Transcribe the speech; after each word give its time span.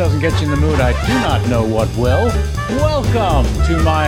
doesn't 0.00 0.20
get 0.20 0.32
you 0.40 0.46
in 0.46 0.50
the 0.50 0.56
mood, 0.56 0.80
I 0.80 0.92
do 1.06 1.12
not 1.12 1.46
know 1.50 1.62
what 1.62 1.86
will. 1.94 2.28
Welcome 2.70 3.44
to 3.66 3.82
my 3.82 4.06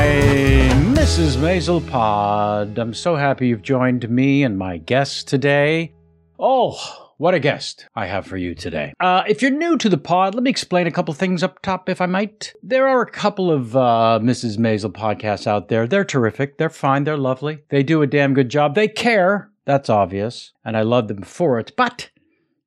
Mrs. 0.95 1.37
Maisel 1.37 1.87
pod. 1.87 2.79
I'm 2.79 2.95
so 2.95 3.15
happy 3.15 3.49
you've 3.49 3.61
joined 3.61 4.09
me 4.09 4.43
and 4.43 4.57
my 4.57 4.79
guest 4.79 5.29
today. 5.29 5.93
Oh, 6.39 7.13
what 7.19 7.35
a 7.35 7.39
guest 7.39 7.89
I 7.95 8.07
have 8.07 8.27
for 8.27 8.39
you 8.39 8.55
today. 8.55 8.95
Uh, 9.01 9.25
if 9.29 9.43
you're 9.43 9.51
new 9.51 9.77
to 9.77 9.91
the 9.91 9.99
pod, 9.99 10.35
let 10.35 10.43
me 10.43 10.49
explain 10.49 10.87
a 10.87 10.91
couple 10.91 11.13
things 11.13 11.43
up 11.43 11.61
top, 11.61 11.91
if 11.91 12.01
I 12.01 12.07
might. 12.07 12.55
There 12.63 12.89
are 12.89 13.03
a 13.03 13.11
couple 13.11 13.51
of 13.51 13.77
uh, 13.77 14.19
Mrs. 14.23 14.57
Maisel 14.57 14.95
podcasts 14.95 15.47
out 15.47 15.69
there. 15.69 15.87
They're 15.87 16.07
terrific. 16.07 16.57
They're 16.57 16.71
fine. 16.71 17.05
They're 17.05 17.19
lovely. 17.19 17.65
They 17.69 17.83
do 17.83 18.01
a 18.01 18.07
damn 18.07 18.33
good 18.33 18.49
job. 18.49 18.75
They 18.75 18.89
care. 18.89 19.51
That's 19.67 19.91
obvious. 19.91 20.53
And 20.65 20.75
I 20.75 20.85
love 20.85 21.09
them 21.09 21.21
for 21.21 21.59
it. 21.59 21.73
But, 21.77 22.09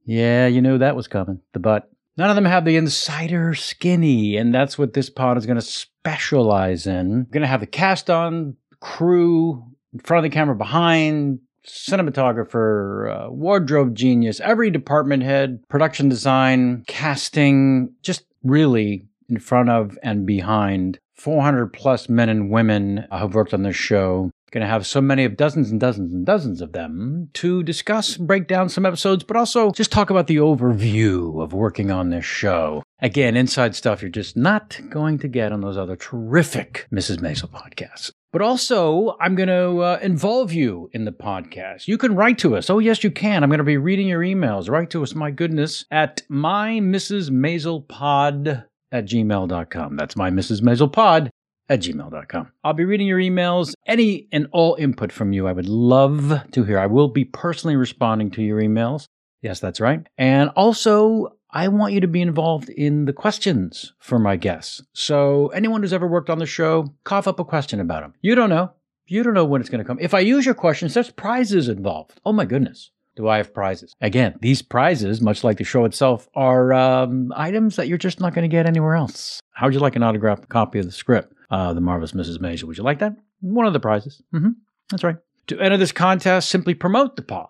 yeah, 0.06 0.46
you 0.46 0.62
knew 0.62 0.78
that 0.78 0.96
was 0.96 1.08
coming. 1.08 1.42
The 1.54 1.60
but. 1.60 1.90
None 2.18 2.30
of 2.30 2.36
them 2.36 2.46
have 2.46 2.64
the 2.64 2.78
insider 2.78 3.54
skinny, 3.54 4.38
and 4.38 4.54
that's 4.54 4.78
what 4.78 4.94
this 4.94 5.10
pod 5.10 5.38
is 5.38 5.46
going 5.46 5.60
to 5.60 5.62
specialize 5.62 6.88
in. 6.88 7.10
We're 7.10 7.32
going 7.32 7.42
to 7.42 7.48
have 7.48 7.60
the 7.60 7.68
cast 7.68 8.10
on, 8.10 8.56
crew, 8.80 9.64
in 9.94 10.00
front 10.00 10.26
of 10.26 10.32
the 10.32 10.34
camera, 10.34 10.56
behind, 10.56 11.40
cinematographer, 11.68 13.28
uh, 13.28 13.32
wardrobe 13.32 13.96
genius, 13.96 14.40
every 14.40 14.70
department 14.70 15.24
head, 15.24 15.62
production 15.68 16.08
design, 16.08 16.84
casting, 16.88 17.94
just 18.02 18.24
really 18.44 19.08
in 19.28 19.40
front 19.40 19.70
of 19.70 19.98
and 20.04 20.26
behind 20.26 21.00
400 21.16 21.74
plus 21.74 22.08
men 22.08 22.30
and 22.30 22.50
women 22.50 23.08
who've 23.12 23.34
worked 23.34 23.54
on 23.54 23.64
this 23.64 23.76
show 23.76 24.30
going 24.56 24.62
to 24.62 24.72
have 24.72 24.88
so 24.88 25.02
many 25.02 25.26
of 25.26 25.36
dozens 25.36 25.70
and 25.70 25.82
dozens 25.82 26.14
and 26.14 26.26
dozens 26.26 26.62
of 26.62 26.72
them 26.72 27.30
to 27.34 27.62
discuss, 27.62 28.16
break 28.16 28.48
down 28.48 28.70
some 28.70 28.86
episodes, 28.86 29.22
but 29.22 29.36
also 29.36 29.70
just 29.72 29.92
talk 29.92 30.10
about 30.10 30.28
the 30.28 30.38
overview 30.38 31.44
of 31.44 31.52
working 31.52 31.92
on 31.92 32.10
this 32.10 32.24
show. 32.24 32.82
Again, 33.00 33.36
inside 33.36 33.76
stuff 33.76 34.02
you're 34.02 34.10
just 34.10 34.38
not 34.38 34.80
going 34.90 35.20
to 35.20 35.28
get 35.28 35.52
on 35.52 35.60
those 35.60 35.78
other 35.78 35.98
terrific 35.98 36.88
Mrs. 36.90 37.18
Maisel 37.18 37.50
podcasts. 37.50 38.14
But 38.32 38.42
also, 38.42 39.18
I'm 39.20 39.36
going 39.36 39.50
to 39.50 39.82
uh, 39.82 40.00
involve 40.02 40.54
you 40.54 40.90
in 40.94 41.04
the 41.04 41.12
podcast. 41.12 41.90
You 41.90 41.98
can 41.98 42.16
write 42.16 42.38
to 42.40 42.56
us. 42.56 42.70
Oh, 42.70 42.80
yes, 42.80 43.04
you 43.04 43.12
can. 43.12 43.44
I'm 43.44 43.50
going 43.50 43.58
to 43.58 43.66
be 43.66 43.76
reading 43.76 44.08
your 44.08 44.22
emails. 44.22 44.70
Write 44.70 44.90
to 44.92 45.04
us, 45.04 45.14
my 45.14 45.32
goodness, 45.32 45.84
at 45.92 46.22
my 46.30 46.80
Mrs. 46.80 47.30
Maisel 47.30 47.86
pod 47.86 48.64
at 48.94 49.06
gmail.com. 49.06 49.98
That's 49.98 50.16
my 50.16 50.30
Mrs. 50.30 50.62
Maisel 50.62 50.92
pod 50.92 51.30
at 51.70 51.80
gmail.com. 51.82 52.52
I'll 52.64 52.74
be 52.74 52.86
reading 52.86 53.08
your 53.08 53.20
emails, 53.20 53.74
any 53.86 54.28
and 54.32 54.48
all 54.52 54.76
input 54.76 55.12
from 55.12 55.34
you. 55.34 55.48
I 55.48 55.52
would 55.52 55.70
love 55.70 56.42
to 56.52 56.64
hear. 56.64 56.80
I 56.80 56.86
will 56.86 57.08
be 57.08 57.26
personally 57.26 57.76
responding 57.76 58.32
to 58.32 58.44
your 58.44 58.62
emails. 58.62 59.06
Yes, 59.42 59.60
that's 59.60 59.80
right. 59.80 60.06
And 60.18 60.50
also, 60.56 61.36
I 61.52 61.68
want 61.68 61.94
you 61.94 62.02
to 62.02 62.08
be 62.08 62.22
involved 62.22 62.70
in 62.70 63.06
the 63.06 63.14
questions 63.14 63.94
for 64.00 64.20
my 64.20 64.36
guests. 64.36 64.82
So, 64.94 65.48
anyone 65.48 65.82
who's 65.82 65.94
ever 65.94 66.08
worked 66.08 66.30
on 66.30 66.40
the 66.40 66.46
show, 66.46 66.94
cough 67.04 67.28
up 67.28 67.40
a 67.40 67.46
question 67.46 67.80
about 67.80 68.02
them. 68.02 68.14
You 68.22 68.36
don't 68.36 68.50
know. 68.50 68.72
You 69.08 69.22
don't 69.22 69.36
know 69.36 69.46
when 69.46 69.62
it's 69.62 69.70
going 69.70 69.84
to 69.84 69.88
come. 69.88 70.00
If 70.02 70.16
I 70.16 70.20
use 70.20 70.46
your 70.46 70.56
questions, 70.56 70.96
there's 70.96 71.12
prizes 71.12 71.70
involved. 71.70 72.20
Oh 72.26 72.34
my 72.34 72.46
goodness 72.46 72.92
do 73.16 73.28
I 73.28 73.38
have 73.38 73.54
prizes? 73.54 73.96
Again, 74.02 74.36
these 74.42 74.62
prizes, 74.62 75.22
much 75.22 75.44
like 75.44 75.58
the 75.58 75.64
show 75.64 75.86
itself, 75.86 76.28
are 76.36 76.74
um, 76.74 77.34
items 77.36 77.78
that 77.78 77.88
you're 77.88 77.98
just 77.98 78.20
not 78.20 78.34
going 78.34 78.44
to 78.44 78.54
get 78.54 78.66
anywhere 78.66 78.96
else. 78.96 79.40
How 79.52 79.68
would 79.68 79.74
you 79.74 79.80
like 79.80 79.96
an 79.96 80.04
autographed 80.04 80.50
copy 80.50 80.80
of 80.80 80.86
the 80.86 80.92
script? 80.92 81.34
Uh, 81.50 81.74
The 81.74 81.82
Marvelous 81.82 82.14
Mrs. 82.14 82.40
Maisel. 82.40 82.64
Would 82.66 82.78
you 82.78 82.84
like 82.84 83.00
that? 83.00 83.16
One 83.42 83.66
of 83.66 83.74
the 83.74 83.80
prizes. 83.80 84.22
Mm-hmm. 84.34 84.50
That's 84.90 85.04
right. 85.04 85.18
To 85.48 85.60
enter 85.60 85.78
this 85.78 85.92
contest, 85.92 86.50
simply 86.50 86.74
promote 86.74 87.16
the 87.16 87.22
pod 87.22 87.48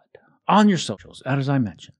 on 0.47 0.67
your 0.69 0.77
socials, 0.77 1.21
as 1.25 1.49
I 1.49 1.57
mentioned. 1.59 1.95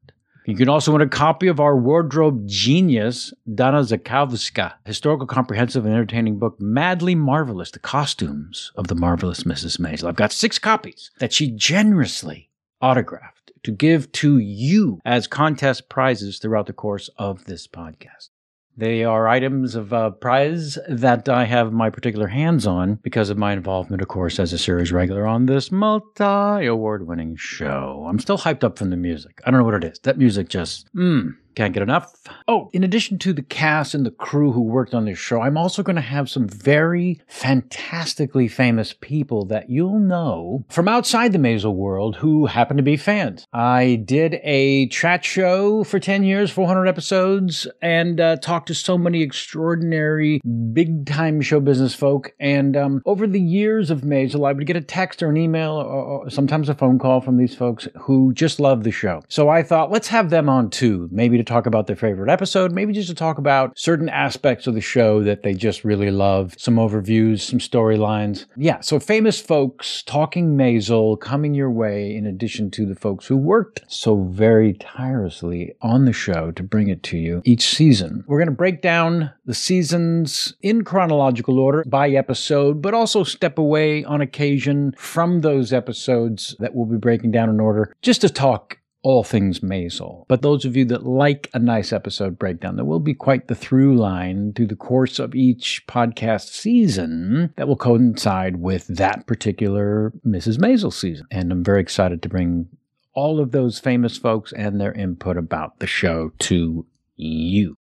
You 0.46 0.56
can 0.56 0.70
also 0.70 0.92
win 0.92 1.02
a 1.02 1.08
copy 1.10 1.48
of 1.48 1.60
our 1.60 1.76
wardrobe 1.76 2.44
genius, 2.46 3.34
Donna 3.56 3.80
Zakowska, 3.80 4.74
historical, 4.86 5.26
comprehensive, 5.26 5.86
and 5.86 5.94
entertaining 5.94 6.38
book, 6.38 6.58
Madly 6.60 7.16
Marvelous, 7.16 7.72
The 7.72 7.80
Costumes 7.80 8.72
of 8.76 8.88
the 8.88 8.94
Marvelous 8.94 9.44
Mrs. 9.44 9.80
Maisel. 9.80 10.08
I've 10.08 10.16
got 10.16 10.32
six 10.32 10.60
copies 10.60 11.10
that 11.20 11.34
she 11.34 11.50
generously 11.50 12.52
autographed 12.80 13.52
to 13.64 13.72
give 13.72 14.12
to 14.12 14.38
you 14.38 15.00
as 15.04 15.26
contest 15.26 15.90
prizes 15.90 16.38
throughout 16.38 16.68
the 16.68 16.74
course 16.74 17.10
of 17.18 17.46
this 17.46 17.66
podcast. 17.68 18.30
They 18.78 19.06
are 19.06 19.28
items 19.28 19.76
of 19.76 19.94
uh, 19.94 20.12
prize 20.12 20.78
that 20.90 21.30
I 21.30 21.46
have 21.46 21.72
my 21.72 21.90
particular 21.90 22.28
hands 22.28 22.68
on 22.68 22.96
because 22.96 23.30
of 23.30 23.38
my 23.38 23.54
involvement, 23.54 24.02
of 24.02 24.10
course, 24.10 24.38
as 24.38 24.52
a 24.52 24.58
series 24.58 24.92
regular 24.92 25.26
on 25.26 25.46
this 25.46 25.72
multi 25.72 26.66
award 26.66 27.08
winning 27.08 27.38
show. 27.38 28.06
I'm 28.10 28.20
still 28.20 28.38
hyped 28.38 28.66
up 28.66 28.78
from 28.78 28.90
the 28.90 28.98
music. 28.98 29.40
I 29.46 29.52
don't 29.52 29.60
know 29.62 29.66
what 29.66 29.76
it 29.76 29.86
is. 29.86 30.00
That 30.00 30.18
music 30.18 30.50
just, 30.50 30.94
mmm. 30.94 31.36
Can't 31.56 31.74
get 31.74 31.84
enough. 31.84 32.14
Oh, 32.50 32.70
in 32.74 32.84
addition 32.84 33.18
to 33.20 33.32
the 33.32 33.42
cast 33.42 33.94
and 33.94 34.06
the 34.06 34.12
crew 34.12 34.52
who 34.52 34.62
worked 34.62 34.94
on 34.94 35.06
this 35.06 35.18
show, 35.18 35.42
I'm 35.42 35.58
also 35.58 35.84
going 35.84 35.96
to 35.96 36.02
have 36.02 36.30
some 36.30 36.50
very 36.50 37.22
fantastically 37.28 38.50
famous 38.50 38.94
people 38.94 39.46
that 39.46 39.70
you'll 39.70 40.00
know 40.00 40.66
from 40.70 40.90
outside 40.90 41.32
the 41.32 41.38
Maisel 41.38 41.74
world 41.74 42.18
who 42.18 42.46
happen 42.46 42.76
to 42.76 42.84
be 42.84 42.98
fans. 42.98 43.48
I 43.54 44.04
did 44.04 44.42
a 44.44 44.88
chat 44.88 45.24
show 45.24 45.86
for 45.86 45.98
10 45.98 46.26
years, 46.26 46.52
400 46.52 46.88
episodes, 46.88 47.68
and 47.82 48.20
uh, 48.20 48.36
talked 48.38 48.68
to 48.68 48.76
so 48.76 48.98
many 48.98 49.22
extraordinary 49.22 50.42
big 50.74 51.06
time 51.06 51.40
show 51.40 51.62
business 51.62 51.96
folk. 51.96 52.34
And 52.38 52.76
um, 52.76 53.02
over 53.06 53.28
the 53.28 53.40
years 53.40 53.90
of 53.90 54.02
Maisel, 54.02 54.46
I 54.46 54.52
would 54.52 54.68
get 54.68 54.76
a 54.76 54.82
text 54.82 55.24
or 55.24 55.30
an 55.30 55.38
email 55.38 55.72
or, 55.72 55.86
or 55.86 56.30
sometimes 56.30 56.68
a 56.68 56.76
phone 56.76 57.00
call 57.00 57.22
from 57.22 57.38
these 57.38 57.56
folks 57.56 57.88
who 57.98 58.34
just 58.34 58.60
love 58.60 58.84
the 58.84 58.92
show. 58.92 59.24
So 59.30 59.48
I 59.48 59.64
thought, 59.64 59.90
let's 59.90 60.10
have 60.10 60.30
them 60.30 60.50
on 60.50 60.70
too, 60.70 61.08
maybe 61.14 61.38
to 61.38 61.45
talk 61.46 61.66
about 61.66 61.88
their 61.88 61.96
favorite 61.96 62.30
episode, 62.30 62.72
maybe 62.72 62.94
just 62.94 63.10
to 63.10 63.16
talk 63.16 63.38
about 63.38 63.78
certain 63.78 64.10
aspects 64.10 64.68
of 64.68 64.74
the 64.74 64.82
show 64.82 65.24
that 65.24 65.44
they 65.44 65.54
just 65.54 65.84
really 65.84 66.12
love, 66.12 66.54
some 66.58 66.76
overviews, 66.76 67.42
some 67.42 67.60
storylines. 67.60 68.46
Yeah, 68.56 68.82
so 68.82 69.00
famous 69.00 69.40
folks 69.40 70.04
talking 70.04 70.58
Maisel 70.58 71.20
coming 71.20 71.54
your 71.54 71.72
way 71.72 72.16
in 72.16 72.26
addition 72.26 72.72
to 72.72 72.86
the 72.86 72.96
folks 72.96 73.28
who 73.28 73.38
worked 73.38 73.82
so 73.88 74.24
very 74.24 74.74
tirelessly 74.74 75.76
on 75.82 76.06
the 76.06 76.14
show 76.14 76.52
to 76.52 76.64
bring 76.64 76.88
it 76.88 77.04
to 77.04 77.18
you 77.18 77.42
each 77.46 77.68
season. 77.68 78.24
We're 78.28 78.40
going 78.40 78.48
to 78.48 78.56
break 78.56 78.82
down 78.82 79.32
the 79.46 79.54
seasons 79.54 80.54
in 80.62 80.84
chronological 80.84 81.60
order 81.60 81.84
by 81.86 82.10
episode, 82.10 82.82
but 82.82 82.94
also 82.94 83.24
step 83.24 83.58
away 83.58 84.04
on 84.04 84.22
occasion 84.22 84.94
from 84.98 85.42
those 85.42 85.72
episodes 85.72 86.56
that 86.60 86.74
we'll 86.74 86.86
be 86.86 86.98
breaking 86.98 87.32
down 87.32 87.50
in 87.50 87.60
order 87.60 87.94
just 88.02 88.22
to 88.22 88.30
talk 88.30 88.80
all 89.06 89.24
things 89.24 89.60
Maisel. 89.60 90.26
But 90.28 90.42
those 90.42 90.66
of 90.66 90.76
you 90.76 90.84
that 90.86 91.06
like 91.06 91.48
a 91.54 91.60
nice 91.60 91.94
episode 91.94 92.40
breakdown, 92.40 92.76
there 92.76 92.84
will 92.84 93.00
be 93.00 93.14
quite 93.14 93.48
the 93.48 93.54
through 93.54 93.96
line 93.96 94.52
through 94.54 94.66
the 94.66 94.76
course 94.76 95.20
of 95.20 95.36
each 95.36 95.86
podcast 95.86 96.50
season 96.50 97.54
that 97.56 97.68
will 97.68 97.76
coincide 97.76 98.56
with 98.58 98.88
that 98.88 99.28
particular 99.28 100.12
Mrs. 100.26 100.58
Maisel 100.58 100.92
season. 100.92 101.28
And 101.30 101.52
I'm 101.52 101.64
very 101.64 101.82
excited 101.82 102.24
to 102.24 102.30
bring 102.30 102.68
all 103.14 103.40
of 103.40 103.52
those 103.52 103.78
famous 103.78 104.18
folks 104.18 104.52
and 104.52 104.82
their 104.82 104.94
input 104.94 105.38
about 105.38 105.78
the 105.78 105.88
show 105.88 106.32
to 106.40 106.88
you. 107.16 107.76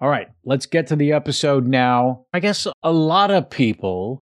All 0.00 0.08
right, 0.08 0.28
let's 0.44 0.66
get 0.66 0.86
to 0.86 0.96
the 0.96 1.12
episode 1.12 1.66
now. 1.66 2.26
I 2.32 2.38
guess 2.38 2.68
a 2.84 2.92
lot 2.92 3.32
of 3.32 3.50
people 3.50 4.22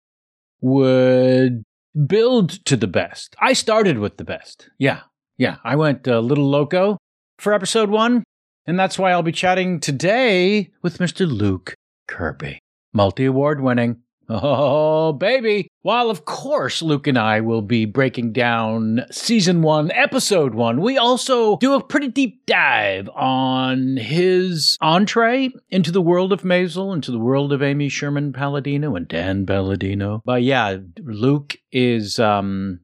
would 0.61 1.63
build 2.07 2.63
to 2.65 2.77
the 2.77 2.87
best. 2.87 3.35
I 3.41 3.51
started 3.51 3.99
with 3.99 4.15
the 4.15 4.23
best. 4.23 4.69
Yeah, 4.77 5.01
yeah, 5.39 5.55
I 5.63 5.77
went 5.77 6.05
a 6.05 6.19
little 6.19 6.49
loco 6.49 6.97
for 7.39 7.53
episode 7.53 7.89
one, 7.89 8.23
and 8.67 8.77
that's 8.77 8.99
why 8.99 9.11
I'll 9.11 9.23
be 9.23 9.31
chatting 9.31 9.79
today 9.79 10.69
with 10.81 10.97
Mr. 10.97 11.25
Luke 11.25 11.73
Kirby, 12.07 12.59
multi 12.93 13.25
award 13.25 13.61
winning. 13.61 14.01
Oh, 14.31 15.11
baby. 15.11 15.69
While, 15.81 16.11
of 16.11 16.23
course, 16.23 16.83
Luke 16.83 17.07
and 17.07 17.17
I 17.17 17.41
will 17.41 17.63
be 17.63 17.85
breaking 17.85 18.31
down 18.31 19.05
season 19.09 19.63
one, 19.63 19.89
episode 19.89 20.53
one, 20.53 20.81
we 20.81 20.99
also 20.99 21.57
do 21.57 21.73
a 21.73 21.83
pretty 21.83 22.09
deep 22.09 22.45
dive 22.45 23.09
on 23.15 23.97
his 23.97 24.77
entree 24.81 25.49
into 25.71 25.91
the 25.91 25.99
world 25.99 26.31
of 26.31 26.43
Maisel, 26.43 26.93
into 26.93 27.09
the 27.09 27.17
world 27.17 27.51
of 27.51 27.63
Amy 27.63 27.89
Sherman 27.89 28.31
Palladino 28.31 28.95
and 28.95 29.07
Dan 29.07 29.47
Palladino. 29.47 30.21
But 30.23 30.43
yeah, 30.43 30.77
Luke 30.99 31.57
is, 31.71 32.19
um, 32.19 32.81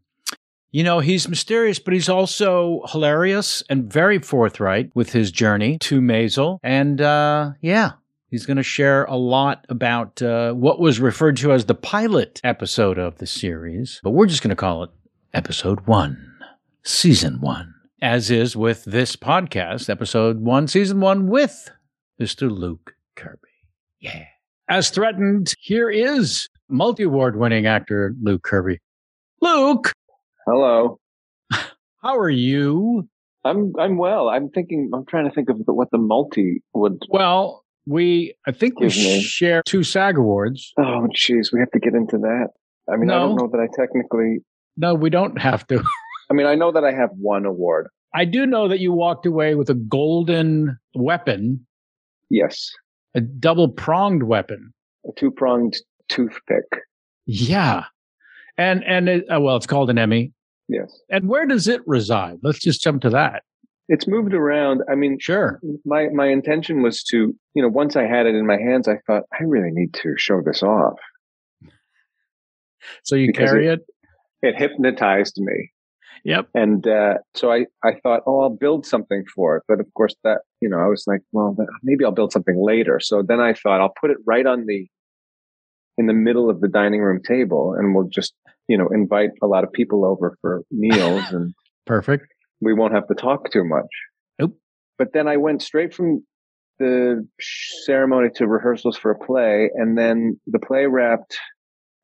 you 0.76 0.84
know, 0.84 1.00
he's 1.00 1.30
mysterious, 1.30 1.80
but 1.80 1.94
he's 1.94 2.10
also 2.10 2.82
hilarious 2.90 3.64
and 3.70 3.90
very 3.90 4.20
forthright 4.20 4.94
with 4.94 5.14
his 5.14 5.32
journey 5.32 5.78
to 5.78 6.02
Maisel. 6.02 6.60
And 6.64 7.00
uh, 7.00 7.52
yeah, 7.62 7.92
he's 8.30 8.46
going 8.46 8.58
to 8.58 8.64
share 8.64 9.06
a 9.06 9.16
lot 9.16 9.66
about 9.70 10.22
uh, 10.22 10.52
what 10.52 10.82
was 10.82 11.00
referred 11.00 11.38
to 11.38 11.54
as 11.54 11.64
the 11.64 11.76
pilot 11.76 12.42
episode 12.44 12.98
of 12.98 13.20
the 13.20 13.26
series, 13.26 14.02
but 14.04 14.10
we're 14.10 14.26
just 14.26 14.44
going 14.44 14.50
to 14.50 14.56
call 14.58 14.84
it 14.84 14.90
episode 15.34 15.88
one, 15.88 16.36
season 16.84 17.40
one, 17.40 17.74
as 18.02 18.30
is 18.30 18.58
with 18.58 18.84
this 18.84 19.16
podcast, 19.16 19.90
episode 19.90 20.42
one, 20.42 20.68
season 20.68 21.00
one, 21.00 21.30
with 21.30 21.72
Mr. 22.20 22.52
Luke 22.52 22.96
Kirby. 23.16 23.40
Yeah. 24.02 24.26
As 24.68 24.90
threatened, 24.90 25.54
here 25.58 25.90
is 25.90 26.50
multi 26.68 27.04
award 27.04 27.38
winning 27.38 27.66
actor 27.66 28.14
Luke 28.22 28.44
Kirby. 28.44 28.80
Luke, 29.40 29.94
Hello. 30.46 31.00
How 31.52 32.18
are 32.18 32.30
you? 32.30 33.08
I'm 33.44 33.74
I'm 33.80 33.98
well. 33.98 34.30
I'm 34.30 34.50
thinking. 34.50 34.92
I'm 34.94 35.06
trying 35.06 35.26
to 35.28 35.32
think 35.34 35.50
of 35.50 35.58
what 35.66 35.90
the 35.92 35.98
multi 35.98 36.62
would. 36.74 37.02
Well, 37.10 37.64
We, 37.88 38.36
I 38.48 38.52
think 38.52 38.80
we 38.80 38.88
me. 38.88 39.22
share 39.22 39.62
two 39.66 39.84
SAG 39.84 40.18
awards. 40.18 40.72
Oh, 40.78 41.08
jeez, 41.16 41.52
we 41.52 41.60
have 41.60 41.72
to 41.72 41.80
get 41.80 41.94
into 41.94 42.18
that. 42.20 42.50
I 42.92 42.98
mean, 42.98 43.10
I 43.10 43.16
don't 43.16 43.36
know 43.36 43.50
that 43.52 43.60
I 43.60 43.68
technically. 43.76 44.40
No, 44.78 44.94
we 44.94 45.10
don't 45.10 45.40
have 45.40 45.66
to. 45.68 45.84
I 46.30 46.34
mean, 46.34 46.46
I 46.48 46.56
know 46.56 46.72
that 46.72 46.84
I 46.84 46.92
have 46.92 47.10
one 47.20 47.46
award. 47.46 47.88
I 48.14 48.26
do 48.26 48.46
know 48.46 48.68
that 48.68 48.80
you 48.80 48.94
walked 48.94 49.26
away 49.26 49.56
with 49.56 49.70
a 49.70 49.74
golden 49.76 50.78
weapon, 50.96 51.66
Yes, 52.30 52.72
a 53.14 53.22
double 53.22 53.68
pronged 53.70 54.24
weapon. 54.24 54.74
a 55.06 55.10
two 55.20 55.32
pronged 55.32 55.76
toothpick. 56.10 56.64
Yeah. 57.26 57.86
And, 58.58 58.84
and 58.86 59.10
it, 59.10 59.26
uh, 59.30 59.40
well, 59.42 59.58
it's 59.58 59.68
called 59.68 59.90
an 59.90 59.98
Emmy. 59.98 60.32
Yes, 60.68 61.00
And 61.10 61.28
where 61.30 61.46
does 61.46 61.68
it 61.68 61.82
reside? 61.86 62.40
Let's 62.42 62.60
just 62.60 62.82
jump 62.82 63.02
to 63.04 63.10
that. 63.12 63.44
it's 63.88 64.08
moved 64.08 64.34
around. 64.34 64.82
I 64.90 64.96
mean, 64.96 65.18
Sure. 65.20 65.60
my 65.86 66.10
my 66.10 66.28
intention 66.28 66.82
was 66.82 67.04
to, 67.04 67.36
you 67.54 67.62
know, 67.62 67.68
once 67.70 67.96
I 67.96 68.04
had 68.08 68.26
it 68.26 68.34
in 68.34 68.48
my 68.48 68.58
hands, 68.58 68.88
I 68.88 68.98
thought 69.06 69.24
I 69.40 69.44
really 69.44 69.70
need 69.72 69.94
to 69.96 70.16
show 70.18 70.42
this 70.42 70.64
off. 70.64 70.98
So 73.04 73.16
you 73.16 73.28
Because 73.28 73.50
carry 73.52 73.68
it? 73.68 73.86
It 74.42 74.56
hypnotized 74.56 75.38
me. 75.40 75.72
Yep. 76.24 76.50
And 76.56 76.88
uh, 76.88 77.16
so 77.36 77.52
I, 77.52 77.68
I 77.84 78.00
thought, 78.02 78.22
oh, 78.26 78.42
I'll 78.42 78.50
build 78.50 78.86
something 78.86 79.24
for 79.36 79.58
it. 79.58 79.64
But 79.68 79.80
of 79.80 79.86
course, 79.94 80.16
that, 80.24 80.40
you 80.62 80.70
know, 80.70 80.80
I 80.80 80.88
was 80.88 81.04
like, 81.06 81.22
well, 81.32 81.56
maybe 81.84 82.04
I'll 82.04 82.12
build 82.12 82.32
something 82.32 82.60
later. 82.64 83.00
So 83.00 83.22
then 83.22 83.40
I 83.40 83.54
thought 83.54 83.82
I'll 83.82 83.94
put 84.00 84.10
it 84.10 84.18
right 84.26 84.46
on 84.46 84.66
the, 84.66 84.88
in 85.98 86.08
the 86.08 86.14
middle 86.14 86.50
of 86.50 86.62
the 86.62 86.68
dining 86.68 87.02
room 87.02 87.22
table 87.22 87.76
and 87.78 87.94
we'll 87.94 88.08
just, 88.10 88.34
you 88.68 88.78
know, 88.78 88.88
invite 88.94 89.32
a 89.42 89.48
lot 89.48 89.64
of 89.64 89.72
people 89.72 90.06
over 90.06 90.38
for 90.42 90.62
meals 90.72 91.24
and 91.32 91.54
Perfect. 91.86 92.26
we 92.62 92.74
won't 92.74 92.94
have 92.94 93.08
to 93.08 93.16
talk 93.16 93.52
too 93.52 93.64
much. 93.64 93.88
Nope. 94.40 94.58
But 94.98 95.14
then 95.14 95.28
I 95.28 95.38
went 95.38 95.62
straight 95.62 95.94
from 95.94 96.24
the 96.80 97.26
ceremony 97.86 98.30
to 98.36 98.48
rehearsals 98.48 98.98
for 98.98 99.12
a 99.12 99.18
play 99.20 99.70
and 99.76 99.98
then 99.98 100.40
the 100.48 100.60
play 100.60 100.88
wrapped 100.88 101.38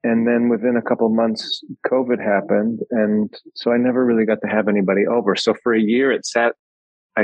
and 0.03 0.25
then 0.25 0.47
within 0.49 0.77
a 0.77 0.81
couple 0.81 1.05
of 1.05 1.11
months 1.13 1.61
covid 1.85 2.23
happened 2.23 2.79
and 2.89 3.33
so 3.53 3.73
i 3.73 3.77
never 3.77 4.05
really 4.05 4.25
got 4.25 4.37
to 4.41 4.47
have 4.47 4.69
anybody 4.69 5.05
over 5.05 5.35
so 5.35 5.53
for 5.61 5.73
a 5.73 5.79
year 5.81 6.09
it 6.09 6.25
sat 6.25 6.53
i 7.17 7.23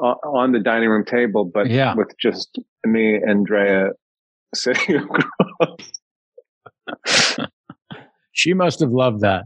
on 0.00 0.14
on 0.24 0.52
the 0.52 0.60
dining 0.60 0.88
room 0.88 1.04
table 1.04 1.44
but 1.44 1.68
Yeah. 1.68 1.94
with 1.96 2.12
just 2.20 2.60
me 2.86 3.16
and 3.16 3.44
Drea 3.44 3.90
sitting 4.54 4.96
across. 5.02 5.90
She 8.38 8.54
must 8.54 8.78
have 8.80 8.92
loved 8.92 9.20
that. 9.22 9.44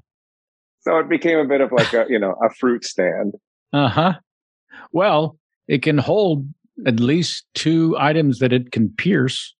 so 0.81 0.99
it 0.99 1.09
became 1.09 1.39
a 1.39 1.47
bit 1.47 1.61
of 1.63 1.73
like 1.73 1.93
a 1.95 2.05
you 2.09 2.19
know 2.19 2.35
a 2.45 2.51
fruit 2.61 2.85
stand 2.85 3.35
Uh 3.73 3.89
huh. 3.89 4.13
Well, 4.93 5.39
it 5.69 5.83
can 5.83 5.97
hold 5.99 6.47
at 6.87 7.01
least 7.01 7.45
two 7.55 7.97
items 7.99 8.39
that 8.41 8.53
it 8.53 8.71
can 8.73 8.91
pierce 8.99 9.55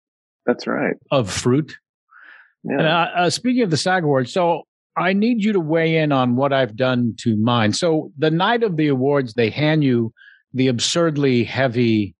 that's 0.47 0.67
right 0.67 0.97
of 1.11 1.31
fruit. 1.31 1.77
yeah 2.65 2.79
And 2.79 2.87
uh, 2.87 3.07
uh, 3.17 3.31
speaking 3.31 3.63
of 3.63 3.71
the 3.71 3.77
SAG 3.77 4.03
Awards, 4.05 4.33
so 4.33 4.63
I 4.97 5.13
need 5.15 5.43
you 5.43 5.53
to 5.55 5.61
weigh 5.61 5.97
in 5.97 6.13
on 6.13 6.37
what 6.37 6.53
I've 6.53 6.77
done 6.77 7.15
to 7.21 7.37
mine. 7.37 7.73
So 7.73 8.13
the 8.19 8.31
night 8.31 8.63
of 8.63 8.77
the 8.77 8.89
awards, 8.89 9.33
they 9.35 9.49
hand 9.51 9.83
you 9.85 10.13
the 10.53 10.69
absurdly 10.69 11.45
heavy 11.45 12.15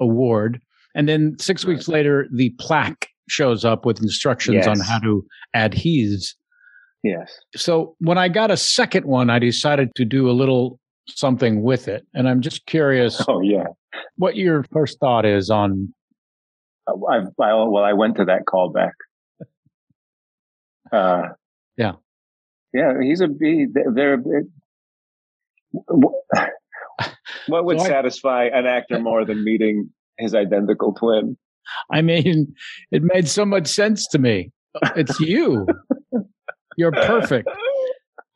award, 0.00 0.60
and 0.96 1.08
then 1.08 1.36
six 1.38 1.64
Right. 1.64 1.74
weeks 1.74 1.86
later, 1.86 2.26
the 2.34 2.50
plaque 2.58 3.06
shows 3.28 3.64
up 3.64 3.84
with 3.86 4.00
instructions 4.02 4.66
on 4.66 4.80
how 4.80 4.98
to 5.00 5.24
adhese. 5.54 6.34
Yes 7.02 7.32
So 7.56 7.94
when 8.00 8.18
I 8.18 8.28
got 8.28 8.50
a 8.50 8.56
second 8.56 9.04
one, 9.06 9.30
I 9.30 9.38
decided 9.38 9.94
to 9.96 10.04
do 10.04 10.28
a 10.28 10.32
little 10.32 10.78
something 11.08 11.62
with 11.62 11.88
it, 11.88 12.06
and 12.14 12.28
I'm 12.28 12.40
just 12.40 12.66
curious 12.66 13.22
oh 13.28 13.40
yeah 13.40 13.64
what 14.16 14.36
your 14.36 14.64
first 14.72 14.98
thought 15.00 15.24
is 15.24 15.48
on. 15.50 15.92
I, 16.88 16.92
I, 16.92 17.54
well, 17.54 17.76
I 17.84 17.92
went 17.92 18.16
to 18.16 18.24
that 18.26 18.42
callback. 18.46 18.92
Uh, 20.92 21.28
Yeah. 21.76 21.92
yeah, 22.72 22.94
he's 23.02 23.20
a 23.20 23.28
he, 23.40 23.66
they're. 23.94 24.18
What 27.46 27.64
would 27.64 27.78
So 27.80 27.86
I- 27.86 27.88
satisfy 27.88 28.44
an 28.46 28.66
actor 28.66 28.98
more 29.10 29.24
than 29.24 29.44
meeting 29.44 29.90
his 30.18 30.34
identical 30.34 30.92
twin? 30.94 31.36
I 31.92 32.02
mean, 32.02 32.54
it 32.90 33.02
made 33.02 33.28
so 33.28 33.44
much 33.44 33.66
sense 33.68 34.06
to 34.08 34.18
me. 34.18 34.50
It's 34.96 35.18
you. 35.20 35.66
You're 36.78 36.92
perfect. 36.92 37.48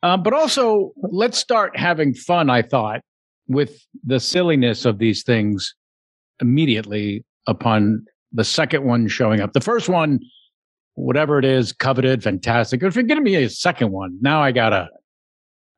Um, 0.03 0.21
but 0.21 0.33
also, 0.33 0.91
let's 1.01 1.37
start 1.37 1.77
having 1.77 2.13
fun, 2.13 2.49
I 2.49 2.61
thought, 2.61 2.99
with 3.47 3.79
the 4.05 4.19
silliness 4.19 4.83
of 4.83 4.97
these 4.97 5.23
things 5.23 5.73
immediately 6.41 7.23
upon 7.47 8.03
the 8.33 8.43
second 8.43 8.83
one 8.83 9.07
showing 9.07 9.39
up. 9.39 9.53
The 9.53 9.61
first 9.61 9.87
one, 9.87 10.19
whatever 10.95 11.39
it 11.39 11.45
is, 11.45 11.71
coveted, 11.71 12.21
fantastic. 12.21 12.83
If 12.83 12.95
you're 12.95 13.05
giving 13.05 13.23
me 13.23 13.35
a 13.35 13.49
second 13.49 13.93
one, 13.93 14.17
now 14.19 14.41
I 14.43 14.51
gotta, 14.51 14.89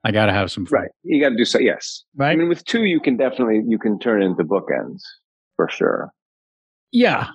I 0.04 0.10
gotta 0.12 0.34
have 0.34 0.52
some 0.52 0.66
fun. 0.66 0.80
Right, 0.80 0.92
you 1.04 1.22
got 1.22 1.30
to 1.30 1.38
do 1.38 1.46
so. 1.46 1.60
Yes, 1.60 2.04
Right. 2.16 2.32
I 2.32 2.36
mean, 2.36 2.50
with 2.50 2.66
two, 2.66 2.86
you 2.86 3.00
can 3.00 3.18
definitely 3.18 3.62
you 3.68 3.78
can 3.78 4.00
turn 4.00 4.24
into 4.24 4.44
bookends 4.44 5.02
for 5.56 5.70
sure. 5.70 6.10
yeah. 6.92 7.28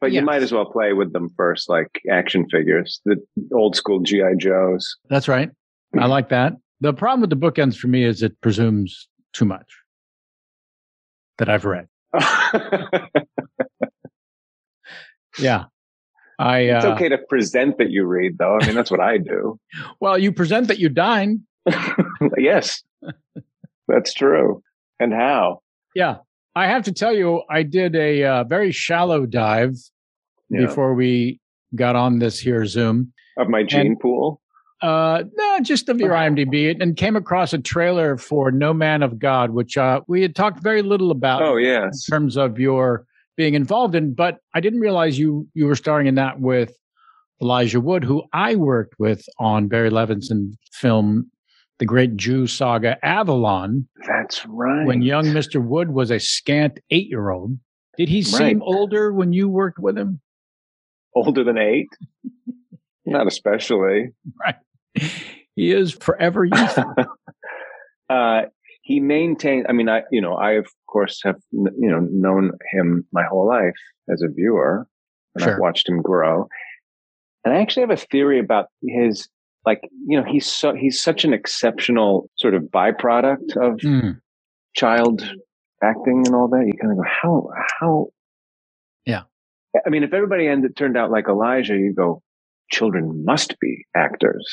But 0.00 0.12
Yes. 0.12 0.20
you 0.20 0.26
might 0.26 0.42
as 0.42 0.52
well 0.52 0.66
play 0.66 0.92
with 0.92 1.12
them 1.12 1.30
first, 1.36 1.68
like 1.68 2.00
action 2.10 2.46
figures, 2.50 3.00
the 3.04 3.16
old 3.52 3.76
school 3.76 4.00
GI 4.00 4.36
Joes. 4.38 4.96
That's 5.08 5.26
right. 5.28 5.50
I 5.98 6.06
like 6.06 6.28
that. 6.28 6.52
The 6.80 6.92
problem 6.92 7.22
with 7.22 7.30
the 7.30 7.36
bookends 7.36 7.76
for 7.76 7.88
me 7.88 8.04
is 8.04 8.22
it 8.22 8.38
presumes 8.42 9.08
too 9.32 9.46
much 9.46 9.72
that 11.38 11.48
I've 11.48 11.64
read. 11.64 11.88
Yeah. 15.38 15.64
I, 16.38 16.58
it's 16.60 16.84
uh, 16.84 16.92
okay 16.92 17.08
to 17.08 17.18
present 17.18 17.78
that 17.78 17.90
you 17.90 18.04
read, 18.04 18.38
though. 18.38 18.58
I 18.60 18.66
mean, 18.66 18.74
that's 18.74 18.90
what 18.90 19.00
I 19.00 19.18
do. 19.18 19.58
well, 20.00 20.18
you 20.18 20.32
present 20.32 20.68
that 20.68 20.78
you 20.78 20.88
dine. 20.88 21.42
yes, 22.36 22.82
that's 23.88 24.12
true. 24.12 24.62
And 25.00 25.12
how? 25.12 25.62
Yeah. 25.94 26.16
I 26.56 26.66
have 26.68 26.84
to 26.84 26.92
tell 26.92 27.14
you, 27.14 27.42
I 27.50 27.62
did 27.62 27.94
a 27.94 28.24
uh, 28.24 28.44
very 28.44 28.72
shallow 28.72 29.26
dive 29.26 29.76
Yeah. 30.48 30.66
before 30.66 30.94
we 30.94 31.38
got 31.74 31.96
on 31.96 32.18
this 32.18 32.40
here 32.40 32.64
Zoom. 32.64 33.12
Of 33.36 33.48
my 33.48 33.62
gene 33.62 33.96
pool. 34.00 34.40
Uh, 34.80 35.24
no, 35.34 35.60
just 35.60 35.90
of 35.90 36.00
your 36.00 36.10
IMDb 36.10 36.74
and 36.80 36.96
came 36.96 37.14
across 37.14 37.52
a 37.52 37.58
trailer 37.58 38.16
for 38.16 38.50
No 38.50 38.72
Man 38.72 39.02
of 39.02 39.18
God, 39.18 39.50
which 39.50 39.76
uh, 39.76 40.00
we 40.08 40.22
had 40.22 40.34
talked 40.34 40.62
very 40.62 40.80
little 40.80 41.10
about 41.10 41.42
Oh 41.42 41.56
in 41.56 41.90
terms 42.08 42.36
of 42.36 42.58
your 42.58 43.04
being 43.36 43.52
involved 43.54 43.94
in, 43.94 44.14
but 44.14 44.38
I 44.54 44.60
didn't 44.60 44.80
realize 44.80 45.18
you 45.18 45.46
you 45.52 45.66
were 45.66 45.76
starring 45.76 46.06
in 46.06 46.14
that 46.14 46.40
with 46.40 46.74
Elijah 47.42 47.80
Wood, 47.80 48.04
who 48.04 48.22
I 48.32 48.56
worked 48.56 48.98
with 48.98 49.26
on 49.38 49.68
Barry 49.68 49.90
Levinson 49.90 50.56
film, 50.72 51.30
The 51.78 51.84
Great 51.86 52.16
Jew 52.16 52.46
Saga 52.46 52.96
Avalon, 53.04 53.86
That's 54.06 54.46
right. 54.46 54.86
when 54.86 55.02
young 55.02 55.24
Mr. 55.26 55.62
Wood 55.62 55.90
was 55.90 56.10
a 56.10 56.18
scant 56.18 56.80
eight 56.90 57.08
year 57.08 57.28
old. 57.30 57.58
Did 57.98 58.08
he 58.08 58.22
seem 58.22 58.40
Right. 58.40 58.58
older 58.62 59.12
when 59.12 59.32
you 59.32 59.48
worked 59.48 59.78
with 59.78 59.96
him? 59.98 60.20
older 61.14 61.42
than 61.44 61.56
eight. 61.56 61.88
Not 63.06 63.26
especially. 63.26 64.10
Right. 64.38 64.56
He 65.54 65.72
is 65.72 65.92
forever 65.92 66.44
youthful. 66.44 66.94
Uh, 68.08 68.42
he 68.82 69.00
maintained. 69.00 69.66
I 69.68 69.72
mean, 69.72 69.88
I 69.88 70.02
you 70.12 70.20
know 70.20 70.34
I 70.34 70.52
of 70.52 70.66
course 70.88 71.20
have 71.24 71.34
you 71.50 71.90
know 71.90 71.98
known 72.08 72.52
him 72.70 73.04
my 73.12 73.24
whole 73.24 73.44
life 73.48 73.74
as 74.08 74.22
a 74.22 74.28
viewer, 74.32 74.86
and 75.34 75.42
Sure. 75.42 75.54
I've 75.54 75.58
watched 75.58 75.88
him 75.88 76.02
grow. 76.02 76.46
And 77.44 77.52
I 77.52 77.60
actually 77.62 77.80
have 77.82 77.90
a 77.90 77.96
theory 77.96 78.38
about 78.38 78.66
his 78.86 79.28
like 79.66 79.80
you 80.06 80.18
know 80.18 80.24
he's 80.30 80.46
so 80.46 80.74
he's 80.74 81.02
such 81.02 81.24
an 81.24 81.32
exceptional 81.34 82.30
sort 82.36 82.54
of 82.54 82.62
byproduct 82.64 83.56
of 83.56 83.80
Hmm. 83.82 84.10
child 84.74 85.22
acting 85.82 86.22
and 86.26 86.34
all 86.34 86.48
that. 86.48 86.64
You 86.66 86.72
kind 86.80 86.92
of 86.92 86.98
go 86.98 87.04
how 87.22 87.48
how. 87.80 88.06
Yeah. 89.04 89.22
I 89.84 89.90
mean, 89.90 90.02
if 90.04 90.14
everybody 90.14 90.46
ended 90.48 90.76
turned 90.76 90.96
out 90.96 91.10
like 91.10 91.28
Elijah, 91.28 91.74
you 91.76 91.92
go, 91.94 92.22
children 92.70 93.24
must 93.24 93.58
be 93.60 93.84
actors, 93.94 94.46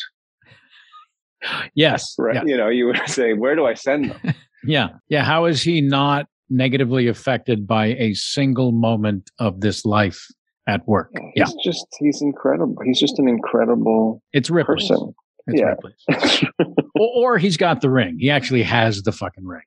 Yes. 1.75 2.13
right? 2.17 2.46
You 2.46 2.58
know, 2.58 2.70
you 2.70 2.86
would 2.88 3.00
say, 3.08 3.34
where 3.34 3.55
do 3.55 3.65
I 3.65 3.74
send 3.74 4.12
them? 4.12 4.34
yeah. 4.65 4.89
Yeah. 5.10 5.24
How 5.24 5.46
is 5.46 5.62
he 5.62 5.82
not 5.82 6.27
negatively 6.50 7.08
affected 7.08 7.65
by 7.67 7.88
a 7.96 8.13
single 8.13 8.72
moment 8.72 9.32
of 9.39 9.62
this 9.62 9.86
life 9.86 10.27
at 10.67 10.88
work? 10.88 11.12
Yeah. 11.36 11.46
He's 11.46 11.55
just, 11.63 11.86
he's 12.00 12.22
incredible. 12.22 12.75
He's 12.86 13.00
just 13.00 13.20
an 13.20 13.27
incredible 13.27 14.22
It's 14.34 14.50
Ripley's. 14.50 14.88
person. 14.89 15.13
It's 15.48 15.60
Yeah. 15.60 15.75
Ripley's. 15.75 16.43
Or, 16.96 17.34
or 17.34 17.38
he's 17.39 17.58
got 17.58 17.82
the 17.82 17.89
ring. 17.89 18.17
He 18.20 18.29
actually 18.29 18.62
has 18.63 19.01
the 19.01 19.12
fucking 19.12 19.46
ring. 19.46 19.63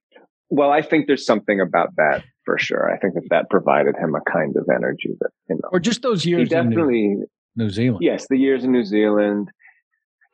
well, 0.48 0.70
I 0.70 0.80
think 0.80 1.08
there's 1.08 1.26
something 1.26 1.60
about 1.60 1.88
that 1.96 2.22
for 2.44 2.56
sure. 2.56 2.88
I 2.92 2.98
think 2.98 3.14
that 3.14 3.24
that 3.30 3.50
provided 3.50 3.96
him 3.96 4.14
a 4.14 4.20
kind 4.30 4.54
of 4.56 4.68
energy 4.72 5.10
that, 5.20 5.30
you 5.50 5.56
know, 5.56 5.68
Or 5.72 5.80
just 5.80 6.02
those 6.02 6.22
he 6.22 6.30
years 6.30 6.52
in 6.52 6.68
New, 6.68 6.76
definitely, 6.76 7.16
New 7.56 7.68
Zealand. 7.70 8.04
yes, 8.04 8.26
the 8.30 8.38
years 8.38 8.62
in 8.62 8.70
New 8.70 8.84
Zealand, 8.84 9.50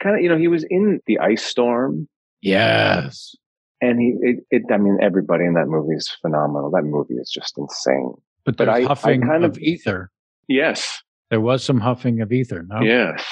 kind 0.03 0.17
of, 0.17 0.23
you 0.23 0.29
know, 0.29 0.37
he 0.37 0.49
was 0.49 0.65
in 0.69 1.01
the 1.07 1.19
ice 1.19 1.43
storm 1.43 2.09
Yes. 2.43 3.35
and 3.81 3.99
he, 3.99 4.15
it, 4.21 4.37
it, 4.51 4.63
I 4.71 4.77
mean, 4.77 4.99
everybody 5.01 5.45
in 5.47 5.55
that 5.55 5.67
movie 5.67 5.95
is 5.95 6.09
phenomenal. 6.21 6.71
That 6.71 6.83
movie 6.85 7.15
is 7.15 7.31
just 7.35 7.57
insane. 7.57 8.13
But 8.45 8.59
there's 8.59 8.67
But 8.87 9.09
I- 9.09 9.13
I 9.13 9.19
kind 9.19 9.45
of, 9.45 9.53
of- 9.53 9.59
ether. 9.59 10.11
Yes. 10.49 11.03
There 11.31 11.41
was 11.41 11.65
some 11.65 11.81
huffing 11.81 12.21
of 12.21 12.33
ether. 12.33 12.65
No. 12.69 12.81
Yes. 12.83 13.25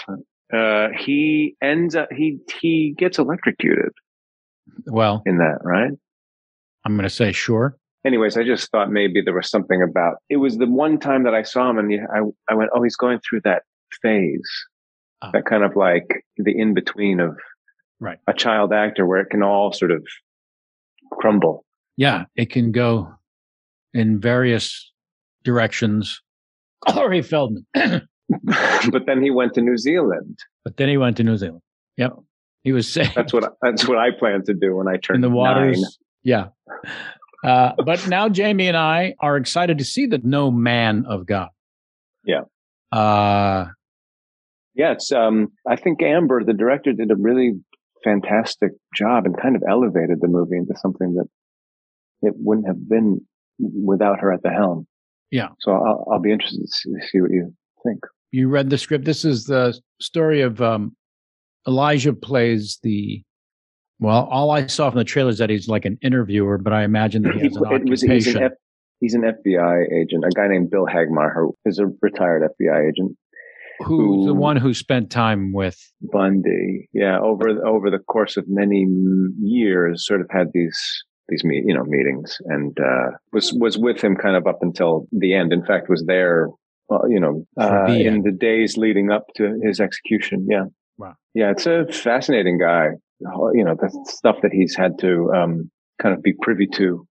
Uh, 0.52 0.88
he 0.98 1.54
ends 1.62 1.94
up 1.94 2.08
he 2.12 2.38
he 2.60 2.94
gets 2.98 3.18
electrocuted 3.18 3.92
Well, 4.86 5.22
in 5.26 5.38
that, 5.38 5.58
right? 5.62 5.92
I'm 6.84 6.94
going 6.96 7.04
to 7.04 7.10
say 7.14 7.32
sure. 7.32 7.76
Anyways, 8.06 8.36
I 8.38 8.44
just 8.44 8.70
thought 8.70 8.90
maybe 8.90 9.20
there 9.20 9.34
was 9.34 9.50
something 9.50 9.82
about 9.82 10.16
it 10.30 10.38
was 10.38 10.56
the 10.58 10.66
one 10.66 10.98
time 10.98 11.24
that 11.24 11.34
I 11.34 11.42
saw 11.42 11.68
him 11.70 11.78
and 11.78 11.92
I 12.14 12.20
I 12.50 12.54
went, 12.54 12.70
oh, 12.74 12.82
he's 12.82 12.96
going 12.96 13.20
through 13.20 13.42
that 13.44 13.62
phase, 14.02 14.50
Ah. 15.22 15.30
that 15.32 15.44
kind 15.44 15.62
of 15.64 15.76
like 15.76 16.24
the 16.38 16.52
in 16.58 16.72
between 16.74 17.20
of 17.20 17.36
Right. 18.00 18.18
a 18.26 18.32
child 18.32 18.72
actor 18.72 19.04
where 19.06 19.20
it 19.20 19.28
can 19.30 19.42
all 19.42 19.72
sort 19.74 19.90
of 19.90 20.02
crumble. 21.12 21.66
Yeah, 21.98 22.24
it 22.34 22.50
can 22.50 22.72
go 22.72 23.12
in 23.92 24.20
various 24.20 24.90
directions. 25.44 26.22
Corey 26.88 27.22
Feldman. 27.22 27.66
but 27.74 29.06
then 29.06 29.22
he 29.22 29.30
went 29.30 29.54
to 29.54 29.60
New 29.60 29.76
Zealand. 29.76 30.38
but 30.64 30.76
then 30.76 30.88
he 30.88 30.96
went 30.96 31.16
to 31.18 31.24
New 31.24 31.36
Zealand. 31.36 31.62
Yep. 31.96 32.16
He 32.62 32.72
was 32.72 32.90
saying 32.92 33.10
That's 33.14 33.32
what 33.32 33.54
that's 33.62 33.88
what 33.88 33.98
I 33.98 34.10
plan 34.10 34.44
to 34.44 34.54
do 34.54 34.76
when 34.76 34.86
I 34.88 34.96
turn 34.96 35.16
in 35.16 35.20
the 35.22 35.30
waters. 35.30 35.80
nine. 35.80 35.90
Yeah. 36.22 36.46
Uh, 37.42 37.72
but 37.84 38.06
now 38.06 38.28
Jamie 38.28 38.68
and 38.68 38.76
I 38.76 39.14
are 39.20 39.36
excited 39.38 39.78
to 39.78 39.84
see 39.84 40.06
the 40.06 40.20
No 40.22 40.50
Man 40.50 41.06
of 41.06 41.24
God. 41.26 41.48
Yeah. 42.24 42.42
Uh, 42.92 43.66
Yeah, 44.74 44.92
it's 44.92 45.10
um 45.10 45.48
I 45.66 45.76
think 45.76 46.02
Amber, 46.02 46.44
the 46.44 46.52
director, 46.52 46.92
did 46.92 47.10
a 47.10 47.16
really 47.16 47.54
fantastic 48.04 48.72
job 48.94 49.24
and 49.26 49.36
kind 49.40 49.56
of 49.56 49.62
elevated 49.68 50.20
the 50.20 50.28
movie 50.28 50.56
into 50.56 50.74
something 50.76 51.14
that 51.14 51.26
it 52.22 52.34
wouldn't 52.36 52.66
have 52.66 52.88
been 52.88 53.26
without 53.58 54.20
her 54.20 54.32
at 54.32 54.42
the 54.42 54.50
helm. 54.50 54.86
Yeah. 55.30 55.48
So 55.60 55.72
I'll, 55.72 56.06
I'll 56.12 56.20
be 56.20 56.32
interested 56.32 56.60
to 56.60 56.66
see, 56.66 56.90
see 57.10 57.20
what 57.20 57.30
you 57.30 57.54
think. 57.84 58.00
you 58.32 58.48
read 58.48 58.70
the 58.70 58.78
script. 58.78 59.04
This 59.04 59.24
is 59.24 59.44
the 59.44 59.78
story 60.00 60.40
of 60.40 60.60
um, 60.60 60.96
Elijah 61.66 62.12
plays 62.12 62.78
the. 62.82 63.22
Well, 63.98 64.26
all 64.30 64.50
I 64.50 64.66
saw 64.66 64.88
from 64.88 64.98
the 64.98 65.04
trailer 65.04 65.28
is 65.28 65.38
that 65.38 65.50
he's 65.50 65.68
like 65.68 65.84
an 65.84 65.98
interviewer, 66.02 66.56
but 66.56 66.72
I 66.72 66.84
imagine 66.84 67.22
that 67.22 67.34
he 67.34 67.42
has 67.42 67.56
an 67.56 67.64
it 67.72 67.90
was, 67.90 68.00
he's, 68.00 68.10
occupation. 68.26 68.36
an 68.38 68.42
F, 68.44 68.52
he's 68.98 69.14
an 69.14 69.22
FBI 69.22 69.92
agent, 69.92 70.24
a 70.24 70.30
guy 70.30 70.48
named 70.48 70.70
Bill 70.70 70.86
Hagmaier, 70.86 71.34
who 71.34 71.54
is 71.66 71.78
a 71.78 71.86
retired 72.00 72.42
FBI 72.42 72.88
agent. 72.88 73.16
who's 73.80 74.26
the 74.26 74.32
one 74.32 74.56
who 74.56 74.72
spent 74.72 75.10
time 75.10 75.52
with 75.52 75.78
Bundy, 76.00 76.88
yeah, 76.94 77.18
over 77.20 77.50
over 77.66 77.90
the 77.90 77.98
course 77.98 78.38
of 78.38 78.44
many 78.48 78.86
years, 79.38 80.06
sort 80.06 80.22
of 80.22 80.28
had 80.30 80.48
these 80.54 81.04
these 81.30 81.44
meet, 81.44 81.64
you 81.66 81.74
know 81.74 81.84
meetings, 81.84 82.36
and 82.46 82.78
uh, 82.78 83.10
was 83.32 83.52
was 83.52 83.78
with 83.78 84.02
him 84.02 84.16
kind 84.16 84.36
of 84.36 84.46
up 84.46 84.58
until 84.60 85.06
the 85.12 85.34
end. 85.34 85.52
In 85.52 85.64
fact, 85.64 85.88
was 85.88 86.04
there, 86.06 86.48
well, 86.88 87.08
you 87.08 87.20
know, 87.20 87.46
uh, 87.58 87.86
in 87.86 88.22
the 88.22 88.32
days 88.32 88.76
leading 88.76 89.10
up 89.10 89.24
to 89.36 89.58
his 89.62 89.80
execution. 89.80 90.46
Yeah, 90.50 90.64
Wow. 90.98 91.14
yeah, 91.34 91.50
it's 91.50 91.66
a 91.66 91.86
fascinating 91.86 92.58
guy. 92.58 92.88
You 93.20 93.64
know, 93.64 93.74
the 93.74 93.90
stuff 94.06 94.36
that 94.42 94.52
he's 94.52 94.74
had 94.76 94.98
to 95.00 95.30
um, 95.34 95.70
kind 96.00 96.14
of 96.14 96.22
be 96.22 96.34
privy 96.40 96.66
to 96.74 97.06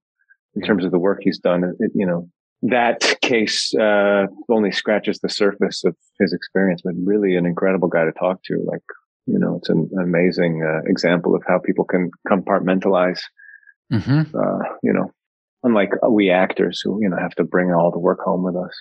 in 0.55 0.61
terms 0.61 0.83
of 0.83 0.91
the 0.91 0.99
work 0.99 1.19
he's 1.21 1.39
done. 1.39 1.63
It, 1.79 1.91
you 1.95 2.05
know, 2.05 2.27
that 2.63 3.15
case 3.21 3.73
uh, 3.75 4.25
only 4.49 4.71
scratches 4.71 5.19
the 5.19 5.29
surface 5.29 5.83
of 5.85 5.95
his 6.19 6.33
experience, 6.33 6.81
but 6.83 6.93
really 7.03 7.35
an 7.35 7.45
incredible 7.45 7.87
guy 7.87 8.05
to 8.05 8.11
talk 8.11 8.43
to. 8.45 8.63
Like, 8.65 8.81
you 9.25 9.39
know, 9.39 9.57
it's 9.57 9.69
an 9.69 9.89
amazing 10.01 10.63
uh, 10.63 10.81
example 10.89 11.35
of 11.35 11.43
how 11.47 11.59
people 11.59 11.85
can 11.85 12.09
compartmentalize. 12.27 13.19
Mhm. 13.91 14.33
Uh, 14.33 14.63
you 14.83 14.93
know, 14.93 15.11
unlike 15.63 15.89
we 16.09 16.29
actors 16.29 16.81
who 16.83 16.99
you 17.01 17.09
know 17.09 17.17
have 17.17 17.31
to 17.35 17.43
bring 17.43 17.71
all 17.73 17.91
the 17.91 17.99
work 17.99 18.19
home 18.23 18.43
with 18.43 18.55
us. 18.55 18.73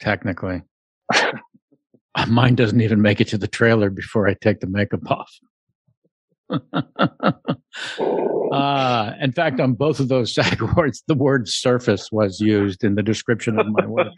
technically. 0.00 0.62
Mine 2.28 2.54
doesn't 2.54 2.80
even 2.80 3.02
make 3.02 3.20
it 3.20 3.28
to 3.28 3.38
the 3.38 3.46
trailer 3.46 3.90
before 3.90 4.26
I 4.26 4.34
take 4.34 4.60
the 4.60 4.66
makeup 4.66 5.02
off. 5.10 5.30
uh, 8.52 9.12
in 9.20 9.32
fact, 9.32 9.60
on 9.60 9.74
both 9.74 10.00
of 10.00 10.08
those 10.08 10.34
SAG 10.34 10.62
awards, 10.62 11.02
the 11.08 11.14
word 11.14 11.48
surface 11.48 12.10
was 12.10 12.40
used 12.40 12.84
in 12.84 12.94
the 12.94 13.02
description 13.02 13.58
of 13.58 13.66
my 13.68 13.86
work. 13.86 14.12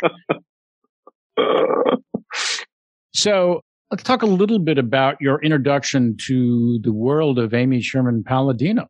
So 3.14 3.62
let's 3.90 4.02
talk 4.02 4.23
a 4.23 4.26
little 4.26 4.59
bit 4.59 4.78
about 4.78 5.17
your 5.21 5.43
introduction 5.43 6.17
to 6.26 6.78
the 6.83 6.93
world 6.93 7.38
of 7.38 7.55
Amy 7.55 7.81
Sherman 7.81 8.23
Palladino. 8.23 8.87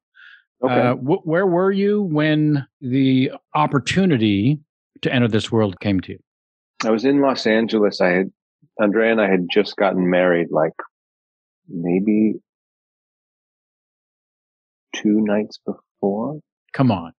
Okay. 0.63 0.75
Uh, 0.75 0.95
wh- 0.95 1.27
where 1.27 1.47
were 1.47 1.71
you 1.71 2.03
when 2.03 2.67
the 2.81 3.31
opportunity 3.55 4.61
to 5.03 5.13
enter 5.13 5.29
this 5.29 5.53
world 5.53 5.79
came 5.81 6.01
to 6.01 6.13
you? 6.13 6.19
I 6.85 6.91
was 6.91 7.05
in 7.05 7.21
Los 7.21 7.47
Angeles. 7.47 8.01
I 8.01 8.09
had 8.09 8.33
Andrea 8.81 9.13
and 9.13 9.21
I 9.21 9.29
had 9.29 9.47
just 9.53 9.77
gotten 9.77 10.09
married, 10.11 10.49
like 10.51 10.73
maybe 11.69 12.35
two 14.95 15.21
nights 15.21 15.59
before. 15.65 16.41
Come 16.73 16.91
on. 16.91 17.13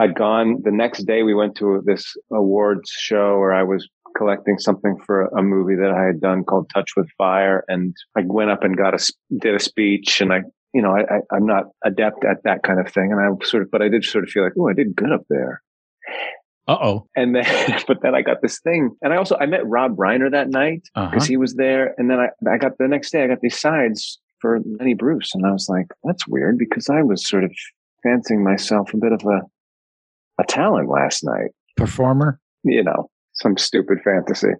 I'd 0.00 0.16
gone 0.16 0.62
the 0.64 0.72
next 0.72 1.04
day. 1.04 1.22
We 1.22 1.34
went 1.34 1.56
to 1.56 1.82
this 1.84 2.16
awards 2.32 2.90
show 2.90 3.38
where 3.38 3.54
I 3.54 3.62
was 3.62 3.88
collecting 4.16 4.58
something 4.58 4.96
for 5.06 5.26
a 5.26 5.42
movie 5.42 5.76
that 5.76 5.90
I 5.90 6.04
had 6.04 6.20
done 6.20 6.44
called 6.44 6.68
Touched 6.72 6.94
with 6.96 7.08
Fire, 7.16 7.64
and 7.68 7.94
I 8.16 8.22
went 8.26 8.50
up 8.50 8.64
and 8.64 8.76
got 8.76 8.94
a 8.94 9.12
did 9.38 9.54
a 9.54 9.60
speech, 9.60 10.20
and 10.20 10.32
I. 10.32 10.42
You 10.74 10.82
know, 10.82 10.90
I, 10.96 11.02
I, 11.02 11.18
I'm 11.36 11.46
not 11.46 11.64
adept 11.84 12.24
at 12.24 12.42
that 12.44 12.62
kind 12.64 12.80
of 12.80 12.92
thing, 12.92 13.12
and 13.12 13.20
I 13.20 13.46
sort 13.46 13.62
of, 13.62 13.70
but 13.70 13.80
I 13.80 13.88
did 13.88 14.04
sort 14.04 14.24
of 14.24 14.30
feel 14.30 14.42
like, 14.42 14.52
oh, 14.58 14.68
I 14.68 14.72
did 14.74 14.94
good 14.96 15.12
up 15.12 15.22
there. 15.30 15.62
Uh 16.66 16.78
oh. 16.82 17.06
And 17.14 17.34
then, 17.34 17.44
but 17.86 17.98
then 18.02 18.14
I 18.14 18.22
got 18.22 18.42
this 18.42 18.60
thing, 18.60 18.90
and 19.02 19.12
I 19.12 19.16
also 19.16 19.36
I 19.40 19.46
met 19.46 19.66
Rob 19.66 19.96
Reiner 19.96 20.30
that 20.30 20.48
night, 20.50 20.82
Uh-huh. 20.94 21.10
because 21.10 21.26
he 21.26 21.36
was 21.36 21.54
there. 21.54 21.94
And 21.98 22.10
then 22.10 22.18
I, 22.18 22.28
I 22.52 22.58
got 22.58 22.72
the 22.78 22.88
next 22.88 23.10
day, 23.12 23.22
I 23.22 23.26
got 23.28 23.40
these 23.40 23.58
sides 23.58 24.18
for 24.40 24.58
Lenny 24.78 24.94
Bruce. 24.94 25.34
And 25.34 25.46
I 25.46 25.52
was 25.52 25.68
like, 25.68 25.86
that's 26.02 26.26
weird 26.26 26.58
because 26.58 26.88
I 26.90 27.02
was 27.02 27.26
sort 27.28 27.44
of 27.44 27.52
fancying 28.02 28.42
myself 28.44 28.92
a 28.92 28.96
bit 28.98 29.12
of 29.12 29.22
a, 29.26 29.40
a 30.40 30.44
talent 30.46 30.88
last 30.90 31.22
night, 31.24 31.50
Performer. 31.76 32.38
you 32.64 32.82
know, 32.82 33.08
some 33.34 33.56
stupid 33.56 33.98
fantasy. 34.04 34.52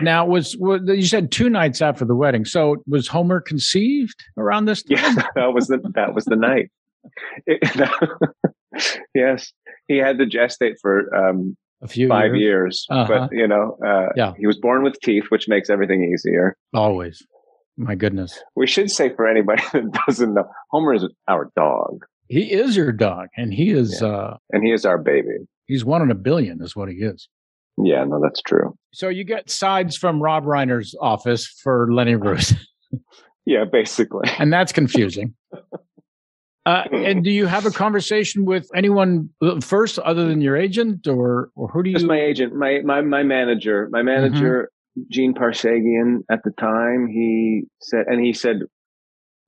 Now 0.00 0.26
was, 0.26 0.56
was 0.58 0.82
you 0.86 1.02
said 1.06 1.30
two 1.32 1.48
nights 1.48 1.80
after 1.82 2.04
the 2.04 2.14
wedding. 2.14 2.44
So 2.44 2.76
was 2.86 3.08
Homer 3.08 3.40
conceived 3.40 4.22
around 4.36 4.66
this 4.66 4.82
time? 4.82 4.98
Yeah, 4.98 5.22
that 5.34 5.52
was 5.54 5.68
the, 5.68 5.78
that 5.94 6.14
was 6.14 6.24
the 6.26 6.36
night. 6.36 6.70
It- 7.46 7.62
yes. 9.14 9.52
He 9.86 9.96
had 9.96 10.18
to 10.18 10.26
gestate 10.26 10.74
for, 10.80 11.14
um, 11.14 11.56
A 11.82 11.88
few 11.88 12.08
five 12.08 12.34
years. 12.34 12.40
years, 12.40 12.86
Uh-huh. 12.90 13.06
but 13.28 13.32
you 13.36 13.48
know, 13.48 13.78
uh, 13.84 14.08
Yeah. 14.16 14.32
he 14.38 14.46
was 14.46 14.58
born 14.58 14.82
with 14.82 15.00
teeth, 15.00 15.24
which 15.30 15.48
makes 15.48 15.70
everything 15.70 16.04
easier. 16.12 16.56
Always. 16.74 17.26
My 17.76 17.94
goodness. 17.94 18.42
We 18.56 18.66
should 18.66 18.90
say 18.90 19.14
for 19.14 19.26
anybody 19.26 19.62
that 19.72 19.98
doesn't 20.06 20.34
know, 20.34 20.44
Homer 20.70 20.94
is 20.94 21.06
our 21.28 21.50
dog 21.56 22.04
He 22.28 22.52
is 22.52 22.76
your 22.76 22.92
dog 22.92 23.28
and 23.36 23.54
he 23.54 23.70
is, 23.70 24.02
uh, 24.02 24.36
and 24.52 24.62
he 24.64 24.72
is 24.72 24.84
our 24.84 24.98
baby. 24.98 25.46
he's 25.66 25.84
one 25.84 26.02
in 26.02 26.10
a 26.10 26.14
billion 26.16 26.60
is 26.60 26.74
what 26.76 26.88
he 26.88 26.96
is. 26.96 27.28
Yeah, 27.82 28.04
no, 28.04 28.20
that's 28.20 28.42
true. 28.42 28.76
So 28.92 29.08
you 29.08 29.24
get 29.24 29.50
sides 29.50 29.96
from 29.96 30.22
Rob 30.22 30.44
Reiner's 30.44 30.94
office 31.00 31.46
for 31.46 31.92
Lenny 31.92 32.16
Bruce, 32.16 32.54
Yeah, 33.48 33.64
basically. 33.64 34.28
and 34.38 34.52
that's 34.52 34.72
confusing. 34.72 35.34
Uh, 36.66 36.84
and 36.92 37.24
do 37.24 37.30
you 37.30 37.46
have 37.46 37.64
a 37.64 37.70
conversation 37.70 38.44
with 38.44 38.68
anyone 38.74 39.30
uh, 39.40 39.58
first, 39.62 39.98
other 40.00 40.26
than 40.26 40.42
your 40.42 40.54
agent, 40.54 41.08
or 41.08 41.48
or 41.54 41.68
who 41.68 41.82
do 41.82 41.88
you? 41.88 41.96
Just 41.96 42.06
my 42.06 42.20
agent, 42.20 42.54
my 42.54 42.80
my 42.84 43.00
my 43.00 43.22
manager, 43.22 43.88
my 43.90 44.02
manager, 44.02 44.70
Gene 45.10 45.32
Parseghian. 45.32 46.24
At 46.30 46.42
the 46.44 46.50
time, 46.60 47.08
he 47.08 47.62
said, 47.80 48.04
and 48.06 48.22
he 48.22 48.34
said, 48.34 48.60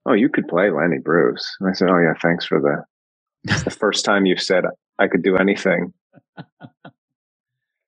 "Oh, 0.07 0.15
you 0.15 0.31
could 0.31 0.49
play 0.49 0.71
Lenny 0.71 0.97
Bruce." 0.99 1.47
And 1.61 1.69
I 1.69 1.75
said, 1.75 1.91
"Oh 1.91 1.99
yeah, 1.99 2.15
thanks 2.23 2.47
for 2.47 2.59
the." 2.59 2.85
It's 3.53 3.65
the 3.65 3.71
first 3.71 4.07
time 4.07 4.25
you've 4.25 4.41
said 4.41 4.65
I 4.99 5.09
could 5.09 5.23
do 5.23 5.37
anything. 5.37 5.93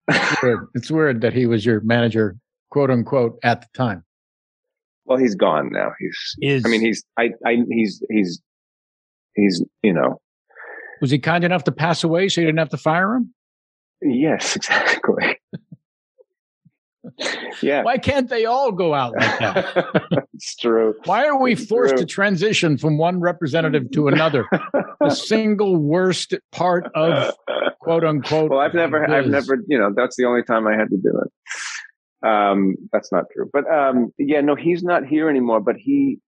It's 0.08 0.42
weird. 0.42 0.66
It's 0.74 0.90
weird 0.90 1.20
that 1.20 1.32
he 1.32 1.46
was 1.46 1.64
your 1.64 1.80
manager, 1.80 2.36
quote 2.70 2.90
unquote, 2.90 3.38
at 3.42 3.60
the 3.62 3.68
time. 3.74 4.04
Well, 5.04 5.18
he's 5.18 5.34
gone 5.34 5.70
now. 5.72 5.92
He's. 5.98 6.36
Is 6.40 6.64
I 6.64 6.68
mean, 6.68 6.80
he's. 6.80 7.04
I. 7.18 7.30
I. 7.46 7.58
He's. 7.68 8.02
He's. 8.10 8.40
He's. 9.34 9.62
You 9.82 9.92
know. 9.92 10.20
was 11.00 11.10
he 11.10 11.18
kind 11.18 11.44
enough 11.44 11.64
to 11.64 11.72
pass 11.72 12.04
away, 12.04 12.28
so 12.28 12.40
you 12.40 12.46
didn't 12.46 12.58
have 12.58 12.70
to 12.70 12.76
fire 12.76 13.14
him? 13.14 13.34
Yes, 14.00 14.56
exactly. 14.56 15.38
Yeah, 17.62 17.82
Why 17.82 17.98
can't 17.98 18.28
they 18.28 18.44
all 18.44 18.72
go 18.72 18.94
out 18.94 19.12
like 19.14 19.38
that? 19.38 20.24
it's 20.34 20.56
true. 20.56 20.94
Why 21.04 21.26
are 21.26 21.38
we 21.40 21.52
It's 21.52 21.66
forced 21.66 21.94
true. 21.94 22.00
to 22.00 22.06
transition 22.06 22.78
from 22.78 22.98
one 22.98 23.20
representative 23.20 23.90
to 23.92 24.08
another? 24.08 24.46
The 25.00 25.10
single 25.14 25.76
worst 25.76 26.34
part 26.52 26.86
of 26.94 27.34
quote 27.80 28.04
unquote. 28.04 28.48
well 28.48 28.60
i've 28.60 28.74
never 28.74 29.04
i've 29.12 29.26
never 29.26 29.56
you 29.66 29.76
know 29.76 29.90
that's 29.96 30.14
the 30.14 30.24
only 30.24 30.42
time 30.44 30.68
i 30.68 30.72
had 30.72 30.88
to 30.88 30.96
do 30.96 31.10
it 31.20 32.26
um 32.28 32.76
that's 32.92 33.10
not 33.10 33.24
true 33.34 33.50
but 33.52 33.68
um 33.68 34.12
yeah 34.18 34.40
no 34.40 34.54
he's 34.54 34.84
not 34.84 35.04
here 35.04 35.28
anymore 35.28 35.60
but 35.60 35.74
he 35.76 36.18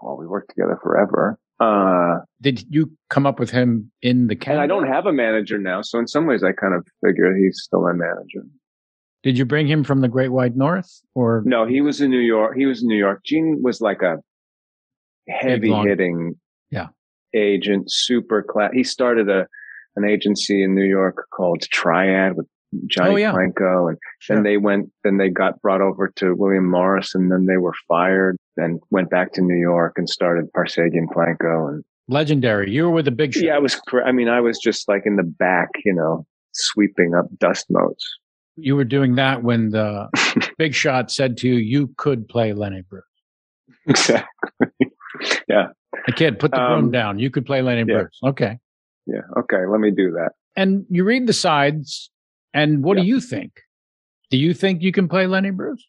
well 0.00 0.16
we 0.16 0.28
worked 0.28 0.48
together 0.50 0.78
forever 0.80 1.36
Uh, 1.60 2.18
Did 2.40 2.62
you 2.70 2.92
come 3.10 3.26
up 3.26 3.40
with 3.40 3.50
him 3.50 3.90
in 4.00 4.28
the 4.28 4.36
Canada? 4.36 4.62
I 4.62 4.68
don't 4.68 4.86
have 4.86 5.06
a 5.06 5.12
manager 5.12 5.58
now, 5.58 5.82
so 5.82 5.98
in 5.98 6.06
some 6.06 6.24
ways, 6.24 6.44
I 6.44 6.52
kind 6.52 6.72
of 6.72 6.86
figure 7.04 7.34
he's 7.36 7.58
still 7.64 7.82
my 7.82 7.92
manager. 7.92 8.46
Did 9.28 9.36
you 9.36 9.44
bring 9.44 9.66
him 9.66 9.84
from 9.84 10.00
the 10.00 10.08
Great 10.08 10.30
White 10.32 10.56
North 10.56 11.02
or 11.14 11.42
No, 11.44 11.66
he 11.66 11.82
was 11.82 12.00
in 12.00 12.10
New 12.10 12.16
York. 12.18 12.56
He 12.56 12.64
was 12.64 12.80
in 12.80 12.88
New 12.88 12.96
York. 12.96 13.20
Gene 13.26 13.60
was 13.62 13.82
like 13.82 14.00
a 14.00 14.16
heavy 15.28 15.68
long- 15.68 15.86
hitting, 15.86 16.34
Yeah. 16.70 16.86
agent, 17.34 17.90
super 17.90 18.42
class. 18.42 18.70
He 18.72 18.82
started 18.84 19.28
a 19.28 19.46
an 19.96 20.04
agency 20.08 20.62
in 20.62 20.74
New 20.74 20.84
York 20.86 21.26
called 21.30 21.60
Triad 21.60 22.36
with 22.36 22.46
Johnny 22.86 23.10
Oh, 23.10 23.16
yeah. 23.16 23.32
Planco, 23.32 23.88
and 23.90 23.98
Sure. 24.20 24.36
then 24.36 24.44
they 24.44 24.56
went. 24.56 24.90
Then 25.04 25.18
they 25.18 25.28
got 25.28 25.60
brought 25.60 25.82
over 25.82 26.08
to 26.16 26.34
William 26.34 26.70
Morris, 26.70 27.14
and 27.14 27.30
then 27.30 27.44
they 27.44 27.58
were 27.58 27.74
fired. 27.86 28.36
Then 28.56 28.78
went 28.90 29.10
back 29.10 29.32
to 29.34 29.42
New 29.42 29.56
York 29.60 29.94
and 29.98 30.08
started 30.08 30.50
Parseghian 30.56 31.06
Planco, 31.14 31.68
and 31.68 31.84
legendary? 32.08 32.70
You 32.70 32.84
were 32.84 32.92
with 32.92 33.04
the 33.04 33.10
big 33.10 33.34
shot. 33.34 33.42
yeah, 33.42 33.56
I 33.56 33.58
was. 33.58 33.78
I 34.06 34.12
mean, 34.12 34.28
I 34.28 34.40
was 34.40 34.58
just 34.58 34.88
like 34.88 35.02
in 35.04 35.16
the 35.16 35.22
back, 35.24 35.68
you 35.84 35.92
know, 35.92 36.24
sweeping 36.52 37.14
up 37.14 37.26
dust 37.38 37.66
motes. 37.68 38.06
You 38.60 38.76
were 38.76 38.84
doing 38.84 39.14
that 39.16 39.42
when 39.42 39.70
the 39.70 40.08
big 40.58 40.74
shot 40.74 41.10
said 41.10 41.36
to 41.38 41.48
you, 41.48 41.54
you 41.54 41.94
could 41.96 42.28
play 42.28 42.52
Lenny 42.52 42.82
Bruce. 42.88 43.04
exactly. 43.86 44.68
yeah. 45.48 45.68
A 46.06 46.12
kid, 46.12 46.38
put 46.38 46.50
the 46.50 46.56
broom 46.58 46.84
Um, 46.86 46.90
down. 46.90 47.18
You 47.18 47.30
could 47.30 47.46
play 47.46 47.62
Lenny 47.62 47.84
yeah. 47.90 48.00
Bruce. 48.02 48.18
Okay. 48.24 48.58
Yeah. 49.06 49.20
Okay. 49.38 49.64
Let 49.70 49.80
me 49.80 49.90
do 49.90 50.10
that. 50.12 50.32
And 50.56 50.84
you 50.90 51.04
read 51.04 51.26
the 51.26 51.32
sides, 51.32 52.10
and 52.52 52.82
what 52.82 52.96
do 52.98 53.04
you 53.04 53.20
think? 53.20 53.52
Do 54.30 54.36
you 54.36 54.52
think 54.54 54.82
you 54.82 54.92
can 54.92 55.08
play 55.08 55.26
Lenny 55.26 55.50
Bruce? 55.50 55.84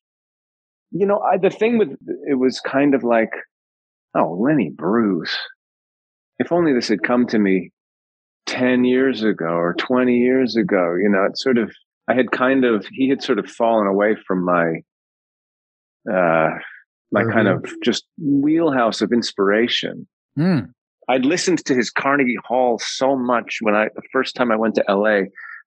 you 0.91 1.05
know, 1.05 1.19
I, 1.19 1.37
the 1.37 1.51
thing 1.51 1.77
with 1.77 1.89
it 2.27 2.39
was 2.39 2.59
kind 2.61 2.95
of 2.95 3.03
like, 3.03 3.29
oh, 4.15 4.37
Lenny 4.41 4.71
Bruce. 4.75 5.37
If 6.39 6.51
only 6.51 6.73
this 6.73 6.87
had 6.87 7.03
come 7.03 7.27
to 7.27 7.37
me 7.37 7.71
10 8.47 8.85
years 8.85 9.21
ago 9.21 9.45
or 9.45 9.75
20 9.77 10.17
years 10.17 10.55
ago, 10.55 10.95
you 10.99 11.07
know, 11.09 11.25
it 11.25 11.37
sort 11.37 11.57
of, 11.59 11.71
I 12.09 12.13
had 12.15 12.31
kind 12.31 12.65
of, 12.65 12.85
he 12.91 13.07
had 13.09 13.21
sort 13.21 13.39
of 13.39 13.47
fallen 13.49 13.87
away 13.87 14.15
from 14.27 14.43
my, 14.43 14.81
uh, 16.11 16.49
my 17.11 17.23
kind 17.31 17.47
of 17.47 17.65
just 17.83 18.05
wheelhouse 18.17 19.01
of 19.01 19.11
inspiration. 19.11 20.07
Hmm. 20.35 20.59
I'd 21.07 21.25
listened 21.25 21.65
to 21.65 21.73
his 21.75 21.89
Carnegie 21.89 22.37
Hall 22.45 22.79
so 22.83 23.15
much 23.15 23.57
when 23.61 23.75
I, 23.75 23.85
the 23.95 24.01
first 24.11 24.35
time 24.35 24.51
I 24.51 24.55
went 24.55 24.75
to 24.75 24.83
LA, 24.87 25.21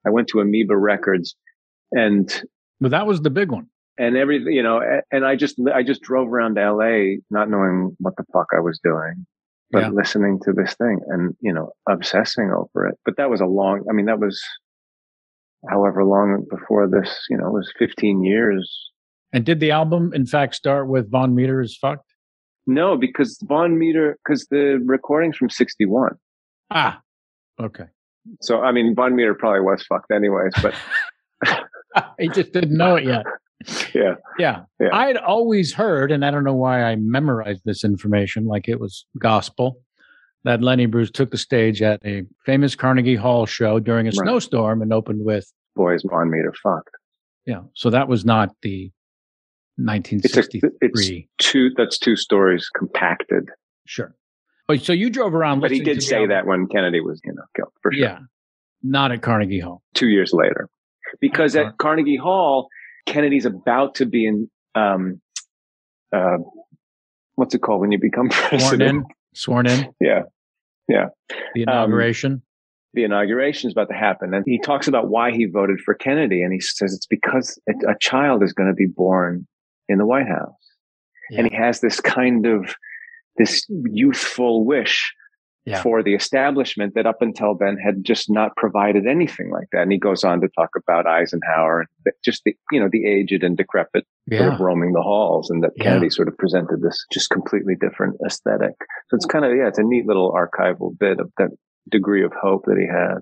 I 0.07 0.11
went 0.11 0.29
to 0.29 0.41
Amoeba 0.41 0.77
Records 0.77 1.35
and 1.93 2.31
But 2.81 2.93
that 2.93 3.07
was 3.07 3.23
the 3.23 3.31
big 3.31 3.51
one. 3.51 3.67
and 3.99 4.17
everything, 4.17 4.53
you 4.53 4.63
know, 4.63 4.81
and 5.11 5.25
I 5.27 5.35
just, 5.37 5.57
I 5.75 5.83
just 5.83 6.01
drove 6.03 6.29
around 6.29 6.55
LA 6.57 7.17
not 7.31 7.51
knowing 7.51 7.97
what 7.99 8.15
the 8.17 8.25
fuck 8.33 8.47
I 8.57 8.61
was 8.61 8.79
doing, 8.85 9.27
but 9.73 9.81
Yeah. 9.81 9.89
listening 9.91 10.39
to 10.45 10.53
this 10.53 10.75
thing 10.75 11.01
and, 11.09 11.35
you 11.41 11.53
know, 11.53 11.73
obsessing 11.89 12.51
over 12.53 12.87
it. 12.87 12.97
But 13.05 13.17
that 13.17 13.29
was 13.29 13.41
a 13.41 13.47
long, 13.47 13.85
I 13.91 13.93
mean, 13.93 14.07
that 14.07 14.21
was 14.21 14.41
however 15.69 16.05
long 16.05 16.45
before 16.51 16.89
this, 16.89 17.27
you 17.31 17.37
know, 17.37 17.49
it 17.49 17.53
was 17.53 17.73
15 17.79 18.25
years. 18.25 18.91
And 19.33 19.45
did 19.45 19.61
the 19.61 19.71
album, 19.71 20.13
in 20.15 20.27
fact, 20.27 20.55
start 20.55 20.89
with 20.89 21.11
Vaughn 21.11 21.35
Meader 21.35 21.61
is 21.61 21.77
fucked? 21.77 22.07
No, 22.67 22.97
because 22.97 23.39
Vaughn 23.45 23.79
Meader, 23.79 24.19
because 24.25 24.47
the 24.51 24.81
recording's 24.85 25.37
from 25.37 25.51
61. 25.51 26.13
Ah, 26.71 27.01
okay. 27.61 27.85
So, 28.41 28.61
I 28.61 28.73
mean, 28.73 28.95
Vaughn 28.95 29.17
Meader 29.17 29.35
probably 29.35 29.61
was 29.61 29.85
fucked 29.85 30.13
anyways, 30.13 30.53
but 30.63 30.75
he 32.19 32.29
just 32.29 32.53
didn't 32.53 32.77
know 32.77 32.97
it 32.97 33.05
yet. 33.05 33.25
yeah. 33.95 34.15
Yeah. 34.39 34.63
Yeah. 34.81 34.89
I'd 34.93 35.17
always 35.17 35.73
heard, 35.73 36.13
and 36.13 36.25
I 36.25 36.31
don't 36.31 36.45
know 36.45 36.55
why 36.55 36.83
I 36.83 36.97
memorized 36.97 37.63
this 37.65 37.85
information 37.85 38.47
like 38.47 38.69
it 38.69 38.81
was 38.81 39.07
gospel, 39.19 39.81
that 40.45 40.61
Lenny 40.63 40.87
Bruce 40.87 41.11
took 41.11 41.31
the 41.31 41.39
stage 41.39 41.83
at 41.83 42.05
a 42.05 42.25
famous 42.45 42.75
Carnegie 42.75 43.15
Hall 43.17 43.47
show 43.47 43.79
during 43.79 44.07
a 44.07 44.11
Right. 44.11 44.15
snowstorm 44.15 44.83
and 44.83 44.93
opened 44.93 45.25
with, 45.25 45.51
Boys, 45.77 46.03
Vaughn 46.09 46.31
Meader 46.31 46.53
fucked. 46.63 46.91
yeah. 47.47 47.63
So 47.75 47.91
that 47.91 48.09
was 48.09 48.25
not 48.25 48.55
the 48.63 48.91
It's 49.79 49.79
a, 49.79 49.83
1963. 49.83 50.71
it's 50.81 51.29
two, 51.51 51.71
that's 51.77 51.99
two 51.99 52.17
stories 52.17 52.69
compacted. 52.77 53.49
sure. 53.87 54.15
But 54.69 54.81
so 54.81 54.93
you 54.93 55.11
drove 55.11 55.35
around, 55.35 55.61
But 55.61 55.71
he 55.73 55.81
did 55.81 56.03
say 56.03 56.27
that 56.27 56.47
when 56.47 56.67
Kennedy 56.69 57.01
was, 57.01 57.21
you 57.25 57.33
know, 57.35 57.43
killed 57.57 57.73
for 57.83 57.93
sure. 57.93 58.01
Yeah. 58.03 58.19
Not 58.83 59.11
at 59.13 59.21
Carnegie 59.23 59.59
Hall. 59.61 59.83
two 59.95 60.09
years 60.09 60.33
later. 60.33 60.69
Because 61.21 61.57
Uh-huh. 61.57 61.69
at 61.69 61.79
Carnegie 61.79 62.17
Hall, 62.17 62.69
Kennedy's 63.07 63.45
about 63.45 63.97
to 63.97 64.07
be 64.07 64.27
in, 64.27 64.49
um, 64.75 65.21
uh, 66.13 66.39
what's 67.35 67.55
it 67.55 67.61
called 67.61 67.81
when 67.81 67.93
you 67.93 67.99
become 67.99 68.29
president? 68.31 69.05
Sworn 69.35 69.67
in. 69.67 69.93
Yeah. 70.01 70.23
Yeah. 70.89 71.07
The 71.55 71.67
Um, 71.67 71.75
inauguration. 71.75 72.43
The 72.95 73.05
inauguration 73.05 73.69
is 73.69 73.73
about 73.73 73.89
to 73.89 73.95
happen. 73.95 74.35
And 74.35 74.45
he 74.47 74.59
talks 74.61 74.87
about 74.87 75.09
why 75.09 75.33
he 75.33 75.47
voted 75.47 75.81
for 75.81 75.95
Kennedy. 75.95 76.43
And 76.43 76.53
he 76.53 76.61
says 76.61 76.93
it's 76.93 77.07
because 77.07 77.59
a, 77.69 77.93
a 77.93 77.97
child 77.99 78.43
is 78.43 78.53
going 78.53 78.69
to 78.69 78.75
be 78.75 78.87
born 78.87 79.47
in 79.89 79.99
the 79.99 80.07
White 80.07 80.29
House. 80.29 80.55
And 81.37 81.49
he 81.49 81.57
has 81.57 81.81
this 81.81 82.01
kind 82.01 82.45
of, 82.45 82.75
this 83.39 83.65
youthful 83.71 84.67
wish 84.67 85.15
Yeah. 85.65 85.81
for 85.83 86.03
the 86.03 86.15
establishment 86.15 86.95
that 86.97 87.07
up 87.07 87.23
until 87.23 87.55
then 87.57 87.77
had 87.77 88.03
just 88.05 88.29
not 88.29 88.57
provided 88.57 89.07
anything 89.07 89.51
like 89.51 89.69
that. 89.73 89.83
And 89.83 89.93
he 89.93 89.99
goes 89.99 90.25
on 90.25 90.41
to 90.41 90.49
talk 90.59 90.71
about 90.77 91.07
Eisenhower 91.07 91.81
and 92.05 92.15
just 92.25 92.43
the, 92.45 92.57
you 92.73 92.81
know, 92.81 92.89
the 92.91 93.07
aged 93.07 93.45
and 93.45 93.57
decrepit 93.57 94.05
sort 94.33 94.53
of 94.55 94.59
roaming 94.61 94.93
the 94.93 95.03
halls 95.03 95.51
and 95.51 95.63
that 95.63 95.71
Yeah. 95.77 95.85
Kennedy 95.85 96.11
sort 96.11 96.27
of 96.29 96.37
presented 96.37 96.81
this 96.83 97.05
just 97.13 97.31
completely 97.31 97.75
different 97.81 98.17
aesthetic. 98.27 98.73
So 99.09 99.15
it's 99.15 99.27
kind 99.27 99.45
of, 99.45 99.53
yeah, 99.57 99.69
it's 99.69 99.79
a 99.79 99.85
neat 99.85 100.05
little 100.07 100.33
archival 100.33 100.99
bit 100.99 101.21
of 101.21 101.31
that 101.39 101.51
degree 101.91 102.25
of 102.25 102.33
hope 102.33 102.65
that 102.67 102.77
he 102.79 102.87
had. 102.87 103.19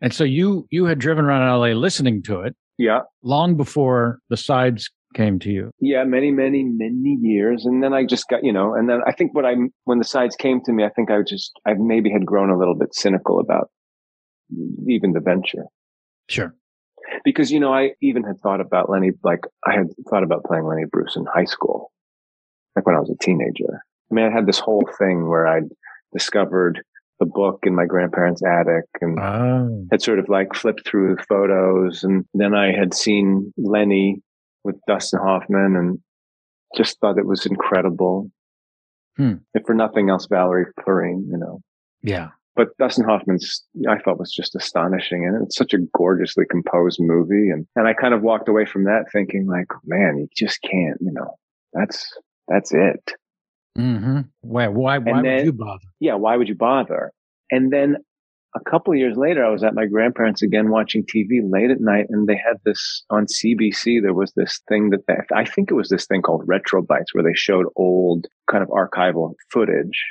And 0.00 0.12
so 0.12 0.24
you 0.24 0.66
you 0.70 0.84
had 0.84 0.98
driven 0.98 1.24
around 1.24 1.48
LA 1.58 1.68
listening 1.72 2.22
to 2.24 2.40
it 2.42 2.54
Yeah. 2.76 3.00
long 3.22 3.56
before 3.56 4.18
the 4.28 4.36
sides 4.36 4.90
came 5.14 5.38
to 5.40 5.50
you. 5.50 5.70
Yeah. 5.80 6.04
Many, 6.04 6.30
many, 6.30 6.64
many 6.64 7.16
years. 7.20 7.64
And 7.66 7.82
then 7.82 7.92
I 7.94 8.04
just 8.04 8.28
got, 8.28 8.44
you 8.44 8.52
know, 8.52 8.74
and 8.74 8.88
then 8.88 9.00
I 9.06 9.12
think 9.12 9.34
what 9.34 9.44
I, 9.46 9.54
when 9.84 9.98
the 9.98 10.04
sides 10.04 10.36
came 10.36 10.60
to 10.64 10.72
me, 10.72 10.84
I 10.84 10.90
think 10.90 11.10
I 11.10 11.22
just, 11.26 11.52
I 11.66 11.74
maybe 11.78 12.10
had 12.10 12.26
grown 12.26 12.50
a 12.50 12.58
little 12.58 12.74
bit 12.76 12.94
cynical 12.94 13.40
about 13.40 13.70
even 14.86 15.12
the 15.12 15.20
venture. 15.20 15.64
Sure. 16.28 16.54
because 17.24 17.50
you 17.50 17.58
know 17.60 17.72
I 17.72 17.92
even 18.02 18.22
had 18.22 18.40
thought 18.42 18.60
about 18.60 18.90
Lenny 18.90 19.12
like 19.24 19.40
I 19.66 19.72
had 19.74 19.86
thought 20.10 20.22
about 20.22 20.44
playing 20.44 20.64
Lenny 20.64 20.84
Bruce 20.90 21.16
in 21.16 21.24
high 21.26 21.44
school, 21.46 21.90
like 22.76 22.86
when 22.86 22.94
I 22.94 23.00
was 23.00 23.10
a 23.10 23.24
teenager. 23.24 23.82
I 24.10 24.14
mean, 24.14 24.26
I 24.26 24.30
had 24.30 24.46
this 24.46 24.58
whole 24.58 24.88
thing 24.98 25.26
where 25.28 25.46
I'd 25.46 25.68
discovered 26.12 26.82
the 27.20 27.26
book 27.26 27.60
in 27.64 27.74
my 27.74 27.84
grandparents' 27.86 28.42
attic 28.42 28.84
and 29.00 29.18
Oh. 29.18 29.86
had 29.90 30.02
sort 30.02 30.18
of 30.18 30.28
like 30.28 30.54
flipped 30.54 30.86
through 30.86 31.16
the 31.16 31.22
photos, 31.24 32.04
and 32.04 32.24
then 32.34 32.54
I 32.54 32.72
had 32.72 32.92
seen 32.94 33.52
Lenny 33.56 34.22
with 34.64 34.76
Dustin 34.86 35.20
Hoffman 35.20 35.76
and 35.76 35.98
just 36.76 37.00
thought 37.00 37.18
it 37.18 37.26
was 37.26 37.46
incredible. 37.46 38.30
Hmm. 39.16 39.34
If 39.54 39.64
for 39.66 39.74
nothing 39.74 40.10
else, 40.10 40.26
Valerie 40.26 40.66
Perrine, 40.78 41.26
you 41.30 41.36
know 41.38 41.60
Yeah. 42.02 42.28
but 42.56 42.76
Dustin 42.78 43.04
Hoffman's 43.04 43.64
I 43.88 43.98
thought 43.98 44.18
was 44.18 44.32
just 44.32 44.54
astonishing, 44.54 45.24
and 45.26 45.42
it's 45.44 45.56
such 45.56 45.72
a 45.74 45.78
gorgeously 45.96 46.44
composed 46.50 47.00
movie, 47.00 47.50
and 47.50 47.66
and 47.76 47.88
I 47.88 47.94
kind 47.94 48.14
of 48.14 48.22
walked 48.22 48.48
away 48.48 48.64
from 48.66 48.84
that 48.84 49.06
thinking 49.12 49.46
like, 49.46 49.66
man, 49.84 50.18
you 50.18 50.28
just 50.36 50.60
can't, 50.62 50.98
you 51.00 51.12
know, 51.12 51.34
that's 51.72 52.12
that's 52.48 52.72
it. 52.72 53.12
Mm-hmm. 53.76 54.20
Why? 54.40 54.68
Why? 54.68 54.98
Why 54.98 55.22
would 55.22 55.44
you 55.44 55.52
bother? 55.52 55.84
Yeah, 56.00 56.14
why 56.14 56.36
would 56.36 56.48
you 56.48 56.54
bother? 56.56 57.12
And 57.50 57.72
then 57.72 57.96
a 58.54 58.70
couple 58.70 58.94
years 58.94 59.16
later, 59.16 59.44
I 59.44 59.50
was 59.50 59.62
at 59.62 59.74
my 59.74 59.86
grandparents 59.86 60.42
again 60.42 60.70
watching 60.70 61.04
TV 61.04 61.40
late 61.42 61.70
at 61.70 61.80
night, 61.80 62.06
and 62.08 62.26
they 62.26 62.36
had 62.36 62.56
this 62.64 63.04
on 63.10 63.26
CBC. 63.26 64.00
There 64.00 64.14
was 64.14 64.32
this 64.36 64.60
thing 64.68 64.90
that 64.90 65.06
they, 65.06 65.14
I 65.34 65.44
think 65.44 65.70
it 65.70 65.74
was 65.74 65.88
this 65.88 66.06
thing 66.06 66.22
called 66.22 66.44
Retro 66.46 66.82
Bites, 66.82 67.14
where 67.14 67.24
they 67.24 67.34
showed 67.34 67.66
old 67.76 68.26
kind 68.50 68.62
of 68.62 68.70
archival 68.70 69.34
footage 69.50 70.02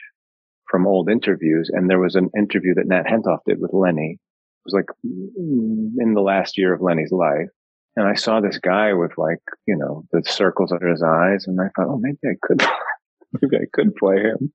from 0.70 0.86
old 0.86 1.10
interviews. 1.10 1.72
And 1.74 1.90
there 1.90 2.00
was 2.00 2.16
an 2.16 2.30
interview 2.38 2.76
that 2.76 2.88
Nat 2.88 3.06
Hentoff 3.06 3.40
did 3.46 3.60
with 3.60 3.74
Lenny. 3.74 4.20
It 4.20 4.66
was 4.66 4.74
like 4.74 4.90
in 5.04 6.14
the 6.14 6.22
last 6.22 6.58
year 6.58 6.74
of 6.74 6.82
Lenny's 6.82 7.12
life. 7.12 7.50
And 7.96 8.08
I 8.08 8.14
saw 8.14 8.40
this 8.40 8.60
guy 8.60 8.94
with 8.94 9.12
like, 9.18 9.42
you 9.66 9.76
know, 9.76 10.04
the 10.12 10.22
circles 10.30 10.72
under 10.72 10.90
his 10.90 11.02
eyes. 11.02 11.46
And 11.48 11.60
I 11.60 11.70
thought, 11.76 11.88
oh, 11.90 11.98
maybe 12.00 12.20
I 12.26 12.36
could, 12.44 12.62
maybe 13.42 13.58
I 13.58 13.66
could 13.74 13.96
play 13.96 14.18
him. 14.18 14.54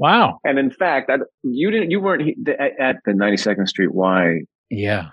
Wow. 0.00 0.38
And 0.44 0.58
in 0.58 0.70
fact, 0.70 1.10
I, 1.10 1.16
you 1.42 1.70
didn't, 1.70 1.90
you 1.90 2.00
weren't 2.00 2.22
at 2.80 2.96
the 3.04 3.12
92nd 3.12 3.68
Street 3.68 3.92
Y 3.94 4.38
Yeah. 4.70 5.10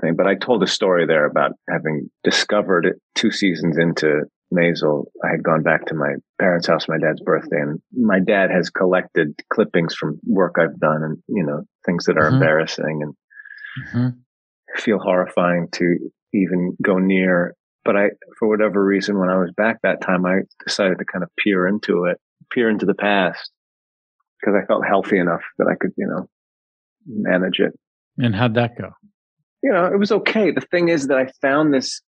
thing, 0.00 0.14
but 0.16 0.26
I 0.26 0.34
told 0.34 0.62
a 0.62 0.66
story 0.66 1.06
there 1.06 1.26
about 1.26 1.52
having 1.68 2.10
discovered 2.24 2.86
it 2.86 2.94
two 3.14 3.30
seasons 3.30 3.76
into 3.76 4.22
Maisel. 4.50 5.04
I 5.22 5.28
had 5.30 5.42
gone 5.42 5.62
back 5.62 5.84
to 5.86 5.94
my 5.94 6.14
parents' 6.40 6.66
house 6.66 6.86
for 6.86 6.96
my 6.98 7.06
dad's 7.06 7.20
birthday, 7.20 7.60
and 7.60 7.78
my 7.92 8.18
dad 8.18 8.50
has 8.50 8.70
collected 8.70 9.34
clippings 9.52 9.94
from 9.94 10.18
work 10.26 10.54
I've 10.58 10.78
done, 10.80 11.02
and 11.02 11.18
you 11.28 11.44
know 11.44 11.64
things 11.84 12.06
that 12.06 12.16
are 12.16 12.30
Mhm. 12.30 12.34
embarrassing 12.34 13.02
and 13.02 13.14
hmm 13.92 14.08
feel 14.76 14.98
horrifying 14.98 15.68
to 15.72 15.98
even 16.32 16.76
go 16.82 16.98
near. 16.98 17.54
But 17.84 17.96
I, 17.96 18.10
for 18.38 18.48
whatever 18.48 18.82
reason, 18.84 19.18
when 19.18 19.28
I 19.28 19.36
was 19.36 19.52
back 19.56 19.76
that 19.82 20.00
time, 20.00 20.24
I 20.26 20.40
decided 20.66 20.98
to 20.98 21.04
kind 21.04 21.22
of 21.22 21.30
peer 21.38 21.68
into 21.68 22.04
it, 22.06 22.18
peer 22.50 22.68
into 22.70 22.86
the 22.86 22.94
past. 22.94 23.50
Because 24.44 24.60
I 24.60 24.66
felt 24.66 24.86
healthy 24.86 25.18
enough 25.18 25.42
that 25.58 25.66
I 25.68 25.74
could, 25.74 25.92
you 25.96 26.06
know, 26.06 26.28
manage 27.06 27.60
it. 27.60 27.72
And 28.18 28.34
how'd 28.34 28.54
that 28.54 28.76
go? 28.78 28.90
You 29.62 29.72
know, 29.72 29.86
it 29.86 29.98
was 29.98 30.12
okay. 30.12 30.50
The 30.50 30.60
thing 30.60 30.88
is 30.88 31.06
that 31.06 31.16
I 31.16 31.28
found 31.40 31.72
this 31.72 32.02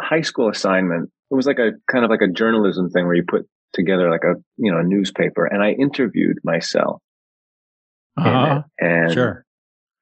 high 0.00 0.20
school 0.20 0.48
assignment. 0.48 1.10
It 1.30 1.34
was 1.34 1.46
like 1.46 1.58
a 1.58 1.72
kind 1.90 2.04
of 2.04 2.10
like 2.10 2.22
a 2.22 2.28
journalism 2.28 2.90
thing 2.90 3.06
where 3.06 3.14
you 3.14 3.24
put 3.26 3.46
together 3.72 4.08
like 4.10 4.22
a 4.22 4.34
you 4.56 4.70
know 4.70 4.78
a 4.78 4.84
newspaper, 4.84 5.46
and 5.46 5.62
I 5.62 5.72
interviewed 5.72 6.38
myself. 6.44 7.02
Uh-huh. 8.16 8.62
And 8.78 9.12
Sure. 9.12 9.44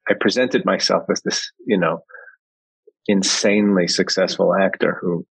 I 0.07 0.13
presented 0.19 0.65
myself 0.65 1.03
as 1.09 1.21
this, 1.23 1.51
you 1.65 1.77
know, 1.77 2.01
insanely 3.07 3.87
successful 3.87 4.53
actor 4.53 4.99
who 5.01 5.25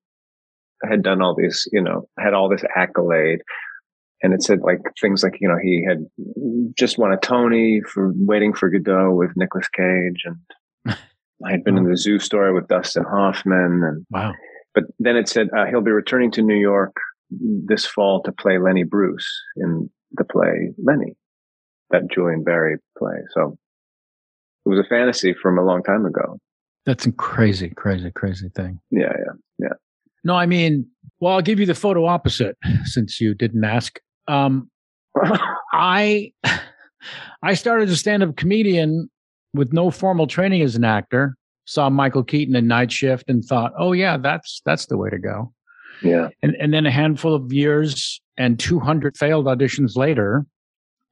had 0.83 1.03
done 1.03 1.23
all 1.23 1.37
these, 1.37 1.69
you 1.73 1.81
know, 1.81 2.09
had 2.19 2.35
all 2.35 2.49
this 2.49 2.65
accolade. 2.75 3.43
And 4.23 4.33
it 4.33 4.43
said 4.43 4.61
like 4.63 4.79
things 5.01 5.23
like, 5.23 5.37
you 5.41 5.49
know, 5.49 5.59
he 5.63 5.85
had 5.87 6.07
just 6.79 6.99
won 6.99 7.13
a 7.13 7.17
Tony 7.17 7.81
for 7.93 8.13
Waiting 8.15 8.53
for 8.55 8.69
Godot 8.71 9.15
with 9.15 9.31
Nicolas 9.37 9.69
Cage. 9.69 10.23
And 10.25 10.97
I 11.45 11.51
had 11.51 11.65
been 11.65 11.77
in 11.77 11.89
the 11.91 11.97
zoo 11.97 12.19
story 12.19 12.53
with 12.55 12.69
Dustin 12.69 13.05
Hoffman. 13.05 13.83
And, 13.85 14.07
Wow. 14.11 14.33
but 14.75 14.85
then 14.99 15.17
it 15.17 15.29
said 15.29 15.49
uh, 15.57 15.67
he'll 15.67 15.81
be 15.81 15.91
returning 15.91 16.31
to 16.33 16.43
New 16.43 16.59
York 16.59 16.95
this 17.31 17.85
fall 17.87 18.23
to 18.23 18.33
play 18.33 18.59
Lenny 18.59 18.85
Bruce 18.85 19.29
in 19.57 19.91
the 20.13 20.25
play 20.25 20.71
Lenny, 20.83 21.15
that 21.91 22.03
Julian 22.13 22.45
Barry 22.45 22.77
play. 22.99 23.17
So 23.35 23.57
it 24.65 24.69
was 24.69 24.79
a 24.79 24.89
fantasy 24.89 25.35
from 25.35 25.59
a 25.59 25.65
long 25.65 25.83
time 25.83 26.05
ago. 26.07 26.39
That's 26.85 27.07
a 27.07 27.13
crazy, 27.13 27.71
crazy, 27.71 28.11
crazy 28.11 28.51
thing. 28.55 28.79
Yeah, 28.91 29.13
yeah. 29.17 29.33
Yeah. 29.59 29.75
No, 30.25 30.35
I 30.35 30.47
mean, 30.47 30.87
well, 31.21 31.33
I'll 31.35 31.43
give 31.43 31.59
you 31.59 31.67
the 31.67 31.75
photo 31.75 32.05
opposite 32.07 32.57
since 32.85 33.21
you 33.21 33.35
didn't 33.35 33.65
ask. 33.65 33.99
Um, 34.29 34.71
I 35.73 36.33
I 37.43 37.55
started 37.55 37.89
as 37.89 37.95
a 37.95 37.97
stand-up 37.97 38.37
comedian 38.37 39.11
with 39.55 39.73
no 39.73 39.91
formal 39.91 40.27
training 40.27 40.63
as 40.63 40.77
an 40.77 40.85
actor. 40.85 41.37
Saw 41.65 41.91
Michael 41.91 42.25
Keaton 42.25 42.57
in 42.57 42.67
Night 42.67 42.91
Shift 42.91 43.29
and 43.29 43.45
thought, 43.45 43.73
"Oh 43.79 43.93
yeah, 43.93 44.17
that's 44.17 44.63
that's 44.65 44.87
the 44.87 44.97
way 44.97 45.11
to 45.11 45.19
go." 45.19 45.53
yeah. 46.03 46.29
And 46.43 46.57
and 46.57 46.73
then 46.75 46.87
a 46.87 46.91
handful 46.91 47.35
of 47.35 47.53
years 47.53 48.21
and 48.37 48.59
200 48.59 49.17
failed 49.17 49.47
auditions 49.47 49.97
later, 49.97 50.45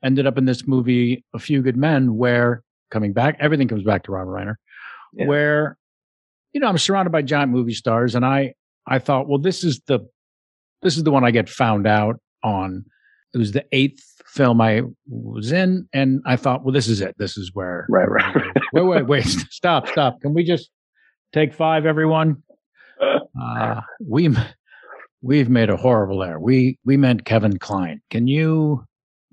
ended 0.03 0.27
up 0.27 0.39
in 0.39 0.47
this 0.47 0.67
movie, 0.67 1.25
A 1.35 1.39
Few 1.39 1.63
Good 1.63 1.77
Men, 1.77 2.17
where 2.17 2.63
coming 2.91 3.13
back, 3.13 3.37
everything 3.39 3.69
comes 3.69 3.85
back 3.85 4.03
to 4.05 4.13
Robert 4.13 4.33
Reiner, 4.33 4.55
Yeah. 5.13 5.27
where 5.27 5.77
you 6.53 6.61
know 6.61 6.67
I'm 6.69 6.79
surrounded 6.79 7.11
by 7.11 7.23
giant 7.23 7.53
movie 7.53 7.75
stars, 7.75 8.15
and 8.15 8.25
I 8.25 8.55
I 8.87 8.99
thought, 8.99 9.29
well, 9.29 9.39
this 9.39 9.63
is 9.63 9.81
the 9.87 10.01
this 10.83 10.97
is 10.97 11.05
the 11.05 11.11
one 11.13 11.25
I 11.25 11.31
get 11.31 11.49
found 11.49 11.87
out 11.87 12.21
on. 12.43 12.85
It 13.35 13.39
was 13.39 13.53
the 13.53 13.65
eighth 13.73 14.03
film 14.27 14.61
I 14.61 14.83
was 15.09 15.53
in, 15.53 15.89
and 15.93 16.21
I 16.27 16.37
thought, 16.37 16.65
well, 16.65 16.73
this 16.73 16.89
is 16.89 17.01
it. 17.01 17.15
This 17.19 17.37
is 17.37 17.51
where. 17.55 17.87
Right, 17.89 18.11
right, 18.11 18.35
right. 18.35 18.47
wait, 18.73 18.83
wait, 18.83 19.07
wait! 19.07 19.25
Stop, 19.51 19.89
stop! 19.89 20.21
Can 20.21 20.35
we 20.35 20.43
just 20.45 20.71
take 21.33 21.55
five, 21.55 21.87
everyone? 21.87 22.43
Uh, 23.41 23.81
we 24.07 24.29
we've 25.23 25.49
made 25.49 25.71
a 25.71 25.77
horrible 25.77 26.23
error. 26.23 26.39
We 26.41 26.79
we 26.85 26.97
meant 26.99 27.25
Kevin 27.25 27.59
Kline. 27.59 28.03
Can 28.11 28.27
you? 28.27 28.85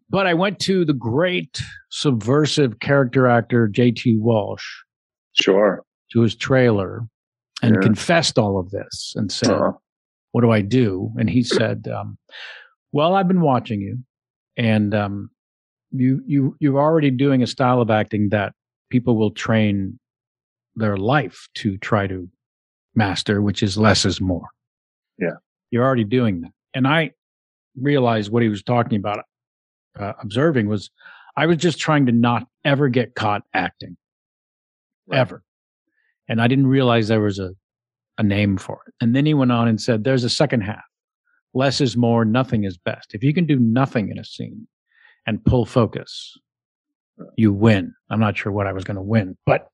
But 0.09 0.25
I 0.27 0.33
went 0.35 0.59
to 0.61 0.85
the 0.85 0.93
great 0.93 1.61
subversive 1.89 2.79
character 2.79 3.27
actor 3.27 3.67
J.T. 3.67 4.17
Walsh 4.19 4.63
Sure. 5.33 5.83
to 6.13 6.21
his 6.21 6.35
trailer 6.35 7.01
and 7.61 7.75
Yeah. 7.75 7.81
confessed 7.81 8.37
all 8.39 8.57
of 8.57 8.69
this 8.69 9.13
and 9.17 9.29
said, 9.31 9.51
Uh-huh. 9.51 9.73
"What 10.31 10.41
do 10.41 10.51
I 10.51 10.61
do?" 10.61 11.11
And 11.17 11.29
he 11.29 11.43
said, 11.43 11.87
um, 11.89 12.17
"Well, 12.91 13.15
I've 13.15 13.27
been 13.27 13.41
watching 13.41 13.81
you, 13.81 13.99
and 14.55 14.93
um, 14.95 15.29
you 15.91 16.21
you 16.25 16.55
you're 16.59 16.79
already 16.79 17.11
doing 17.11 17.41
a 17.43 17.47
style 17.47 17.81
of 17.81 17.89
acting 17.89 18.29
that 18.29 18.53
people 18.89 19.17
will 19.17 19.31
train 19.31 19.99
their 20.75 20.97
life 20.97 21.47
to 21.55 21.77
try 21.77 22.07
to 22.07 22.29
master, 22.95 23.41
which 23.41 23.61
is 23.63 23.77
less 23.77 24.05
is 24.05 24.21
more. 24.21 24.47
Yeah. 25.19 25.35
you're 25.71 25.83
already 25.85 26.03
doing 26.05 26.41
that." 26.41 26.51
And 26.73 26.87
I 26.87 27.11
realized 27.75 28.31
what 28.31 28.43
he 28.43 28.49
was 28.49 28.63
talking 28.63 28.97
about, 28.97 29.23
uh, 29.99 30.13
observing 30.21 30.67
was, 30.67 30.89
I 31.35 31.45
was 31.45 31.57
just 31.57 31.79
trying 31.79 32.05
to 32.07 32.11
not 32.11 32.47
ever 32.65 32.87
get 32.89 33.13
caught 33.15 33.43
acting, 33.53 33.97
Right. 35.07 35.19
ever, 35.19 35.43
and 36.27 36.41
I 36.41 36.47
didn't 36.47 36.67
realize 36.67 37.07
there 37.07 37.21
was 37.21 37.39
a 37.39 37.51
a 38.19 38.23
name 38.23 38.57
for 38.57 38.79
it. 38.87 38.93
And 38.99 39.15
then 39.15 39.25
he 39.27 39.33
went 39.35 39.51
on 39.51 39.67
and 39.67 39.79
said, 39.79 40.03
"There's 40.03 40.23
a 40.23 40.29
second 40.29 40.61
half." 40.61 40.83
Less 41.53 41.81
is 41.81 41.97
more, 41.97 42.25
nothing 42.25 42.63
is 42.63 42.77
best. 42.77 43.13
If 43.13 43.23
you 43.23 43.33
can 43.33 43.45
do 43.45 43.59
nothing 43.59 44.09
in 44.09 44.19
a 44.19 44.23
scene 44.23 44.67
and 45.25 45.43
pull 45.43 45.65
focus, 45.65 46.37
you 47.35 47.53
win. 47.53 47.93
I'm 48.09 48.19
not 48.19 48.37
sure 48.37 48.51
what 48.51 48.67
I 48.67 48.73
was 48.73 48.83
going 48.83 48.95
to 48.95 49.01
win, 49.01 49.37
but 49.45 49.69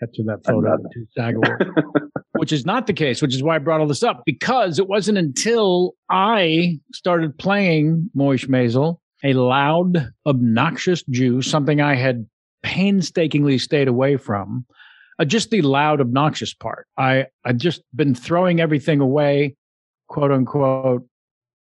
get 0.00 0.12
to 0.14 0.22
that 0.24 0.44
photo 0.44 0.76
SAG 1.16 1.36
which 2.32 2.52
is 2.52 2.66
not 2.66 2.86
the 2.86 2.92
case, 2.92 3.22
which 3.22 3.34
is 3.34 3.42
why 3.42 3.56
I 3.56 3.58
brought 3.58 3.80
all 3.80 3.86
this 3.86 4.02
up 4.02 4.22
because 4.26 4.78
it 4.78 4.88
wasn't 4.88 5.18
until 5.18 5.94
I 6.10 6.80
started 6.92 7.38
playing 7.38 8.10
Moish 8.16 8.48
Maisel, 8.48 8.98
a 9.22 9.34
loud, 9.34 10.10
obnoxious 10.26 11.02
Jew, 11.04 11.42
something 11.42 11.80
I 11.80 11.94
had 11.94 12.26
painstakingly 12.62 13.58
stayed 13.58 13.88
away 13.88 14.16
from. 14.16 14.66
Uh, 15.18 15.24
just 15.24 15.50
the 15.50 15.62
loud, 15.62 16.00
obnoxious 16.00 16.52
part. 16.52 16.86
I 16.98 17.26
I'd 17.44 17.60
just 17.60 17.82
been 17.94 18.14
throwing 18.14 18.60
everything 18.60 19.00
away 19.00 19.56
quote 20.08 20.30
unquote 20.32 21.06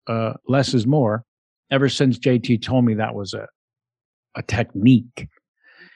uh, 0.06 0.34
less 0.48 0.74
is 0.74 0.86
more 0.86 1.24
ever 1.70 1.88
since 1.88 2.18
JT 2.18 2.62
told 2.62 2.84
me 2.84 2.94
that 2.94 3.14
was 3.14 3.34
a 3.34 3.46
a 4.34 4.42
technique. 4.42 5.28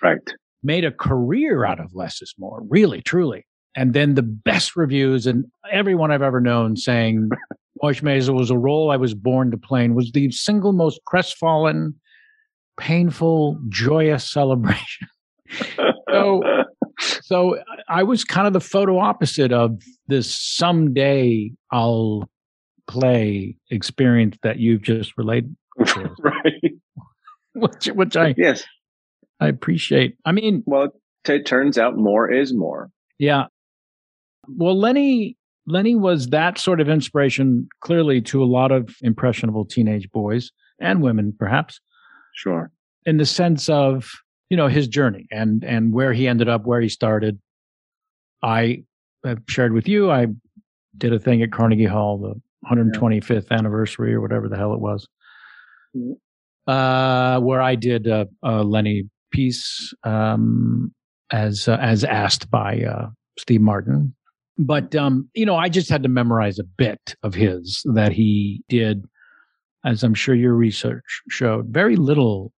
Right. 0.02 0.18
made 0.62 0.84
a 0.84 0.92
career 0.92 1.64
out 1.64 1.80
of 1.80 1.94
less 1.94 2.20
is 2.20 2.34
more 2.38 2.60
really 2.68 3.00
truly. 3.00 3.46
And 3.74 3.94
then 3.94 4.14
the 4.14 4.22
best 4.22 4.76
reviews 4.76 5.26
and 5.26 5.46
everyone 5.72 6.10
I've 6.10 6.22
ever 6.22 6.40
known 6.40 6.76
saying 6.76 7.30
Maisel 7.82 8.34
was 8.34 8.50
a 8.50 8.58
role 8.58 8.90
I 8.90 8.96
was 8.96 9.14
born 9.14 9.50
to 9.52 9.56
play 9.56 9.84
and 9.84 9.94
was 9.94 10.12
the 10.12 10.30
single 10.30 10.72
most 10.72 11.00
crestfallen 11.06 11.94
painful 12.78 13.58
joyous 13.68 14.30
celebration. 14.30 15.08
So- 16.10 16.42
so 17.22 17.58
I 17.88 18.02
was 18.02 18.24
kind 18.24 18.46
of 18.46 18.52
the 18.54 18.60
photo 18.60 18.98
opposite 18.98 19.52
of 19.52 19.82
this 20.08 20.34
someday 20.34 21.52
I'll 21.70 22.28
play 22.86 23.56
experience 23.70 24.36
that 24.42 24.58
you've 24.58 24.82
just 24.82 25.16
relayed, 25.18 25.54
right. 25.78 26.72
which, 27.54 27.86
which 27.86 28.16
I, 28.16 28.34
Yes. 28.36 28.64
I 29.40 29.48
appreciate. 29.48 30.16
I 30.24 30.32
mean, 30.32 30.62
Well, 30.66 30.90
it 31.28 31.44
turns 31.46 31.76
out 31.78 31.96
more 31.96 32.30
is 32.30 32.54
more. 32.54 32.90
yeah. 33.18 33.46
Well, 34.48 34.78
Lenny, 34.78 35.36
Lenny 35.66 35.96
was 35.96 36.28
that 36.28 36.56
sort 36.58 36.80
of 36.80 36.88
inspiration 36.88 37.68
clearly 37.80 38.20
to 38.22 38.42
a 38.42 38.46
lot 38.46 38.70
of 38.70 38.94
impressionable 39.02 39.64
teenage 39.64 40.08
boys 40.12 40.52
and 40.80 41.02
women, 41.02 41.34
perhaps, 41.36 41.80
Sure. 42.34 42.70
in 43.04 43.16
the 43.16 43.26
sense 43.26 43.68
of, 43.68 44.08
you 44.48 44.56
know, 44.56 44.68
his 44.68 44.86
journey 44.86 45.26
and, 45.32 45.64
and 45.64 45.92
where 45.92 46.12
he 46.12 46.28
ended 46.28 46.48
up, 46.48 46.64
where 46.64 46.80
he 46.80 46.88
started. 46.88 47.40
I 48.42 48.84
have 49.24 49.42
shared 49.48 49.72
with 49.72 49.88
you, 49.88 50.10
I 50.12 50.28
did 50.96 51.12
a 51.12 51.18
thing 51.18 51.42
at 51.42 51.50
Carnegie 51.50 51.84
Hall, 51.86 52.18
the 52.18 52.40
125th 52.70 53.50
anniversary 53.50 54.14
or 54.14 54.20
whatever 54.20 54.48
the 54.48 54.56
hell 54.56 54.72
it 54.74 54.80
was, 54.80 55.06
Mhm. 55.96 56.16
uh, 56.66 57.40
where 57.40 57.60
I 57.62 57.74
did 57.74 58.06
a, 58.06 58.28
a 58.42 58.62
Lenny 58.62 59.08
piece 59.30 59.92
um, 60.04 60.92
as 61.32 61.68
uh, 61.68 61.76
as 61.80 62.04
asked 62.04 62.50
by 62.50 62.82
uh, 62.82 63.08
Steve 63.38 63.60
Martin. 63.60 64.14
But 64.58 64.94
um, 64.96 65.28
you 65.34 65.44
know, 65.46 65.56
I 65.56 65.68
just 65.68 65.88
had 65.90 66.02
to 66.02 66.08
memorize 66.08 66.58
a 66.58 66.64
bit 66.64 67.14
of 67.22 67.34
his 67.34 67.82
that 67.94 68.12
he 68.12 68.62
did, 68.68 69.04
as 69.84 70.02
I'm 70.02 70.14
sure 70.14 70.34
your 70.34 70.54
research 70.54 71.22
showed. 71.28 71.66
Very 71.68 71.96
little 71.96 72.52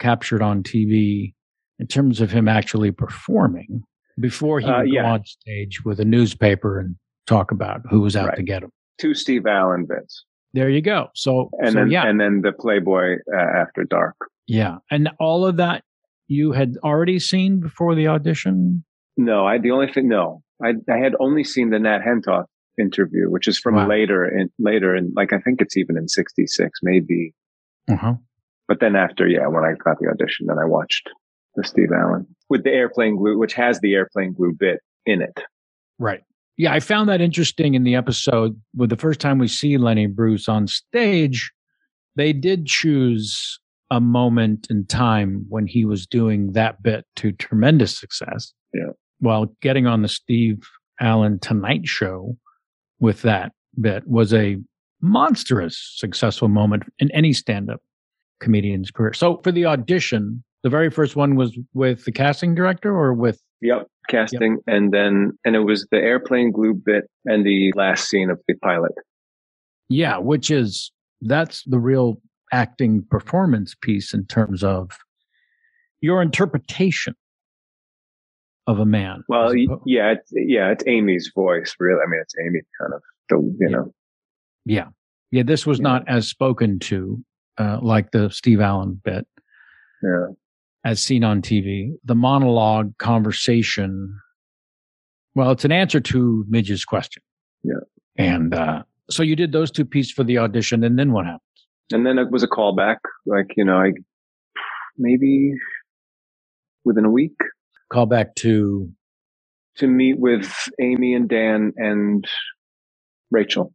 captured 0.00 0.42
on 0.42 0.62
TV 0.62 1.34
in 1.78 1.86
terms 1.86 2.20
of 2.20 2.30
him 2.30 2.48
actually 2.48 2.90
performing 2.90 3.82
before 4.20 4.60
he 4.60 4.66
Uh, 4.66 4.78
would 4.80 4.92
yeah. 4.92 5.02
go 5.02 5.08
on 5.08 5.24
stage 5.24 5.84
with 5.84 6.00
a 6.00 6.04
newspaper 6.04 6.78
and 6.80 6.96
talk 7.26 7.50
about 7.50 7.82
who 7.90 8.00
was 8.00 8.16
out 8.16 8.28
Right. 8.28 8.36
to 8.36 8.42
get 8.42 8.62
him. 8.62 8.70
Two 8.98 9.14
Steve 9.14 9.46
Allen 9.46 9.86
bits, 9.88 10.24
There 10.52 10.68
you 10.68 10.82
go. 10.82 11.08
So, 11.14 11.50
and 11.58 11.72
so 11.72 11.78
then 11.80 11.90
yeah, 11.90 12.06
and 12.06 12.20
then 12.20 12.42
the 12.42 12.52
Playboy 12.52 13.16
uh, 13.34 13.60
After 13.60 13.84
Dark. 13.84 14.16
yeah, 14.46 14.78
and 14.90 15.10
all 15.18 15.44
of 15.46 15.56
that 15.56 15.82
you 16.28 16.52
had 16.52 16.76
already 16.84 17.18
seen 17.18 17.60
before 17.60 17.94
the 17.94 18.08
audition. 18.08 18.84
No, 19.16 19.46
I 19.46 19.58
the 19.58 19.70
only 19.70 19.92
thing. 19.92 20.08
No, 20.08 20.42
I 20.62 20.74
I 20.90 20.98
had 20.98 21.14
only 21.20 21.44
seen 21.44 21.70
the 21.70 21.78
Nat 21.78 22.00
Hentoff 22.06 22.44
interview, 22.78 23.30
which 23.30 23.46
is 23.48 23.58
from 23.58 23.74
Wow. 23.74 23.88
later 23.88 24.24
in 24.24 24.50
later 24.58 24.94
in 24.96 25.12
like 25.16 25.32
I 25.32 25.38
think 25.38 25.60
it's 25.60 25.76
even 25.76 25.96
in 25.96 26.08
'66, 26.08 26.80
maybe. 26.82 27.34
Uh-huh. 27.90 28.14
But 28.68 28.80
then 28.80 28.94
after, 28.96 29.26
yeah, 29.26 29.48
when 29.48 29.64
I 29.64 29.72
got 29.84 29.98
the 30.00 30.08
audition, 30.08 30.46
then 30.46 30.58
I 30.58 30.64
watched 30.64 31.10
the 31.56 31.64
Steve 31.64 31.90
Allen 31.92 32.26
with 32.48 32.62
the 32.64 32.70
airplane 32.70 33.16
glue, 33.16 33.36
which 33.38 33.52
has 33.54 33.80
the 33.80 33.92
airplane 33.94 34.32
glue 34.32 34.54
bit 34.58 34.78
in 35.04 35.20
it. 35.20 35.42
Right. 35.98 36.22
Yeah, 36.62 36.72
I 36.72 36.78
found 36.78 37.08
that 37.08 37.20
interesting 37.20 37.74
in 37.74 37.82
the 37.82 37.96
episode 37.96 38.56
with 38.76 38.88
the 38.88 38.96
first 38.96 39.18
time 39.18 39.38
we 39.40 39.48
see 39.48 39.78
Lenny 39.78 40.06
Bruce 40.06 40.48
on 40.48 40.68
stage. 40.68 41.50
They 42.14 42.32
did 42.32 42.66
choose 42.66 43.58
a 43.90 44.00
moment 44.00 44.68
in 44.70 44.86
time 44.86 45.44
when 45.48 45.66
he 45.66 45.84
was 45.84 46.06
doing 46.06 46.52
that 46.52 46.80
bit 46.80 47.04
to 47.16 47.32
tremendous 47.32 47.98
success. 47.98 48.52
Yeah. 48.72 48.92
While 49.18 49.46
getting 49.60 49.88
on 49.88 50.02
the 50.02 50.08
Steve 50.08 50.62
Allen 51.00 51.40
Tonight 51.40 51.88
Show 51.88 52.36
with 53.00 53.22
that 53.22 53.50
bit 53.80 54.06
was 54.06 54.32
a 54.32 54.56
monstrous 55.00 55.94
successful 55.96 56.46
moment 56.46 56.84
in 57.00 57.10
any 57.10 57.32
stand 57.32 57.70
up 57.70 57.80
comedian's 58.40 58.92
career. 58.92 59.14
So 59.14 59.40
for 59.42 59.50
the 59.50 59.66
audition, 59.66 60.44
the 60.62 60.70
very 60.70 60.90
first 60.90 61.16
one 61.16 61.34
was 61.34 61.58
with 61.74 62.04
the 62.04 62.12
casting 62.12 62.54
director 62.54 62.96
or 62.96 63.14
with 63.14 63.42
Yep, 63.62 63.88
casting, 64.08 64.52
yep. 64.66 64.76
and 64.76 64.92
then 64.92 65.32
and 65.44 65.56
it 65.56 65.60
was 65.60 65.86
the 65.90 65.98
airplane 65.98 66.52
glue 66.52 66.74
bit 66.74 67.04
and 67.24 67.44
the 67.46 67.72
last 67.74 68.08
scene 68.08 68.30
of 68.30 68.40
the 68.48 68.54
pilot. 68.54 68.92
Yeah, 69.88 70.18
which 70.18 70.50
is 70.50 70.90
that's 71.20 71.62
the 71.64 71.78
real 71.78 72.20
acting 72.52 73.04
performance 73.10 73.74
piece 73.80 74.12
in 74.12 74.26
terms 74.26 74.62
of 74.62 74.98
your 76.00 76.20
interpretation 76.20 77.14
of 78.66 78.78
a 78.78 78.86
man. 78.86 79.24
Well, 79.28 79.54
yeah, 79.56 80.12
it's, 80.12 80.32
yeah, 80.32 80.70
it's 80.70 80.84
Amy's 80.86 81.30
voice. 81.34 81.74
Really, 81.78 82.00
I 82.00 82.08
mean, 82.08 82.20
it's 82.20 82.34
Amy 82.44 82.60
kind 82.80 82.94
of 82.94 83.02
the 83.28 83.36
you 83.36 83.56
yeah. 83.60 83.68
know. 83.68 83.94
Yeah, 84.64 84.88
yeah. 85.30 85.42
This 85.42 85.66
was 85.66 85.78
yeah. 85.78 85.84
not 85.84 86.08
as 86.08 86.28
spoken 86.28 86.78
to 86.80 87.24
uh, 87.58 87.78
like 87.82 88.10
the 88.12 88.30
Steve 88.30 88.60
Allen 88.60 89.00
bit. 89.04 89.26
Yeah. 90.02 90.26
As 90.84 91.00
seen 91.00 91.22
on 91.22 91.42
TV, 91.42 91.92
the 92.04 92.14
monologue 92.14 92.96
conversation. 92.98 94.18
Well, 95.34 95.52
it's 95.52 95.64
an 95.64 95.72
answer 95.72 96.00
to 96.00 96.44
Midge's 96.48 96.84
question. 96.84 97.22
Yeah. 97.62 97.74
And 98.16 98.54
uh, 98.54 98.82
so 99.10 99.22
you 99.22 99.36
did 99.36 99.52
those 99.52 99.70
two 99.70 99.84
pieces 99.84 100.12
for 100.12 100.24
the 100.24 100.38
audition, 100.38 100.84
and 100.84 100.98
then 100.98 101.12
what 101.12 101.24
happened? 101.24 101.40
And 101.92 102.06
then 102.06 102.18
it 102.18 102.30
was 102.30 102.42
a 102.42 102.48
callback. 102.48 102.96
Like 103.26 103.54
you 103.56 103.64
know, 103.64 103.76
I 103.76 103.92
maybe 104.98 105.54
within 106.84 107.04
a 107.04 107.10
week. 107.10 107.36
Callback 107.92 108.34
to 108.36 108.90
to 109.76 109.86
meet 109.86 110.18
with 110.18 110.52
Amy 110.80 111.14
and 111.14 111.28
Dan 111.28 111.72
and 111.76 112.26
Rachel, 113.30 113.72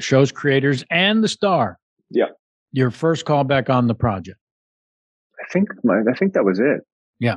show's 0.00 0.32
creators 0.32 0.84
and 0.90 1.22
the 1.22 1.28
star. 1.28 1.78
Yeah, 2.10 2.26
your 2.72 2.90
first 2.90 3.26
callback 3.26 3.70
on 3.70 3.86
the 3.86 3.94
project. 3.94 4.38
I 5.52 5.58
think 5.58 5.68
my, 5.84 6.00
I 6.10 6.14
think 6.16 6.34
that 6.34 6.44
was 6.44 6.58
it. 6.58 6.80
Yeah, 7.20 7.36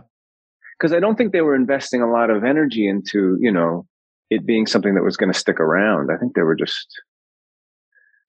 because 0.79 0.93
I 0.93 0.99
don't 0.99 1.15
think 1.15 1.33
they 1.33 1.41
were 1.41 1.55
investing 1.55 2.01
a 2.01 2.09
lot 2.09 2.29
of 2.29 2.43
energy 2.43 2.87
into 2.87 3.37
you 3.39 3.51
know 3.51 3.85
it 4.29 4.45
being 4.45 4.65
something 4.65 4.95
that 4.95 5.03
was 5.03 5.17
going 5.17 5.31
to 5.31 5.37
stick 5.37 5.59
around. 5.59 6.09
I 6.11 6.17
think 6.17 6.33
they 6.33 6.41
were 6.41 6.55
just 6.55 6.87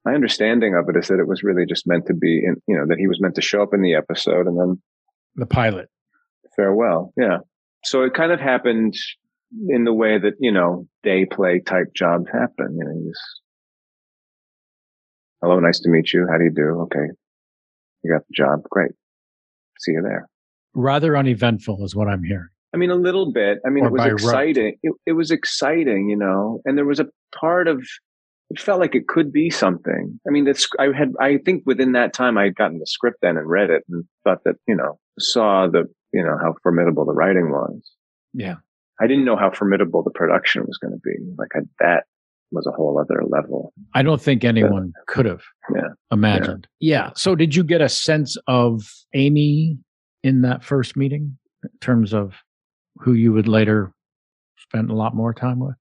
my 0.07 0.15
understanding 0.15 0.75
of 0.77 0.89
it 0.89 0.97
is 0.97 1.09
that 1.09 1.19
it 1.19 1.27
was 1.27 1.43
really 1.43 1.67
just 1.67 1.87
meant 1.87 2.07
to 2.07 2.15
be 2.15 2.39
in, 2.45 2.55
you 2.69 2.77
know, 2.77 2.87
that 2.87 2.97
he 2.97 3.09
was 3.09 3.21
meant 3.21 3.35
to 3.35 3.43
show 3.43 3.61
up 3.61 3.75
in 3.75 3.83
the 3.83 3.97
episode 3.97 4.47
and 4.47 4.59
then 4.59 4.81
the 5.35 5.47
pilot. 5.47 5.89
Farewell. 6.55 7.13
Yeah. 7.17 7.39
So 7.83 8.03
it 8.05 8.15
kind 8.15 8.31
of 8.31 8.39
happened 8.39 8.95
in 9.69 9.83
the 9.83 9.93
way 9.93 10.17
that, 10.17 10.35
you 10.39 10.53
know, 10.53 10.87
day 11.03 11.27
play 11.27 11.61
type 11.61 11.89
jobs 11.95 12.27
happen. 12.33 12.79
You 12.79 12.85
know, 12.85 12.93
you 12.93 13.11
just, 13.11 13.41
hello, 15.43 15.59
nice 15.59 15.81
to 15.81 15.91
meet 15.91 16.13
you. 16.13 16.29
How 16.31 16.39
do 16.39 16.45
you 16.45 16.53
do? 16.55 16.83
Okay. 16.83 17.13
You 18.05 18.13
got 18.13 18.23
the 18.29 18.35
job. 18.35 18.63
Great. 18.71 18.93
See 19.79 19.93
you 19.93 20.03
there. 20.03 20.29
Rather 20.75 21.17
uneventful 21.17 21.85
is 21.85 21.95
what 21.95 22.09
I'm 22.09 22.23
hearing. 22.23 22.49
I 22.75 22.79
mean, 22.79 22.91
a 22.91 22.97
little 22.97 23.33
bit. 23.33 23.59
I 23.67 23.71
mean, 23.71 23.85
or 23.85 23.89
it 23.89 23.93
was 23.93 24.23
exciting. 24.23 24.77
It, 24.83 24.93
it 25.07 25.13
was 25.13 25.31
exciting, 25.31 26.09
you 26.11 26.17
know, 26.17 26.61
and 26.65 26.77
there 26.77 26.85
was 26.85 27.01
a 27.01 27.07
part 27.35 27.69
of 27.69 27.83
it 28.51 28.61
felt 28.61 28.81
like 28.81 28.95
it 28.95 29.09
could 29.09 29.33
be 29.33 29.51
something. 29.51 30.21
I 30.27 30.31
mean, 30.31 30.47
it's, 30.47 30.69
I 30.79 30.89
had, 30.97 31.13
I 31.21 31.39
think 31.39 31.65
within 31.67 31.93
that 31.93 32.13
time 32.13 32.39
I 32.39 32.45
had 32.45 32.55
gotten 32.55 32.79
the 32.79 32.87
script 32.87 33.19
then 33.23 33.37
and 33.37 33.49
read 33.49 33.71
it 33.71 33.83
and 33.89 34.05
thought 34.25 34.45
that, 34.45 34.57
you 34.69 34.77
know, 34.77 34.99
saw 35.19 35.67
the, 35.67 35.85
you 36.13 36.23
know, 36.23 36.37
how 36.41 36.55
formidable 36.63 37.05
the 37.05 37.13
writing 37.13 37.51
was. 37.51 37.91
Yeah. 38.33 38.57
I 39.01 39.07
didn't 39.09 39.25
know 39.25 39.37
how 39.37 39.51
formidable 39.51 40.03
the 40.03 40.11
production 40.11 40.63
was 40.63 40.79
going 40.79 40.93
to 40.93 41.01
be. 41.03 41.17
Like 41.37 41.51
I, 41.57 41.61
that 41.81 42.05
was 42.53 42.67
a 42.67 42.71
whole 42.71 42.99
other 42.99 43.23
level. 43.27 43.73
I 43.95 44.03
don't 44.03 44.21
think 44.21 44.45
anyone 44.45 44.93
but, 44.95 45.15
could 45.15 45.27
have 45.27 45.43
yeah, 45.75 45.89
imagined. 46.13 46.67
Yeah. 46.81 47.07
yeah. 47.07 47.11
So 47.17 47.35
did 47.35 47.55
you 47.55 47.65
get 47.65 47.81
a 47.81 47.89
sense 47.89 48.37
of 48.47 48.83
Amy 49.15 49.79
in 50.23 50.43
that 50.43 50.65
first 50.65 50.97
meeting 50.97 51.39
in 51.63 51.71
terms 51.81 52.13
of 52.13 52.35
who 52.99 53.13
you 53.13 53.33
would 53.33 53.49
later 53.49 53.93
spend 54.59 54.91
a 54.91 54.95
lot 54.95 55.15
more 55.15 55.35
time 55.35 55.61
with? 55.61 55.75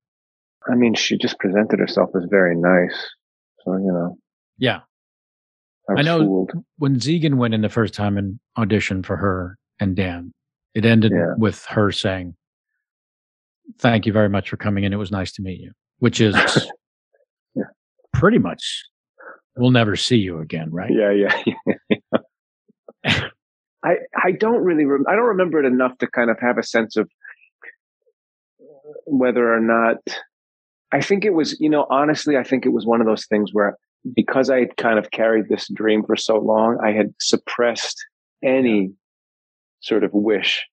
I 0.72 0.76
mean, 0.76 0.96
she 0.96 1.18
just 1.18 1.40
presented 1.40 1.80
herself 1.80 2.10
as 2.16 2.24
very 2.30 2.56
nice. 2.56 2.96
So, 3.64 3.74
you 3.74 3.92
know. 3.92 4.18
Yeah. 4.58 4.82
I, 5.90 6.00
I 6.00 6.02
know 6.02 6.20
fooled. 6.20 6.52
when 6.78 6.96
Zegen 6.96 7.36
went 7.36 7.54
in 7.54 7.62
the 7.62 7.70
first 7.70 7.94
time 7.94 8.18
and 8.18 8.40
auditioned 8.58 9.06
for 9.06 9.18
her 9.18 9.58
and 9.80 9.96
Dan, 9.96 10.34
it 10.74 10.86
ended 10.86 11.12
yeah. 11.16 11.34
with 11.38 11.64
her 11.66 11.92
saying, 11.92 12.36
Thank 13.80 14.06
you 14.06 14.14
very 14.14 14.30
much 14.30 14.50
for 14.50 14.58
coming 14.58 14.84
in. 14.84 14.94
It 14.94 14.98
was 14.98 15.12
nice 15.12 15.32
to 15.34 15.42
meet 15.42 15.60
you, 15.60 15.72
which 16.00 16.22
is 16.22 16.36
yeah. 17.56 17.64
pretty 18.14 18.38
much 18.38 18.84
we'll 19.58 19.72
never 19.72 19.96
see 19.96 20.18
you 20.18 20.40
again, 20.40 20.72
right? 20.72 20.92
Yeah, 20.92 21.12
yeah. 21.12 22.20
I 23.84 23.98
I 24.24 24.32
don't 24.32 24.64
really 24.64 24.86
rem- 24.86 25.06
I 25.08 25.16
don't 25.16 25.26
remember 25.26 25.60
it 25.60 25.66
enough 25.66 25.98
to 26.00 26.08
kind 26.08 26.30
of 26.30 26.40
have 26.40 26.58
a 26.58 26.64
sense 26.64 26.98
of 26.98 27.10
whether 29.06 29.54
or 29.54 29.60
not 29.60 29.98
I 30.92 31.02
think 31.02 31.26
it 31.26 31.34
was, 31.34 31.60
you 31.60 31.70
know, 31.70 31.86
honestly, 31.90 32.38
I 32.38 32.44
think 32.44 32.66
it 32.66 32.70
was 32.70 32.86
one 32.86 33.02
of 33.02 33.08
those 33.08 33.26
things 33.26 33.52
where 33.54 33.78
because 34.16 34.50
I 34.50 34.60
had 34.60 34.78
kind 34.78 35.00
of 35.00 35.12
carried 35.12 35.50
this 35.50 35.68
dream 35.74 36.04
for 36.04 36.16
so 36.16 36.38
long, 36.38 36.78
I 36.84 36.92
had 36.92 37.14
suppressed 37.20 37.98
any 38.44 38.92
sort 39.82 40.04
of 40.04 40.14
wish 40.14 40.66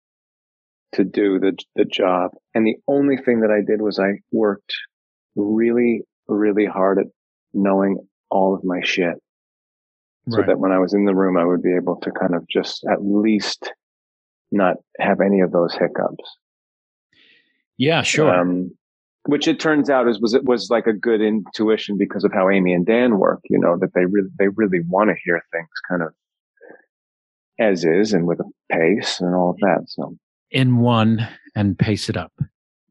to 0.93 1.05
do 1.05 1.39
the 1.39 1.57
the 1.77 1.85
job. 1.85 2.33
And 2.55 2.67
the 2.67 2.77
only 2.89 3.17
thing 3.17 3.41
that 3.41 3.51
I 3.51 3.61
did 3.61 3.83
was 3.83 3.99
I 3.99 4.21
worked 4.31 4.75
really, 5.37 6.03
really 6.29 6.67
hard 6.67 6.99
at 6.99 7.07
knowing 7.53 7.99
all 8.31 8.55
of 8.55 8.65
my 8.65 8.81
shit. 8.83 9.15
So 10.29 10.39
right. 10.39 10.47
that 10.47 10.59
when 10.59 10.71
I 10.71 10.79
was 10.79 10.95
in 10.95 11.05
the 11.05 11.15
room, 11.15 11.37
I 11.37 11.45
would 11.45 11.63
be 11.63 11.75
able 11.75 11.97
to 11.97 12.11
kind 12.13 12.35
of 12.35 12.47
just 12.49 12.85
at 12.91 13.05
least 13.05 13.73
not 14.53 14.77
have 15.01 15.21
any 15.21 15.41
of 15.41 15.51
those 15.51 15.73
hiccups. 15.73 16.25
Yeah, 17.77 18.03
sure. 18.03 18.33
Um, 18.33 18.71
which 19.25 19.49
it 19.49 19.59
turns 19.59 19.91
out 19.91 20.09
is 20.09 20.21
was 20.21 20.35
it 20.35 20.45
was 20.45 20.69
like 20.71 20.87
a 20.87 20.93
good 20.93 21.21
intuition 21.21 21.97
because 21.99 22.25
of 22.25 22.33
how 22.33 22.51
Amy 22.51 22.73
and 22.73 22.87
Dan 22.87 23.19
work. 23.19 23.41
You 23.51 23.59
know 23.59 23.77
that 23.81 23.95
they 23.95 24.05
really 24.05 24.29
they 24.39 24.49
really 24.49 24.81
want 24.89 25.11
to 25.11 25.17
hear 25.25 25.43
things 25.53 25.69
kind 25.89 26.03
of 26.03 26.13
as 27.59 27.85
is 27.85 28.13
and 28.13 28.27
with 28.27 28.41
a 28.41 28.51
pace 28.71 29.21
and 29.21 29.35
all 29.35 29.51
of 29.51 29.57
that. 29.59 29.85
So 29.87 30.17
in 30.51 30.79
one 30.79 31.27
and 31.55 31.79
pace 31.79 32.09
it 32.09 32.17
up. 32.17 32.33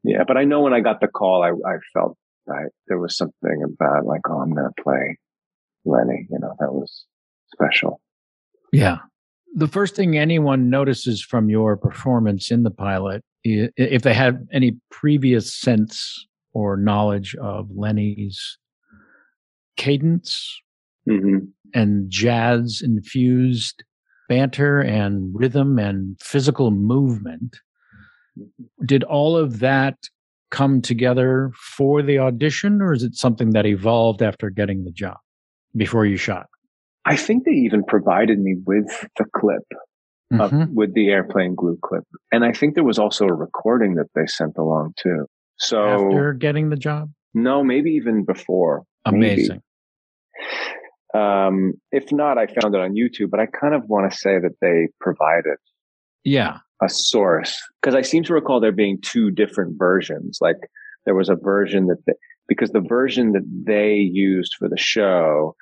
Yeah, 0.04 0.24
but 0.26 0.36
I 0.36 0.44
know 0.44 0.60
when 0.60 0.74
I 0.74 0.80
got 0.80 1.00
the 1.00 1.08
call, 1.08 1.42
I 1.42 1.50
I 1.50 1.76
felt 1.92 2.16
I, 2.48 2.64
there 2.88 2.98
was 2.98 3.16
something 3.16 3.62
about 3.64 4.06
like, 4.06 4.22
oh, 4.28 4.40
I'm 4.40 4.54
going 4.54 4.70
to 4.74 4.82
play 4.82 5.18
Lenny. 5.84 6.26
You 6.30 6.38
know, 6.38 6.54
that 6.58 6.72
was 6.72 7.04
special. 7.52 8.00
Yeah. 8.72 8.98
The 9.54 9.68
first 9.68 9.94
thing 9.94 10.16
anyone 10.16 10.70
notices 10.70 11.22
from 11.22 11.50
your 11.50 11.76
performance 11.76 12.50
in 12.50 12.62
the 12.62 12.70
pilot 12.70 13.22
if 13.44 14.02
they 14.02 14.14
had 14.14 14.46
any 14.52 14.76
previous 14.90 15.54
sense 15.54 16.26
or 16.54 16.76
knowledge 16.76 17.34
of 17.36 17.68
Lenny's 17.74 18.58
cadence 19.76 20.60
mm-hmm. 21.08 21.38
and 21.74 22.10
jazz 22.10 22.80
infused 22.82 23.84
banter 24.28 24.80
and 24.80 25.34
rhythm 25.34 25.78
and 25.78 26.16
physical 26.20 26.70
movement. 26.70 27.56
Did 28.86 29.04
all 29.04 29.36
of 29.36 29.58
that 29.58 29.96
come 30.52 30.80
together 30.80 31.50
for 31.56 32.02
the 32.02 32.18
audition, 32.18 32.80
or 32.80 32.92
is 32.92 33.02
it 33.02 33.16
something 33.16 33.50
that 33.50 33.66
evolved 33.66 34.22
after 34.22 34.50
getting 34.50 34.84
the 34.84 34.92
job 34.92 35.16
before 35.74 36.06
you 36.06 36.16
shot? 36.16 36.46
I 37.04 37.16
think 37.16 37.44
they 37.44 37.52
even 37.52 37.82
provided 37.82 38.38
me 38.38 38.56
with 38.64 38.86
the 39.16 39.24
clip 39.34 39.64
mm-hmm. 40.32 40.74
with 40.74 40.94
the 40.94 41.08
airplane 41.08 41.54
glue 41.54 41.78
clip. 41.82 42.04
And 42.30 42.44
I 42.44 42.52
think 42.52 42.74
there 42.74 42.84
was 42.84 42.98
also 42.98 43.26
a 43.26 43.34
recording 43.34 43.94
that 43.96 44.06
they 44.14 44.26
sent 44.26 44.56
along 44.56 44.94
too. 44.96 45.26
So 45.58 46.08
after 46.08 46.32
getting 46.32 46.70
the 46.70 46.76
job? 46.76 47.10
No, 47.34 47.64
maybe 47.64 47.90
even 47.90 48.24
before. 48.24 48.84
Amazing. 49.04 49.62
Um, 51.14 51.74
if 51.90 52.10
not, 52.12 52.38
I 52.38 52.46
found 52.46 52.74
it 52.74 52.80
on 52.80 52.94
YouTube, 52.94 53.30
but 53.30 53.40
I 53.40 53.46
kind 53.46 53.74
of 53.74 53.82
want 53.86 54.10
to 54.10 54.16
say 54.16 54.38
that 54.38 54.52
they 54.60 54.88
provided 55.00 55.56
yeah 56.24 56.58
a 56.82 56.88
source 56.88 57.60
because 57.80 57.94
I 57.94 58.02
seem 58.02 58.24
to 58.24 58.34
recall 58.34 58.60
there 58.60 58.72
being 58.72 59.00
two 59.00 59.30
different 59.30 59.78
versions. 59.78 60.38
Like 60.40 60.56
there 61.04 61.14
was 61.14 61.28
a 61.28 61.36
version 61.36 61.86
that 61.86 61.98
they, 62.06 62.14
because 62.48 62.70
the 62.70 62.80
version 62.80 63.32
that 63.32 63.44
they 63.66 63.94
used 63.94 64.54
for 64.58 64.68
the 64.68 64.78
show 64.78 65.54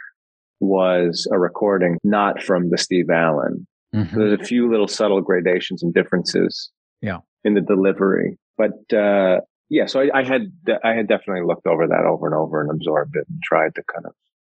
was 0.61 1.29
a 1.33 1.39
recording 1.39 1.99
not 2.05 2.43
from 2.43 2.71
the 2.71 2.79
Steve 2.79 3.11
Allen. 3.11 3.67
Mm-hmm. 3.95 4.19
There's 4.19 4.41
a 4.41 4.45
few 4.45 4.71
little 4.71 4.89
subtle 4.89 5.21
gradations 5.21 5.83
and 5.83 5.93
differences. 5.93 6.71
Yeah. 7.03 7.19
In 7.45 7.55
the 7.55 7.63
delivery, 7.63 8.39
but 8.59 8.95
uh, 8.95 9.41
yeah. 9.71 9.87
So 9.87 10.01
I, 10.01 10.19
I 10.19 10.23
had 10.23 10.53
I 10.85 10.93
had 10.93 11.09
definitely 11.09 11.47
looked 11.47 11.67
over 11.67 11.87
that 11.87 12.05
over 12.07 12.27
and 12.27 12.35
over 12.35 12.61
and 12.61 12.71
absorbed 12.71 13.17
it 13.17 13.25
and 13.27 13.41
tried 13.43 13.75
to 13.77 13.83
kind 13.91 14.05
of 14.05 14.13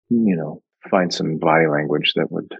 you 0.08 0.36
know 0.36 0.62
find 0.88 1.12
some 1.12 1.38
body 1.38 1.66
language 1.66 2.12
that 2.14 2.30
would 2.30 2.54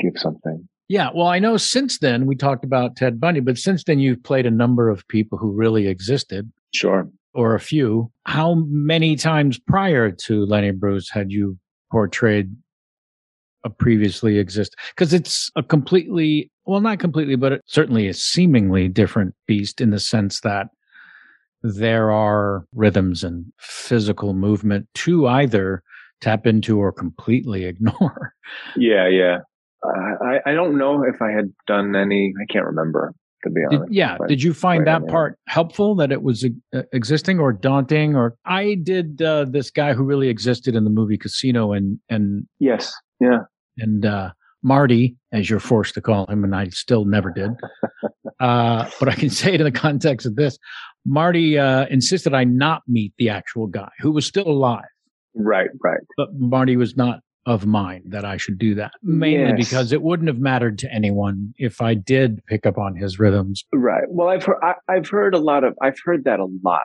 give 0.00 0.14
something. 0.16 0.66
Yeah, 0.88 1.10
well, 1.14 1.26
I 1.26 1.38
know 1.38 1.58
since 1.58 1.98
then 1.98 2.26
we 2.26 2.34
talked 2.34 2.64
about 2.64 2.96
Ted 2.96 3.20
Bundy, 3.20 3.40
but 3.40 3.58
since 3.58 3.84
then 3.84 3.98
you've 3.98 4.22
played 4.22 4.46
a 4.46 4.50
number 4.50 4.88
of 4.88 5.06
people 5.08 5.36
who 5.36 5.52
really 5.52 5.86
existed. 5.86 6.50
Sure. 6.74 7.08
Or 7.34 7.54
a 7.54 7.60
few. 7.60 8.10
How 8.24 8.54
many 8.68 9.14
times 9.14 9.58
prior 9.58 10.10
to 10.10 10.46
Lenny 10.46 10.70
Bruce 10.70 11.10
had 11.10 11.30
you 11.30 11.58
portrayed 11.92 12.56
a 13.64 13.70
previously 13.70 14.38
exist? 14.38 14.74
Because 14.94 15.12
it's 15.12 15.50
a 15.56 15.62
completely, 15.62 16.50
well, 16.64 16.80
not 16.80 17.00
completely, 17.00 17.36
but 17.36 17.60
certainly 17.66 18.08
a 18.08 18.14
seemingly 18.14 18.88
different 18.88 19.34
beast 19.46 19.82
in 19.82 19.90
the 19.90 20.00
sense 20.00 20.40
that 20.40 20.68
there 21.62 22.10
are 22.10 22.64
rhythms 22.74 23.22
and 23.22 23.44
physical 23.58 24.32
movement 24.32 24.88
to 24.94 25.26
either 25.26 25.82
tap 26.20 26.46
into 26.46 26.78
or 26.78 26.92
completely 26.92 27.64
ignore. 27.66 28.32
Yeah, 28.74 29.06
yeah. 29.06 29.38
Uh, 29.84 30.24
I 30.24 30.50
I 30.50 30.52
don't 30.54 30.78
know 30.78 31.04
if 31.04 31.20
I 31.22 31.30
had 31.30 31.52
done 31.66 31.94
any. 31.96 32.32
I 32.40 32.52
can't 32.52 32.66
remember 32.66 33.14
to 33.44 33.50
be 33.50 33.60
honest. 33.64 33.88
Did, 33.88 33.94
yeah. 33.94 34.16
Did 34.26 34.42
you 34.42 34.52
find 34.52 34.86
that 34.86 35.06
part 35.06 35.38
helpful 35.46 35.94
that 35.96 36.10
it 36.12 36.22
was 36.22 36.44
uh, 36.74 36.82
existing 36.92 37.38
or 37.38 37.52
daunting? 37.52 38.16
Or 38.16 38.36
I 38.44 38.76
did 38.82 39.22
uh, 39.22 39.46
this 39.48 39.70
guy 39.70 39.94
who 39.94 40.02
really 40.02 40.28
existed 40.28 40.74
in 40.74 40.84
the 40.84 40.90
movie 40.90 41.18
Casino 41.18 41.72
and 41.72 41.98
and 42.08 42.46
yes, 42.58 42.92
yeah, 43.20 43.40
and 43.78 44.04
uh, 44.04 44.30
Marty, 44.62 45.16
as 45.32 45.48
you're 45.48 45.60
forced 45.60 45.94
to 45.94 46.00
call 46.00 46.26
him, 46.26 46.44
and 46.44 46.54
I 46.54 46.68
still 46.68 47.04
never 47.04 47.30
did. 47.30 47.50
uh, 48.40 48.88
but 48.98 49.08
I 49.08 49.14
can 49.14 49.30
say 49.30 49.54
it 49.54 49.60
in 49.60 49.64
the 49.64 49.72
context 49.72 50.26
of 50.26 50.36
this. 50.36 50.58
Marty 51.06 51.58
uh, 51.58 51.86
insisted 51.86 52.34
I 52.34 52.44
not 52.44 52.82
meet 52.86 53.12
the 53.18 53.30
actual 53.30 53.66
guy 53.66 53.90
who 54.00 54.10
was 54.10 54.26
still 54.26 54.48
alive. 54.48 54.84
Right, 55.34 55.70
right. 55.82 56.00
But 56.16 56.30
Marty 56.34 56.76
was 56.76 56.96
not 56.96 57.20
of 57.46 57.66
mind 57.66 58.04
that 58.08 58.24
I 58.24 58.36
should 58.36 58.58
do 58.58 58.74
that, 58.74 58.92
mainly 59.02 59.58
yes. 59.58 59.68
because 59.70 59.92
it 59.92 60.02
wouldn't 60.02 60.28
have 60.28 60.38
mattered 60.38 60.78
to 60.80 60.92
anyone 60.92 61.54
if 61.56 61.80
I 61.80 61.94
did 61.94 62.44
pick 62.46 62.66
up 62.66 62.78
on 62.78 62.94
his 62.94 63.18
rhythms. 63.18 63.64
Right. 63.72 64.04
Well, 64.08 64.28
I've 64.28 64.44
heard, 64.44 64.58
I, 64.62 64.74
I've 64.88 65.08
heard 65.08 65.34
a 65.34 65.38
lot 65.38 65.64
of, 65.64 65.74
I've 65.82 65.98
heard 66.04 66.24
that 66.24 66.40
a 66.40 66.46
lot 66.62 66.82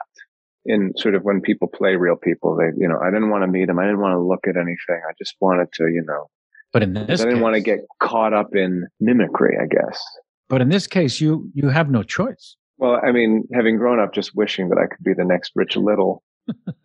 in 0.64 0.92
sort 0.96 1.14
of 1.14 1.22
when 1.22 1.40
people 1.40 1.68
play 1.68 1.96
real 1.96 2.16
people. 2.16 2.56
They, 2.56 2.70
you 2.78 2.88
know, 2.88 2.98
I 2.98 3.10
didn't 3.10 3.30
want 3.30 3.42
to 3.42 3.46
meet 3.46 3.68
him. 3.68 3.78
I 3.78 3.84
didn't 3.84 4.00
want 4.00 4.14
to 4.14 4.20
look 4.20 4.46
at 4.48 4.56
anything. 4.56 5.00
I 5.08 5.12
just 5.18 5.34
wanted 5.40 5.68
to, 5.74 5.84
you 5.84 6.02
know. 6.06 6.28
But 6.72 6.82
in 6.82 6.94
this, 6.94 7.20
I 7.20 7.24
didn't 7.24 7.34
case, 7.34 7.42
want 7.42 7.54
to 7.54 7.60
get 7.60 7.80
caught 8.02 8.32
up 8.32 8.54
in 8.54 8.86
mimicry. 9.00 9.56
I 9.60 9.66
guess. 9.66 10.02
But 10.48 10.60
in 10.60 10.70
this 10.70 10.86
case, 10.86 11.20
you 11.20 11.50
you 11.54 11.68
have 11.68 11.90
no 11.90 12.02
choice. 12.02 12.56
Well, 12.78 13.00
I 13.04 13.12
mean, 13.12 13.46
having 13.54 13.76
grown 13.76 14.00
up 14.00 14.12
just 14.12 14.34
wishing 14.34 14.70
that 14.70 14.78
I 14.78 14.86
could 14.86 15.04
be 15.04 15.14
the 15.14 15.24
next 15.24 15.52
Rich 15.54 15.76
Little. 15.76 16.22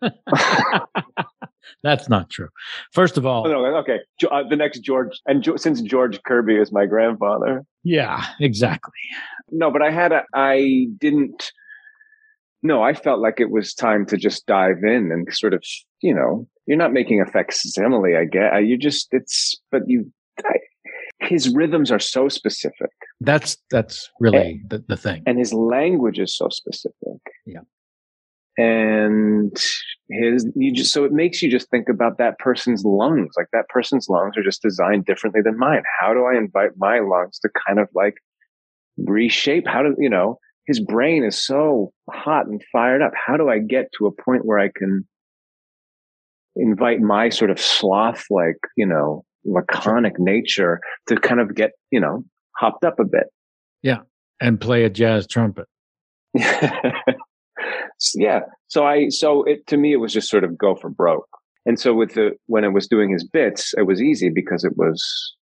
That's 1.82 2.08
not 2.08 2.30
true. 2.30 2.48
First 2.92 3.16
of 3.18 3.26
all, 3.26 3.46
oh, 3.46 3.50
no, 3.50 3.76
okay, 3.76 4.00
uh, 4.30 4.42
the 4.48 4.56
next 4.56 4.80
George, 4.80 5.20
and 5.26 5.42
jo- 5.42 5.56
since 5.56 5.80
George 5.80 6.22
Kirby 6.22 6.56
is 6.56 6.72
my 6.72 6.86
grandfather. 6.86 7.64
Yeah, 7.84 8.24
exactly. 8.40 8.92
No, 9.50 9.70
but 9.70 9.82
I 9.82 9.90
had 9.90 10.12
a, 10.12 10.24
I 10.34 10.86
didn't. 10.98 11.52
No, 12.62 12.82
I 12.82 12.92
felt 12.92 13.20
like 13.20 13.40
it 13.40 13.50
was 13.50 13.72
time 13.72 14.04
to 14.06 14.16
just 14.16 14.46
dive 14.46 14.84
in 14.84 15.10
and 15.10 15.32
sort 15.32 15.54
of, 15.54 15.64
you 16.02 16.14
know, 16.14 16.46
you're 16.66 16.76
not 16.76 16.92
making 16.92 17.20
a 17.20 17.26
facsimile. 17.26 18.16
I 18.16 18.26
get 18.26 18.64
you 18.64 18.76
just 18.76 19.08
it's, 19.12 19.58
but 19.70 19.82
you. 19.86 20.12
I, 20.44 20.56
his 21.20 21.50
rhythms 21.50 21.90
are 21.90 21.98
so 21.98 22.28
specific. 22.28 22.90
That's 23.20 23.56
that's 23.70 24.10
really 24.20 24.60
and, 24.62 24.70
the, 24.70 24.84
the 24.88 24.96
thing. 24.96 25.22
And 25.26 25.38
his 25.38 25.52
language 25.52 26.18
is 26.18 26.34
so 26.36 26.48
specific. 26.48 27.20
Yeah. 27.46 27.60
And 28.60 29.56
his 30.10 30.46
you 30.56 30.72
just 30.72 30.92
so 30.92 31.04
it 31.04 31.12
makes 31.12 31.40
you 31.40 31.50
just 31.50 31.70
think 31.70 31.88
about 31.88 32.18
that 32.18 32.38
person's 32.38 32.84
lungs. 32.84 33.30
Like 33.36 33.46
that 33.52 33.68
person's 33.68 34.06
lungs 34.08 34.36
are 34.36 34.42
just 34.42 34.62
designed 34.62 35.06
differently 35.06 35.40
than 35.42 35.58
mine. 35.58 35.82
How 36.00 36.12
do 36.12 36.24
I 36.24 36.36
invite 36.36 36.70
my 36.76 36.98
lungs 36.98 37.38
to 37.40 37.48
kind 37.66 37.78
of 37.78 37.88
like 37.94 38.14
reshape? 38.98 39.66
How 39.66 39.82
do 39.82 39.94
you 39.98 40.10
know 40.10 40.38
his 40.66 40.80
brain 40.80 41.24
is 41.24 41.44
so 41.44 41.92
hot 42.10 42.46
and 42.46 42.62
fired 42.72 43.02
up? 43.02 43.12
How 43.14 43.36
do 43.36 43.48
I 43.48 43.58
get 43.58 43.86
to 43.98 44.06
a 44.06 44.22
point 44.22 44.42
where 44.44 44.58
I 44.58 44.68
can 44.74 45.06
invite 46.56 47.00
my 47.00 47.28
sort 47.28 47.50
of 47.50 47.60
sloth 47.60 48.24
like, 48.30 48.58
you 48.76 48.86
know, 48.86 49.24
laconic 49.44 50.18
nature 50.18 50.80
to 51.08 51.16
kind 51.16 51.40
of 51.40 51.54
get, 51.54 51.70
you 51.90 52.00
know, 52.00 52.24
hopped 52.56 52.84
up 52.84 52.98
a 53.00 53.04
bit. 53.04 53.24
Yeah. 53.82 54.00
And 54.40 54.60
play 54.60 54.84
a 54.84 54.90
jazz 54.90 55.26
trumpet. 55.26 55.66
yeah. 58.14 58.40
So 58.68 58.86
I, 58.86 59.08
so 59.08 59.42
it, 59.44 59.66
to 59.68 59.76
me, 59.76 59.92
it 59.92 59.96
was 59.96 60.12
just 60.12 60.30
sort 60.30 60.44
of 60.44 60.56
go 60.56 60.74
for 60.74 60.88
broke. 60.90 61.28
And 61.66 61.78
so 61.78 61.94
with 61.94 62.14
the, 62.14 62.32
when 62.46 62.64
I 62.64 62.68
was 62.68 62.88
doing 62.88 63.10
his 63.10 63.24
bits, 63.24 63.74
it 63.76 63.82
was 63.82 64.00
easy 64.00 64.30
because 64.30 64.64
it 64.64 64.76
was 64.76 65.34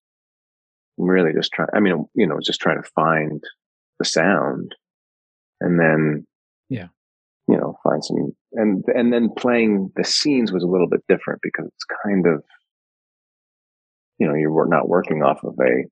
really 0.96 1.32
just 1.32 1.52
trying, 1.52 1.68
I 1.74 1.80
mean, 1.80 2.06
you 2.14 2.26
know, 2.26 2.38
just 2.42 2.60
trying 2.60 2.82
to 2.82 2.90
find 2.94 3.42
the 3.98 4.04
sound 4.04 4.74
and 5.60 5.78
then, 5.78 6.26
yeah, 6.68 6.88
you 7.48 7.56
know, 7.56 7.78
find 7.82 8.04
some, 8.04 8.32
and, 8.52 8.84
and 8.94 9.12
then 9.12 9.30
playing 9.36 9.90
the 9.96 10.04
scenes 10.04 10.52
was 10.52 10.62
a 10.62 10.68
little 10.68 10.88
bit 10.88 11.04
different 11.08 11.40
because 11.42 11.66
it's 11.66 11.86
kind 12.04 12.26
of, 12.26 12.42
you 14.18 14.26
know, 14.26 14.34
you're 14.34 14.68
not 14.68 14.88
working 14.88 15.22
off 15.22 15.42
of 15.44 15.54
a 15.60 15.84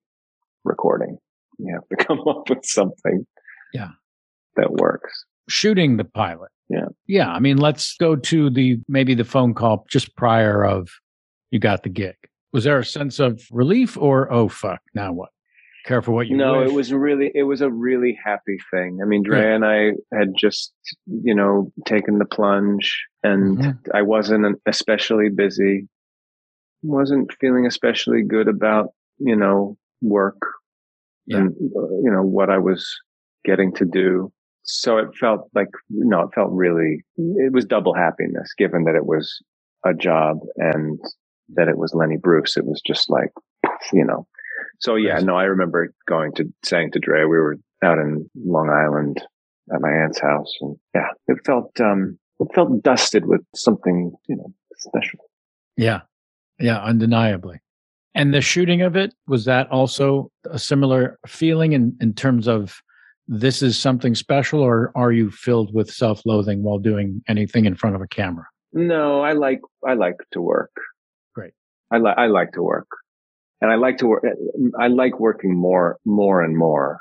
recording. 0.65 1.19
You 1.59 1.75
have 1.75 1.99
to 1.99 2.05
come 2.05 2.21
up 2.27 2.51
with 2.51 2.65
something. 2.65 3.27
Yeah. 3.73 3.91
That 4.57 4.73
works. 4.73 5.25
Shooting 5.49 5.97
the 5.97 6.05
pilot. 6.05 6.51
Yeah. 6.69 6.87
Yeah. 7.07 7.31
I 7.31 7.39
mean, 7.39 7.59
let's 7.59 7.97
go 7.97 8.17
to 8.17 8.51
the 8.51 8.79
maybe 8.89 9.15
the 9.15 9.25
phone 9.25 9.55
call 9.55 9.87
just 9.89 10.17
prior 10.17 10.65
of 10.65 10.89
you 11.51 11.59
got 11.59 11.83
the 11.83 11.89
gig. 11.89 12.17
Was 12.53 12.65
there 12.65 12.79
a 12.79 12.85
sense 12.85 13.19
of 13.19 13.43
relief 13.51 13.97
or 13.97 14.33
oh 14.33 14.49
fuck, 14.49 14.81
now 14.95 15.13
what? 15.13 15.31
Careful 15.85 16.15
what 16.15 16.27
you 16.27 16.37
No, 16.37 16.59
wish. 16.59 16.71
it 16.71 16.75
was 16.75 16.93
really 16.93 17.31
it 17.35 17.45
was 17.45 17.61
a 17.61 17.71
really 17.71 18.19
happy 18.25 18.59
thing. 18.73 18.99
I 19.01 19.07
mean, 19.07 19.23
Dre 19.23 19.55
and 19.55 19.65
I 19.65 19.93
had 20.13 20.33
just, 20.37 20.73
you 21.07 21.35
know, 21.35 21.71
taken 21.85 22.19
the 22.19 22.25
plunge 22.25 23.07
and 23.23 23.59
mm-hmm. 23.59 23.91
I 23.95 24.03
wasn't 24.03 24.61
especially 24.67 25.29
busy 25.29 25.87
wasn't 26.83 27.33
feeling 27.41 27.67
especially 27.67 28.23
good 28.23 28.49
about, 28.49 28.91
you 29.19 29.37
know, 29.37 29.77
work 30.03 30.41
yeah. 31.27 31.39
and, 31.39 31.51
uh, 31.77 31.89
you 32.03 32.11
know, 32.11 32.23
what 32.23 32.51
I 32.51 32.59
was 32.59 32.87
getting 33.45 33.73
to 33.75 33.85
do. 33.85 34.33
So 34.67 34.99
it 34.99 35.15
felt 35.19 35.49
like, 35.55 35.69
no, 35.89 36.23
it 36.23 36.35
felt 36.35 36.51
really, 36.51 37.05
it 37.17 37.53
was 37.53 37.65
double 37.65 37.95
happiness 37.95 38.53
given 38.59 38.85
that 38.85 38.97
it 38.97 39.07
was 39.07 39.41
a 39.85 39.95
job 39.95 40.41
and 40.57 40.99
that 41.55 41.69
it 41.69 41.79
was 41.79 41.95
Lenny 41.95 42.17
Bruce. 42.17 42.57
It 42.57 42.67
was 42.67 42.83
just 42.85 43.09
like, 43.09 43.31
you 43.93 44.05
know, 44.05 44.27
so 44.81 44.97
yeah, 44.97 45.19
no, 45.21 45.37
I 45.37 45.45
remember 45.45 45.95
going 46.09 46.33
to 46.35 46.53
saying 46.65 46.91
to 46.93 46.99
Dre, 46.99 47.21
we 47.21 47.39
were 47.39 47.57
out 47.85 47.99
in 47.99 48.29
Long 48.35 48.69
Island 48.69 49.23
at 49.73 49.81
my 49.81 49.91
aunt's 49.91 50.21
house 50.21 50.53
and 50.61 50.77
yeah, 50.95 51.09
it 51.29 51.39
felt, 51.47 51.81
um, 51.81 52.19
it 52.41 52.49
felt 52.55 52.83
dusted 52.83 53.27
with 53.27 53.43
something, 53.55 54.13
you 54.29 54.37
know, 54.37 54.53
special. 54.77 55.21
Yeah. 55.77 56.01
Yeah, 56.59 56.83
undeniably. 56.83 57.61
And 58.15 58.35
the 58.35 58.41
shooting 58.41 58.83
of 58.83 58.97
it, 58.97 59.15
was 59.29 59.45
that 59.45 59.71
also 59.71 60.33
a 60.51 60.59
similar 60.59 61.19
feeling 61.27 61.73
in, 61.73 61.97
in 62.01 62.15
terms 62.15 62.49
of 62.49 62.83
this 63.29 63.63
is 63.63 63.79
something 63.79 64.15
special, 64.15 64.61
or 64.61 64.93
are 64.95 65.13
you 65.13 65.31
filled 65.31 65.75
with 65.75 65.91
self 65.91 66.25
loathing 66.25 66.63
while 66.63 66.79
doing 66.79 67.23
anything 67.29 67.65
in 67.65 67.75
front 67.75 67.97
of 67.97 68.03
a 68.03 68.07
camera? 68.07 68.47
No, 68.73 69.21
I 69.21 69.33
like 69.33 69.61
I 69.87 69.95
like 69.95 70.17
to 70.33 70.41
work. 70.41 70.71
Great. 71.35 71.53
I 71.91 71.99
like 71.99 72.19
I 72.19 72.27
like 72.27 72.53
to 72.53 72.63
work. 72.63 72.89
And 73.61 73.73
I 73.73 73.77
like 73.77 73.99
to 73.99 74.07
work 74.07 74.25
I 74.79 74.89
like 74.89 75.19
working 75.19 75.57
more 75.57 75.99
more 76.05 76.43
and 76.43 76.57
more. 76.57 77.01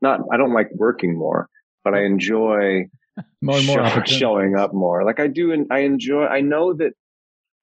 Not 0.00 0.20
I 0.32 0.36
don't 0.36 0.54
like 0.54 0.70
working 0.72 1.18
more, 1.18 1.48
but 1.84 1.94
I 1.94 2.04
enjoy 2.04 2.86
more 3.42 3.58
and 3.58 3.66
more 3.66 3.88
show, 3.88 4.02
showing 4.04 4.56
up 4.56 4.72
more. 4.72 5.04
Like 5.04 5.20
I 5.20 5.26
do 5.26 5.52
and 5.52 5.66
I 5.70 5.80
enjoy 5.80 6.24
I 6.26 6.40
know 6.40 6.74
that 6.74 6.92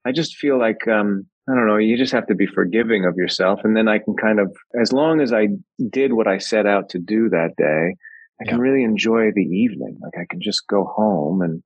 I 0.07 0.13
just 0.13 0.37
feel 0.37 0.57
like, 0.57 0.87
um, 0.87 1.25
I 1.49 1.55
don't 1.55 1.67
know, 1.67 1.77
you 1.77 1.97
just 1.97 2.11
have 2.11 2.27
to 2.27 2.35
be 2.35 2.45
forgiving 2.45 3.05
of 3.05 3.15
yourself. 3.15 3.61
And 3.63 3.75
then 3.75 3.87
I 3.87 3.99
can 3.99 4.15
kind 4.15 4.39
of, 4.39 4.55
as 4.79 4.91
long 4.91 5.21
as 5.21 5.31
I 5.31 5.47
did 5.89 6.13
what 6.13 6.27
I 6.27 6.39
set 6.39 6.65
out 6.65 6.89
to 6.89 6.99
do 6.99 7.29
that 7.29 7.51
day, 7.57 7.95
I 8.39 8.43
yeah. 8.43 8.51
can 8.51 8.59
really 8.59 8.83
enjoy 8.83 9.31
the 9.33 9.43
evening. 9.43 9.97
Like 10.01 10.13
I 10.19 10.25
can 10.29 10.41
just 10.41 10.67
go 10.67 10.83
home 10.83 11.41
and 11.41 11.63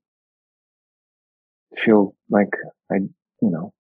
feel 1.84 2.16
like 2.30 2.50
I, 2.92 2.96
you 2.96 3.50
know, 3.50 3.74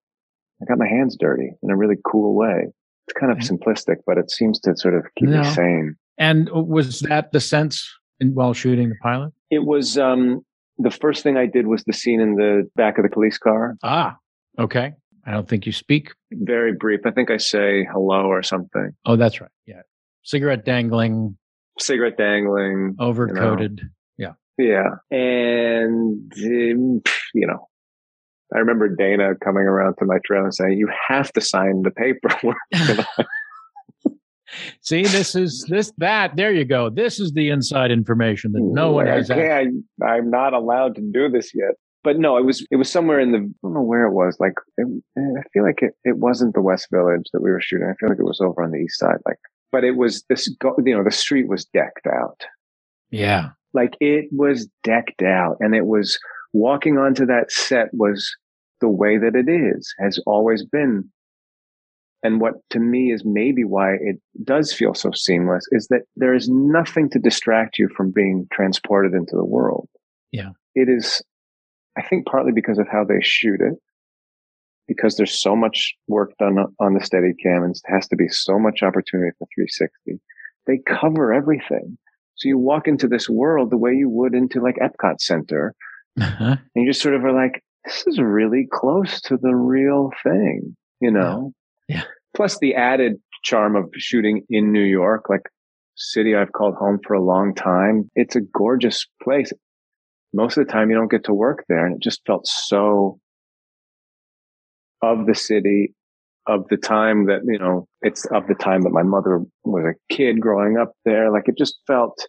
I 0.61 0.65
got 0.65 0.79
my 0.79 0.87
hands 0.87 1.15
dirty 1.19 1.51
in 1.61 1.69
a 1.69 1.77
really 1.77 1.97
cool 2.05 2.35
way. 2.35 2.73
It's 3.07 3.19
kind 3.19 3.31
of 3.31 3.37
simplistic, 3.39 3.97
but 4.05 4.17
it 4.17 4.31
seems 4.31 4.59
to 4.61 4.75
sort 4.75 4.95
of 4.95 5.05
keep 5.17 5.29
no. 5.29 5.41
me 5.41 5.49
sane. 5.51 5.95
And 6.17 6.49
was 6.51 6.99
that 7.01 7.31
the 7.31 7.39
sense 7.39 7.87
in, 8.19 8.33
while 8.33 8.53
shooting 8.53 8.89
the 8.89 8.95
pilot? 9.01 9.33
It 9.49 9.65
was, 9.65 9.97
um, 9.97 10.41
the 10.77 10.91
first 10.91 11.21
thing 11.21 11.37
I 11.37 11.45
did 11.45 11.67
was 11.67 11.83
the 11.83 11.93
scene 11.93 12.19
in 12.19 12.35
the 12.35 12.69
back 12.75 12.97
of 12.97 13.03
the 13.03 13.09
police 13.09 13.37
car. 13.37 13.75
Ah, 13.83 14.17
Okay. 14.59 14.93
I 15.25 15.31
don't 15.31 15.47
think 15.47 15.65
you 15.65 15.71
speak. 15.71 16.13
Very 16.31 16.73
brief. 16.73 17.01
I 17.05 17.11
think 17.11 17.29
I 17.29 17.37
say 17.37 17.87
hello 17.91 18.25
or 18.25 18.43
something. 18.43 18.91
Oh, 19.05 19.15
that's 19.15 19.39
right. 19.39 19.51
Yeah. 19.65 19.81
Cigarette 20.23 20.65
dangling. 20.65 21.37
Cigarette 21.79 22.17
dangling. 22.17 22.95
Overcoated. 22.99 23.81
You 24.17 24.27
know. 24.27 24.35
Yeah. 24.57 24.95
Yeah. 25.11 25.17
And, 25.17 26.31
um, 26.33 27.01
you 27.33 27.47
know, 27.47 27.67
I 28.53 28.59
remember 28.59 28.93
Dana 28.93 29.35
coming 29.43 29.63
around 29.63 29.95
to 29.99 30.05
my 30.05 30.17
trailer 30.25 30.45
and 30.45 30.53
saying, 30.53 30.77
you 30.77 30.89
have 31.07 31.31
to 31.33 31.41
sign 31.41 31.83
the 31.83 31.91
paperwork. 31.91 32.57
See, 34.81 35.03
this 35.03 35.33
is 35.35 35.65
this 35.69 35.93
that. 35.97 36.35
There 36.35 36.51
you 36.51 36.65
go. 36.65 36.89
This 36.89 37.21
is 37.21 37.31
the 37.31 37.49
inside 37.49 37.89
information 37.89 38.51
that 38.51 38.61
no 38.61 38.91
one 38.91 39.07
has. 39.07 39.31
I 39.31 39.67
I'm 40.05 40.29
not 40.29 40.53
allowed 40.53 40.95
to 40.95 41.01
do 41.01 41.29
this 41.29 41.51
yet. 41.55 41.75
But 42.03 42.17
no, 42.17 42.37
it 42.37 42.45
was 42.45 42.65
it 42.71 42.77
was 42.77 42.89
somewhere 42.89 43.19
in 43.19 43.31
the 43.31 43.37
I 43.37 43.57
don't 43.61 43.73
know 43.73 43.81
where 43.81 44.05
it 44.05 44.13
was. 44.13 44.37
Like 44.39 44.53
it, 44.77 44.87
eh, 45.17 45.39
I 45.39 45.43
feel 45.53 45.63
like 45.63 45.81
it, 45.81 45.93
it 46.03 46.17
wasn't 46.17 46.55
the 46.55 46.61
West 46.61 46.87
Village 46.91 47.27
that 47.33 47.41
we 47.41 47.51
were 47.51 47.61
shooting. 47.61 47.87
I 47.87 47.95
feel 47.99 48.09
like 48.09 48.19
it 48.19 48.25
was 48.25 48.41
over 48.41 48.63
on 48.63 48.71
the 48.71 48.79
east 48.79 48.97
side. 48.99 49.17
Like, 49.25 49.37
but 49.71 49.83
it 49.83 49.97
was 49.97 50.23
this. 50.27 50.47
You 50.47 50.97
know, 50.97 51.03
the 51.03 51.11
street 51.11 51.47
was 51.47 51.65
decked 51.65 52.07
out. 52.07 52.41
Yeah, 53.11 53.49
like 53.73 53.95
it 53.99 54.29
was 54.31 54.67
decked 54.83 55.21
out, 55.21 55.57
and 55.59 55.75
it 55.75 55.85
was 55.85 56.17
walking 56.53 56.97
onto 56.97 57.25
that 57.27 57.51
set 57.51 57.89
was 57.93 58.35
the 58.81 58.89
way 58.89 59.17
that 59.17 59.35
it 59.35 59.47
is 59.47 59.93
has 59.99 60.19
always 60.25 60.65
been 60.65 61.09
and 62.23 62.39
what 62.39 62.53
to 62.69 62.79
me 62.79 63.11
is 63.11 63.23
maybe 63.25 63.63
why 63.63 63.93
it 63.93 64.17
does 64.43 64.73
feel 64.73 64.93
so 64.93 65.11
seamless 65.11 65.65
is 65.71 65.87
that 65.87 66.01
there 66.15 66.33
is 66.33 66.49
nothing 66.49 67.09
to 67.09 67.19
distract 67.19 67.79
you 67.79 67.89
from 67.95 68.11
being 68.11 68.47
transported 68.51 69.13
into 69.13 69.35
the 69.35 69.45
world. 69.45 69.87
Yeah. 70.31 70.51
It 70.75 70.87
is, 70.87 71.21
I 71.97 72.01
think 72.01 72.25
partly 72.25 72.51
because 72.53 72.77
of 72.77 72.87
how 72.91 73.03
they 73.03 73.19
shoot 73.21 73.59
it, 73.61 73.73
because 74.87 75.15
there's 75.15 75.41
so 75.41 75.55
much 75.55 75.95
work 76.07 76.31
done 76.39 76.57
on 76.79 76.93
the 76.93 76.99
Steadicam 76.99 77.63
and 77.63 77.75
it 77.75 77.81
has 77.85 78.07
to 78.09 78.15
be 78.15 78.27
so 78.27 78.59
much 78.59 78.83
opportunity 78.83 79.31
for 79.37 79.47
360. 79.55 80.21
They 80.67 80.79
cover 80.87 81.33
everything. 81.33 81.97
So 82.35 82.47
you 82.47 82.57
walk 82.57 82.87
into 82.87 83.07
this 83.07 83.29
world 83.29 83.71
the 83.71 83.77
way 83.77 83.93
you 83.93 84.09
would 84.09 84.33
into 84.33 84.61
like 84.61 84.77
Epcot 84.77 85.19
Center. 85.19 85.75
Uh-huh. 86.19 86.55
And 86.75 86.85
you 86.85 86.89
just 86.89 87.01
sort 87.01 87.15
of 87.15 87.23
are 87.23 87.33
like, 87.33 87.63
this 87.85 88.03
is 88.07 88.19
really 88.19 88.67
close 88.71 89.21
to 89.21 89.37
the 89.37 89.55
real 89.55 90.11
thing, 90.23 90.75
you 90.99 91.11
know? 91.11 91.53
Yeah. 91.87 92.03
Plus 92.35 92.57
the 92.59 92.75
added 92.75 93.13
charm 93.43 93.75
of 93.75 93.89
shooting 93.95 94.43
in 94.49 94.71
New 94.71 94.83
York, 94.83 95.29
like 95.29 95.49
city 95.95 96.35
I've 96.35 96.51
called 96.51 96.75
home 96.75 96.99
for 97.05 97.13
a 97.13 97.21
long 97.21 97.53
time. 97.53 98.09
It's 98.15 98.35
a 98.35 98.41
gorgeous 98.41 99.07
place. 99.21 99.51
Most 100.33 100.57
of 100.57 100.65
the 100.65 100.71
time 100.71 100.89
you 100.89 100.95
don't 100.95 101.11
get 101.11 101.25
to 101.25 101.33
work 101.33 101.65
there. 101.67 101.85
And 101.85 101.95
it 101.95 102.01
just 102.01 102.21
felt 102.25 102.47
so 102.47 103.19
of 105.01 105.25
the 105.25 105.35
city, 105.35 105.93
of 106.47 106.67
the 106.69 106.77
time 106.77 107.25
that, 107.25 107.41
you 107.45 107.59
know, 107.59 107.87
it's 108.01 108.25
of 108.27 108.47
the 108.47 108.55
time 108.55 108.81
that 108.81 108.91
my 108.91 109.03
mother 109.03 109.41
was 109.63 109.83
a 109.85 110.13
kid 110.13 110.39
growing 110.39 110.77
up 110.77 110.93
there. 111.05 111.31
Like 111.31 111.47
it 111.47 111.57
just 111.57 111.79
felt 111.87 112.27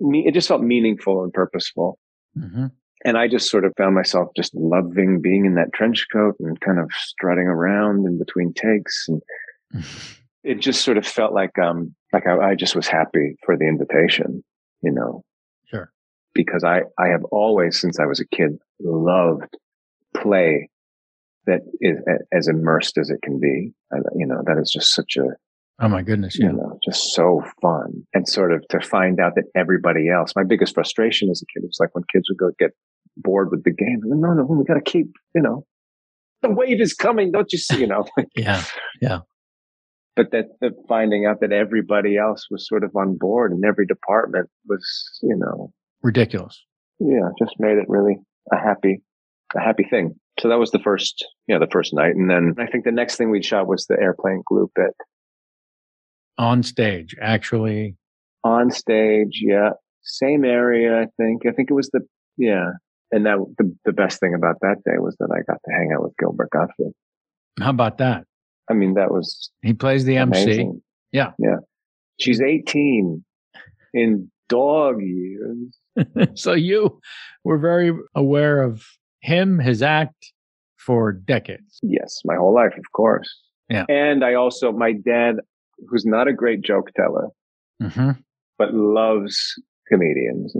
me, 0.00 0.26
it 0.26 0.34
just 0.34 0.48
felt 0.48 0.62
meaningful 0.62 1.22
and 1.22 1.32
purposeful. 1.32 1.98
Mm-hmm. 2.36 2.66
And 3.04 3.18
I 3.18 3.28
just 3.28 3.50
sort 3.50 3.64
of 3.64 3.72
found 3.76 3.94
myself 3.94 4.28
just 4.36 4.54
loving 4.54 5.20
being 5.20 5.44
in 5.44 5.54
that 5.54 5.72
trench 5.72 6.06
coat 6.12 6.34
and 6.40 6.60
kind 6.60 6.78
of 6.78 6.90
strutting 6.92 7.46
around 7.46 8.06
in 8.06 8.18
between 8.18 8.52
takes. 8.52 9.06
And 9.08 9.22
it 10.42 10.60
just 10.60 10.84
sort 10.84 10.96
of 10.96 11.06
felt 11.06 11.32
like, 11.32 11.56
um, 11.58 11.94
like 12.12 12.26
I, 12.26 12.50
I 12.50 12.54
just 12.54 12.74
was 12.74 12.88
happy 12.88 13.36
for 13.44 13.56
the 13.56 13.68
invitation, 13.68 14.42
you 14.82 14.90
know? 14.90 15.22
Because 16.36 16.64
I, 16.64 16.82
I 16.98 17.08
have 17.08 17.24
always, 17.32 17.80
since 17.80 17.98
I 17.98 18.06
was 18.06 18.20
a 18.20 18.26
kid, 18.26 18.58
loved 18.80 19.56
play 20.16 20.68
that 21.46 21.60
is 21.80 21.98
as 22.32 22.48
immersed 22.48 22.98
as 22.98 23.10
it 23.10 23.18
can 23.22 23.40
be. 23.40 23.72
you 24.16 24.26
know, 24.26 24.42
that 24.46 24.58
is 24.60 24.70
just 24.70 24.94
such 24.94 25.16
a, 25.16 25.36
Oh 25.78 25.88
my 25.88 26.02
goodness. 26.02 26.38
Yeah. 26.38 26.46
You 26.46 26.52
know, 26.52 26.78
just 26.84 27.12
so 27.12 27.42
fun. 27.60 28.06
And 28.14 28.26
sort 28.26 28.52
of 28.52 28.66
to 28.68 28.80
find 28.80 29.20
out 29.20 29.34
that 29.34 29.44
everybody 29.54 30.08
else, 30.08 30.32
my 30.34 30.44
biggest 30.44 30.74
frustration 30.74 31.28
as 31.30 31.42
a 31.42 31.46
kid 31.52 31.66
was 31.66 31.76
like 31.78 31.94
when 31.94 32.04
kids 32.12 32.30
would 32.30 32.38
go 32.38 32.50
get 32.58 32.70
bored 33.16 33.50
with 33.50 33.64
the 33.64 33.72
game. 33.72 34.00
No, 34.02 34.32
no, 34.32 34.44
we 34.44 34.64
got 34.64 34.74
to 34.74 34.80
keep, 34.80 35.08
you 35.34 35.42
know, 35.42 35.66
the 36.42 36.50
wave 36.50 36.80
is 36.80 36.94
coming. 36.94 37.30
Don't 37.30 37.52
you 37.52 37.58
see, 37.58 37.80
you 37.80 37.86
know? 37.86 38.06
yeah. 38.36 38.64
Yeah. 39.02 39.20
But 40.14 40.30
that, 40.30 40.46
that 40.62 40.72
finding 40.88 41.26
out 41.26 41.40
that 41.40 41.52
everybody 41.52 42.16
else 42.16 42.46
was 42.50 42.66
sort 42.66 42.82
of 42.82 42.96
on 42.96 43.18
board 43.18 43.52
and 43.52 43.62
every 43.62 43.84
department 43.84 44.48
was, 44.66 45.20
you 45.22 45.36
know, 45.36 45.72
ridiculous. 46.02 46.64
Yeah. 46.98 47.28
Just 47.38 47.54
made 47.58 47.78
it 47.78 47.86
really 47.88 48.16
a 48.52 48.56
happy, 48.56 49.02
a 49.54 49.60
happy 49.60 49.84
thing. 49.84 50.14
So 50.40 50.48
that 50.48 50.58
was 50.58 50.70
the 50.70 50.78
first, 50.78 51.24
you 51.46 51.54
know, 51.54 51.64
the 51.64 51.70
first 51.70 51.94
night. 51.94 52.14
And 52.14 52.30
then 52.30 52.54
I 52.58 52.66
think 52.66 52.84
the 52.84 52.92
next 52.92 53.16
thing 53.16 53.30
we 53.30 53.42
shot 53.42 53.66
was 53.66 53.86
the 53.86 53.98
airplane 54.00 54.42
glue 54.46 54.70
bit 54.74 54.92
on 56.38 56.62
stage, 56.62 57.16
actually. 57.20 57.96
On 58.44 58.70
stage, 58.70 59.40
yeah. 59.42 59.70
Same 60.02 60.44
area, 60.44 61.00
I 61.00 61.06
think. 61.16 61.46
I 61.46 61.52
think 61.52 61.70
it 61.70 61.74
was 61.74 61.90
the, 61.90 62.00
yeah. 62.36 62.70
And 63.12 63.26
that, 63.26 63.38
the, 63.58 63.74
the 63.84 63.92
best 63.92 64.20
thing 64.20 64.34
about 64.34 64.56
that 64.60 64.76
day 64.84 64.98
was 64.98 65.16
that 65.18 65.30
I 65.32 65.42
got 65.50 65.60
to 65.64 65.72
hang 65.72 65.92
out 65.94 66.02
with 66.02 66.12
Gilbert 66.18 66.50
Gottfried. 66.50 66.92
How 67.58 67.70
about 67.70 67.98
that? 67.98 68.24
I 68.70 68.74
mean, 68.74 68.94
that 68.94 69.10
was. 69.10 69.50
He 69.62 69.72
plays 69.72 70.04
the 70.04 70.16
amazing. 70.16 70.68
MC. 70.68 70.80
Yeah. 71.12 71.32
Yeah. 71.38 71.56
She's 72.18 72.40
18 72.40 73.24
in 73.94 74.30
dog 74.48 74.96
years. 75.00 75.78
so 76.34 76.52
you 76.52 77.00
were 77.44 77.58
very 77.58 77.92
aware 78.14 78.62
of 78.62 78.84
him, 79.20 79.58
his 79.58 79.82
act 79.82 80.32
for 80.76 81.12
decades. 81.12 81.78
Yes, 81.82 82.20
my 82.24 82.36
whole 82.36 82.54
life, 82.54 82.74
of 82.76 82.84
course. 82.92 83.28
Yeah. 83.68 83.84
And 83.88 84.24
I 84.24 84.34
also, 84.34 84.72
my 84.72 84.92
dad 84.92 85.36
who's 85.88 86.04
not 86.06 86.28
a 86.28 86.32
great 86.32 86.62
joke 86.62 86.90
teller, 86.96 87.28
mm-hmm. 87.82 88.12
but 88.58 88.74
loves 88.74 89.60
comedians. 89.88 90.54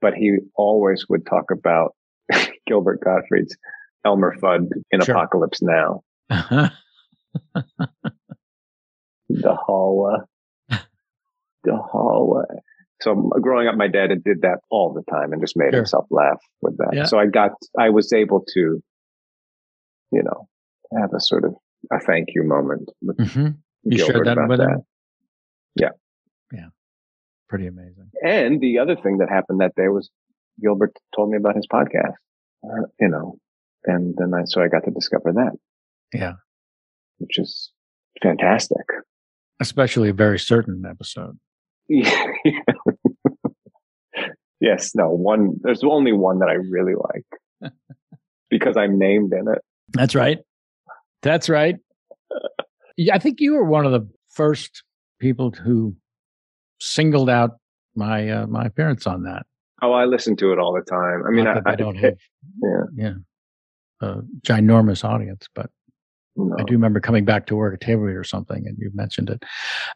But 0.00 0.14
he 0.14 0.38
always 0.56 1.06
would 1.08 1.26
talk 1.26 1.50
about 1.50 1.94
Gilbert 2.66 3.00
Gottfried's 3.02 3.56
Elmer 4.04 4.34
Fudd 4.40 4.68
in 4.90 5.00
sure. 5.00 5.14
Apocalypse 5.14 5.62
Now. 5.62 6.02
Uh-huh. 6.30 6.70
the 9.28 9.54
hallway. 9.54 10.18
The 10.68 11.76
hallway. 11.76 12.44
So 13.04 13.30
growing 13.42 13.68
up, 13.68 13.76
my 13.76 13.86
dad 13.86 14.08
did 14.24 14.40
that 14.40 14.60
all 14.70 14.94
the 14.94 15.02
time 15.12 15.32
and 15.34 15.42
just 15.42 15.58
made 15.58 15.72
sure. 15.72 15.80
himself 15.80 16.06
laugh 16.10 16.40
with 16.62 16.78
that. 16.78 16.90
Yeah. 16.94 17.04
So 17.04 17.18
I 17.18 17.26
got, 17.26 17.50
I 17.78 17.90
was 17.90 18.10
able 18.14 18.42
to, 18.54 18.82
you 20.10 20.22
know, 20.22 20.48
have 20.98 21.12
a 21.14 21.20
sort 21.20 21.44
of 21.44 21.54
a 21.92 22.00
thank 22.00 22.28
you 22.34 22.44
moment 22.44 22.90
with, 23.02 23.18
mm-hmm. 23.18 23.48
You 23.82 23.98
Gilbert 23.98 24.12
shared 24.14 24.26
that 24.26 24.48
with 24.48 24.58
that. 24.58 24.70
him? 24.70 24.82
Yeah. 25.76 25.90
Yeah. 26.50 26.68
Pretty 27.50 27.66
amazing. 27.66 28.10
And 28.26 28.58
the 28.62 28.78
other 28.78 28.96
thing 28.96 29.18
that 29.18 29.28
happened 29.28 29.60
that 29.60 29.74
day 29.76 29.88
was 29.88 30.08
Gilbert 30.62 30.96
told 31.14 31.28
me 31.28 31.36
about 31.36 31.56
his 31.56 31.66
podcast, 31.70 32.14
uh, 32.64 32.86
you 32.98 33.08
know, 33.08 33.36
and 33.84 34.14
then 34.16 34.32
I, 34.32 34.44
so 34.46 34.62
I 34.62 34.68
got 34.68 34.84
to 34.84 34.90
discover 34.90 35.30
that. 35.34 35.52
Yeah. 36.14 36.34
Which 37.18 37.38
is 37.38 37.70
fantastic. 38.22 38.86
Especially 39.60 40.08
a 40.08 40.14
very 40.14 40.38
certain 40.38 40.84
episode. 40.88 41.38
Yeah. 41.88 42.26
yes. 44.60 44.94
No, 44.94 45.10
one, 45.10 45.56
there's 45.62 45.84
only 45.84 46.12
one 46.12 46.38
that 46.38 46.48
I 46.48 46.54
really 46.54 46.94
like 46.94 47.72
because 48.50 48.76
I'm 48.76 48.98
named 48.98 49.32
in 49.32 49.48
it. 49.48 49.58
That's 49.92 50.14
right. 50.14 50.38
That's 51.22 51.48
right. 51.48 51.76
Yeah, 52.96 53.14
I 53.14 53.18
think 53.18 53.40
you 53.40 53.54
were 53.54 53.64
one 53.64 53.86
of 53.86 53.92
the 53.92 54.08
first 54.30 54.82
people 55.18 55.50
who 55.50 55.96
singled 56.80 57.30
out 57.30 57.52
my 57.94 58.28
uh, 58.28 58.46
my 58.46 58.66
appearance 58.66 59.06
on 59.06 59.24
that. 59.24 59.46
Oh, 59.82 59.92
I 59.92 60.04
listen 60.04 60.36
to 60.36 60.52
it 60.52 60.58
all 60.58 60.72
the 60.72 60.82
time. 60.82 61.24
I 61.26 61.30
mean, 61.30 61.46
I, 61.46 61.60
I, 61.66 61.74
don't 61.74 61.96
have 61.96 62.16
yeah 62.62 62.82
yeah 62.94 63.12
a 64.00 64.22
ginormous 64.46 65.04
audience, 65.04 65.48
but 65.54 65.70
no. 66.36 66.56
I 66.58 66.62
do 66.62 66.72
remember 66.72 67.00
coming 67.00 67.24
back 67.24 67.46
to 67.46 67.56
work 67.56 67.74
at 67.74 67.80
table 67.80 68.04
or 68.04 68.24
something, 68.24 68.66
and 68.66 68.76
you 68.78 68.90
mentioned 68.94 69.30
it. 69.30 69.42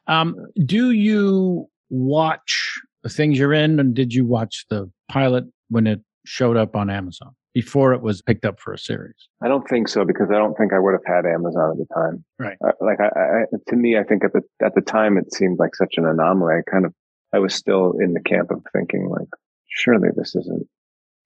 Um, 0.06 0.36
do 0.64 0.90
you 0.90 1.68
watch 1.90 2.80
the 3.02 3.08
things 3.08 3.38
you're 3.38 3.52
in, 3.52 3.78
and 3.80 3.94
did 3.94 4.12
you 4.12 4.26
watch 4.26 4.66
the 4.70 4.90
pilot 5.10 5.44
when 5.68 5.86
it 5.86 6.00
showed 6.24 6.56
up 6.56 6.76
on 6.76 6.90
Amazon? 6.90 7.34
before 7.58 7.92
it 7.92 8.02
was 8.02 8.22
picked 8.22 8.44
up 8.44 8.60
for 8.60 8.72
a 8.72 8.78
series? 8.78 9.16
I 9.42 9.48
don't 9.48 9.68
think 9.68 9.88
so 9.88 10.04
because 10.04 10.28
I 10.30 10.34
don't 10.34 10.56
think 10.56 10.72
I 10.72 10.78
would 10.78 10.92
have 10.92 11.04
had 11.04 11.26
Amazon 11.26 11.72
at 11.72 11.76
the 11.76 11.92
time. 11.92 12.24
Right. 12.38 12.56
Uh, 12.64 12.70
like 12.80 13.00
I, 13.00 13.06
I, 13.06 13.44
to 13.68 13.74
me, 13.74 13.98
I 13.98 14.04
think 14.04 14.22
at 14.22 14.32
the 14.32 14.42
at 14.64 14.76
the 14.76 14.80
time 14.80 15.18
it 15.18 15.34
seemed 15.34 15.58
like 15.58 15.74
such 15.74 15.94
an 15.96 16.06
anomaly. 16.06 16.54
I 16.54 16.70
kind 16.70 16.84
of 16.84 16.94
I 17.34 17.40
was 17.40 17.54
still 17.54 17.94
in 18.00 18.14
the 18.14 18.20
camp 18.20 18.52
of 18.52 18.62
thinking 18.72 19.08
like, 19.08 19.28
surely 19.66 20.08
this 20.16 20.36
isn't. 20.36 20.68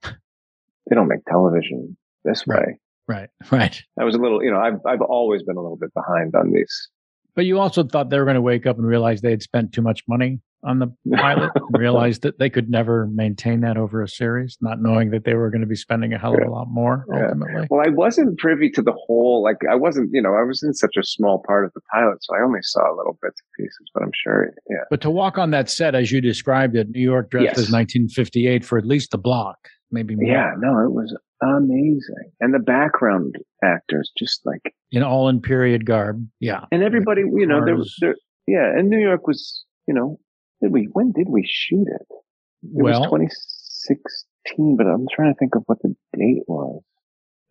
They 0.03 0.95
don't 0.95 1.09
make 1.09 1.25
television 1.27 1.99
this 2.25 2.45
right. 2.47 2.59
way. 2.59 2.79
Right. 3.09 3.29
Right. 3.51 3.83
I 4.01 4.05
was 4.05 4.15
a 4.15 4.19
little, 4.19 4.43
you 4.43 4.51
know, 4.51 4.59
I've 4.59 4.81
I've 4.87 5.03
always 5.03 5.43
been 5.43 5.57
a 5.57 5.61
little 5.61 5.77
bit 5.77 5.93
behind 5.93 6.35
on 6.35 6.51
these. 6.51 6.89
But 7.35 7.45
you 7.45 7.59
also 7.59 7.85
thought 7.85 8.09
they 8.09 8.19
were 8.19 8.25
going 8.25 8.37
to 8.37 8.41
wake 8.41 8.67
up 8.67 8.79
and 8.79 8.87
realize 8.87 9.21
they 9.21 9.31
had 9.31 9.43
spent 9.43 9.73
too 9.73 9.83
much 9.83 10.03
money 10.09 10.41
on 10.65 10.79
the 10.79 10.95
pilot 11.17 11.51
realized 11.73 12.23
that 12.23 12.39
they 12.39 12.51
could 12.51 12.71
never 12.71 13.07
maintain 13.07 13.61
that 13.61 13.77
over 13.77 14.03
a 14.03 14.09
series, 14.09 14.57
not 14.61 14.81
knowing 14.81 15.11
that 15.11 15.25
they 15.25 15.35
were 15.35 15.51
going 15.51 15.61
to 15.61 15.67
be 15.67 15.77
spending 15.77 16.13
a 16.13 16.19
hell 16.19 16.35
of 16.35 16.47
a 16.47 16.51
lot 16.51 16.69
more 16.69 17.05
ultimately. 17.13 17.67
Well, 17.71 17.83
I 17.85 17.91
wasn't 17.91 18.39
privy 18.39 18.71
to 18.71 18.83
the 18.83 18.93
whole, 18.93 19.43
like, 19.43 19.59
I 19.71 19.75
wasn't, 19.75 20.11
you 20.13 20.23
know, 20.23 20.35
I 20.35 20.43
was 20.43 20.63
in 20.63 20.75
such 20.75 20.97
a 20.99 21.05
small 21.05 21.43
part 21.47 21.65
of 21.65 21.73
the 21.75 21.81
pilot, 21.93 22.19
so 22.23 22.35
I 22.37 22.43
only 22.43 22.61
saw 22.63 22.81
little 22.97 23.19
bits 23.23 23.41
and 23.41 23.65
pieces, 23.65 23.91
but 23.95 24.03
I'm 24.03 24.13
sure, 24.25 24.53
yeah. 24.71 24.85
But 24.91 25.01
to 25.03 25.11
walk 25.11 25.39
on 25.39 25.51
that 25.51 25.71
set, 25.71 25.95
as 25.95 26.13
you 26.13 26.21
described 26.21 26.77
it, 26.77 26.91
New 26.91 27.03
York 27.03 27.31
dressed 27.31 27.45
yes. 27.45 27.59
as 27.59 27.71
1958 27.71 28.65
for 28.65 28.79
at 28.79 28.87
least 28.87 29.15
a 29.15 29.19
block, 29.19 29.59
maybe 29.91 30.15
more. 30.15 30.27
Yeah, 30.27 30.53
no, 30.59 30.79
it 30.85 30.93
was 30.93 31.17
amazing. 31.43 32.31
And 32.41 32.55
the 32.55 32.59
background 32.59 33.37
actors 33.65 34.13
just 34.17 34.41
like 34.45 34.75
in 34.91 35.03
all 35.03 35.29
in 35.29 35.41
period 35.41 35.87
garb. 35.87 36.27
Yeah. 36.41 36.65
And 36.71 36.83
everybody, 36.83 37.23
you 37.23 37.47
know, 37.47 37.65
there 37.65 37.77
was 37.77 37.95
there 38.01 38.17
Yeah, 38.47 38.67
and 38.77 38.89
New 38.89 38.99
York 38.99 39.27
was, 39.27 39.65
you 39.87 39.95
know, 39.95 40.19
did 40.63 40.73
we? 40.73 40.89
When 40.93 41.13
did 41.13 41.29
we 41.29 41.45
shoot 41.47 41.87
it? 41.89 42.07
It 42.11 42.83
Well- 42.83 43.01
was 43.01 43.09
2016, 43.11 44.77
but 44.77 44.87
I'm 44.87 45.07
trying 45.13 45.33
to 45.35 45.39
think 45.39 45.55
of 45.55 45.63
what 45.67 45.79
the 45.83 45.95
date 46.17 46.45
was. 46.47 46.83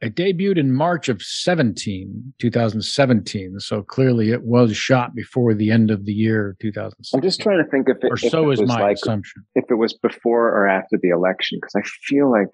It 0.01 0.15
debuted 0.15 0.57
in 0.57 0.71
March 0.73 1.09
of 1.09 1.21
17, 1.21 2.33
2017. 2.39 3.59
So 3.59 3.83
clearly 3.83 4.31
it 4.31 4.43
was 4.43 4.75
shot 4.75 5.13
before 5.13 5.53
the 5.53 5.69
end 5.69 5.91
of 5.91 6.05
the 6.05 6.11
year 6.13 6.55
2016. 6.59 7.15
I'm 7.17 7.21
just 7.21 7.39
trying 7.39 7.63
to 7.63 7.69
think 7.69 7.87
if 7.87 7.97
it, 8.03 8.09
or 8.11 8.15
if 8.15 8.21
so 8.31 8.49
it 8.49 8.53
is 8.53 8.59
was 8.61 8.67
my 8.69 8.81
like 8.81 8.95
assumption. 8.95 9.43
if 9.53 9.65
it 9.69 9.75
was 9.75 9.93
before 9.93 10.47
or 10.47 10.67
after 10.67 10.97
the 11.03 11.09
election 11.09 11.59
because 11.61 11.75
I 11.75 11.83
feel 12.07 12.31
like 12.31 12.49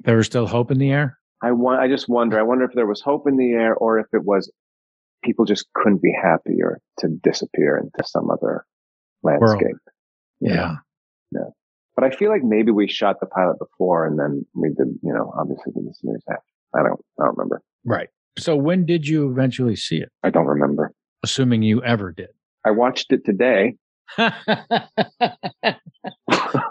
There 0.00 0.16
was 0.16 0.26
still 0.26 0.48
hope 0.48 0.72
in 0.72 0.78
the 0.78 0.90
air. 0.90 1.16
I 1.44 1.52
want. 1.52 1.80
I 1.80 1.86
just 1.86 2.08
wonder. 2.08 2.38
I 2.38 2.42
wonder 2.42 2.64
if 2.64 2.72
there 2.74 2.86
was 2.86 3.00
hope 3.00 3.28
in 3.28 3.36
the 3.36 3.52
air 3.52 3.74
or 3.76 4.00
if 4.00 4.06
it 4.12 4.24
was 4.24 4.50
people 5.22 5.44
just 5.44 5.66
couldn't 5.74 6.02
be 6.02 6.12
happier 6.12 6.80
to 6.98 7.08
disappear 7.22 7.76
into 7.78 8.08
some 8.08 8.30
other 8.30 8.64
landscape. 9.22 9.76
you 10.40 10.54
know? 10.54 10.76
Yeah. 11.32 11.44
But 11.94 12.04
I 12.04 12.10
feel 12.10 12.30
like 12.30 12.42
maybe 12.42 12.70
we 12.70 12.88
shot 12.88 13.20
the 13.20 13.26
pilot 13.26 13.58
before 13.58 14.06
and 14.06 14.18
then 14.18 14.46
we 14.54 14.68
did, 14.70 14.88
you 15.02 15.12
know, 15.12 15.32
obviously 15.38 15.72
did 15.72 15.84
the 15.84 15.94
series 15.94 16.22
after. 16.30 16.42
I 16.74 16.82
don't, 16.82 17.00
I 17.20 17.24
don't 17.24 17.36
remember. 17.36 17.62
Right. 17.84 18.08
So 18.38 18.56
when 18.56 18.86
did 18.86 19.06
you 19.06 19.30
eventually 19.30 19.76
see 19.76 19.98
it? 19.98 20.08
I 20.22 20.30
don't 20.30 20.46
remember. 20.46 20.92
Assuming 21.22 21.62
you 21.62 21.82
ever 21.82 22.10
did. 22.10 22.30
I 22.64 22.70
watched 22.70 23.12
it 23.12 23.24
today. 23.24 23.74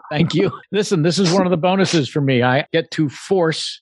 Thank 0.10 0.34
you. 0.34 0.52
Listen, 0.72 1.04
this 1.04 1.20
is 1.20 1.32
one 1.32 1.46
of 1.46 1.52
the 1.52 1.58
bonuses 1.58 2.10
for 2.10 2.22
me. 2.22 2.42
I 2.42 2.66
get 2.74 2.90
to 2.92 3.08
force 3.10 3.82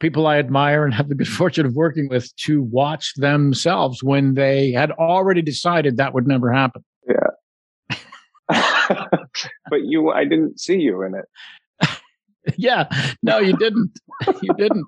people 0.00 0.26
I 0.26 0.38
admire 0.38 0.84
and 0.84 0.94
have 0.94 1.08
the 1.08 1.14
good 1.14 1.28
fortune 1.40 1.66
of 1.66 1.74
working 1.74 2.08
with 2.08 2.34
to 2.36 2.62
watch 2.62 3.14
themselves 3.16 4.02
when 4.02 4.34
they 4.34 4.72
had 4.72 4.90
already 4.92 5.42
decided 5.42 5.96
that 5.96 6.14
would 6.14 6.26
never 6.26 6.52
happen. 6.52 6.84
Yeah. 7.08 7.96
but 9.70 9.82
you, 9.82 10.10
I 10.10 10.24
didn't 10.24 10.60
see 10.60 10.78
you 10.78 11.02
in 11.02 11.14
it. 11.14 11.90
yeah. 12.56 12.88
No, 13.22 13.38
you 13.38 13.56
didn't. 13.56 13.98
you 14.42 14.54
didn't. 14.54 14.86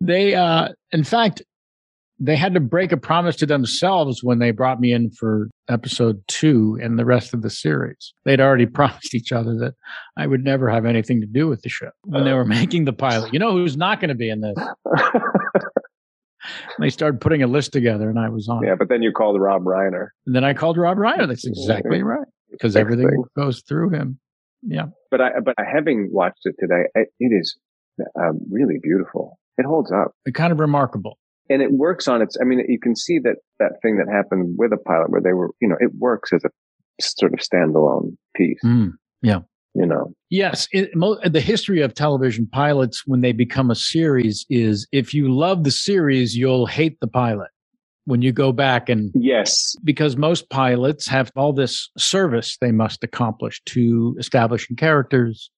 They, 0.00 0.34
uh, 0.34 0.68
in 0.92 1.04
fact, 1.04 1.42
they 2.18 2.36
had 2.36 2.54
to 2.54 2.60
break 2.60 2.92
a 2.92 2.96
promise 2.96 3.36
to 3.36 3.46
themselves 3.46 4.22
when 4.22 4.38
they 4.38 4.50
brought 4.50 4.80
me 4.80 4.92
in 4.92 5.10
for 5.10 5.48
episode 5.68 6.22
two 6.28 6.78
and 6.82 6.98
the 6.98 7.04
rest 7.04 7.34
of 7.34 7.42
the 7.42 7.50
series. 7.50 8.14
They'd 8.24 8.40
already 8.40 8.66
promised 8.74 9.14
each 9.14 9.32
other 9.32 9.56
that 9.58 9.74
I 10.16 10.26
would 10.26 10.44
never 10.44 10.70
have 10.70 10.86
anything 10.86 11.20
to 11.20 11.26
do 11.26 11.48
with 11.48 11.62
the 11.62 11.68
show 11.68 11.90
when 12.04 12.24
they 12.24 12.32
were 12.32 12.44
making 12.44 12.84
the 12.84 12.92
pilot. 12.92 13.32
You 13.32 13.38
know 13.38 13.52
who's 13.52 13.76
not 13.76 14.00
going 14.00 14.10
to 14.10 14.14
be 14.14 14.30
in 14.30 14.40
this? 14.40 14.56
They 16.78 16.90
started 16.90 17.20
putting 17.20 17.42
a 17.42 17.46
list 17.46 17.72
together 17.72 18.08
and 18.10 18.18
I 18.18 18.28
was 18.28 18.48
on. 18.48 18.62
yeah, 18.64 18.74
but 18.78 18.88
then 18.88 19.02
you 19.02 19.12
called 19.12 19.40
Rob 19.40 19.64
Reiner. 19.64 20.08
And 20.26 20.34
then 20.34 20.44
I 20.44 20.54
called 20.54 20.76
Rob 20.76 20.98
Reiner. 20.98 21.26
That's 21.26 21.46
exactly 21.46 22.02
right. 22.02 22.26
Because 22.50 22.76
everything 22.76 23.08
thing. 23.08 23.24
goes 23.36 23.62
through 23.66 23.90
him. 23.90 24.18
Yeah. 24.62 24.86
But 25.10 25.20
I, 25.20 25.30
but 25.44 25.54
having 25.58 26.10
watched 26.12 26.40
it 26.44 26.54
today, 26.58 26.84
it, 26.94 27.08
it 27.18 27.32
is 27.34 27.56
um, 28.20 28.40
really 28.50 28.76
beautiful. 28.82 29.38
It 29.56 29.64
holds 29.64 29.92
up. 29.92 30.12
Kind 30.34 30.52
of 30.52 30.60
remarkable. 30.60 31.18
And 31.50 31.62
it 31.62 31.72
works 31.72 32.08
on 32.08 32.22
its 32.22 32.36
i 32.40 32.44
mean 32.44 32.64
you 32.68 32.78
can 32.78 32.96
see 32.96 33.18
that 33.18 33.36
that 33.58 33.72
thing 33.82 33.96
that 33.96 34.10
happened 34.12 34.54
with 34.58 34.72
a 34.72 34.76
pilot 34.76 35.10
where 35.10 35.20
they 35.20 35.32
were 35.32 35.50
you 35.60 35.68
know 35.68 35.76
it 35.80 35.90
works 35.98 36.32
as 36.32 36.44
a 36.44 36.50
sort 37.00 37.34
of 37.34 37.40
standalone 37.40 38.16
piece. 38.34 38.60
Mm. 38.64 38.92
you 39.22 39.86
know? 39.86 40.12
Yes, 40.30 40.68
it, 40.72 40.94
mo- 40.94 41.18
the 41.24 41.40
history 41.40 41.80
of 41.80 41.94
television 41.94 42.46
pilots 42.46 43.06
when 43.06 43.20
they 43.20 43.32
become 43.32 43.70
a 43.70 43.74
series 43.74 44.46
is 44.48 44.86
if 44.92 45.14
you 45.14 45.34
love 45.34 45.64
the 45.64 45.70
series, 45.70 46.36
you'll 46.36 46.66
hate 46.66 46.98
the 47.00 47.08
pilot 47.08 47.50
when 48.06 48.22
you 48.22 48.32
go 48.32 48.52
back 48.52 48.88
and 48.88 49.10
yes. 49.14 49.74
because 49.82 50.16
most 50.16 50.50
pilots 50.50 51.08
have 51.08 51.32
all 51.36 51.54
this 51.54 51.90
service 51.96 52.58
they 52.60 52.70
must 52.70 53.02
accomplish 53.02 53.62
to 53.64 54.14
establishing 54.18 54.76
characters, 54.76 55.50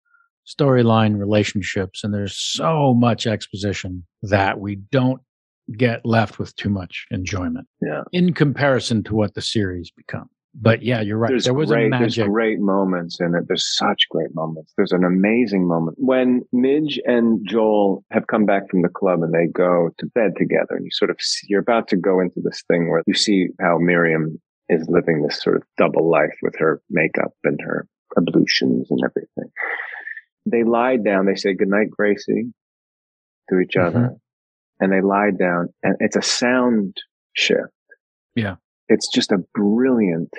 storyline, 0.47 1.19
relationships, 1.19 2.03
and 2.03 2.13
there's 2.13 2.37
so 2.37 2.93
much 2.93 3.27
exposition 3.27 4.05
that 4.23 4.59
we 4.59 4.75
don't 4.75 5.21
get 5.75 6.05
left 6.05 6.39
with 6.39 6.55
too 6.55 6.69
much 6.69 7.05
enjoyment 7.11 7.67
yeah. 7.81 8.03
in 8.11 8.33
comparison 8.33 9.03
to 9.03 9.15
what 9.15 9.33
the 9.33 9.41
series 9.41 9.91
become. 9.91 10.29
But 10.59 10.81
yeah, 10.81 11.01
you're 11.01 11.17
right. 11.17 11.29
there's 11.29 11.43
there 11.43 11.53
was 11.53 11.69
great 11.69 11.93
a 11.93 11.99
there's 11.99 12.17
great 12.17 12.59
moments 12.59 13.19
in 13.19 13.35
it. 13.35 13.43
There's 13.47 13.67
such 13.77 14.07
great 14.09 14.33
moments. 14.33 14.73
There's 14.75 14.91
an 14.91 15.03
amazing 15.03 15.67
moment. 15.67 15.97
When 15.99 16.41
midge 16.51 16.99
and 17.05 17.45
joel 17.47 18.03
have 18.11 18.25
come 18.27 18.45
back 18.45 18.67
from 18.69 18.81
the 18.81 18.89
club 18.89 19.21
and 19.21 19.33
they 19.33 19.45
go 19.51 19.89
to 19.99 20.05
bed 20.07 20.31
together 20.35 20.75
and 20.75 20.85
you 20.85 20.91
sort 20.91 21.11
of 21.11 21.17
see, 21.19 21.45
you're 21.49 21.59
about 21.59 21.87
to 21.89 21.95
go 21.95 22.19
into 22.19 22.41
this 22.43 22.63
thing 22.67 22.89
where 22.89 23.03
you 23.05 23.13
see 23.13 23.49
how 23.61 23.77
miriam 23.77 24.41
is 24.69 24.87
living 24.89 25.21
this 25.21 25.39
sort 25.41 25.57
of 25.57 25.63
double 25.77 26.09
life 26.09 26.35
with 26.41 26.55
her 26.57 26.81
makeup 26.89 27.33
and 27.43 27.59
her 27.61 27.87
ablutions 28.17 28.87
and 28.89 28.99
everything. 29.05 29.51
They 30.47 30.63
lie 30.63 30.97
down. 30.97 31.25
They 31.27 31.35
say 31.35 31.53
goodnight 31.53 31.91
gracie 31.91 32.51
to 33.49 33.59
each 33.59 33.75
Mhm. 33.75 33.85
other 33.85 34.15
and 34.79 34.91
they 34.91 35.01
lie 35.01 35.31
down 35.37 35.67
and 35.83 35.95
it's 35.99 36.15
a 36.15 36.21
sound 36.21 36.95
shift 37.33 37.73
Yeah. 38.35 38.55
it's 38.89 39.07
just 39.13 39.31
a 39.31 39.37
brilliant 39.53 40.33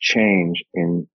change 0.00 0.62
in 0.74 1.06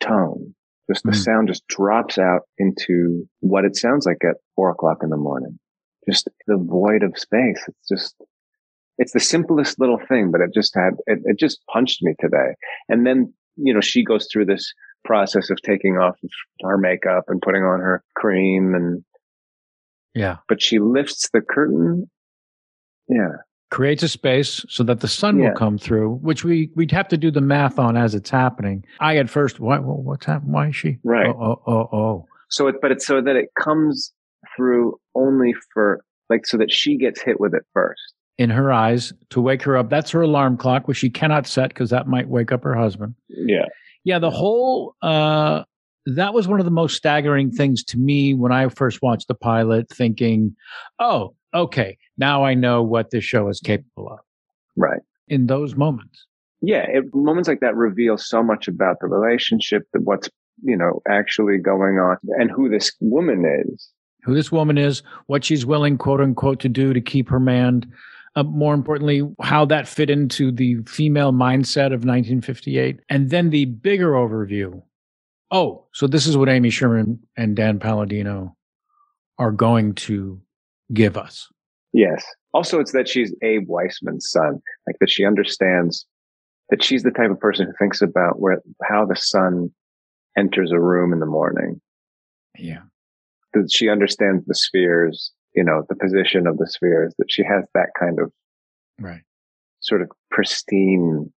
tone. 0.00 0.54
Just 0.90 1.04
the 1.04 1.10
Mhm. 1.10 1.24
sound 1.24 1.48
just 1.48 1.66
drops 1.68 2.18
out 2.18 2.42
into 2.58 3.28
what 3.40 3.64
it 3.64 3.76
sounds 3.76 4.06
like 4.06 4.22
at 4.24 4.36
four 4.54 4.70
o'clock 4.70 4.98
in 5.02 5.10
the 5.10 5.16
morning. 5.16 5.58
Just 6.08 6.28
the 6.46 6.56
void 6.56 7.02
of 7.02 7.18
space. 7.18 7.62
It's 7.66 7.88
just, 7.88 8.14
it's 8.98 9.12
the 9.12 9.20
simplest 9.20 9.80
little 9.80 9.98
thing, 10.08 10.30
but 10.30 10.40
it 10.40 10.50
just 10.54 10.74
had, 10.74 10.94
it, 11.06 11.20
it 11.24 11.38
just 11.38 11.60
punched 11.72 12.02
me 12.02 12.14
today. 12.20 12.54
And 12.88 13.04
then, 13.06 13.32
you 13.56 13.74
know, 13.74 13.80
she 13.80 14.04
goes 14.04 14.28
through 14.30 14.46
this 14.46 14.72
process 15.04 15.50
of 15.50 15.60
taking 15.62 15.96
off 15.98 16.16
her 16.62 16.78
makeup 16.78 17.24
and 17.28 17.40
putting 17.42 17.62
on 17.62 17.80
her 17.80 18.02
cream 18.14 18.74
and, 18.74 19.04
yeah. 20.16 20.38
but 20.48 20.60
she 20.60 20.78
lifts 20.80 21.28
the 21.32 21.40
curtain. 21.40 22.10
Yeah. 23.08 23.28
creates 23.70 24.02
a 24.02 24.08
space 24.08 24.64
so 24.68 24.82
that 24.84 25.00
the 25.00 25.08
sun 25.08 25.38
Yeah. 25.38 25.50
will 25.50 25.56
come 25.56 25.78
through, 25.78 26.14
which 26.16 26.42
we 26.44 26.70
we'd 26.74 26.90
have 26.92 27.08
to 27.08 27.16
do 27.16 27.30
the 27.30 27.40
math 27.40 27.78
on 27.78 27.96
as 27.96 28.14
it's 28.14 28.30
happening. 28.30 28.84
I 29.00 29.16
at 29.18 29.30
first, 29.30 29.60
why? 29.60 29.78
What's 29.78 30.26
happening? 30.26 30.52
Why 30.52 30.68
is 30.68 30.76
she? 30.76 30.98
Right. 31.04 31.26
Oh, 31.28 31.60
oh, 31.66 31.72
oh, 31.72 31.96
oh. 31.96 32.26
So 32.48 32.66
it, 32.68 32.76
but 32.82 32.90
it's 32.92 33.06
so 33.06 33.20
that 33.20 33.36
it 33.36 33.48
comes 33.60 34.12
through 34.56 34.98
only 35.14 35.54
for 35.72 36.00
like, 36.30 36.46
so 36.46 36.56
that 36.56 36.72
she 36.72 36.96
gets 36.96 37.20
hit 37.22 37.38
with 37.40 37.54
it 37.54 37.62
first. 37.72 38.00
In 38.38 38.50
her 38.50 38.72
eyes, 38.72 39.12
to 39.30 39.40
wake 39.40 39.62
her 39.62 39.76
up. 39.76 39.88
That's 39.90 40.10
her 40.10 40.22
alarm 40.22 40.56
clock, 40.58 40.86
which 40.88 40.98
she 40.98 41.10
cannot 41.10 41.46
set 41.46 41.68
because 41.70 41.90
that 41.90 42.06
might 42.06 42.28
wake 42.28 42.52
up 42.52 42.62
her 42.64 42.74
husband. 42.74 43.14
Yeah. 43.28 43.66
Yeah, 44.04 44.18
the 44.18 44.30
whole. 44.30 44.94
uh 45.02 45.62
that 46.06 46.32
was 46.34 46.46
one 46.48 46.60
of 46.60 46.64
the 46.64 46.70
most 46.70 46.96
staggering 46.96 47.50
things 47.50 47.82
to 47.84 47.98
me 47.98 48.32
when 48.34 48.52
I 48.52 48.68
first 48.68 49.02
watched 49.02 49.28
the 49.28 49.34
pilot, 49.34 49.88
thinking, 49.90 50.54
"Oh, 50.98 51.34
okay, 51.52 51.98
now 52.16 52.44
I 52.44 52.54
know 52.54 52.82
what 52.82 53.10
this 53.10 53.24
show 53.24 53.48
is 53.48 53.60
capable 53.60 54.08
of." 54.12 54.18
Right. 54.76 55.00
In 55.28 55.46
those 55.46 55.74
moments, 55.74 56.24
Yeah. 56.62 56.86
It, 56.88 57.04
moments 57.14 57.48
like 57.48 57.60
that 57.60 57.74
reveal 57.74 58.16
so 58.18 58.42
much 58.42 58.68
about 58.68 58.96
the 59.00 59.08
relationship, 59.08 59.82
that 59.92 60.02
what's, 60.02 60.28
you 60.62 60.76
know, 60.76 61.00
actually 61.08 61.58
going 61.58 61.98
on 61.98 62.16
and 62.38 62.50
who 62.50 62.68
this 62.68 62.92
woman 63.00 63.44
is. 63.66 63.90
who 64.22 64.34
this 64.34 64.50
woman 64.50 64.76
is, 64.78 65.02
what 65.26 65.44
she's 65.44 65.64
willing, 65.66 65.96
quote 65.98 66.20
unquote, 66.20 66.60
to 66.60 66.68
do 66.68 66.92
to 66.92 67.00
keep 67.00 67.28
her 67.28 67.40
man. 67.40 67.84
Uh, 68.34 68.42
more 68.42 68.74
importantly, 68.74 69.22
how 69.40 69.64
that 69.64 69.88
fit 69.88 70.10
into 70.10 70.52
the 70.52 70.76
female 70.86 71.32
mindset 71.32 71.86
of 71.86 72.04
1958. 72.04 73.00
And 73.08 73.30
then 73.30 73.50
the 73.50 73.64
bigger 73.66 74.12
overview. 74.12 74.82
Oh, 75.56 75.86
so 75.94 76.06
this 76.06 76.26
is 76.26 76.36
what 76.36 76.50
Amy 76.50 76.68
Sherman 76.68 77.18
and 77.34 77.56
Dan 77.56 77.78
Palladino 77.78 78.54
are 79.38 79.52
going 79.52 79.94
to 79.94 80.38
give 80.92 81.16
us. 81.16 81.48
Yes. 81.94 82.22
Also, 82.52 82.78
it's 82.78 82.92
that 82.92 83.08
she's 83.08 83.34
Abe 83.42 83.66
Weissman's 83.66 84.28
son, 84.30 84.60
like 84.86 84.96
that 85.00 85.08
she 85.08 85.24
understands 85.24 86.04
that 86.68 86.84
she's 86.84 87.04
the 87.04 87.10
type 87.10 87.30
of 87.30 87.40
person 87.40 87.64
who 87.64 87.72
thinks 87.78 88.02
about 88.02 88.38
where, 88.38 88.60
how 88.82 89.06
the 89.06 89.16
sun 89.16 89.70
enters 90.36 90.72
a 90.72 90.80
room 90.80 91.14
in 91.14 91.20
the 91.20 91.26
morning. 91.26 91.80
Yeah. 92.58 92.82
That 93.54 93.72
she 93.72 93.88
understands 93.88 94.44
the 94.44 94.54
spheres, 94.54 95.32
you 95.54 95.64
know, 95.64 95.84
the 95.88 95.96
position 95.96 96.46
of 96.46 96.58
the 96.58 96.66
spheres, 96.66 97.14
that 97.18 97.30
she 97.30 97.42
has 97.44 97.64
that 97.72 97.90
kind 97.98 98.18
of 98.20 98.30
Right. 99.00 99.22
sort 99.80 100.02
of 100.02 100.10
pristine 100.30 101.32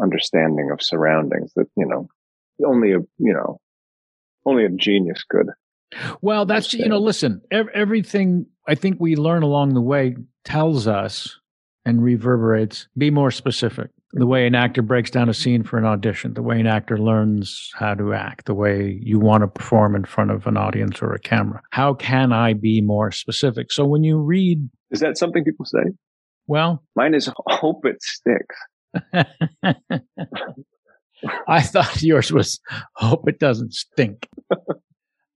understanding 0.00 0.70
of 0.70 0.80
surroundings 0.80 1.52
that, 1.56 1.66
you 1.76 1.86
know, 1.86 2.08
only 2.64 2.92
a, 2.92 2.98
you 3.18 3.32
know, 3.32 3.58
only 4.44 4.64
a 4.64 4.68
genius 4.70 5.24
could. 5.28 5.46
Well, 6.20 6.46
that's, 6.46 6.72
you 6.74 6.88
know, 6.88 6.98
listen, 6.98 7.42
ev- 7.50 7.68
everything 7.74 8.46
I 8.66 8.74
think 8.74 8.96
we 9.00 9.16
learn 9.16 9.42
along 9.42 9.74
the 9.74 9.80
way 9.80 10.16
tells 10.44 10.86
us 10.86 11.38
and 11.84 12.02
reverberates 12.02 12.88
be 12.98 13.10
more 13.10 13.30
specific. 13.30 13.90
The 14.12 14.26
way 14.26 14.46
an 14.46 14.54
actor 14.54 14.82
breaks 14.82 15.10
down 15.10 15.28
a 15.28 15.34
scene 15.34 15.62
for 15.62 15.78
an 15.78 15.84
audition, 15.84 16.34
the 16.34 16.42
way 16.42 16.58
an 16.58 16.66
actor 16.66 16.96
learns 16.98 17.70
how 17.74 17.94
to 17.94 18.14
act, 18.14 18.46
the 18.46 18.54
way 18.54 18.98
you 19.02 19.18
want 19.18 19.42
to 19.42 19.48
perform 19.48 19.94
in 19.94 20.04
front 20.04 20.30
of 20.30 20.46
an 20.46 20.56
audience 20.56 21.02
or 21.02 21.12
a 21.12 21.18
camera. 21.18 21.60
How 21.72 21.92
can 21.94 22.32
I 22.32 22.54
be 22.54 22.80
more 22.80 23.10
specific? 23.12 23.70
So 23.72 23.84
when 23.84 24.04
you 24.04 24.18
read, 24.18 24.68
Is 24.90 25.00
that 25.00 25.18
something 25.18 25.44
people 25.44 25.66
say? 25.66 25.82
well, 26.46 26.82
Mine 26.94 27.14
is 27.14 27.28
hope 27.46 27.84
it 27.84 28.02
sticks. 28.02 28.56
I 31.48 31.62
thought 31.62 32.02
yours 32.02 32.32
was 32.32 32.60
hope 32.94 33.28
it 33.28 33.38
doesn't 33.38 33.74
stink. 33.74 34.28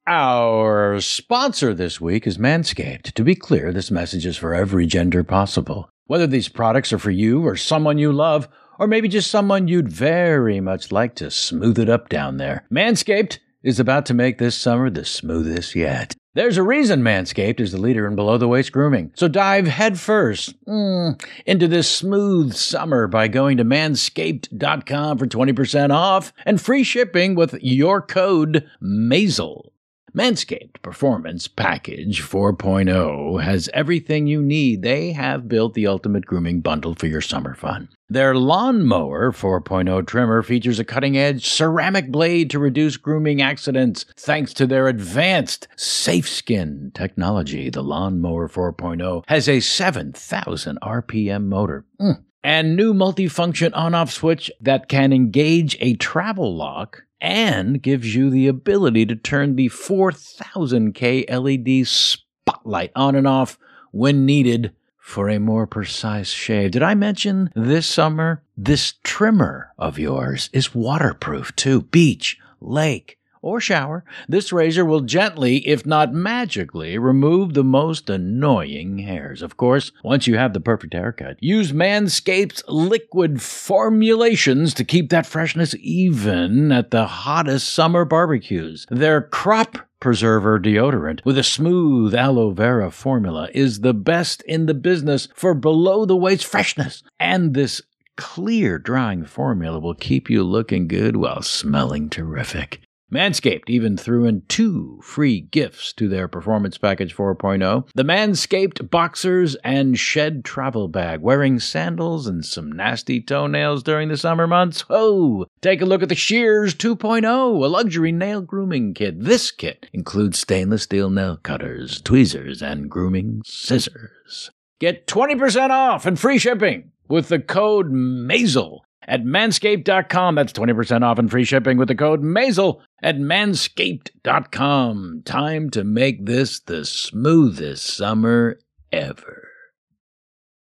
Our 0.07 1.01
sponsor 1.01 1.73
this 1.73 2.01
week 2.01 2.27
is 2.27 2.39
Manscaped. 2.39 3.13
To 3.13 3.23
be 3.23 3.35
clear, 3.35 3.73
this 3.73 3.91
message 3.91 4.27
is 4.27 4.37
for 4.37 4.55
every 4.55 4.87
gender 4.87 5.23
possible. 5.23 5.91
Whether 6.07 6.27
these 6.27 6.49
products 6.49 6.93
are 6.93 6.99
for 6.99 7.13
you 7.13 7.47
or 7.47 7.55
someone 7.55 7.99
you 7.99 8.13
love, 8.13 8.49
or 8.79 8.87
maybe 8.87 9.09
just 9.09 9.31
someone 9.31 9.69
you'd 9.69 9.89
very 9.89 10.59
much 10.59 10.91
like 10.91 11.15
to 11.17 11.31
smooth 11.31 11.79
it 11.79 11.89
up 11.89 12.09
down 12.09 12.39
there, 12.39 12.67
Manscaped 12.73 13.39
is 13.63 13.81
about 13.81 14.07
to 14.07 14.15
make 14.15 14.39
this 14.39 14.57
summer 14.57 14.91
the 14.91 15.05
smoothest 15.05 15.75
yet. 15.75 16.15
There's 16.35 16.57
a 16.57 16.63
reason 16.63 17.03
Manscaped 17.03 17.59
is 17.59 17.73
the 17.73 17.81
leader 17.81 18.07
in 18.07 18.15
below 18.15 18.39
the 18.39 18.47
waist 18.47 18.71
grooming. 18.71 19.11
So 19.17 19.27
dive 19.27 19.67
headfirst 19.67 20.65
mm, 20.65 21.21
into 21.45 21.67
this 21.67 21.91
smooth 21.91 22.55
summer 22.55 23.09
by 23.09 23.27
going 23.27 23.57
to 23.57 23.65
manscaped.com 23.65 25.19
for 25.19 25.27
20% 25.27 25.91
off 25.91 26.33
and 26.47 26.61
free 26.61 26.85
shipping 26.85 27.35
with 27.35 27.55
your 27.61 28.01
code 28.01 28.69
MAISEL. 28.81 29.71
Manscaped 30.15 30.83
Performance 30.83 31.49
Package 31.49 32.23
4.0 32.23 33.43
has 33.43 33.69
everything 33.75 34.27
you 34.27 34.43
need. 34.43 34.83
They 34.83 35.13
have 35.13 35.49
built 35.49 35.75
the 35.75 35.87
ultimate 35.87 36.27
grooming 36.27 36.61
bundle 36.61 36.95
for 36.95 37.07
your 37.07 37.21
summer 37.21 37.55
fun. 37.55 37.89
Their 38.13 38.35
Lawnmower 38.35 39.31
4.0 39.31 40.05
trimmer 40.05 40.43
features 40.43 40.81
a 40.81 40.85
cutting 40.85 41.17
edge 41.17 41.49
ceramic 41.49 42.11
blade 42.11 42.51
to 42.51 42.59
reduce 42.59 42.97
grooming 42.97 43.41
accidents 43.41 44.05
thanks 44.17 44.53
to 44.55 44.67
their 44.67 44.89
advanced 44.89 45.69
safe 45.77 46.29
skin 46.29 46.91
technology. 46.93 47.71
The 47.71 47.85
Lawnmower 47.85 48.49
4.0 48.49 49.23
has 49.29 49.49
a 49.49 49.61
7,000 49.61 50.79
RPM 50.83 51.45
motor. 51.45 51.85
Mm. 52.01 52.25
And 52.43 52.75
new 52.75 52.93
multifunction 52.93 53.71
on 53.75 53.95
off 53.95 54.11
switch 54.11 54.51
that 54.61 54.89
can 54.89 55.13
engage 55.13 55.77
a 55.79 55.95
travel 55.95 56.57
lock 56.57 57.05
and 57.21 57.81
gives 57.81 58.17
you 58.17 58.29
the 58.29 58.49
ability 58.49 59.07
to 59.07 59.15
turn 59.15 59.55
the 59.55 59.69
4000K 59.69 61.31
LED 61.31 61.87
spotlight 61.87 62.91
on 62.97 63.15
and 63.15 63.29
off 63.29 63.57
when 63.93 64.27
needed 64.27 64.73
for 65.11 65.29
a 65.29 65.41
more 65.41 65.67
precise 65.67 66.29
shave. 66.29 66.71
Did 66.71 66.85
I 66.85 66.95
mention 66.95 67.51
this 67.57 67.87
summer? 67.87 68.43
This 68.57 68.95
trimmer 69.03 69.73
of 69.77 69.99
yours 69.99 70.49
is 70.53 70.75
waterproof 70.75 71.55
too. 71.57 71.83
Beach, 71.83 72.39
lake, 72.61 73.19
or 73.43 73.61
shower, 73.61 74.05
this 74.29 74.53
razor 74.53 74.85
will 74.85 75.01
gently, 75.01 75.67
if 75.67 75.87
not 75.87 76.13
magically, 76.13 76.99
remove 76.99 77.55
the 77.55 77.65
most 77.65 78.11
annoying 78.11 78.99
hairs. 78.99 79.43
Of 79.43 79.57
course, 79.57 79.93
once 80.05 80.27
you 80.27 80.37
have 80.37 80.53
the 80.53 80.61
perfect 80.61 80.93
haircut, 80.93 81.37
use 81.41 81.73
Manscaped's 81.73 82.63
liquid 82.69 83.41
formulations 83.41 84.75
to 84.75 84.85
keep 84.85 85.11
that 85.11 85.27
freshness 85.27 85.75
even 85.81 86.71
at 86.71 86.91
the 86.91 87.07
hottest 87.07 87.73
summer 87.73 88.05
barbecues. 88.05 88.87
Their 88.91 89.23
crop 89.23 89.79
preserver 90.01 90.59
deodorant 90.59 91.25
with 91.25 91.39
a 91.39 91.43
smooth 91.43 92.15
aloe 92.15 92.51
vera 92.51 92.91
formula 92.91 93.49
is 93.55 93.81
the 93.81 93.95
best 93.95 94.43
in 94.43 94.67
the 94.67 94.75
business 94.75 95.29
for 95.35 95.55
below 95.55 96.05
the 96.05 96.17
waist 96.17 96.45
freshness. 96.47 97.03
And 97.19 97.55
this 97.55 97.83
clear 98.17 98.79
drying 98.79 99.25
formula 99.25 99.79
will 99.79 99.95
keep 99.95 100.29
you 100.29 100.43
looking 100.43 100.89
good 100.89 101.17
while 101.17 101.43
smelling 101.43 102.11
terrific. 102.11 102.81
Manscaped 103.13 103.69
even 103.69 103.97
threw 103.97 104.25
in 104.25 104.43
two 104.47 105.01
free 105.03 105.41
gifts 105.41 105.93
to 105.95 106.09
their 106.09 106.29
Performance 106.29 106.79
Package 106.79 107.15
4.0 107.17 107.89
the 107.95 108.05
Manscaped 108.05 108.89
Boxers 108.89 109.57
and 109.65 109.99
Shed 109.99 110.45
Travel 110.45 110.87
Bag, 110.87 111.21
wearing 111.21 111.59
sandals 111.59 112.29
and 112.29 112.45
some 112.45 112.71
nasty 112.71 113.21
toenails 113.21 113.83
during 113.83 114.09
the 114.09 114.17
summer 114.17 114.47
months. 114.47 114.85
Oh, 114.89 115.47
take 115.61 115.81
a 115.81 115.87
look 115.87 116.05
at 116.05 116.09
the 116.09 116.15
Shears 116.15 116.73
2.0, 116.75 117.25
a 117.25 117.67
luxury 117.67 118.13
nail 118.13 118.43
grooming 118.43 118.95
kit. 118.95 119.21
This 119.21 119.51
kit 119.51 119.87
includes 119.93 120.39
stainless 120.39 120.85
steel 120.85 121.11
nail 121.11 121.37
cutters, 121.37 122.01
tweezers, 122.01 122.63
and 122.63 122.89
grooming 122.89 123.43
scissors. 123.45 124.51
Get 124.79 125.09
20% 125.09 125.71
off 125.71 126.07
and 126.07 126.19
free 126.19 126.39
shipping 126.39 126.93
with 127.09 127.27
the 127.27 127.41
code 127.41 127.91
MAISEL 127.91 128.83
at 129.11 129.25
manscaped.com. 129.25 130.37
That's 130.37 130.53
20% 130.53 131.03
off 131.03 131.19
and 131.19 131.31
free 131.31 131.45
shipping 131.45 131.77
with 131.77 131.89
the 131.89 131.97
code 131.97 132.23
MAISEL 132.23 132.81
at 133.03 133.17
manscaped.com. 133.17 135.23
Time 135.25 135.71
to 135.71 135.85
make 135.85 136.25
this 136.25 136.61
the 136.61 136.85
smoothest 136.85 137.97
summer 137.97 138.59
ever. 138.93 139.49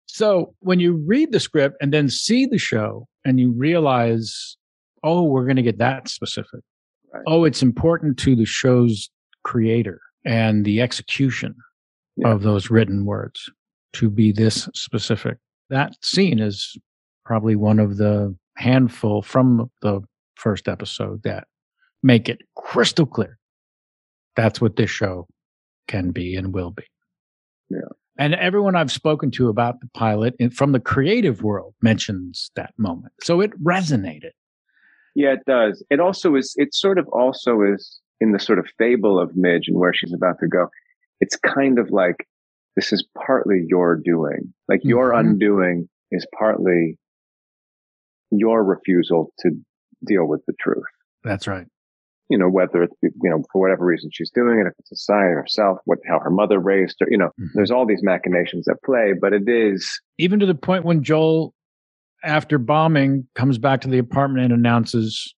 So, 0.05 0.55
when 0.59 0.79
you 0.79 1.03
read 1.05 1.31
the 1.31 1.39
script 1.39 1.77
and 1.81 1.93
then 1.93 2.09
see 2.09 2.45
the 2.45 2.57
show 2.57 3.07
and 3.23 3.39
you 3.39 3.51
realize, 3.51 4.57
oh, 5.03 5.23
we're 5.23 5.45
going 5.45 5.55
to 5.57 5.61
get 5.61 5.77
that 5.79 6.07
specific. 6.07 6.61
Right. 7.13 7.23
Oh, 7.27 7.43
it's 7.43 7.61
important 7.61 8.17
to 8.19 8.35
the 8.35 8.45
show's 8.45 9.09
creator 9.43 9.99
and 10.25 10.63
the 10.63 10.81
execution 10.81 11.55
yeah. 12.15 12.29
of 12.29 12.43
those 12.43 12.69
written 12.69 13.05
words 13.05 13.49
to 13.93 14.09
be 14.09 14.31
this 14.31 14.69
specific. 14.73 15.37
That 15.69 15.95
scene 16.01 16.39
is 16.39 16.77
probably 17.31 17.55
one 17.55 17.79
of 17.79 17.95
the 17.95 18.35
handful 18.57 19.21
from 19.21 19.71
the 19.81 20.01
first 20.35 20.67
episode 20.67 21.23
that 21.23 21.47
make 22.03 22.27
it 22.27 22.41
crystal 22.57 23.05
clear. 23.05 23.37
That's 24.35 24.59
what 24.59 24.75
this 24.75 24.89
show 24.89 25.29
can 25.87 26.11
be 26.11 26.35
and 26.35 26.53
will 26.53 26.71
be. 26.71 26.83
Yeah. 27.69 27.87
And 28.19 28.35
everyone 28.35 28.75
I've 28.75 28.91
spoken 28.91 29.31
to 29.31 29.47
about 29.47 29.79
the 29.79 29.87
pilot 29.93 30.35
from 30.53 30.73
the 30.73 30.81
creative 30.81 31.41
world 31.41 31.73
mentions 31.81 32.51
that 32.57 32.73
moment. 32.77 33.13
So 33.21 33.39
it 33.39 33.51
resonated. 33.63 34.31
Yeah, 35.15 35.31
it 35.31 35.45
does. 35.47 35.81
It 35.89 36.01
also 36.01 36.35
is, 36.35 36.53
it 36.57 36.73
sort 36.73 36.97
of 36.97 37.07
also 37.13 37.61
is 37.61 38.01
in 38.19 38.33
the 38.33 38.39
sort 38.39 38.59
of 38.59 38.67
fable 38.77 39.17
of 39.17 39.37
Midge 39.37 39.69
and 39.69 39.79
where 39.79 39.93
she's 39.93 40.13
about 40.13 40.35
to 40.41 40.49
go. 40.49 40.67
It's 41.21 41.37
kind 41.37 41.79
of 41.79 41.91
like 41.91 42.27
this 42.75 42.91
is 42.91 43.05
partly 43.25 43.63
your 43.69 43.95
doing. 43.95 44.53
Like 44.67 44.81
your 44.83 45.11
mm-hmm. 45.11 45.29
undoing 45.29 45.87
is 46.11 46.27
partly 46.37 46.97
your 48.31 48.63
refusal 48.63 49.31
to 49.39 49.51
deal 50.05 50.25
with 50.25 50.41
the 50.47 50.53
truth. 50.59 50.83
That's 51.23 51.47
right 51.47 51.67
you 52.31 52.37
know, 52.37 52.49
whether 52.49 52.83
it's, 52.83 52.95
you 53.03 53.29
know, 53.29 53.43
for 53.51 53.61
whatever 53.61 53.85
reason 53.85 54.09
she's 54.13 54.31
doing 54.31 54.59
it, 54.59 54.65
if 54.65 54.73
it's 54.79 54.91
a 54.93 54.95
sign 54.95 55.31
herself, 55.31 55.79
what, 55.83 55.99
how 56.07 56.17
her 56.19 56.29
mother 56.29 56.59
raised 56.59 56.95
her, 57.01 57.07
you 57.11 57.17
know, 57.17 57.27
mm-hmm. 57.27 57.47
there's 57.55 57.71
all 57.71 57.85
these 57.85 58.01
machinations 58.01 58.69
at 58.69 58.81
play, 58.85 59.11
but 59.19 59.33
it 59.33 59.49
is. 59.49 59.99
Even 60.17 60.39
to 60.39 60.45
the 60.45 60.55
point 60.55 60.85
when 60.85 61.03
Joel, 61.03 61.53
after 62.23 62.57
bombing, 62.57 63.27
comes 63.35 63.57
back 63.57 63.81
to 63.81 63.89
the 63.89 63.97
apartment 63.97 64.45
and 64.45 64.53
announces 64.53 65.35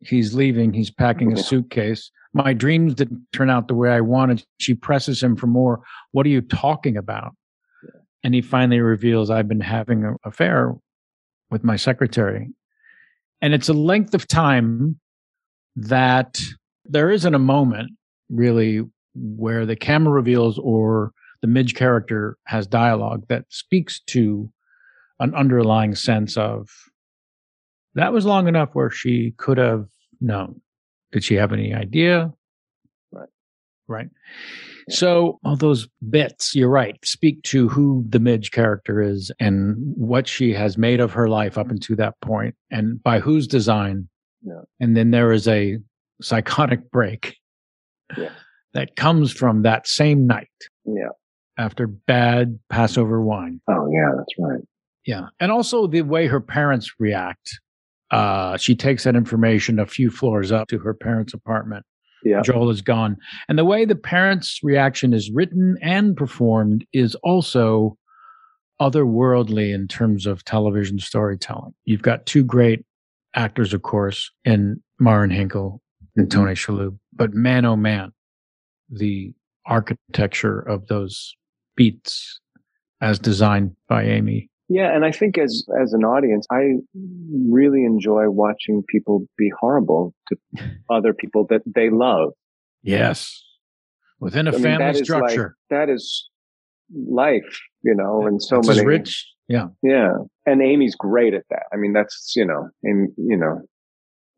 he's 0.00 0.32
leaving, 0.32 0.72
he's 0.72 0.90
packing 0.90 1.34
a 1.34 1.36
suitcase. 1.36 2.10
My 2.32 2.54
dreams 2.54 2.94
didn't 2.94 3.20
turn 3.34 3.50
out 3.50 3.68
the 3.68 3.74
way 3.74 3.90
I 3.90 4.00
wanted. 4.00 4.42
She 4.56 4.72
presses 4.72 5.22
him 5.22 5.36
for 5.36 5.46
more. 5.46 5.82
What 6.12 6.24
are 6.24 6.30
you 6.30 6.40
talking 6.40 6.96
about? 6.96 7.34
And 8.24 8.34
he 8.34 8.40
finally 8.40 8.80
reveals, 8.80 9.28
I've 9.28 9.48
been 9.48 9.60
having 9.60 10.04
an 10.04 10.16
affair 10.24 10.72
with 11.50 11.64
my 11.64 11.76
secretary. 11.76 12.48
And 13.42 13.54
it's 13.54 13.68
a 13.68 13.74
length 13.74 14.14
of 14.14 14.26
time 14.26 14.98
that 15.76 16.40
there 16.84 17.10
isn't 17.10 17.34
a 17.34 17.38
moment 17.38 17.92
really 18.28 18.82
where 19.14 19.66
the 19.66 19.76
camera 19.76 20.12
reveals 20.12 20.58
or 20.58 21.12
the 21.42 21.48
Midge 21.48 21.74
character 21.74 22.36
has 22.44 22.66
dialogue 22.66 23.24
that 23.28 23.44
speaks 23.48 24.00
to 24.08 24.50
an 25.18 25.34
underlying 25.34 25.94
sense 25.94 26.36
of 26.36 26.68
that 27.94 28.12
was 28.12 28.24
long 28.24 28.46
enough 28.46 28.70
where 28.72 28.90
she 28.90 29.34
could 29.36 29.58
have 29.58 29.86
known. 30.20 30.60
Did 31.12 31.24
she 31.24 31.34
have 31.34 31.52
any 31.52 31.74
idea? 31.74 32.32
Right. 33.10 33.28
Right. 33.88 34.08
So 34.88 35.38
all 35.44 35.56
those 35.56 35.88
bits, 36.08 36.54
you're 36.54 36.70
right, 36.70 36.96
speak 37.04 37.42
to 37.44 37.68
who 37.68 38.04
the 38.08 38.18
Midge 38.18 38.50
character 38.50 39.02
is 39.02 39.30
and 39.38 39.76
what 39.96 40.26
she 40.26 40.52
has 40.54 40.78
made 40.78 41.00
of 41.00 41.12
her 41.12 41.28
life 41.28 41.58
up 41.58 41.70
until 41.70 41.96
that 41.96 42.14
point 42.20 42.54
and 42.70 43.02
by 43.02 43.20
whose 43.20 43.46
design 43.46 44.08
yeah. 44.42 44.62
And 44.78 44.96
then 44.96 45.10
there 45.10 45.32
is 45.32 45.46
a 45.48 45.78
psychotic 46.22 46.90
break 46.90 47.36
yeah. 48.16 48.30
that 48.74 48.96
comes 48.96 49.32
from 49.32 49.62
that 49.62 49.86
same 49.86 50.26
night. 50.26 50.48
Yeah. 50.84 51.10
After 51.58 51.86
bad 51.86 52.58
Passover 52.70 53.20
wine. 53.20 53.60
Oh, 53.68 53.88
yeah, 53.92 54.12
that's 54.16 54.34
right. 54.38 54.62
Yeah. 55.06 55.26
And 55.38 55.52
also 55.52 55.86
the 55.86 56.02
way 56.02 56.26
her 56.26 56.40
parents 56.40 56.90
react. 56.98 57.60
Uh, 58.10 58.56
she 58.56 58.74
takes 58.74 59.04
that 59.04 59.14
information 59.14 59.78
a 59.78 59.86
few 59.86 60.10
floors 60.10 60.50
up 60.50 60.68
to 60.68 60.78
her 60.78 60.94
parents' 60.94 61.34
apartment. 61.34 61.84
Yeah. 62.24 62.42
Joel 62.42 62.70
is 62.70 62.82
gone. 62.82 63.16
And 63.48 63.58
the 63.58 63.64
way 63.64 63.84
the 63.84 63.94
parents' 63.94 64.60
reaction 64.62 65.12
is 65.12 65.30
written 65.30 65.78
and 65.80 66.16
performed 66.16 66.86
is 66.92 67.14
also 67.16 67.96
otherworldly 68.80 69.74
in 69.74 69.88
terms 69.88 70.26
of 70.26 70.44
television 70.44 70.98
storytelling. 70.98 71.74
You've 71.84 72.02
got 72.02 72.26
two 72.26 72.44
great 72.44 72.84
actors, 73.34 73.74
of 73.74 73.82
course, 73.82 74.30
in 74.44 74.82
Marin 74.98 75.30
Hinkle 75.30 75.80
and 76.16 76.28
mm-hmm. 76.28 76.40
Tony 76.40 76.54
Shalhoub. 76.54 76.98
But 77.12 77.34
man, 77.34 77.64
oh 77.64 77.76
man, 77.76 78.12
the 78.90 79.32
architecture 79.66 80.60
of 80.60 80.86
those 80.86 81.36
beats 81.76 82.40
as 83.00 83.18
designed 83.18 83.76
by 83.88 84.04
Amy 84.04 84.49
Yeah, 84.72 84.94
and 84.94 85.04
I 85.04 85.10
think 85.10 85.36
as 85.36 85.64
as 85.82 85.92
an 85.92 86.04
audience, 86.04 86.46
I 86.50 86.74
really 87.50 87.84
enjoy 87.84 88.30
watching 88.30 88.84
people 88.88 89.26
be 89.36 89.50
horrible 89.60 90.14
to 90.28 90.36
other 90.90 91.12
people 91.12 91.44
that 91.50 91.62
they 91.66 91.90
love. 91.90 92.30
Yes. 92.82 93.42
Within 94.20 94.46
a 94.46 94.50
I 94.50 94.52
mean, 94.54 94.62
family 94.62 94.84
that 94.84 94.94
is 94.94 95.02
structure. 95.02 95.56
Like, 95.70 95.78
that 95.88 95.92
is 95.92 96.28
life, 96.94 97.60
you 97.82 97.94
know, 97.96 98.26
and 98.26 98.40
so 98.40 98.56
That's 98.56 98.68
many 98.68 98.84
rich. 98.86 99.26
Yeah. 99.48 99.66
Yeah, 99.82 100.12
and 100.46 100.62
Amy's 100.62 100.94
great 100.94 101.34
at 101.34 101.42
that. 101.50 101.64
I 101.72 101.76
mean, 101.76 101.92
that's 101.92 102.34
you 102.36 102.46
know, 102.46 102.68
and 102.84 103.10
you 103.16 103.36
know, 103.36 103.62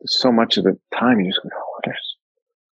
so 0.07 0.33
much 0.33 0.57
of 0.57 0.64
the 0.64 0.78
time 0.99 1.20
you 1.20 1.26
just 1.30 1.41
go, 1.43 1.51
oh, 1.55 1.80
there's, 1.85 2.16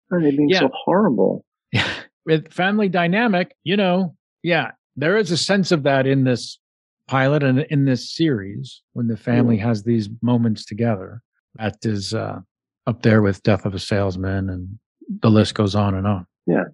why 0.09 0.19
are 0.19 0.23
they 0.23 0.37
being 0.37 0.49
Yeah. 0.49 0.59
so 0.61 0.71
horrible? 0.73 1.45
With 2.27 2.53
family 2.53 2.89
dynamic, 2.89 3.55
you 3.63 3.77
know, 3.77 4.17
yeah, 4.43 4.73
there 4.97 5.17
is 5.17 5.31
a 5.31 5.37
sense 5.37 5.71
of 5.71 5.85
that 5.85 6.07
in 6.09 6.25
this 6.25 6.59
pilot 7.07 7.43
and 7.43 7.61
in 7.71 7.85
this 7.85 8.15
series 8.15 8.83
when 8.93 9.09
the 9.09 9.17
family 9.17 9.57
has 9.59 9.83
these 9.83 10.09
moments 10.23 10.65
together. 10.65 11.23
That 11.57 11.77
is 11.83 12.15
uh, 12.15 12.41
up 12.87 13.03
there 13.03 13.23
with 13.23 13.43
Death 13.43 13.65
of 13.65 13.75
a 13.75 13.79
Salesman, 13.79 14.51
and 14.51 14.79
the 15.23 15.31
list 15.31 15.55
goes 15.55 15.75
on 15.75 15.95
and 15.95 16.07
on. 16.07 16.27
Yeah. 16.47 16.65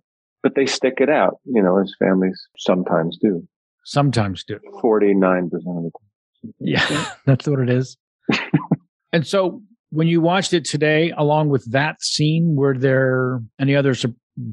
But 0.43 0.55
they 0.55 0.67
stick 0.67 0.95
it 0.99 1.11
out, 1.11 1.39
you 1.45 1.63
know, 1.63 1.79
as 1.79 1.95
families 1.99 2.41
sometimes 2.57 3.19
do. 3.21 3.47
Sometimes 3.85 4.45
do. 4.45 4.59
Forty 4.81 5.15
nine 5.15 5.51
percent 5.51 5.77
of 5.77 5.83
the 5.85 5.91
time. 5.91 6.55
Yeah, 6.59 7.07
that's 7.27 7.47
what 7.47 7.61
it 7.61 7.69
is. 7.69 7.99
and 9.13 9.27
so 9.27 9.63
when 9.91 10.07
you 10.07 10.21
watched 10.21 10.55
it 10.55 10.65
today, 10.65 11.13
along 11.17 11.51
with 11.51 11.71
that 11.73 12.03
scene, 12.03 12.57
were 12.57 12.77
there 12.77 13.41
any 13.59 13.75
other 13.77 13.95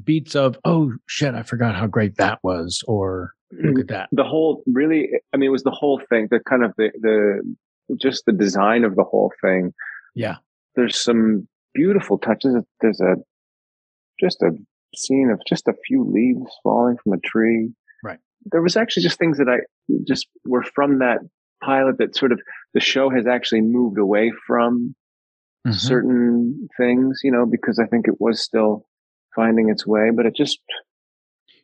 beats 0.04 0.34
of, 0.34 0.58
oh 0.64 0.92
shit, 1.06 1.34
I 1.34 1.42
forgot 1.42 1.74
how 1.74 1.86
great 1.86 2.16
that 2.16 2.40
was? 2.42 2.82
Or 2.86 3.32
look 3.52 3.80
at 3.80 3.88
that. 3.88 4.08
the 4.12 4.24
whole 4.24 4.62
really 4.66 5.08
i 5.32 5.36
mean 5.36 5.48
it 5.48 5.52
was 5.52 5.62
the 5.62 5.70
whole 5.70 6.00
thing 6.10 6.28
the 6.30 6.40
kind 6.40 6.62
of 6.64 6.72
the 6.76 6.90
the 7.00 7.96
just 8.00 8.24
the 8.26 8.32
design 8.32 8.84
of 8.84 8.94
the 8.96 9.04
whole 9.04 9.32
thing 9.40 9.72
Yeah. 10.14 10.36
there's 10.76 10.98
some 10.98 11.48
beautiful 11.74 12.18
touches 12.18 12.54
there's 12.80 13.00
a 13.00 13.16
just 14.20 14.42
a 14.42 14.50
scene 14.94 15.30
of 15.30 15.40
just 15.48 15.68
a 15.68 15.74
few 15.86 16.04
leaves 16.04 16.50
falling 16.62 16.96
from 17.02 17.12
a 17.14 17.18
tree 17.20 17.70
Right. 18.04 18.18
there 18.52 18.62
was 18.62 18.76
actually 18.76 19.02
just 19.04 19.18
things 19.18 19.38
that 19.38 19.48
i 19.48 19.58
just 20.06 20.26
were 20.44 20.62
from 20.62 20.98
that 20.98 21.18
pilot 21.64 21.96
that 21.98 22.16
sort 22.16 22.32
of 22.32 22.40
the 22.74 22.80
show 22.80 23.08
has 23.10 23.26
actually 23.26 23.62
moved 23.62 23.98
away 23.98 24.30
from 24.46 24.94
Mhm. 25.66 25.74
certain 25.74 26.68
things 26.78 27.20
you 27.24 27.32
know 27.32 27.44
because 27.46 27.78
i 27.78 27.86
think 27.86 28.06
it 28.06 28.20
was 28.20 28.40
still 28.42 28.86
finding 29.34 29.68
its 29.70 29.86
way 29.86 30.10
but 30.14 30.24
it 30.26 30.34
just 30.36 30.60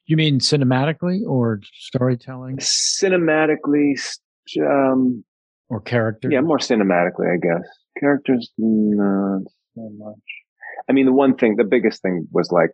You 0.07 0.17
mean 0.17 0.39
cinematically 0.39 1.21
or 1.27 1.61
storytelling 1.79 2.59
cinematically 2.59 3.99
um 4.61 5.25
or 5.71 5.81
character? 5.81 6.29
Yeah, 6.31 6.41
more 6.41 6.59
cinematically, 6.59 7.33
I 7.33 7.39
guess. 7.39 7.67
Characters, 7.99 8.51
not 8.59 9.43
so 9.75 9.91
much. 9.97 10.19
I 10.89 10.93
mean, 10.93 11.07
the 11.07 11.13
one 11.13 11.37
thing, 11.37 11.57
the 11.57 11.65
biggest 11.65 12.03
thing 12.03 12.27
was 12.33 12.51
like, 12.53 12.71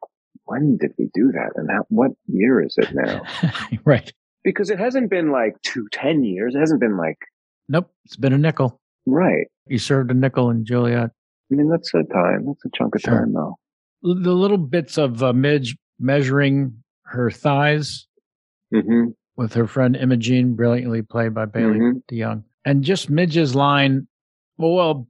when 0.46 0.76
did 0.78 0.92
we 0.98 1.08
do 1.14 1.30
that? 1.32 1.50
And 1.54 1.70
how, 1.70 1.84
what 1.88 2.10
year 2.26 2.60
is 2.60 2.74
it 2.76 2.88
now? 2.92 3.22
right. 3.84 4.12
because 4.42 4.70
it 4.70 4.78
hasn't 4.80 5.10
been 5.10 5.30
like 5.30 5.54
two, 5.62 5.86
ten 5.92 6.24
years. 6.24 6.54
It 6.56 6.58
hasn't 6.60 6.80
been 6.80 6.96
like, 6.96 7.18
Nope. 7.68 7.88
It's 8.04 8.16
been 8.16 8.32
a 8.32 8.38
nickel. 8.38 8.80
right. 9.06 9.46
You 9.68 9.78
served 9.78 10.10
a 10.10 10.14
nickel 10.14 10.50
in 10.50 10.64
Joliet. 10.64 11.10
I 11.52 11.54
mean, 11.54 11.68
that's 11.70 11.94
a 11.94 12.02
time. 12.12 12.46
That's 12.46 12.64
a 12.64 12.70
chunk 12.76 12.96
of 12.96 13.02
Sure. 13.02 13.20
time, 13.20 13.32
though. 13.32 13.56
The 14.02 14.32
little 14.32 14.56
bits 14.58 14.98
of 14.98 15.22
uh, 15.22 15.32
Midge 15.32 15.76
measuring 16.00 16.82
her 17.11 17.30
thighs 17.30 18.06
hmm 18.72 19.06
with 19.36 19.54
her 19.54 19.66
friend 19.66 19.96
Imogene, 19.96 20.54
brilliantly 20.54 21.00
played 21.00 21.32
by 21.32 21.46
Bailey 21.46 21.78
Mhm. 21.78 22.02
DeYoung. 22.12 22.44
And 22.66 22.84
just 22.84 23.08
Midge's 23.08 23.54
line, 23.54 24.06
well, 24.58 24.74
well, 24.74 25.08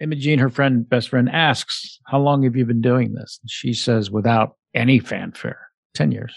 Imogene, 0.00 0.38
her 0.38 0.50
friend, 0.50 0.86
best 0.86 1.08
friend, 1.08 1.30
asks, 1.30 1.98
How 2.06 2.18
long 2.20 2.42
have 2.42 2.56
you 2.56 2.66
been 2.66 2.82
doing 2.82 3.14
this? 3.14 3.38
And 3.42 3.50
she 3.50 3.72
says, 3.72 4.10
without 4.10 4.56
any 4.74 4.98
fanfare, 4.98 5.68
10 5.94 6.12
years, 6.12 6.34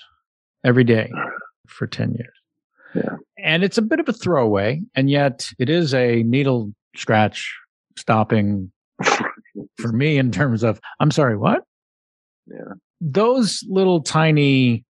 every 0.64 0.86
day 0.86 1.12
for 1.68 1.86
10 1.86 2.14
years. 2.14 2.34
Yeah. 2.96 3.18
And 3.44 3.62
it's 3.64 3.78
a 3.78 3.82
bit 3.82 4.00
of 4.00 4.08
a 4.08 4.14
throwaway, 4.14 4.82
and 4.96 5.10
yet 5.10 5.50
it 5.60 5.70
is 5.70 5.94
a 5.94 6.24
needle 6.24 6.74
scratch 6.96 7.54
stopping 7.98 8.72
for 9.80 9.92
me 9.92 10.18
in 10.18 10.32
terms 10.32 10.64
of, 10.64 10.80
I'm 11.02 11.12
sorry, 11.12 11.36
what? 11.36 11.64
Yeah. 12.48 12.76
Those 13.02 13.66
little 13.68 14.02
tiny 14.02 14.86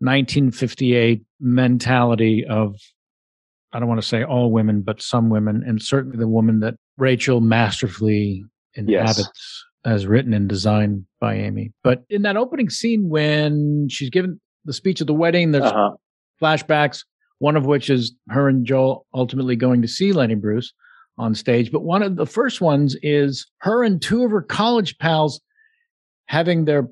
1958 0.00 1.22
mentality 1.40 2.44
of 2.48 2.76
I 3.72 3.78
don't 3.78 3.88
want 3.88 4.00
to 4.00 4.06
say 4.06 4.24
all 4.24 4.50
women, 4.50 4.80
but 4.80 5.02
some 5.02 5.28
women, 5.28 5.62
and 5.66 5.82
certainly 5.82 6.16
the 6.16 6.26
woman 6.28 6.60
that 6.60 6.76
Rachel 6.96 7.40
masterfully 7.42 8.42
inhabits 8.74 9.64
as 9.84 10.06
written 10.06 10.32
and 10.32 10.48
designed 10.48 11.04
by 11.20 11.34
Amy. 11.34 11.72
But 11.84 12.02
in 12.08 12.22
that 12.22 12.36
opening 12.38 12.70
scene 12.70 13.10
when 13.10 13.88
she's 13.90 14.08
given 14.08 14.40
the 14.64 14.72
speech 14.72 15.02
at 15.02 15.06
the 15.06 15.12
wedding, 15.14 15.52
there's 15.52 15.64
Uh-huh. 15.64 15.96
flashbacks, 16.40 17.04
one 17.40 17.56
of 17.56 17.66
which 17.66 17.90
is 17.90 18.14
her 18.30 18.48
and 18.48 18.64
Joel 18.64 19.06
ultimately 19.12 19.54
going 19.54 19.82
to 19.82 19.88
see 19.88 20.12
Lenny 20.12 20.34
Bruce 20.34 20.72
on 21.18 21.34
stage. 21.34 21.70
But 21.70 21.82
one 21.82 22.02
of 22.02 22.16
the 22.16 22.26
first 22.26 22.60
ones 22.62 22.96
is 23.02 23.46
her 23.58 23.84
and 23.84 24.00
two 24.00 24.24
of 24.24 24.30
her 24.30 24.42
college 24.42 24.96
pals 24.98 25.40
having 26.26 26.64
their 26.64 26.88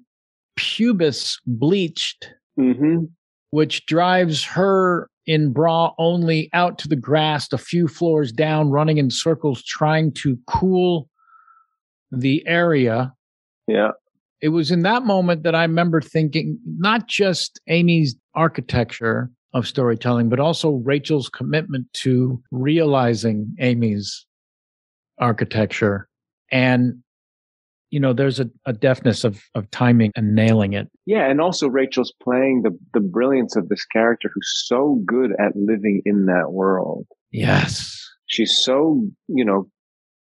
pubis 0.57 1.41
bleached 1.47 2.29
hmm 2.57 3.05
which 3.51 3.87
drives 3.87 4.45
her 4.45 5.09
in 5.27 5.53
bra 5.53 5.93
only 5.99 6.51
out 6.53 6.79
to 6.79 6.89
the 6.89 6.97
grass 6.97 7.53
a 7.53 7.59
few 7.59 7.89
floors 7.89 8.31
down, 8.33 8.71
running 8.71 8.99
in 8.99 9.11
circles, 9.11 9.63
trying 9.63 10.13
to 10.13 10.39
cool 10.47 11.09
the 12.13 12.47
area. 12.47 13.13
Yeah. 13.67 13.93
It 14.41 14.51
was 14.51 14.71
in 14.71 14.83
that 14.83 15.05
moment 15.05 15.43
that 15.45 15.55
I 15.55 15.63
remember 15.63 16.01
thinking 16.01 16.59
not 16.67 17.09
just 17.09 17.61
Amy's 17.69 18.15
architecture 18.35 19.31
of 19.55 19.67
storytelling, 19.67 20.29
but 20.29 20.39
also 20.39 20.73
Rachel's 20.73 21.31
commitment 21.31 21.91
to 21.95 22.43
realizing 22.51 23.57
Amy's 23.59 24.27
architecture. 25.19 26.09
And, 26.53 27.03
you 27.91 28.01
know, 28.01 28.13
there's 28.13 28.41
a, 28.41 28.51
a 28.67 28.73
deftness 28.73 29.23
of, 29.25 29.43
of 29.55 29.71
timing 29.71 30.11
and 30.17 30.35
nailing 30.35 30.73
it. 30.73 30.89
Yeah, 31.07 31.31
and 31.31 31.41
also 31.41 31.69
Rachel's 31.69 32.13
playing 32.23 32.63
the 32.63 32.77
the 32.95 33.01
brilliance 33.01 33.57
of 33.57 33.69
this 33.69 33.85
character 33.85 34.31
who's 34.35 34.65
so 34.67 35.01
good 35.07 35.33
at 35.39 35.55
living 35.55 36.03
in 36.05 36.27
that 36.27 36.51
world. 36.53 37.07
Yes. 37.33 38.09
she's 38.27 38.57
so 38.57 39.03
you 39.29 39.45
know 39.45 39.69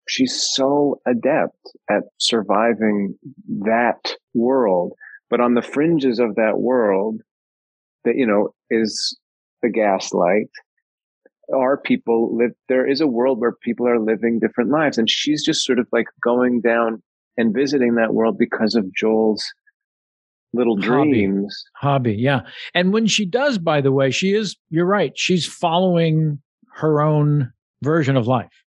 she's 0.07 0.47
so 0.53 0.99
adept 1.07 1.59
at 1.89 2.03
surviving 2.19 3.15
that 3.47 4.15
world 4.33 4.93
but 5.29 5.39
on 5.39 5.53
the 5.53 5.61
fringes 5.61 6.19
of 6.19 6.35
that 6.35 6.59
world 6.59 7.21
that 8.03 8.15
you 8.15 8.25
know 8.25 8.53
is 8.69 9.17
the 9.61 9.69
gaslight 9.69 10.49
are 11.53 11.77
people 11.77 12.35
live 12.35 12.51
there 12.69 12.89
is 12.89 13.01
a 13.01 13.07
world 13.07 13.39
where 13.39 13.53
people 13.63 13.87
are 13.87 13.99
living 13.99 14.39
different 14.39 14.69
lives 14.71 14.97
and 14.97 15.09
she's 15.09 15.43
just 15.43 15.63
sort 15.63 15.79
of 15.79 15.87
like 15.91 16.07
going 16.23 16.61
down 16.61 17.01
and 17.37 17.53
visiting 17.53 17.95
that 17.95 18.13
world 18.13 18.37
because 18.37 18.75
of 18.75 18.85
joel's 18.93 19.45
little 20.53 20.75
Hobby. 20.77 21.11
dreams 21.11 21.63
hobby 21.75 22.15
yeah 22.15 22.41
and 22.73 22.93
when 22.93 23.07
she 23.07 23.25
does 23.25 23.57
by 23.57 23.81
the 23.81 23.91
way 23.91 24.11
she 24.11 24.33
is 24.33 24.55
you're 24.69 24.85
right 24.85 25.11
she's 25.17 25.45
following 25.45 26.39
her 26.75 27.01
own 27.01 27.51
version 27.81 28.15
of 28.17 28.27
life 28.27 28.63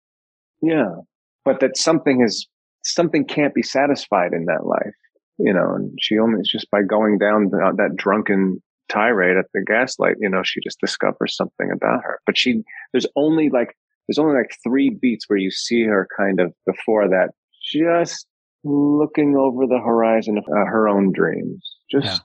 Yeah. 0.61 0.97
But 1.45 1.61
that 1.61 1.77
something 1.77 2.23
is, 2.23 2.47
something 2.85 3.25
can't 3.25 3.55
be 3.55 3.63
satisfied 3.63 4.33
in 4.33 4.45
that 4.47 4.67
life, 4.67 4.95
you 5.39 5.53
know, 5.53 5.75
and 5.75 5.97
she 6.01 6.19
only, 6.19 6.41
it's 6.41 6.51
just 6.51 6.71
by 6.71 6.83
going 6.83 7.19
down 7.19 7.51
the, 7.51 7.73
that 7.77 7.97
drunken 7.97 8.63
tirade 8.89 9.37
at 9.37 9.47
the 9.55 9.63
gaslight, 9.67 10.17
you 10.21 10.29
know, 10.29 10.43
she 10.45 10.61
just 10.63 10.81
discovers 10.81 11.37
something 11.37 11.71
about 11.71 12.03
her. 12.03 12.21
But 12.27 12.37
she, 12.37 12.63
there's 12.93 13.07
only 13.17 13.51
like, 13.51 13.77
there's 14.07 14.19
only 14.19 14.35
like 14.35 14.57
three 14.63 14.91
beats 14.91 15.25
where 15.29 15.39
you 15.39 15.51
see 15.51 15.85
her 15.85 16.09
kind 16.17 16.41
of 16.41 16.53
before 16.67 17.09
that, 17.09 17.31
just 17.73 18.27
looking 18.65 19.37
over 19.37 19.67
the 19.67 19.79
horizon 19.79 20.39
of 20.39 20.45
uh, 20.51 20.65
her 20.67 20.89
own 20.89 21.13
dreams. 21.13 21.77
Just, 21.91 22.07
Yeah. 22.07 22.17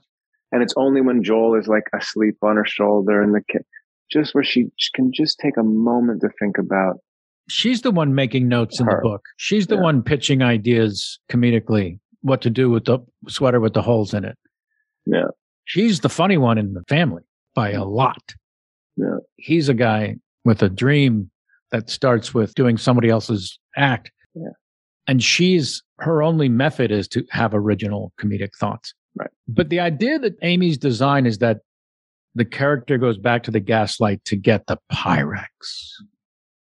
and 0.52 0.62
it's 0.62 0.74
only 0.76 1.00
when 1.00 1.22
Joel 1.22 1.54
is 1.58 1.68
like 1.68 1.84
asleep 1.94 2.36
on 2.42 2.56
her 2.56 2.66
shoulder 2.66 3.22
in 3.22 3.32
the 3.32 3.40
kit, 3.50 3.64
just 4.10 4.34
where 4.34 4.44
she 4.44 4.66
can 4.94 5.10
just 5.12 5.38
take 5.38 5.56
a 5.56 5.62
moment 5.62 6.20
to 6.22 6.28
think 6.38 6.58
about 6.58 6.96
she's 7.48 7.82
the 7.82 7.90
one 7.90 8.14
making 8.14 8.48
notes 8.48 8.80
in 8.80 8.86
the 8.86 8.98
book 9.02 9.20
she's 9.36 9.66
the 9.66 9.74
Yeah. 9.74 9.82
one 9.82 10.02
pitching 10.02 10.40
ideas 10.40 11.18
comedically 11.30 11.98
what 12.22 12.40
to 12.40 12.48
do 12.48 12.70
with 12.70 12.86
the 12.86 12.98
sweater 13.28 13.60
with 13.60 13.74
the 13.74 13.82
holes 13.82 14.14
in 14.14 14.24
it 14.24 14.38
Yeah. 15.04 15.26
she's 15.66 16.00
the 16.00 16.08
funny 16.08 16.38
one 16.38 16.56
in 16.56 16.72
the 16.72 16.82
family 16.88 17.22
by 17.54 17.72
a 17.72 17.84
lot 17.84 18.34
Yeah. 18.96 19.18
he's 19.36 19.68
a 19.68 19.74
guy 19.74 20.16
with 20.42 20.62
a 20.62 20.70
dream 20.70 21.30
that 21.70 21.90
starts 21.90 22.32
with 22.32 22.54
doing 22.54 22.78
somebody 22.78 23.10
else's 23.10 23.58
act 23.76 24.10
Yeah. 24.34 24.48
and 25.06 25.22
she's 25.22 25.82
her 25.98 26.22
only 26.22 26.48
method 26.48 26.90
is 26.90 27.06
to 27.08 27.24
have 27.30 27.54
original 27.54 28.12
comedic 28.20 28.54
thoughts 28.58 28.94
Right. 29.16 29.30
but 29.46 29.68
the 29.68 29.78
idea 29.80 30.18
that 30.18 30.34
amy's 30.42 30.76
design 30.78 31.24
is 31.26 31.38
that 31.38 31.58
the 32.34 32.44
character 32.44 32.98
goes 32.98 33.16
back 33.16 33.44
to 33.44 33.50
the 33.52 33.60
gaslight 33.60 34.24
to 34.24 34.34
get 34.34 34.66
the 34.66 34.76
Pyrex. 34.92 35.46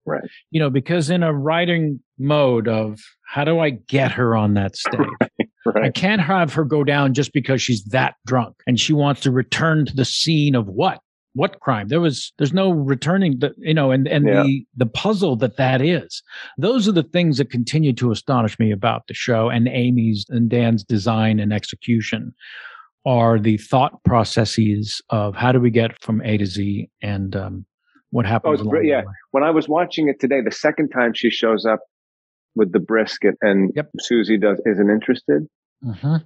Right. 0.06 0.24
You 0.50 0.62
know, 0.62 0.70
because 0.70 1.10
in 1.10 1.24
a 1.24 1.34
writing 1.34 2.00
mode 2.18 2.70
of 2.70 3.02
how 3.26 3.44
do 3.44 3.60
I 3.60 3.72
get 3.72 4.14
her 4.14 4.34
on 4.38 4.54
that 4.54 4.76
stage? 4.78 5.00
Right. 5.66 5.84
I 5.84 5.90
can't 5.90 6.22
have 6.22 6.54
her 6.54 6.64
go 6.64 6.86
down 6.86 7.14
just 7.14 7.34
because 7.34 7.62
she's 7.62 7.84
that 7.86 8.16
drunk 8.26 8.56
and 8.66 8.80
she 8.80 8.94
wants 8.94 9.20
to 9.22 9.32
return 9.32 9.86
to 9.88 9.94
the 9.94 10.06
scene 10.06 10.56
of 10.56 10.68
what? 10.68 11.02
What 11.38 11.60
crime? 11.60 11.88
There 11.88 12.02
was, 12.02 12.34
there's 12.38 12.52
no 12.54 12.72
returning 12.72 13.38
the, 13.40 13.54
you 13.60 13.74
know, 13.74 13.92
and, 13.92 14.08
and 14.08 14.26
Yeah. 14.28 14.44
the, 14.44 14.66
the 14.76 14.86
puzzle 14.88 15.36
that 15.38 15.58
that 15.58 15.82
is. 15.82 16.22
Those 16.58 16.88
are 16.88 16.92
the 16.92 17.04
things 17.04 17.38
that 17.38 17.52
continue 17.52 17.94
to 17.94 18.12
astonish 18.12 18.58
me 18.60 18.72
about 18.72 19.06
the 19.08 19.14
show 19.14 19.50
and 19.50 19.68
Amy's 19.68 20.26
and 20.30 20.50
Dan's 20.50 20.84
design 20.84 21.40
and 21.40 21.54
execution 21.54 22.34
are 23.06 23.38
the 23.40 23.58
thought 23.58 24.04
processes 24.04 25.02
of 25.12 25.36
how 25.36 25.52
do 25.52 25.60
we 25.60 25.70
get 25.70 26.02
from 26.02 26.22
A 26.24 26.38
to 26.38 26.46
Z 26.46 26.90
and, 27.02 27.36
um, 27.36 27.66
what 28.10 28.26
happens. 28.26 28.62
Oh, 28.62 28.66
great, 28.66 28.84
the 28.84 28.88
yeah. 28.90 29.04
when 29.32 29.44
I 29.44 29.52
was 29.52 29.70
watching 29.70 30.08
it 30.10 30.20
today, 30.20 30.42
the 30.42 30.52
second 30.52 30.90
time 30.90 31.14
she 31.14 31.30
shows 31.30 31.66
up 31.66 31.82
with 32.56 32.72
the 32.72 32.80
brisket 32.80 33.36
and 33.42 33.72
Yep. 33.76 33.90
Susie 34.00 34.38
does 34.38 34.60
isn't 34.66 34.90
interested. 34.90 35.46
Mhm. 35.86 36.24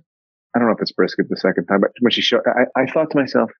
I 0.55 0.59
don't 0.59 0.67
know 0.67 0.73
if 0.73 0.81
it's 0.81 0.91
brisket 0.91 1.27
the 1.29 1.37
second 1.37 1.65
time, 1.65 1.81
but 1.81 1.91
when 1.99 2.11
she 2.11 2.21
showed, 2.21 2.41
I, 2.45 2.81
I 2.81 2.85
thought 2.85 3.09
to 3.11 3.17
myself, 3.17 3.51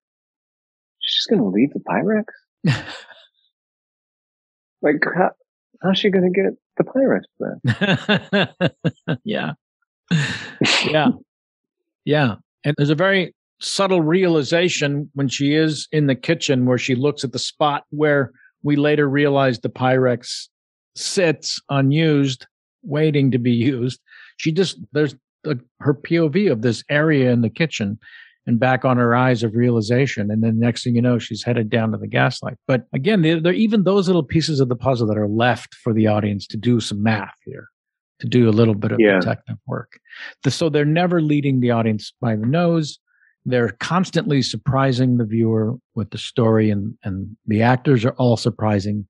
she's 1.12 1.26
going 1.28 1.42
to 1.42 1.48
leave 1.48 1.70
the 1.74 1.80
Pyrex. 1.80 2.84
Like, 4.82 5.04
how, 5.16 5.32
how's 5.82 6.00
she 6.00 6.10
going 6.10 6.32
to 6.34 6.42
get 6.42 6.54
the 6.78 6.84
Pyrex 6.84 7.22
then? 9.06 9.20
yeah. 9.24 9.54
Yeah. 10.86 11.10
Yeah. 12.06 12.36
And 12.64 12.76
there's 12.78 12.90
a 12.90 12.96
very 12.96 13.36
subtle 13.60 14.02
realization 14.02 15.10
when 15.14 15.28
she 15.28 15.54
is 15.54 15.88
in 15.92 16.08
the 16.08 16.16
kitchen 16.16 16.66
where 16.66 16.78
she 16.78 16.96
looks 16.96 17.24
at 17.24 17.32
the 17.32 17.40
spot 17.40 17.84
where 17.92 18.32
we 18.64 18.76
later 18.76 19.08
realize 19.08 19.60
the 19.60 19.70
Pyrex 19.70 20.48
sits 20.96 21.60
unused, 21.70 22.48
waiting 22.84 23.32
to 23.32 23.38
be 23.38 23.52
used. 23.52 24.00
She 24.38 24.52
just, 24.52 24.80
there's 24.94 25.16
the, 25.44 25.60
her 25.80 25.94
POV 25.94 26.52
of 26.52 26.64
this 26.64 26.84
area 26.90 27.32
in 27.32 27.42
the 27.42 27.50
kitchen 27.50 28.00
and 28.48 28.60
back 28.60 28.84
on 28.86 28.98
her 28.98 29.16
eyes 29.16 29.44
of 29.44 29.56
realization. 29.56 30.32
And 30.32 30.44
then 30.44 30.60
next 30.60 30.84
thing 30.84 30.96
you 30.96 31.02
know, 31.02 31.20
she's 31.20 31.44
headed 31.44 31.70
down 31.70 31.92
to 31.92 31.98
the 31.98 32.08
gaslight. 32.08 32.58
But 32.68 32.86
again, 32.94 33.22
there 33.22 33.40
there 33.40 33.52
are 33.52 33.56
even 33.56 33.84
those 33.84 34.08
little 34.08 34.24
pieces 34.24 34.60
of 34.60 34.70
the 34.70 34.76
puzzle 34.76 35.08
that 35.08 35.18
are 35.18 35.28
left 35.28 35.76
for 35.76 35.94
the 35.94 36.08
audience 36.08 36.48
to 36.48 36.58
do 36.58 36.80
some 36.80 37.04
math 37.04 37.36
here, 37.46 37.68
to 38.20 38.28
do 38.28 38.50
a 38.50 38.52
little 38.52 38.74
bit 38.76 38.92
of 38.92 39.00
Yeah. 39.00 39.20
detective 39.20 39.58
work. 39.68 40.00
The- 40.44 40.52
so 40.52 40.70
they're 40.70 40.86
never 40.86 41.22
leading 41.22 41.60
the 41.60 41.72
audience 41.72 42.14
by 42.20 42.36
the 42.36 42.46
nose. 42.48 43.00
They're 43.46 43.70
constantly 43.80 44.42
surprising 44.42 45.18
the 45.18 45.26
viewer 45.26 45.76
with 45.96 46.12
the 46.12 46.18
story 46.18 46.70
and, 46.70 46.96
and 47.04 47.36
the 47.48 47.62
actors 47.64 48.06
are 48.06 48.14
all 48.14 48.38
surprising 48.38 49.08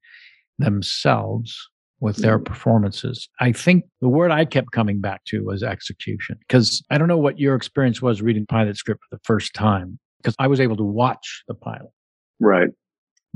themselves 0.60 1.70
with 2.02 2.18
their 2.18 2.40
mm. 2.40 2.44
performances. 2.46 3.30
I 3.40 3.54
think 3.54 3.86
the 4.02 4.10
word 4.10 4.32
I 4.32 4.44
kept 4.44 4.72
coming 4.72 5.00
back 5.00 5.24
to 5.26 5.46
was 5.46 5.64
execution 5.64 6.38
because 6.40 6.84
I 6.90 6.98
don't 6.98 7.08
know 7.08 7.18
what 7.18 7.40
your 7.40 7.56
experience 7.56 8.02
was 8.02 8.22
reading 8.22 8.46
pilot 8.46 8.76
script 8.76 9.02
for 9.08 9.16
the 9.16 9.22
first 9.24 9.54
time 9.54 10.00
because 10.18 10.36
I 10.40 10.48
was 10.48 10.60
able 10.60 10.76
to 10.78 10.84
watch 10.84 11.44
the 11.48 11.54
pilot 11.54 11.92
Right. 12.40 12.70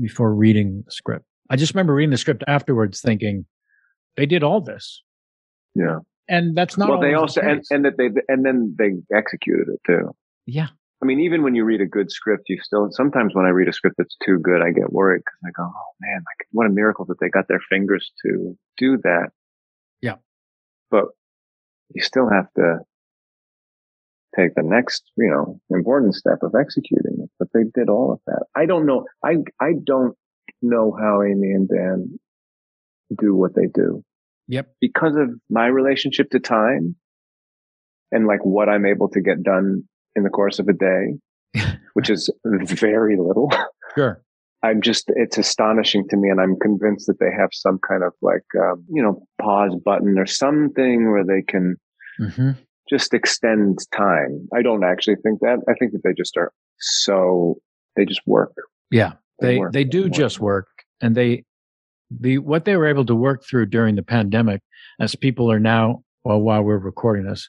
before 0.00 0.34
reading 0.34 0.82
the 0.84 0.90
script. 0.90 1.24
I 1.48 1.56
just 1.56 1.74
remember 1.74 1.94
reading 1.94 2.10
the 2.10 2.18
script 2.18 2.42
afterwards 2.48 3.00
thinking 3.00 3.46
they 4.16 4.26
did 4.26 4.42
all 4.42 4.60
this. 4.60 5.02
Yeah. 5.74 5.98
And 6.28 6.56
that's 6.56 6.76
not 6.76 6.88
well, 6.90 7.00
they 7.00 7.14
always 7.14 7.34
the 7.34 7.42
also, 7.42 7.52
and, 7.52 7.64
and 7.70 7.84
that 7.84 7.96
they, 7.96 8.10
and 8.28 8.44
then 8.44 8.74
they 8.76 9.16
executed 9.16 9.68
it 9.68 9.80
too. 9.86 10.10
yeah. 10.44 10.68
I 11.02 11.06
mean, 11.06 11.20
even 11.20 11.42
when 11.42 11.54
you 11.54 11.64
read 11.64 11.82
a 11.82 11.86
good 11.86 12.10
script, 12.10 12.44
you 12.48 12.58
still, 12.62 12.88
sometimes 12.90 13.34
when 13.34 13.44
I 13.44 13.50
read 13.50 13.68
a 13.68 13.72
script 13.72 13.96
that's 13.98 14.16
too 14.24 14.38
good, 14.38 14.62
I 14.62 14.70
get 14.70 14.92
worried 14.92 15.20
because 15.20 15.38
I 15.46 15.50
go, 15.50 15.64
oh 15.64 15.92
man, 16.00 16.18
like 16.18 16.48
what 16.52 16.66
a 16.66 16.70
miracle 16.70 17.04
that 17.06 17.20
they 17.20 17.28
got 17.28 17.48
their 17.48 17.60
fingers 17.68 18.10
to 18.24 18.56
do 18.78 18.98
that. 19.02 19.28
Yeah. 20.00 20.16
But 20.90 21.06
you 21.94 22.02
still 22.02 22.30
have 22.30 22.46
to 22.56 22.78
take 24.34 24.54
the 24.54 24.62
next, 24.62 25.02
you 25.16 25.30
know, 25.30 25.60
important 25.70 26.14
step 26.14 26.38
of 26.42 26.54
executing 26.58 27.18
it. 27.22 27.30
But 27.38 27.48
they 27.52 27.64
did 27.74 27.90
all 27.90 28.12
of 28.12 28.20
that. 28.26 28.46
I 28.54 28.64
don't 28.66 28.86
know. 28.86 29.04
I, 29.22 29.36
I 29.60 29.72
don't 29.84 30.16
know 30.62 30.96
how 30.98 31.22
Amy 31.22 31.50
and 31.52 31.68
Dan 31.68 32.18
do 33.18 33.34
what 33.34 33.54
they 33.54 33.66
do 33.72 34.02
Yep. 34.48 34.74
because 34.80 35.14
of 35.16 35.30
my 35.50 35.66
relationship 35.66 36.30
to 36.30 36.40
time 36.40 36.96
and 38.10 38.26
like 38.26 38.44
what 38.44 38.68
I'm 38.68 38.86
able 38.86 39.08
to 39.10 39.20
get 39.20 39.42
done 39.42 39.84
in 40.16 40.24
the 40.24 40.30
course 40.30 40.58
of 40.58 40.68
a 40.68 40.72
day, 40.72 41.70
which 41.94 42.10
is 42.10 42.30
very 42.44 43.16
little. 43.16 43.50
Sure. 43.94 44.20
I'm 44.62 44.80
just, 44.80 45.10
it's 45.14 45.38
astonishing 45.38 46.08
to 46.08 46.16
me. 46.16 46.28
And 46.28 46.40
I'm 46.40 46.58
convinced 46.58 47.06
that 47.06 47.20
they 47.20 47.30
have 47.38 47.50
some 47.52 47.78
kind 47.86 48.02
of 48.02 48.12
like, 48.22 48.42
um, 48.60 48.84
you 48.88 49.02
know, 49.02 49.22
pause 49.40 49.76
button 49.84 50.18
or 50.18 50.26
something 50.26 51.10
where 51.10 51.24
they 51.24 51.42
can 51.42 51.76
hmm 52.18 52.52
just 52.88 53.12
extend 53.12 53.78
time. 53.92 54.48
I 54.56 54.62
don't 54.62 54.84
actually 54.84 55.16
think 55.16 55.40
that. 55.40 55.58
I 55.68 55.74
think 55.74 55.90
that 55.92 56.02
they 56.04 56.12
just 56.16 56.36
are 56.36 56.52
so, 56.78 57.56
they 57.96 58.04
just 58.04 58.20
work. 58.26 58.52
Yeah. 58.92 59.14
They 59.40 59.58
work. 59.58 59.72
they 59.72 59.82
do 59.84 60.04
work. 60.04 60.12
just 60.12 60.40
work 60.40 60.68
and 61.00 61.14
they 61.14 61.44
the 62.10 62.38
what 62.38 62.64
they 62.64 62.76
were 62.76 62.86
able 62.86 63.04
to 63.06 63.14
work 63.14 63.44
through 63.44 63.66
during 63.66 63.96
the 63.96 64.02
pandemic 64.02 64.62
as 65.00 65.14
people 65.14 65.50
are 65.50 65.60
now 65.60 66.02
well 66.24 66.40
while 66.40 66.62
we're 66.62 66.78
recording 66.78 67.26
this 67.26 67.48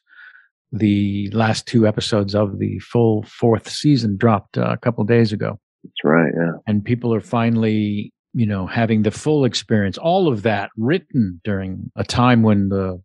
the 0.71 1.29
last 1.31 1.65
two 1.65 1.87
episodes 1.87 2.35
of 2.35 2.59
the 2.59 2.79
full 2.79 3.23
fourth 3.23 3.69
season 3.69 4.17
dropped 4.17 4.57
uh, 4.57 4.69
a 4.71 4.77
couple 4.77 5.01
of 5.01 5.07
days 5.07 5.31
ago 5.31 5.59
That's 5.83 6.03
right. 6.03 6.31
Yeah. 6.35 6.51
and 6.67 6.83
people 6.83 7.13
are 7.13 7.21
finally 7.21 8.11
you 8.33 8.45
know 8.45 8.67
having 8.67 9.03
the 9.03 9.11
full 9.11 9.45
experience 9.45 9.97
all 9.97 10.27
of 10.27 10.43
that 10.43 10.69
written 10.77 11.39
during 11.43 11.89
a 11.95 12.03
time 12.03 12.43
when 12.43 12.69
the 12.69 13.01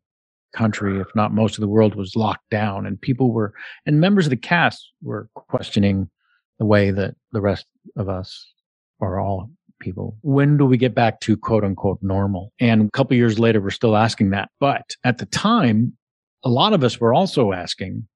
country 0.54 1.00
if 1.00 1.06
not 1.14 1.32
most 1.32 1.56
of 1.56 1.62
the 1.62 1.68
world 1.68 1.94
was 1.94 2.14
locked 2.16 2.48
down 2.50 2.84
and 2.84 3.00
people 3.00 3.32
were 3.32 3.54
and 3.86 4.00
members 4.00 4.26
of 4.26 4.30
the 4.30 4.36
cast 4.36 4.90
were 5.02 5.28
questioning 5.34 6.10
the 6.58 6.66
way 6.66 6.90
that 6.90 7.14
the 7.32 7.40
rest 7.40 7.66
of 7.96 8.08
us 8.08 8.52
or 9.00 9.18
all 9.18 9.48
people 9.80 10.16
when 10.22 10.56
do 10.56 10.66
we 10.66 10.76
get 10.76 10.94
back 10.94 11.20
to 11.20 11.36
quote 11.36 11.64
unquote 11.64 11.98
normal 12.02 12.52
and 12.60 12.82
a 12.82 12.90
couple 12.90 13.16
years 13.16 13.38
later 13.38 13.60
we're 13.60 13.70
still 13.70 13.96
asking 13.96 14.30
that 14.30 14.50
but 14.60 14.94
at 15.04 15.18
the 15.18 15.26
time 15.26 15.96
a 16.44 16.48
lot 16.48 16.72
of 16.72 16.82
us 16.82 17.00
were 17.00 17.14
also 17.14 17.52
asking 17.52 18.06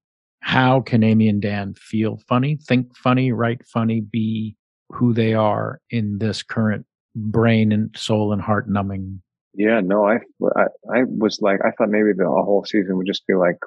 how 0.41 0.81
can 0.81 1.03
amy 1.03 1.27
and 1.27 1.41
dan 1.41 1.73
feel 1.73 2.19
funny 2.27 2.57
think 2.67 2.95
funny 2.95 3.31
write 3.31 3.65
funny 3.65 4.01
be 4.01 4.55
who 4.89 5.13
they 5.13 5.33
are 5.33 5.79
in 5.89 6.17
this 6.19 6.43
current 6.43 6.85
brain 7.15 7.71
and 7.71 7.95
soul 7.97 8.31
and 8.31 8.41
heart 8.41 8.69
numbing 8.69 9.21
Yeah. 9.57 9.81
No, 9.83 10.07
I, 10.07 10.17
I, 10.55 10.65
I 10.93 11.03
was 11.07 11.39
like, 11.41 11.59
I 11.65 11.71
thought 11.71 11.89
maybe 11.89 12.11
the 12.15 12.27
whole 12.27 12.63
season 12.65 12.95
would 12.95 13.07
just 13.07 13.25
be 13.25 13.33
like, 13.33 13.57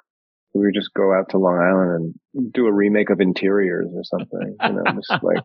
we 0.55 0.65
would 0.67 0.75
just 0.75 0.95
go 0.95 1.13
out 1.13 1.29
to 1.31 1.39
Long 1.39 1.59
Island 1.59 2.15
and 2.35 2.53
do 2.53 2.67
a 2.67 2.73
remake 2.73 3.11
of 3.11 3.21
Interiors 3.21 3.89
or 3.93 4.05
something. 4.05 4.57
You 4.63 4.73
know, 4.73 4.85
just 4.95 5.23
like, 5.23 5.43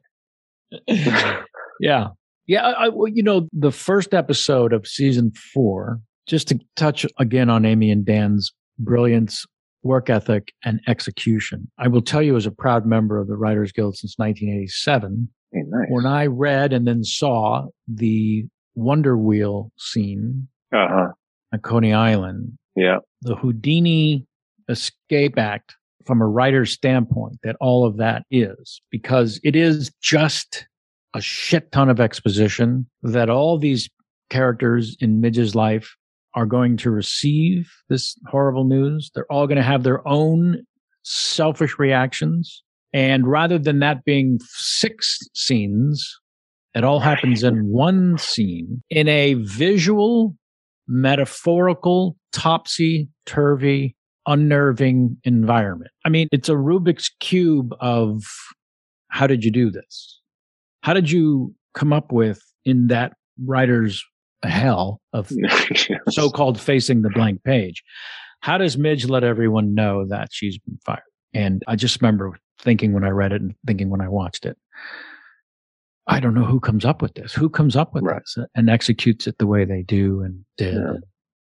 yeah. 1.79 2.09
Yeah. 2.45 2.61
I, 2.61 2.89
well, 2.89 3.07
you 3.07 3.23
know, 3.23 3.49
the 3.51 3.71
first 3.71 4.13
episode 4.13 4.71
of 4.71 4.85
season 4.87 5.31
four, 5.53 5.99
just 6.27 6.47
to 6.49 6.59
touch 6.75 7.07
again 7.17 7.49
on 7.49 7.65
Amy 7.65 7.89
and 7.89 8.05
Dan's 8.05 8.53
brilliance, 8.79 9.45
work 9.83 10.09
ethic, 10.09 10.53
and 10.63 10.79
execution. 10.87 11.69
I 11.77 11.87
will 11.87 12.01
tell 12.01 12.21
you, 12.21 12.35
as 12.35 12.45
a 12.45 12.51
proud 12.51 12.85
member 12.85 13.19
of 13.19 13.27
the 13.27 13.37
Writers 13.37 13.71
Guild 13.71 13.95
since 13.97 14.15
1987, 14.17 15.29
hey, 15.53 15.59
nice. 15.67 15.87
when 15.89 16.05
I 16.05 16.25
read 16.25 16.73
and 16.73 16.87
then 16.87 17.03
saw 17.03 17.67
the 17.87 18.45
Wonder 18.75 19.17
Wheel 19.17 19.71
scene 19.77 20.47
uh 20.73 20.87
huh. 20.89 21.07
at 21.53 21.61
Coney 21.63 21.93
Island, 21.93 22.57
Yeah. 22.75 22.97
the 23.21 23.35
Houdini 23.35 24.25
escape 24.69 25.37
act 25.37 25.75
from 26.05 26.21
a 26.21 26.27
writer's 26.27 26.71
standpoint 26.71 27.37
that 27.43 27.55
all 27.61 27.85
of 27.85 27.97
that 27.97 28.23
is 28.29 28.81
because 28.91 29.39
it 29.43 29.55
is 29.55 29.91
just 30.01 30.67
a 31.13 31.21
shit 31.21 31.71
ton 31.71 31.89
of 31.89 31.99
exposition 31.99 32.85
that 33.03 33.29
all 33.29 33.57
these 33.57 33.89
characters 34.29 34.97
in 34.99 35.21
Midge's 35.21 35.55
life 35.55 35.95
are 36.35 36.45
going 36.45 36.77
to 36.77 36.91
receive 36.91 37.71
this 37.89 38.17
horrible 38.27 38.65
news. 38.65 39.09
They're 39.15 39.31
all 39.31 39.47
going 39.47 39.57
to 39.57 39.63
have 39.63 39.83
their 39.83 40.05
own 40.07 40.63
selfish 41.03 41.79
reactions. 41.79 42.63
And 42.93 43.27
rather 43.27 43.57
than 43.57 43.79
that 43.79 44.03
being 44.05 44.39
six 44.43 45.17
scenes, 45.33 46.19
it 46.73 46.83
all 46.83 46.99
happens 46.99 47.43
in 47.43 47.67
one 47.71 48.17
scene 48.17 48.83
in 48.89 49.07
a 49.07 49.35
visual, 49.35 50.35
metaphorical, 50.87 52.17
topsy 52.31 53.09
turvy, 53.25 53.95
unnerving 54.27 55.17
environment. 55.23 55.91
I 56.03 56.09
mean, 56.09 56.27
it's 56.31 56.49
a 56.49 56.53
Rubik's 56.53 57.09
Cube 57.19 57.73
of 57.79 58.23
how 59.09 59.27
did 59.27 59.43
you 59.43 59.51
do 59.51 59.71
this? 59.71 60.19
How 60.81 60.93
did 60.93 61.09
you 61.09 61.53
come 61.73 61.93
up 61.93 62.11
with 62.11 62.41
in 62.65 62.87
that 62.87 63.13
writer's 63.43 64.03
hell 64.49 65.01
of 65.13 65.31
Yes. 65.35 65.89
so 66.09 66.29
called 66.29 66.59
facing 66.59 67.01
the 67.01 67.09
blank 67.09 67.43
page? 67.43 67.83
How 68.41 68.57
does 68.57 68.77
Midge 68.77 69.05
let 69.07 69.23
everyone 69.23 69.73
know 69.73 70.05
that 70.07 70.29
she's 70.31 70.57
been 70.59 70.77
fired? 70.85 71.01
And 71.33 71.63
I 71.67 71.75
just 71.75 72.01
remember 72.01 72.37
thinking 72.59 72.93
when 72.93 73.03
I 73.03 73.09
read 73.09 73.31
it 73.31 73.41
and 73.41 73.55
thinking 73.65 73.89
when 73.89 74.01
I 74.01 74.07
watched 74.07 74.45
it. 74.45 74.57
I 76.07 76.19
don't 76.19 76.35
know 76.35 76.45
who 76.45 76.59
comes 76.59 76.85
up 76.85 77.01
with 77.01 77.15
this. 77.15 77.33
Who 77.33 77.49
comes 77.49 77.75
up 77.75 77.93
with 77.93 78.03
Right. 78.03 78.21
this 78.21 78.37
uh, 78.37 78.45
and 78.55 78.69
executes 78.69 79.25
it 79.27 79.37
the 79.39 79.47
way 79.47 79.65
they 79.65 79.81
do 79.81 80.21
and 80.21 80.45
did. 80.57 80.75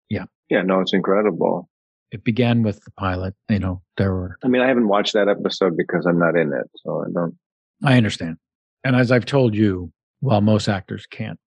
Yeah. 0.09 0.21
And 0.21 0.29
Yeah, 0.49 0.61
no, 0.61 0.79
it's 0.79 0.93
incredible. 0.93 1.69
it 2.11 2.23
began 2.23 2.63
with 2.63 2.83
the 2.85 2.91
pilot. 2.91 3.33
You 3.49 3.59
know, 3.59 3.81
there 3.97 4.13
were. 4.13 4.37
I 4.43 4.47
mean, 4.47 4.61
I 4.61 4.67
haven't 4.67 4.87
watched 4.87 5.13
that 5.13 5.27
episode 5.27 5.75
because 5.75 6.05
I'm 6.05 6.19
not 6.19 6.37
in 6.37 6.53
it, 6.53 6.69
so 6.77 7.03
I 7.05 7.11
don't. 7.13 7.35
I 7.83 7.97
understand. 7.97 8.37
And 8.85 8.95
as 8.95 9.11
I've 9.11 9.25
told 9.25 9.53
you, 9.55 9.91
while 10.21 10.39
most 10.41 10.69
actors 10.69 11.05
can't 11.05 11.39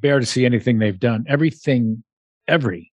bear 0.00 0.20
to 0.20 0.26
see 0.26 0.44
anything 0.44 0.78
they've 0.78 0.98
done, 0.98 1.24
everything, 1.28 2.02
every 2.48 2.92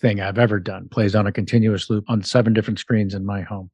thing 0.00 0.20
I've 0.20 0.38
ever 0.38 0.58
done 0.58 0.88
plays 0.88 1.14
on 1.14 1.26
a 1.26 1.32
continuous 1.32 1.88
loop 1.88 2.04
on 2.08 2.22
seven 2.22 2.52
different 2.52 2.78
screens 2.78 3.14
in 3.14 3.24
my 3.24 3.42
home. 3.42 3.70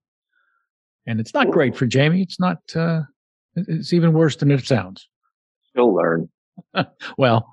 And 1.06 1.18
it's 1.18 1.34
not 1.34 1.50
great 1.50 1.76
for 1.76 1.86
Jamie. 1.86 2.22
It's 2.22 2.38
not, 2.38 2.58
uh, 2.76 3.02
it's 3.56 3.92
even 3.92 4.12
worse 4.12 4.36
than 4.36 4.50
it 4.50 4.66
sounds. 4.66 5.08
Still 5.70 5.94
learn. 5.94 6.28
Well, 7.16 7.50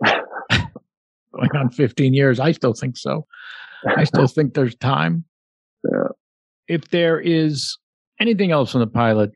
going 0.04 1.56
on 1.56 1.70
15 1.70 2.14
years, 2.14 2.38
I 2.38 2.52
still 2.52 2.72
think 2.72 2.96
so. 2.96 3.26
I 3.96 4.04
still 4.04 4.26
think 4.26 4.54
there's 4.54 4.76
time. 4.76 5.24
Yeah. 5.84 6.08
If 6.66 6.88
there 6.88 7.20
is 7.20 7.78
anything 8.20 8.50
else 8.50 8.74
in 8.74 8.80
the 8.80 8.88
pilot 8.88 9.30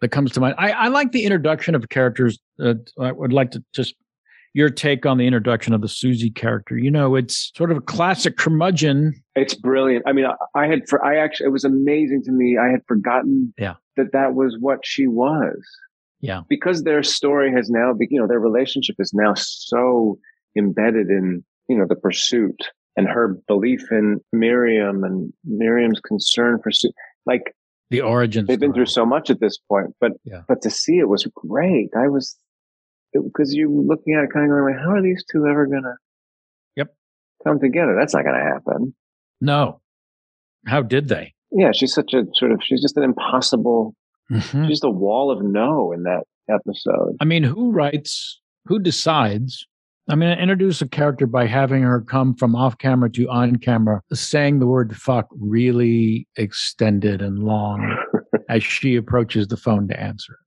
that 0.00 0.08
comes 0.08 0.32
to 0.32 0.40
mind, 0.40 0.54
I, 0.58 0.70
I 0.72 0.88
like 0.88 1.12
the 1.12 1.24
introduction 1.24 1.74
of 1.74 1.88
characters. 1.88 2.38
Uh, 2.62 2.74
I 3.00 3.12
would 3.12 3.32
like 3.32 3.50
to 3.52 3.64
just 3.74 3.94
your 4.54 4.70
take 4.70 5.04
on 5.04 5.18
the 5.18 5.26
introduction 5.26 5.74
of 5.74 5.82
the 5.82 5.88
Susie 5.88 6.30
character. 6.30 6.78
You 6.78 6.90
know, 6.90 7.14
it's 7.14 7.52
sort 7.54 7.70
of 7.70 7.76
a 7.76 7.80
classic 7.82 8.36
curmudgeon. 8.38 9.12
It's 9.34 9.54
brilliant. 9.54 10.04
I 10.06 10.12
mean, 10.12 10.24
I, 10.26 10.34
I 10.58 10.66
had 10.66 10.88
for 10.88 11.04
I 11.04 11.16
actually 11.18 11.46
it 11.46 11.50
was 11.52 11.64
amazing 11.64 12.22
to 12.24 12.32
me. 12.32 12.56
I 12.58 12.70
had 12.70 12.80
forgotten 12.88 13.52
Yeah. 13.58 13.74
that 13.96 14.12
that 14.12 14.34
was 14.34 14.56
what 14.60 14.80
she 14.84 15.06
was. 15.06 15.56
Yeah. 16.22 16.40
because 16.48 16.82
their 16.82 17.02
story 17.02 17.52
has 17.52 17.68
now, 17.68 17.92
be, 17.92 18.08
you 18.10 18.18
know, 18.18 18.26
their 18.26 18.40
relationship 18.40 18.96
is 18.98 19.12
now 19.14 19.34
so 19.36 20.18
embedded 20.56 21.08
in 21.08 21.44
you 21.68 21.76
know 21.76 21.84
the 21.86 21.94
pursuit 21.94 22.56
and 22.96 23.06
her 23.06 23.36
belief 23.46 23.92
in 23.92 24.20
Miriam 24.32 25.04
and 25.04 25.30
Miriam's 25.44 26.00
concern 26.00 26.58
for 26.62 26.70
Su- 26.72 26.90
like 27.26 27.54
The 27.90 28.00
origins. 28.00 28.48
they've 28.48 28.58
been 28.58 28.72
through 28.72 28.86
so 28.86 29.06
much 29.06 29.30
at 29.30 29.38
this 29.40 29.58
point, 29.68 29.94
but 30.00 30.12
Yeah. 30.24 30.42
but 30.48 30.62
to 30.62 30.70
see 30.70 30.98
it 30.98 31.08
was 31.08 31.24
great. 31.34 31.90
I 31.96 32.08
was 32.08 32.36
because 33.12 33.54
you 33.54 33.70
looking 33.86 34.14
at 34.14 34.24
it 34.24 34.30
kind 34.32 34.44
of 34.44 34.50
going, 34.50 34.74
like, 34.74 34.82
how 34.82 34.90
are 34.90 35.02
these 35.02 35.24
two 35.30 35.46
ever 35.46 35.66
gonna 35.66 35.94
Yep. 36.76 36.94
come 37.44 37.60
together? 37.60 37.94
That's 37.98 38.12
not 38.14 38.24
gonna 38.24 38.42
happen. 38.42 38.94
No. 39.40 39.80
How 40.66 40.82
did 40.82 41.08
they? 41.08 41.34
Yeah, 41.52 41.70
she's 41.72 41.94
such 41.94 42.12
a 42.12 42.24
sort 42.34 42.50
of 42.52 42.60
she's 42.62 42.82
just 42.82 42.96
an 42.96 43.04
impossible 43.04 43.94
Mhm. 44.32 44.62
she's 44.62 44.68
just 44.80 44.84
a 44.84 44.90
wall 44.90 45.30
of 45.30 45.42
no 45.44 45.92
in 45.92 46.02
that 46.02 46.24
episode. 46.50 47.16
I 47.20 47.24
mean, 47.24 47.44
who 47.44 47.70
writes, 47.70 48.40
who 48.66 48.80
decides? 48.80 49.66
I 50.08 50.14
mean, 50.14 50.38
introduce 50.38 50.80
a 50.80 50.88
character 50.88 51.26
by 51.26 51.46
having 51.46 51.82
her 51.82 52.00
come 52.00 52.34
from 52.34 52.54
off 52.54 52.78
camera 52.78 53.10
to 53.12 53.28
on 53.28 53.56
camera, 53.56 54.02
saying 54.12 54.60
the 54.60 54.66
word 54.66 54.96
fuck 54.96 55.26
really 55.32 56.28
extended 56.36 57.22
and 57.22 57.42
long 57.42 57.96
as 58.48 58.62
she 58.62 58.94
approaches 58.94 59.48
the 59.48 59.56
phone 59.56 59.88
to 59.88 60.00
answer. 60.00 60.38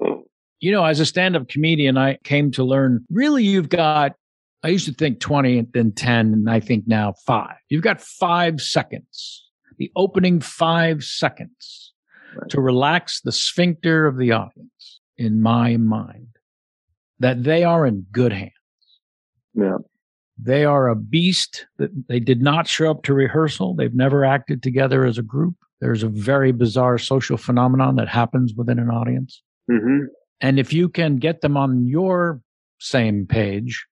Hmm. 0.00 0.20
You 0.60 0.70
know, 0.72 0.84
as 0.84 1.00
a 1.00 1.06
stand 1.06 1.36
up 1.36 1.48
comedian, 1.48 1.98
I 1.98 2.18
came 2.22 2.50
to 2.52 2.64
learn 2.64 3.04
really 3.10 3.44
you've 3.44 3.70
got, 3.70 4.12
I 4.62 4.68
used 4.68 4.86
to 4.86 4.94
think 4.94 5.20
20 5.20 5.58
and 5.58 5.68
then 5.72 5.92
10, 5.92 6.32
and 6.32 6.50
I 6.50 6.60
think 6.60 6.84
now 6.86 7.14
five. 7.26 7.56
You've 7.70 7.82
got 7.82 8.00
five 8.00 8.60
seconds, 8.60 9.48
the 9.78 9.90
opening 9.96 10.40
five 10.40 11.02
seconds 11.02 11.90
Right. 12.36 12.48
to 12.50 12.60
relax 12.60 13.20
the 13.20 13.32
sphincter 13.32 14.06
of 14.06 14.16
the 14.16 14.30
audience 14.32 15.00
in 15.16 15.42
my 15.42 15.76
mind 15.76 16.28
that 17.18 17.42
they 17.42 17.64
are 17.64 17.84
in 17.86 18.06
good 18.12 18.32
hands. 18.32 18.52
Yeah. 19.54 19.78
They 20.38 20.64
are 20.64 20.88
a 20.88 20.96
beast 20.96 21.66
that 21.78 21.90
they 22.08 22.20
did 22.20 22.40
not 22.40 22.66
show 22.66 22.90
up 22.90 23.02
to 23.04 23.14
rehearsal. 23.14 23.74
They've 23.74 23.94
never 23.94 24.24
acted 24.24 24.62
together 24.62 25.04
as 25.04 25.18
a 25.18 25.22
group. 25.22 25.54
There's 25.80 26.02
a 26.02 26.08
very 26.08 26.52
bizarre 26.52 26.98
social 26.98 27.36
phenomenon 27.36 27.96
that 27.96 28.08
happens 28.08 28.54
within 28.54 28.78
an 28.78 28.90
audience. 28.90 29.42
hmm 29.70 30.04
And 30.40 30.58
if 30.58 30.72
you 30.72 30.88
can 30.88 31.16
get 31.16 31.40
them 31.40 31.56
on 31.56 31.86
your 31.86 32.40
same 32.78 33.26
page 33.26 33.86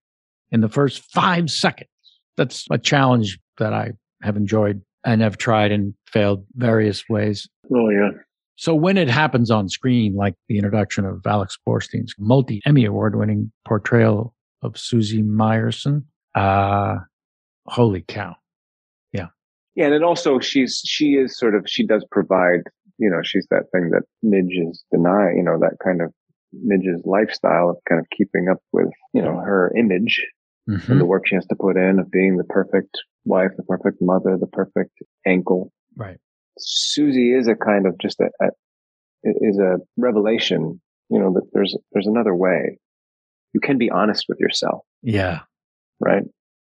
in 0.51 0.61
the 0.61 0.69
first 0.69 1.03
five 1.13 1.51
seconds, 1.51 1.91
that's 2.37 2.67
a 2.71 2.79
challenge 2.79 3.39
that 3.59 3.75
I 3.75 3.93
have 4.23 4.37
enjoyed 4.37 4.81
and 5.05 5.21
have 5.21 5.37
tried 5.37 5.73
and 5.73 5.95
failed 6.07 6.45
various 6.55 7.05
ways. 7.09 7.49
Oh 7.73 7.91
yeah. 7.91 8.11
So 8.57 8.75
when 8.75 8.97
it 8.97 9.09
happens 9.09 9.51
on 9.51 9.69
screen, 9.69 10.17
like 10.17 10.35
the 10.49 10.57
introduction 10.57 11.05
of 11.05 11.25
Alex 11.27 11.57
Borstein's 11.67 12.15
multi 12.19 12.61
Emmy 12.67 12.85
award 12.85 13.17
winning 13.17 13.53
portrayal 13.67 14.35
of 14.63 14.77
Susie 14.79 15.23
Myerson, 15.23 16.05
uh, 16.35 16.97
holy 17.67 18.03
cow. 18.03 18.35
Yeah, 19.13 19.27
Yeah. 19.75 19.87
and 19.87 19.95
it 19.95 20.03
also 20.03 20.39
she's 20.41 20.81
she 20.85 21.15
is 21.15 21.39
sort 21.39 21.55
of 21.55 21.65
she 21.67 21.87
does 21.87 22.05
provide 22.11 22.61
you 22.99 23.09
know 23.11 23.21
she's 23.23 23.47
that 23.51 23.65
thing 23.73 23.91
that 23.91 24.03
Midge 24.23 24.57
is 24.69 24.83
denying 24.91 25.37
you 25.39 25.43
know 25.45 25.59
that 25.61 25.77
kind 25.85 26.01
of 26.03 26.13
Midge's 26.53 27.03
lifestyle 27.05 27.71
of 27.71 27.77
kind 27.89 28.01
of 28.01 28.07
keeping 28.17 28.49
up 28.49 28.59
with 28.73 28.89
you 29.15 29.23
know 29.23 29.37
her 29.39 29.73
image 29.77 30.25
Mhm. 30.69 30.89
and 30.91 31.01
the 31.01 31.07
work 31.07 31.27
she 31.27 31.35
has 31.35 31.47
to 31.47 31.57
put 31.57 31.79
in 31.79 31.99
of 31.99 32.11
being 32.11 32.37
the 32.37 32.45
perfect 32.45 32.95
wife, 33.25 33.53
the 33.57 33.63
perfect 33.63 34.03
mother, 34.03 34.37
the 34.39 34.47
perfect 34.47 34.93
ankle. 35.27 35.73
Right. 35.97 36.19
Susie 36.59 37.33
is 37.33 37.49
a 37.49 37.55
kind 37.55 37.87
of 37.87 37.97
just 37.99 38.21
a, 38.21 38.29
a 38.45 38.49
is 39.25 39.59
a 39.59 39.79
revelation. 39.97 40.81
You 41.09 41.21
know 41.21 41.33
that 41.35 41.49
there's 41.55 41.75
there's 41.93 42.07
another 42.07 42.35
way. 42.35 42.79
You 43.55 43.61
can 43.61 43.79
be 43.79 43.91
honest 43.91 44.27
with 44.29 44.39
yourself, 44.41 44.85
Yeah. 45.03 45.41
right? 46.01 46.23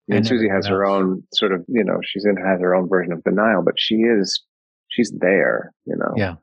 And, 0.09 0.17
And 0.19 0.27
Susie 0.27 0.49
has 0.49 0.67
her 0.67 0.85
own 0.85 1.23
sort 1.33 1.53
of 1.53 1.65
you 1.69 1.85
know 1.85 1.99
she's 2.05 2.25
in 2.25 2.37
has 2.37 2.61
her 2.61 2.75
own 2.75 2.89
version 2.89 3.13
of 3.13 3.23
denial, 3.25 3.63
but 3.65 3.75
she 3.79 3.97
is 3.97 4.43
she's 4.89 5.13
there. 5.21 5.73
You 5.87 5.97
know. 5.97 6.13
Yeah. 6.17 6.35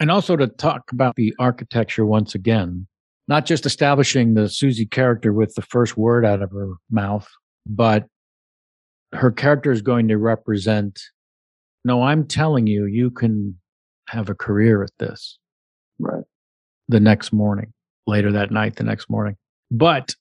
And 0.00 0.10
also 0.10 0.36
to 0.36 0.48
talk 0.48 0.90
about 0.90 1.14
the 1.14 1.32
architecture 1.38 2.04
once 2.04 2.34
again, 2.34 2.88
not 3.28 3.46
just 3.46 3.64
establishing 3.66 4.34
the 4.34 4.48
Susie 4.48 4.84
character 4.86 5.32
with 5.32 5.54
the 5.54 5.62
first 5.62 5.96
word 5.96 6.26
out 6.26 6.42
of 6.42 6.50
her 6.50 6.72
mouth, 6.90 7.28
but 7.66 8.06
her 9.12 9.30
character 9.30 9.70
is 9.70 9.80
going 9.80 10.08
to 10.08 10.16
represent, 10.18 11.00
no, 11.84 12.02
I'm 12.02 12.26
telling 12.26 12.66
you, 12.66 12.86
you 12.86 13.10
can 13.12 13.56
have 14.08 14.28
a 14.28 14.34
career 14.34 14.82
at 14.82 14.90
this 14.98 15.38
Right. 16.00 16.24
the 16.88 16.98
next 16.98 17.32
morning, 17.32 17.72
later 18.08 18.32
that 18.32 18.50
night, 18.50 18.74
the 18.76 18.84
next 18.84 19.08
morning. 19.08 19.36
But 19.72 20.14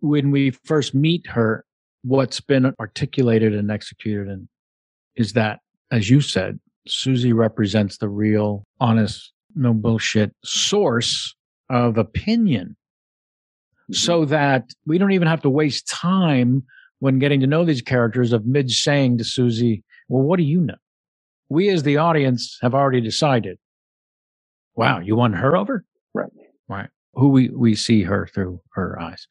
when 0.00 0.30
we 0.30 0.50
first 0.50 0.94
meet 0.94 1.26
her, 1.26 1.64
what's 2.04 2.40
been 2.40 2.72
articulated 2.78 3.52
and 3.52 3.70
executed 3.70 4.28
and 4.28 4.48
is 5.16 5.32
that, 5.32 5.58
as 5.90 6.08
you 6.08 6.20
said, 6.20 6.60
Susie 6.86 7.32
represents 7.32 7.98
the 7.98 8.08
real, 8.08 8.64
honest, 8.80 9.32
no 9.56 9.74
bullshit 9.74 10.32
source 10.44 11.34
of 11.70 11.98
opinion 11.98 12.76
mm-hmm. 13.82 13.94
so 13.94 14.24
that 14.26 14.70
we 14.86 14.96
don't 14.96 15.12
even 15.12 15.26
have 15.26 15.42
to 15.42 15.50
waste 15.50 15.88
time 15.88 16.62
when 17.00 17.18
getting 17.18 17.40
to 17.40 17.48
know 17.48 17.64
these 17.64 17.82
characters 17.82 18.32
of 18.32 18.46
Midge 18.46 18.80
saying 18.80 19.18
to 19.18 19.24
Susie, 19.24 19.82
well, 20.08 20.22
what 20.22 20.36
do 20.36 20.44
you 20.44 20.60
know? 20.60 20.74
We 21.48 21.68
as 21.68 21.82
the 21.82 21.96
audience 21.96 22.58
have 22.62 22.74
already 22.74 23.00
decided. 23.00 23.58
Wow, 24.76 25.00
you 25.00 25.16
won 25.16 25.32
her 25.32 25.56
over? 25.56 25.84
Right. 26.14 26.30
Right. 26.68 26.88
Who 27.24 27.30
we, 27.30 27.48
we 27.48 27.74
see 27.74 28.02
her 28.02 28.26
through 28.26 28.60
her 28.74 29.00
eyes. 29.00 29.26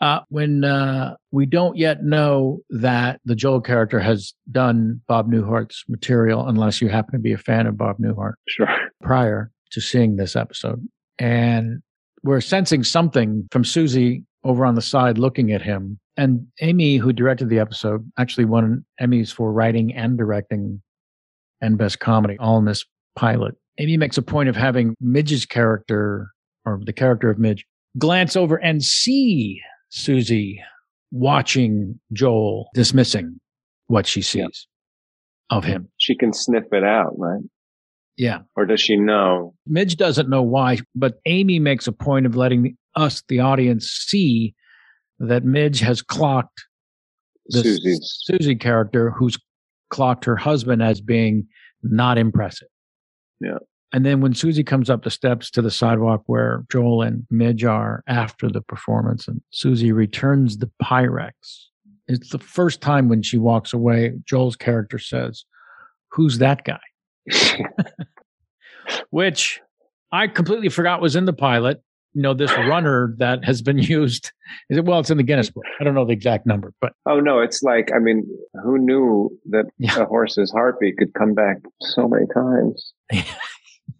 Uh, 0.00 0.20
when 0.30 0.64
uh, 0.64 1.16
we 1.30 1.44
don't 1.44 1.76
yet 1.76 2.02
know 2.02 2.60
that 2.70 3.20
the 3.26 3.34
Joel 3.34 3.60
character 3.60 4.00
has 4.00 4.32
done 4.50 5.02
Bob 5.08 5.30
Newhart's 5.30 5.84
material, 5.86 6.48
unless 6.48 6.80
you 6.80 6.88
happen 6.88 7.12
to 7.12 7.18
be 7.18 7.34
a 7.34 7.36
fan 7.36 7.66
of 7.66 7.76
Bob 7.76 7.98
Newhart 7.98 8.36
Sure. 8.48 8.66
prior 9.02 9.50
to 9.72 9.80
seeing 9.82 10.16
this 10.16 10.36
episode. 10.36 10.88
And 11.18 11.82
we're 12.22 12.40
sensing 12.40 12.82
something 12.82 13.46
from 13.50 13.62
Susie 13.62 14.24
over 14.42 14.64
on 14.64 14.74
the 14.74 14.80
side 14.80 15.18
looking 15.18 15.52
at 15.52 15.60
him. 15.60 16.00
And 16.16 16.46
Amy, 16.62 16.96
who 16.96 17.12
directed 17.12 17.50
the 17.50 17.58
episode, 17.58 18.10
actually 18.16 18.46
won 18.46 18.86
Emmys 19.02 19.30
for 19.30 19.52
writing 19.52 19.92
and 19.92 20.16
directing 20.16 20.80
and 21.60 21.76
best 21.76 22.00
comedy, 22.00 22.38
all 22.38 22.56
in 22.56 22.64
this 22.64 22.86
pilot. 23.16 23.54
Amy 23.76 23.98
makes 23.98 24.16
a 24.16 24.22
point 24.22 24.48
of 24.48 24.56
having 24.56 24.94
Midge's 24.98 25.44
character, 25.44 26.30
or 26.64 26.80
the 26.84 26.92
character 26.92 27.30
of 27.30 27.38
Midge, 27.38 27.66
glance 27.98 28.36
over 28.36 28.56
and 28.56 28.82
see 28.82 29.60
Susie 29.90 30.60
watching 31.12 31.98
Joel 32.12 32.68
dismissing 32.74 33.40
what 33.86 34.06
she 34.06 34.22
sees 34.22 34.66
of 35.50 35.64
him. 35.64 35.88
She 35.98 36.16
can 36.16 36.32
sniff 36.32 36.64
it 36.72 36.84
out, 36.84 37.12
right? 37.18 37.42
Yeah. 38.16 38.40
Or 38.56 38.64
does 38.64 38.80
she 38.80 38.96
know? 38.96 39.54
Midge 39.66 39.96
doesn't 39.96 40.28
know 40.28 40.42
why, 40.42 40.78
but 40.94 41.20
Amy 41.26 41.58
makes 41.58 41.86
a 41.86 41.92
point 41.92 42.26
of 42.26 42.36
letting 42.36 42.76
us, 42.96 43.22
the 43.28 43.40
audience, 43.40 43.88
see 43.88 44.54
that 45.18 45.44
Midge 45.44 45.80
has 45.80 46.00
clocked 46.00 46.64
the 47.46 47.62
Susie's. 47.62 48.22
Susie 48.24 48.56
character 48.56 49.10
who's 49.10 49.36
clocked 49.90 50.24
her 50.24 50.36
husband 50.36 50.82
as 50.82 51.00
being 51.00 51.46
not 51.82 52.18
impressive. 52.18 52.68
Yeah. 53.40 53.58
And 53.94 54.04
then 54.04 54.20
when 54.20 54.34
Susie 54.34 54.64
comes 54.64 54.90
up 54.90 55.04
the 55.04 55.10
steps 55.10 55.50
to 55.52 55.62
the 55.62 55.70
sidewalk 55.70 56.24
where 56.26 56.64
Joel 56.70 57.00
and 57.02 57.24
Midge 57.30 57.64
are 57.64 58.02
after 58.08 58.50
the 58.50 58.60
performance, 58.60 59.28
and 59.28 59.40
Susie 59.50 59.92
returns 59.92 60.58
the 60.58 60.68
Pyrex, 60.82 61.30
it's 62.08 62.30
the 62.30 62.40
first 62.40 62.80
time 62.80 63.08
when 63.08 63.22
she 63.22 63.38
walks 63.38 63.72
away, 63.72 64.12
Joel's 64.26 64.56
character 64.56 64.98
says, 64.98 65.44
Who's 66.10 66.38
that 66.38 66.64
guy? 66.64 66.80
Which 69.10 69.60
I 70.12 70.26
completely 70.26 70.68
forgot 70.68 71.00
was 71.00 71.16
in 71.16 71.24
the 71.24 71.32
pilot. 71.32 71.80
You 72.14 72.22
know, 72.22 72.34
this 72.34 72.50
runner 72.52 73.14
that 73.18 73.44
has 73.44 73.62
been 73.62 73.78
used. 73.96 74.32
Is 74.70 74.78
it 74.78 74.84
well, 74.84 75.00
it's 75.00 75.10
in 75.10 75.16
the 75.16 75.22
Guinness 75.22 75.50
book. 75.50 75.64
I 75.80 75.84
don't 75.84 75.94
know 75.94 76.04
the 76.04 76.12
exact 76.12 76.46
number, 76.46 76.72
but 76.80 76.92
Oh 77.06 77.20
no, 77.20 77.40
it's 77.40 77.62
like 77.62 77.90
I 77.94 77.98
mean, 78.00 78.26
who 78.62 78.76
knew 78.78 79.30
that 79.50 79.66
Yeah. 79.78 80.00
a 80.00 80.04
horse's 80.06 80.50
heartbeat 80.50 80.96
could 80.98 81.14
come 81.14 81.34
back 81.34 81.58
so 81.80 82.08
many 82.08 82.26
times? 82.34 82.92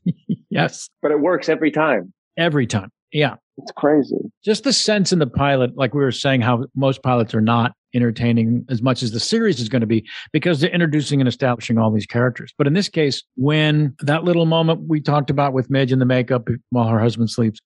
yes, 0.51 0.89
But 1.03 1.11
it 1.11 1.21
works 1.21 1.49
every 1.49 1.71
time. 1.71 2.13
every 2.37 2.67
time. 2.67 2.91
Yeah. 3.13 3.37
It's 3.59 3.71
crazy. 3.77 4.17
just 4.45 4.65
the 4.65 4.73
sense 4.73 5.13
in 5.13 5.21
the 5.21 5.29
pilot, 5.29 5.77
like 5.77 5.95
we 5.95 6.03
were 6.03 6.11
saying, 6.11 6.41
how 6.41 6.65
most 6.75 7.03
pilots 7.05 7.33
are 7.35 7.41
not 7.41 7.73
entertaining 7.95 8.67
as 8.69 8.83
much 8.83 9.05
as 9.05 9.13
the 9.13 9.21
series 9.21 9.61
is 9.61 9.69
going 9.69 9.81
to 9.83 9.87
be 9.87 10.05
because 10.33 10.61
they're 10.61 10.71
introducing 10.71 11.21
and 11.21 11.29
establishing 11.29 11.79
all 11.79 11.93
these 11.93 12.07
characters. 12.07 12.53
But 12.59 12.67
in 12.67 12.73
this 12.73 12.89
case, 12.89 13.23
when 13.37 13.95
that 14.01 14.25
little 14.25 14.47
moment 14.47 14.89
we 14.89 15.01
talked 15.01 15.31
about 15.31 15.53
with 15.53 15.71
Midge 15.71 15.93
in 15.93 16.01
the 16.01 16.05
makeup 16.05 16.49
while 16.71 16.89
her 16.89 16.99
husband 16.99 17.31
sleeps, 17.31 17.61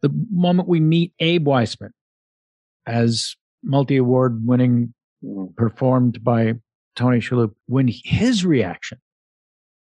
the 0.00 0.08
moment 0.32 0.66
we 0.68 0.80
meet 0.80 1.12
Abe 1.20 1.46
Weissman 1.46 1.90
as 2.86 3.36
multi 3.62 3.96
award 3.98 4.46
winning, 4.46 4.92
Mm. 5.24 5.56
performed 5.56 6.22
by 6.22 6.52
Tony 6.94 7.18
Shalhoub, 7.20 7.52
when 7.66 7.88
his 7.88 8.44
reaction 8.44 8.98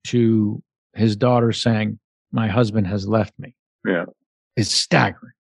to 0.08 0.62
his 0.94 1.16
daughter 1.16 1.52
saying, 1.52 1.98
My 2.32 2.48
husband 2.48 2.86
has 2.86 3.06
left 3.08 3.32
me 3.38 3.54
Yeah. 3.86 4.04
is 4.56 4.70
staggering. 4.70 5.32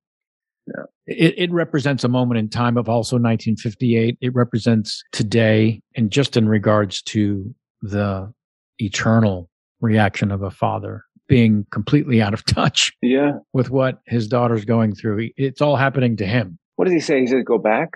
Yeah. 0.66 0.84
It, 1.06 1.34
it 1.36 1.52
represents 1.52 2.04
a 2.04 2.08
moment 2.08 2.38
in 2.38 2.48
time 2.48 2.76
of 2.78 2.88
also 2.88 3.16
1958. 3.16 4.16
It 4.20 4.34
represents 4.34 5.02
today, 5.12 5.82
and 5.94 6.10
just 6.10 6.36
in 6.36 6.48
regards 6.48 7.02
to 7.02 7.54
the 7.82 8.32
eternal 8.78 9.50
reaction 9.80 10.30
of 10.30 10.42
a 10.42 10.50
father 10.50 11.04
being 11.28 11.66
completely 11.70 12.22
out 12.22 12.32
of 12.34 12.44
touch 12.46 12.92
Yeah. 13.02 13.32
with 13.52 13.70
what 13.70 13.98
his 14.06 14.26
daughter's 14.26 14.64
going 14.64 14.94
through. 14.94 15.28
It's 15.36 15.60
all 15.60 15.76
happening 15.76 16.16
to 16.18 16.26
him. 16.26 16.58
What 16.76 16.86
does 16.86 16.94
he 16.94 17.00
say? 17.00 17.20
He 17.20 17.26
says, 17.26 17.44
"Go 17.46 17.58
back." 17.58 17.90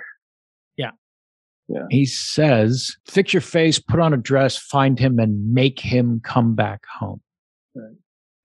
Yeah. 0.76 0.90
Yeah. 1.68 1.86
He 1.90 2.04
says, 2.06 2.96
Fix 3.06 3.32
your 3.32 3.40
face, 3.40 3.78
put 3.78 3.98
on 4.00 4.12
a 4.14 4.16
dress, 4.18 4.56
find 4.56 4.98
him, 4.98 5.18
and 5.18 5.52
make 5.52 5.80
him 5.80 6.20
come 6.22 6.54
back 6.54 6.82
home. 7.00 7.20
Right. 7.74 7.96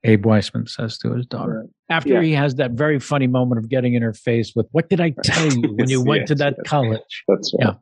Abe 0.06 0.26
Weissman 0.26 0.68
says 0.68 0.98
to 1.00 1.14
his 1.14 1.26
daughter. 1.26 1.62
Right. 1.62 1.70
After 1.90 2.10
Yeah. 2.16 2.22
he 2.22 2.34
has 2.34 2.56
that 2.56 2.72
very 2.72 3.00
funny 3.00 3.28
moment 3.28 3.60
of 3.60 3.70
getting 3.70 3.94
in 3.94 4.02
her 4.02 4.14
face 4.14 4.54
with, 4.56 4.68
What 4.72 4.90
did 4.90 5.00
I 5.00 5.12
tell 5.24 5.48
you 5.54 5.74
when 5.76 5.90
you 5.90 6.00
Yes, 6.00 6.08
went 6.08 6.28
to 6.28 6.36
that 6.36 6.56
yes. 6.58 6.70
college? 6.70 7.24
That's 7.28 7.54
Yeah. 7.58 7.66
right. 7.68 7.78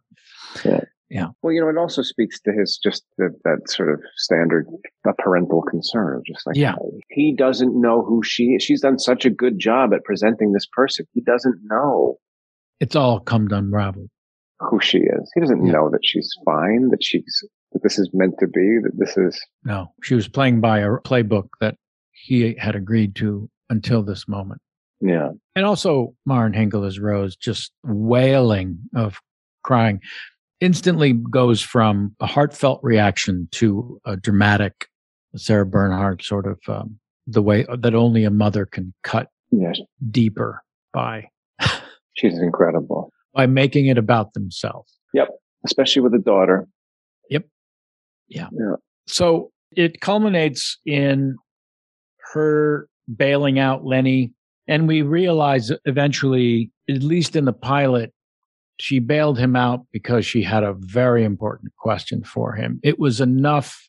Yeah. 0.66 0.80
Yeah. 1.10 1.28
Well, 1.42 1.52
you 1.52 1.60
know, 1.60 1.68
it 1.68 1.78
also 1.78 2.04
speaks 2.04 2.40
to 2.42 2.54
his 2.54 2.78
just 2.82 3.04
the, 3.18 3.36
that 3.44 3.70
sort 3.70 3.92
of 3.92 4.00
standard 4.16 4.66
parental 5.18 5.62
concern, 5.64 6.22
just 6.26 6.46
like 6.48 6.56
Yeah. 6.56 6.76
he 7.10 7.34
doesn't 7.36 7.80
know 7.80 8.02
who 8.04 8.22
she 8.24 8.54
is. 8.54 8.64
She's 8.64 8.80
done 8.82 8.98
such 8.98 9.26
a 9.26 9.30
good 9.30 9.60
job 9.60 9.94
at 9.94 10.04
presenting 10.06 10.54
this 10.54 10.66
person. 10.72 11.06
He 11.14 11.20
doesn't 11.22 11.60
know 11.64 12.18
It's 12.80 12.96
all 12.96 13.20
come 13.20 13.48
to 13.50 13.56
unravel. 13.58 14.08
who 14.60 14.80
she 14.80 15.00
is. 15.00 15.30
He 15.34 15.42
doesn't 15.42 15.66
Yeah. 15.66 15.72
know 15.74 15.90
that 15.90 16.00
she's 16.06 16.30
fine, 16.46 16.90
that 16.92 17.04
she's 17.04 17.44
that 17.74 17.84
this 17.84 17.98
is 18.00 18.10
meant 18.14 18.36
to 18.40 18.48
be, 18.48 18.80
that 18.84 18.92
this 18.98 19.16
is 19.18 19.40
No, 19.64 19.94
she 20.04 20.16
was 20.16 20.28
playing 20.28 20.62
by 20.62 20.80
a 20.80 20.90
playbook 20.98 21.48
that 21.60 21.76
he 22.12 22.56
had 22.60 22.76
agreed 22.76 23.16
to 23.16 23.50
until 23.70 24.04
this 24.04 24.28
moment. 24.28 24.62
yeah. 25.00 25.30
And 25.56 25.66
also, 25.66 26.14
Marin 26.26 26.54
Hinkle 26.54 26.84
as 26.86 27.00
Rose, 27.00 27.36
just 27.36 27.72
wailing 27.84 28.78
of 28.96 29.20
crying, 29.64 30.00
instantly 30.60 31.14
goes 31.14 31.62
from 31.62 32.16
a 32.20 32.26
heartfelt 32.28 32.80
reaction 32.84 33.48
to 33.52 34.00
a 34.06 34.16
dramatic 34.18 34.88
Sarah 35.36 35.66
Bernhardt 35.66 36.24
sort 36.24 36.46
of 36.46 36.60
um, 36.68 37.00
the 37.28 37.42
way 37.42 37.66
that 37.80 37.96
only 37.96 38.24
a 38.26 38.30
mother 38.32 38.66
can 38.66 38.94
cut 39.04 39.28
Yeah. 39.52 39.72
deeper 40.12 40.62
by 40.94 41.30
She's 42.14 42.38
incredible. 42.38 43.12
by 43.34 43.46
making 43.48 43.88
it 43.88 43.98
about 43.98 44.34
themselves. 44.34 44.94
Yep. 45.14 45.30
Especially 45.66 46.02
with 46.02 46.14
a 46.14 46.20
daughter. 46.20 46.68
So 49.08 49.52
it 49.76 50.02
culminates 50.02 50.78
in 50.86 51.36
her 52.34 52.88
bailing 53.16 53.60
out 53.60 53.86
Lenny. 53.86 54.34
And 54.68 54.88
we 54.88 55.02
realize 55.02 55.72
eventually, 55.86 56.72
at 56.90 57.04
least 57.04 57.36
in 57.36 57.46
the 57.46 57.54
pilot, 57.54 58.14
she 58.80 59.00
bailed 59.00 59.38
him 59.38 59.56
out 59.56 59.86
because 59.92 60.26
she 60.26 60.42
had 60.42 60.64
a 60.64 60.74
very 60.74 61.24
important 61.24 61.74
question 61.78 62.24
for 62.24 62.54
him. 62.54 62.80
It 62.84 63.00
was 63.00 63.22
enough 63.22 63.88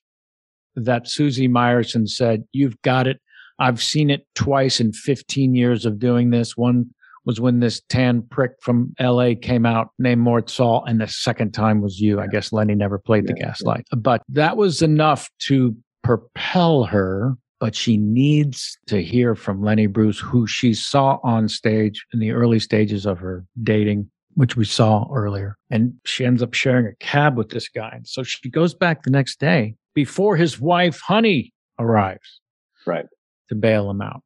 that 0.75 1.09
Susie 1.09 1.49
Myerson 1.49 2.09
said, 2.09 2.45
You've 2.53 2.81
got 2.83 3.07
it. 3.07 3.21
I've 3.59 3.83
seen 3.83 4.11
it 4.11 4.27
twice 4.35 4.81
in 4.81 4.93
15 4.93 5.55
years 5.55 5.87
of 5.87 5.99
doing 5.99 6.31
this. 6.31 6.57
One 6.57 6.91
was 7.25 7.41
when 7.41 7.61
this 7.61 7.81
tan 7.89 8.23
prick 8.23 8.53
from 8.61 8.95
LA 9.01 9.31
came 9.41 9.65
out 9.67 9.89
named 9.99 10.21
Mort 10.21 10.51
Sahl, 10.51 10.85
and 10.87 11.01
the 11.01 11.07
second 11.09 11.53
time 11.53 11.81
was 11.81 12.01
you. 12.01 12.21
I 12.21 12.27
guess 12.27 12.53
Lenny 12.53 12.75
never 12.75 12.99
played 12.99 13.27
the 13.27 13.35
Yeah, 13.37 13.47
gaslight, 13.47 13.87
but 13.97 14.23
that 14.29 14.57
was 14.57 14.83
enough 14.83 15.29
to 15.41 15.77
propel 16.03 16.85
her. 16.85 17.37
But 17.61 17.77
she 17.77 17.97
needs 17.97 18.77
to 18.89 19.01
hear 19.01 19.37
from 19.37 19.63
Lenny 19.63 19.87
Bruce, 19.87 20.19
who 20.19 20.49
she 20.49 20.75
saw 20.75 21.21
on 21.23 21.49
stage 21.49 22.05
in 22.13 22.19
the 22.19 22.33
early 22.33 22.59
stages 22.59 23.07
of 23.07 23.21
her 23.21 23.45
dating, 23.63 24.11
which 24.35 24.57
we 24.57 24.65
saw 24.65 25.07
earlier. 25.15 25.57
And 25.71 25.95
she 26.05 26.25
ends 26.25 26.43
up 26.43 26.55
sharing 26.55 26.87
a 26.87 26.95
cab 26.97 27.37
with 27.39 27.51
this 27.51 27.69
guy. 27.69 27.91
And 27.95 28.05
so 28.05 28.25
she 28.25 28.51
goes 28.51 28.75
back 28.75 29.05
the 29.05 29.13
next 29.13 29.39
day 29.39 29.77
before 29.95 30.35
his 30.37 30.61
wife, 30.61 30.99
Honey, 31.03 31.53
arrives 31.79 32.41
Right. 32.85 33.07
to 33.49 33.55
bail 33.55 33.89
him 33.89 34.03
out. 34.03 34.25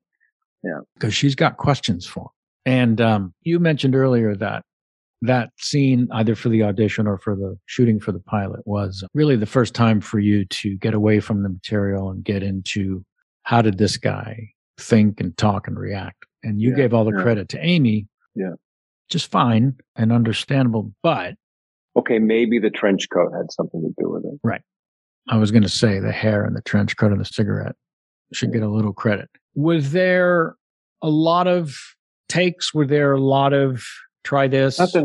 Yeah. 0.64 0.80
Because 0.94 1.12
she's 1.14 1.34
got 1.34 1.58
questions 1.58 2.06
for 2.06 2.22
him. 2.22 2.28
And 2.66 3.00
um, 3.00 3.32
you 3.42 3.58
mentioned 3.58 3.94
earlier 3.94 4.34
that 4.36 4.64
that 5.22 5.50
scene, 5.58 6.08
either 6.12 6.34
for 6.34 6.48
the 6.50 6.62
audition 6.62 7.06
or 7.06 7.16
for 7.16 7.34
the 7.34 7.56
shooting 7.66 7.98
for 8.00 8.12
the 8.12 8.20
pilot, 8.20 8.60
was 8.66 9.02
really 9.14 9.36
the 9.36 9.46
first 9.46 9.74
time 9.74 10.00
for 10.00 10.18
you 10.18 10.44
to 10.46 10.76
get 10.76 10.92
away 10.92 11.20
from 11.20 11.42
the 11.42 11.48
material 11.48 12.10
and 12.10 12.22
get 12.24 12.42
into 12.42 13.02
how 13.44 13.62
did 13.62 13.78
this 13.78 13.96
guy 13.96 14.50
think 14.78 15.20
and 15.20 15.36
talk 15.38 15.68
and 15.68 15.78
react. 15.78 16.26
And 16.42 16.60
you 16.60 16.70
Yeah, 16.70 16.76
gave 16.76 16.92
all 16.92 17.04
the 17.04 17.16
yeah. 17.16 17.22
credit 17.22 17.48
to 17.50 17.64
Amy. 17.64 18.08
Yeah. 18.34 18.54
Just 19.08 19.30
fine 19.30 19.76
and 19.94 20.12
understandable. 20.12 20.92
But 21.02 21.34
Okay, 21.96 22.18
maybe 22.18 22.58
the 22.58 22.68
trench 22.68 23.08
coat 23.10 23.32
had 23.34 23.50
something 23.50 23.80
to 23.80 23.88
do 24.02 24.10
with 24.10 24.24
it. 24.26 24.38
Right. 24.42 24.60
I 25.28 25.38
was 25.38 25.50
going 25.50 25.62
to 25.62 25.68
say 25.68 25.98
the 25.98 26.12
hair 26.12 26.44
and 26.44 26.54
the 26.54 26.60
trench 26.62 26.96
coat 26.96 27.10
and 27.10 27.20
the 27.20 27.24
cigarette 27.24 27.74
should 28.34 28.52
get 28.52 28.62
a 28.62 28.68
little 28.68 28.92
credit. 28.92 29.30
Was 29.54 29.92
there 29.92 30.56
a 31.00 31.08
lot 31.08 31.46
of 31.46 31.74
takes? 32.28 32.74
Were 32.74 32.86
there 32.86 33.12
a 33.12 33.20
lot 33.20 33.52
of 33.52 33.84
try 34.24 34.48
this? 34.48 34.78
Not 34.78 34.92
that, 34.92 35.04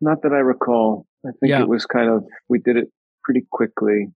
not 0.00 0.22
that 0.22 0.32
I 0.32 0.38
recall. 0.38 1.06
I 1.24 1.30
think 1.40 1.50
Yeah. 1.50 1.62
it 1.62 1.68
was 1.68 1.86
kind 1.86 2.08
of 2.10 2.24
we 2.48 2.58
did 2.58 2.76
it 2.76 2.88
pretty 3.24 3.44
quickly, 3.50 4.08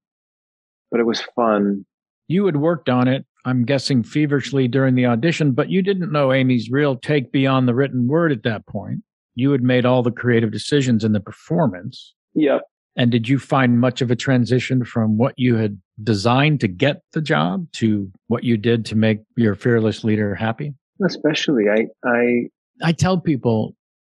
but 0.91 1.01
it 1.01 1.05
was 1.07 1.21
fun. 1.37 1.85
You 2.29 2.47
had 2.47 2.57
worked 2.57 2.89
on 2.89 3.09
it, 3.09 3.27
I'm 3.45 3.65
guessing 3.65 4.03
feverishly 4.03 4.69
during 4.69 4.95
the 4.95 5.07
audition, 5.07 5.53
but 5.53 5.69
you 5.69 5.83
didn't 5.83 6.13
know 6.13 6.33
Amy's 6.33 6.71
real 6.71 6.97
take 6.97 7.33
beyond 7.33 7.67
the 7.69 7.75
written 7.75 8.07
word 8.07 8.33
at 8.33 8.45
that 8.45 8.67
point. 8.67 9.03
You 9.35 9.51
had 9.53 9.63
made 9.63 9.85
all 9.85 10.03
the 10.03 10.11
creative 10.13 10.53
decisions 10.53 11.05
in 11.05 11.13
the 11.13 11.21
performance. 11.21 12.15
Yep. 12.35 12.63
And 12.95 13.11
did 13.11 13.29
you 13.29 13.39
find 13.39 13.81
much 13.81 14.03
of 14.03 14.11
a 14.11 14.17
transition 14.17 14.85
from 14.85 15.17
what 15.17 15.35
you 15.39 15.57
had 15.57 15.81
designed 16.03 16.61
to 16.61 16.69
get 16.69 17.01
the 17.13 17.23
job 17.23 17.67
to 17.73 18.11
what 18.29 18.45
you 18.45 18.57
did 18.57 18.85
to 18.87 18.97
make 18.97 19.21
your 19.37 19.55
fearless 19.55 20.05
leader 20.05 20.35
happy? 20.35 20.75
Especially, 21.05 21.65
I, 21.69 21.87
I, 22.05 22.49
I 22.83 22.93
tell 22.93 23.19
people 23.19 23.75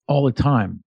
all 0.09 0.25
the 0.25 0.33
time, 0.33 0.83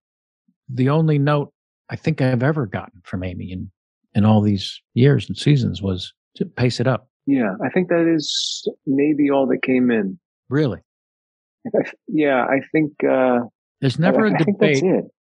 the 0.69 0.89
only 0.89 1.17
note 1.17 1.51
I 1.89 1.95
think 1.95 2.21
I've 2.21 2.43
ever 2.43 2.65
gotten 2.65 3.01
from 3.03 3.23
Amy 3.23 3.51
in, 3.51 3.71
in 4.13 4.25
all 4.25 4.41
these 4.41 4.81
years 4.93 5.27
and 5.27 5.37
seasons 5.37 5.81
was 5.81 6.13
to 6.35 6.45
pace 6.45 6.79
it 6.79 6.87
up. 6.87 7.07
yeah, 7.25 7.55
I 7.63 7.69
think 7.69 7.89
that 7.89 8.11
is 8.11 8.67
maybe 8.85 9.29
all 9.29 9.47
that 9.47 9.61
came 9.61 9.91
in. 9.91 10.19
Really. 10.49 10.79
Yeah, 12.07 12.45
I 12.45 12.59
think, 12.71 12.91
uh, 13.03 13.39
There's 13.81 13.97
never 13.97 14.27
I, 14.27 14.29
a 14.29 14.33
I 14.33 14.37
debate 14.37 14.83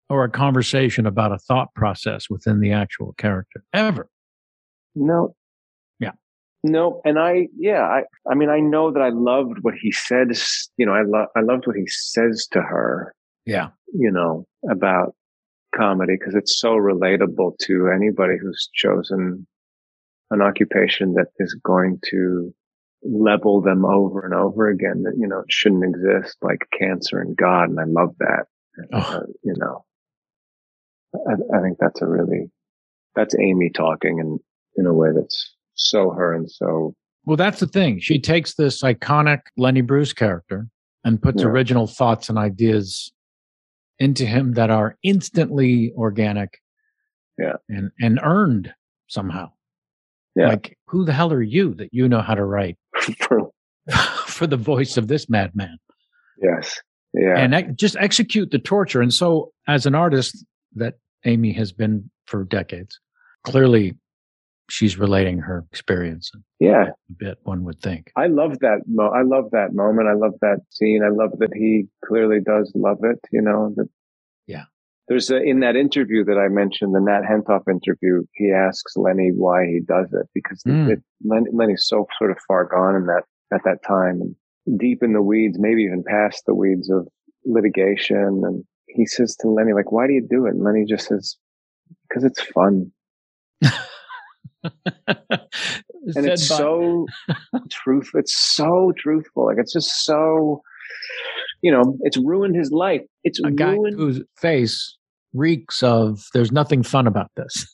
or 0.09 0.23
a 0.23 0.29
conversation 0.29 1.05
about 1.05 1.31
a 1.31 1.37
thought 1.37 1.73
process 1.75 2.29
within 2.29 2.59
the 2.59 2.71
actual 2.71 3.13
character 3.13 3.63
ever. 3.73 4.09
No. 4.95 5.35
No, 6.63 7.01
and 7.05 7.17
I, 7.17 7.47
yeah, 7.57 7.81
I, 7.81 8.03
I 8.29 8.35
mean, 8.35 8.49
I 8.49 8.59
know 8.59 8.91
that 8.91 9.01
I 9.01 9.09
loved 9.09 9.59
what 9.61 9.73
he 9.81 9.91
said. 9.91 10.27
You 10.77 10.85
know, 10.85 10.93
I 10.93 11.01
love, 11.01 11.27
I 11.35 11.41
loved 11.41 11.65
what 11.65 11.75
he 11.75 11.87
says 11.87 12.47
to 12.51 12.61
her. 12.61 13.15
Yeah. 13.45 13.69
You 13.93 14.11
know, 14.11 14.45
about 14.69 15.15
comedy 15.75 16.17
because 16.19 16.35
it's 16.35 16.59
so 16.59 16.75
relatable 16.75 17.57
to 17.63 17.89
anybody 17.89 18.35
who's 18.39 18.69
chosen 18.75 19.47
an 20.29 20.41
occupation 20.41 21.13
that 21.15 21.27
is 21.39 21.55
going 21.63 21.99
to 22.09 22.53
level 23.03 23.61
them 23.61 23.83
over 23.83 24.23
and 24.23 24.33
over 24.33 24.69
again 24.69 25.01
that, 25.03 25.15
you 25.17 25.27
know, 25.27 25.39
it 25.39 25.51
shouldn't 25.51 25.83
exist 25.83 26.37
like 26.43 26.67
cancer 26.77 27.19
and 27.19 27.35
God. 27.35 27.69
And 27.69 27.79
I 27.79 27.85
love 27.85 28.15
that. 28.19 28.45
Oh. 28.93 28.97
Uh, 28.97 29.21
you 29.43 29.55
know, 29.57 29.83
I, 31.15 31.57
I 31.57 31.61
think 31.61 31.77
that's 31.79 32.01
a 32.01 32.07
really, 32.07 32.51
that's 33.15 33.35
Amy 33.39 33.71
talking 33.73 34.19
and 34.19 34.39
in 34.77 34.85
a 34.85 34.93
way 34.93 35.09
that's 35.13 35.55
so 35.75 36.11
her 36.11 36.33
and 36.33 36.49
so. 36.49 36.93
Well, 37.25 37.37
that's 37.37 37.59
the 37.59 37.67
thing. 37.67 37.99
She 37.99 38.19
takes 38.19 38.55
this 38.55 38.81
iconic 38.81 39.41
Lenny 39.57 39.81
Bruce 39.81 40.13
character 40.13 40.67
and 41.03 41.21
puts 41.21 41.41
yeah. 41.41 41.49
original 41.49 41.87
thoughts 41.87 42.29
and 42.29 42.37
ideas 42.37 43.11
into 43.99 44.25
him 44.25 44.53
that 44.53 44.71
are 44.71 44.97
instantly 45.03 45.93
organic 45.95 46.59
yeah 47.37 47.53
and 47.69 47.91
and 47.99 48.19
earned 48.23 48.73
somehow 49.07 49.49
yeah 50.35 50.47
like 50.47 50.77
who 50.87 51.05
the 51.05 51.13
hell 51.13 51.31
are 51.31 51.41
you 51.41 51.73
that 51.75 51.89
you 51.91 52.07
know 52.09 52.21
how 52.21 52.33
to 52.33 52.43
write 52.43 52.77
for 53.19 53.49
for 54.25 54.47
the 54.47 54.57
voice 54.57 54.97
of 54.97 55.07
this 55.07 55.29
madman 55.29 55.77
yes 56.41 56.79
yeah 57.13 57.37
and 57.37 57.77
just 57.77 57.95
execute 57.97 58.51
the 58.51 58.59
torture 58.59 59.01
and 59.01 59.13
so 59.13 59.51
as 59.67 59.85
an 59.85 59.95
artist 59.95 60.45
that 60.73 60.95
amy 61.25 61.51
has 61.51 61.71
been 61.71 62.09
for 62.25 62.43
decades 62.43 62.99
clearly 63.43 63.95
she's 64.71 64.97
relating 64.97 65.39
her 65.39 65.65
experience. 65.71 66.31
Yeah, 66.59 66.89
a 67.09 67.13
bit 67.17 67.37
one 67.43 67.63
would 67.65 67.81
think. 67.81 68.11
I 68.15 68.27
love 68.27 68.59
that. 68.59 68.79
Mo- 68.87 69.11
I 69.13 69.23
love 69.23 69.51
that 69.51 69.73
moment. 69.73 70.07
I 70.07 70.13
love 70.13 70.33
that 70.41 70.59
scene. 70.69 71.01
I 71.03 71.09
love 71.09 71.31
that 71.39 71.53
he 71.53 71.87
clearly 72.05 72.39
does 72.39 72.71
love 72.75 72.99
it. 73.03 73.19
You 73.31 73.41
know 73.41 73.73
that. 73.75 73.89
Yeah. 74.47 74.63
There's 75.07 75.29
a, 75.29 75.41
in 75.41 75.59
that 75.59 75.75
interview 75.75 76.23
that 76.23 76.37
I 76.37 76.47
mentioned, 76.47 76.95
the 76.95 77.01
Nat 77.01 77.23
Hentoff 77.29 77.67
interview. 77.69 78.23
He 78.33 78.51
asks 78.51 78.95
Lenny 78.95 79.31
why 79.35 79.65
he 79.65 79.81
does 79.85 80.07
it 80.13 80.27
because 80.33 80.63
mm. 80.63 80.89
it, 80.89 80.99
Lenny, 81.25 81.47
Lenny's 81.51 81.85
so 81.85 82.07
sort 82.17 82.31
of 82.31 82.37
far 82.47 82.65
gone 82.65 82.95
in 82.95 83.05
that 83.07 83.23
at 83.53 83.61
that 83.65 83.83
time 83.85 84.21
and 84.21 84.79
deep 84.79 85.03
in 85.03 85.11
the 85.11 85.21
weeds, 85.21 85.57
maybe 85.59 85.83
even 85.83 86.03
past 86.07 86.43
the 86.45 86.55
weeds 86.55 86.89
of 86.89 87.07
litigation. 87.43 88.41
And 88.45 88.63
he 88.87 89.05
says 89.05 89.35
to 89.37 89.49
Lenny, 89.49 89.73
like, 89.73 89.91
"Why 89.91 90.07
do 90.07 90.13
you 90.13 90.25
do 90.25 90.45
it?" 90.45 90.51
And 90.51 90.63
Lenny 90.63 90.85
just 90.87 91.07
says, 91.07 91.35
"Because 92.07 92.23
it's 92.23 92.41
fun." 92.41 92.91
and 95.07 96.25
it's 96.25 96.47
by- 96.49 96.57
so 96.57 97.05
truth. 97.69 98.11
It's 98.13 98.37
so 98.37 98.93
truthful. 98.97 99.45
Like 99.45 99.57
it's 99.59 99.73
just 99.73 100.05
so, 100.05 100.61
you 101.61 101.71
know, 101.71 101.97
it's 102.01 102.17
ruined 102.17 102.55
his 102.55 102.71
life. 102.71 103.01
It's 103.23 103.39
a 103.43 103.51
guy 103.51 103.75
whose 103.75 104.21
face 104.37 104.97
reeks 105.33 105.83
of. 105.83 106.23
There's 106.33 106.51
nothing 106.51 106.83
fun 106.83 107.07
about 107.07 107.31
this. 107.35 107.65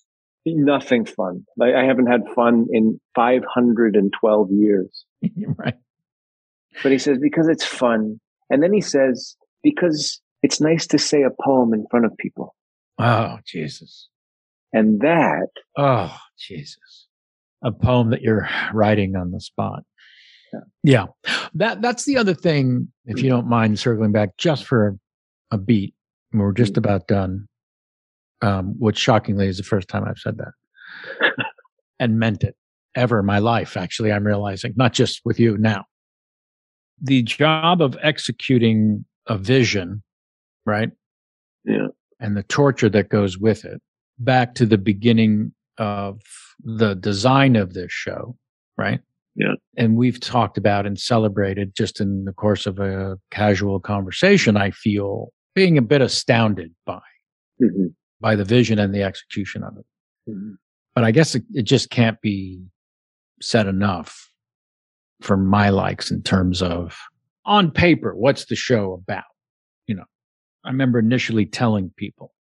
Nothing 0.45 1.05
fun. 1.05 1.45
Like 1.57 1.73
I 1.75 1.83
haven't 1.83 2.07
had 2.07 2.21
fun 2.33 2.67
in 2.71 2.99
512 3.15 4.47
years. 4.51 5.05
right. 5.57 5.75
But 6.83 6.91
he 6.91 6.97
says 6.97 7.17
because 7.21 7.47
it's 7.47 7.65
fun, 7.65 8.19
and 8.49 8.61
then 8.61 8.71
he 8.71 8.81
says 8.81 9.35
because 9.63 10.21
it's 10.43 10.61
nice 10.61 10.87
to 10.87 10.99
say 10.99 11.23
a 11.23 11.43
poem 11.43 11.73
in 11.73 11.85
front 11.89 12.05
of 12.05 12.15
people. 12.17 12.55
Oh 12.99 13.39
Jesus! 13.45 14.09
And 14.77 15.01
that. 15.01 15.47
Oh, 15.75 16.15
Jesus. 16.37 17.07
A 17.63 17.71
poem 17.71 18.11
that 18.11 18.21
you're 18.21 18.47
writing 18.73 19.15
on 19.15 19.31
the 19.31 19.41
spot. 19.41 19.83
Yeah. 20.53 20.59
yeah. 20.83 21.05
That 21.55 21.81
that's 21.81 22.05
the 22.05 22.17
other 22.17 22.35
thing, 22.35 22.89
if 23.05 23.21
you 23.21 23.29
don't 23.29 23.47
mind 23.47 23.79
circling 23.79 24.11
back 24.11 24.37
just 24.37 24.65
for 24.65 24.97
a 25.51 25.57
beat. 25.57 25.95
We're 26.31 26.51
just 26.51 26.73
mm-hmm. 26.73 26.79
about 26.79 27.07
done. 27.07 27.47
Um, 28.43 28.75
which 28.77 28.99
shockingly 28.99 29.47
is 29.47 29.57
the 29.57 29.63
first 29.63 29.87
time 29.87 30.03
I've 30.07 30.19
said 30.19 30.37
that. 30.37 30.51
and 31.99 32.19
meant 32.19 32.43
it 32.43 32.55
ever 32.95 33.19
in 33.19 33.25
my 33.25 33.39
life, 33.39 33.75
actually, 33.75 34.11
I'm 34.11 34.27
realizing, 34.27 34.73
not 34.75 34.93
just 34.93 35.21
with 35.25 35.39
you 35.39 35.57
now. 35.57 35.85
The 37.01 37.23
job 37.23 37.81
of 37.81 37.97
executing 38.03 39.05
a 39.25 39.39
vision, 39.39 40.03
right? 40.67 40.91
Yeah. 41.65 41.87
And 42.19 42.37
the 42.37 42.43
torture 42.43 42.89
that 42.89 43.09
goes 43.09 43.39
with 43.39 43.65
it 43.65 43.81
back 44.19 44.55
to 44.55 44.65
the 44.65 44.77
beginning 44.77 45.53
of 45.77 46.21
the 46.63 46.95
design 46.95 47.55
of 47.55 47.73
this 47.73 47.91
show, 47.91 48.35
right? 48.77 48.99
Yeah. 49.35 49.53
And 49.77 49.95
we've 49.95 50.19
talked 50.19 50.57
about 50.57 50.85
and 50.87 50.99
celebrated 50.99 51.75
just 51.75 52.01
in 52.01 52.25
the 52.25 52.33
course 52.33 52.65
of 52.65 52.79
a 52.79 53.17
casual 53.29 53.79
conversation, 53.79 54.57
I 54.57 54.71
feel 54.71 55.31
being 55.53 55.77
a 55.77 55.81
bit 55.83 56.01
astounded 56.01 56.73
by 56.85 57.01
mm-hmm. 57.61 57.87
by 58.19 58.35
the 58.35 58.43
vision 58.43 58.79
and 58.79 58.93
the 58.93 59.03
execution 59.03 59.63
of 59.63 59.77
it. 59.77 59.85
Mm-hmm. 60.29 60.53
But 60.95 61.03
I 61.03 61.11
guess 61.11 61.35
it, 61.35 61.43
it 61.53 61.63
just 61.63 61.91
can't 61.91 62.19
be 62.21 62.63
said 63.41 63.67
enough 63.67 64.31
for 65.21 65.37
my 65.37 65.69
likes 65.69 66.09
in 66.09 66.23
terms 66.23 66.61
of 66.61 66.97
on 67.45 67.71
paper, 67.71 68.15
what's 68.15 68.45
the 68.45 68.55
show 68.55 68.93
about? 68.93 69.23
You 69.85 69.95
know, 69.95 70.05
I 70.65 70.69
remember 70.69 70.97
initially 70.99 71.45
telling 71.45 71.91
people 71.95 72.33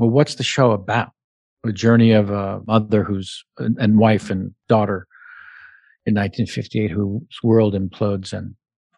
well, 0.00 0.08
what's 0.08 0.36
the 0.36 0.42
show 0.42 0.72
about? 0.72 1.10
A 1.66 1.72
journey 1.72 2.12
of 2.12 2.30
a 2.30 2.62
mother 2.66 3.04
who's 3.04 3.44
and 3.58 3.98
wife 3.98 4.30
and 4.30 4.54
daughter 4.66 5.06
in 6.06 6.14
1958 6.14 6.90
whose 6.90 7.20
world 7.42 7.74
implodes 7.74 8.32
and 8.32 8.54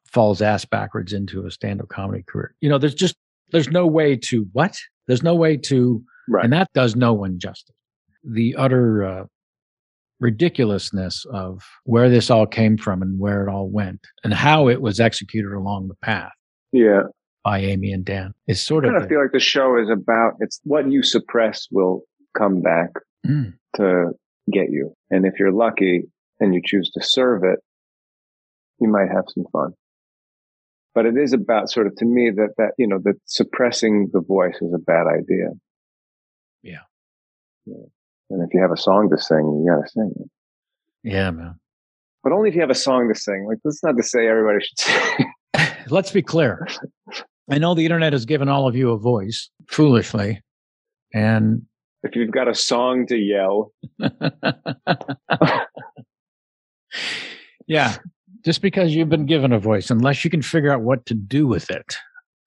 falls 0.06 0.40
ass 0.40 0.64
backwards 0.64 1.12
into 1.12 1.44
a 1.44 1.50
stand-up 1.50 1.88
comedy 1.88 2.22
career. 2.22 2.54
You 2.60 2.68
know, 2.68 2.78
there's 2.78 2.94
just 2.94 3.16
there's 3.50 3.68
no 3.68 3.84
way 3.84 4.14
to 4.28 4.46
what? 4.52 4.76
There's 5.08 5.24
no 5.24 5.34
way 5.34 5.56
to 5.56 6.00
right. 6.28 6.44
and 6.44 6.52
that 6.52 6.68
does 6.72 6.94
no 6.94 7.12
one 7.12 7.40
justice. 7.40 7.74
The 8.22 8.54
utter 8.54 9.04
uh, 9.04 9.24
ridiculousness 10.20 11.26
of 11.32 11.64
where 11.82 12.08
this 12.08 12.30
all 12.30 12.46
came 12.46 12.78
from 12.78 13.02
and 13.02 13.18
where 13.18 13.44
it 13.44 13.50
all 13.50 13.68
went 13.68 14.06
and 14.22 14.32
how 14.32 14.68
it 14.68 14.80
was 14.80 15.00
executed 15.00 15.52
along 15.52 15.88
the 15.88 15.96
path. 15.96 16.30
Yeah 16.70 17.02
by 17.44 17.60
Amy 17.60 17.92
and 17.92 18.04
Dan. 18.04 18.32
It's 18.46 18.60
sort 18.60 18.84
I 18.84 18.88
of. 18.88 19.02
I 19.02 19.08
feel 19.08 19.20
like 19.20 19.32
the 19.32 19.40
show 19.40 19.78
is 19.78 19.88
about 19.90 20.34
it's 20.40 20.60
what 20.64 20.90
you 20.90 21.02
suppress 21.02 21.66
will 21.70 22.02
come 22.36 22.62
back 22.62 22.90
mm. 23.26 23.52
to 23.76 24.10
get 24.52 24.70
you, 24.70 24.94
and 25.10 25.26
if 25.26 25.38
you're 25.38 25.52
lucky 25.52 26.04
and 26.40 26.54
you 26.54 26.60
choose 26.64 26.90
to 26.90 27.02
serve 27.02 27.42
it, 27.44 27.60
you 28.80 28.88
might 28.88 29.08
have 29.08 29.24
some 29.28 29.44
fun. 29.52 29.72
But 30.94 31.06
it 31.06 31.16
is 31.16 31.32
about 31.32 31.70
sort 31.70 31.86
of 31.86 31.96
to 31.96 32.04
me 32.04 32.30
that 32.30 32.50
that 32.58 32.72
you 32.78 32.86
know 32.86 32.98
that 33.04 33.14
suppressing 33.26 34.10
the 34.12 34.20
voice 34.20 34.56
is 34.60 34.72
a 34.74 34.78
bad 34.78 35.06
idea. 35.06 35.48
Yeah. 36.62 36.84
yeah. 37.66 37.86
And 38.30 38.42
if 38.42 38.54
you 38.54 38.60
have 38.60 38.72
a 38.72 38.76
song 38.76 39.10
to 39.10 39.18
sing, 39.18 39.38
you 39.38 39.70
got 39.70 39.82
to 39.82 39.90
sing 39.90 40.12
it. 40.16 40.30
Yeah, 41.02 41.30
man. 41.30 41.56
But 42.22 42.32
only 42.32 42.48
if 42.50 42.54
you 42.54 42.60
have 42.60 42.70
a 42.70 42.74
song 42.74 43.12
to 43.12 43.18
sing. 43.18 43.46
Like 43.48 43.58
that's 43.64 43.82
not 43.82 43.96
to 43.96 44.02
say 44.02 44.28
everybody 44.28 44.64
should 44.64 44.78
sing. 44.78 45.32
Let's 45.88 46.10
be 46.10 46.22
clear. 46.22 46.66
I 47.50 47.58
know 47.58 47.74
the 47.74 47.84
internet 47.84 48.12
has 48.12 48.24
given 48.24 48.48
all 48.48 48.68
of 48.68 48.76
you 48.76 48.90
a 48.90 48.98
voice 48.98 49.50
foolishly. 49.66 50.40
And 51.12 51.62
if 52.02 52.16
you've 52.16 52.30
got 52.30 52.48
a 52.48 52.54
song 52.54 53.06
to 53.06 53.16
yell. 53.16 53.72
yeah. 57.66 57.96
Just 58.44 58.60
because 58.62 58.94
you've 58.94 59.08
been 59.08 59.26
given 59.26 59.52
a 59.52 59.58
voice, 59.58 59.90
unless 59.90 60.24
you 60.24 60.30
can 60.30 60.42
figure 60.42 60.72
out 60.72 60.82
what 60.82 61.06
to 61.06 61.14
do 61.14 61.46
with 61.46 61.70
it, 61.70 61.96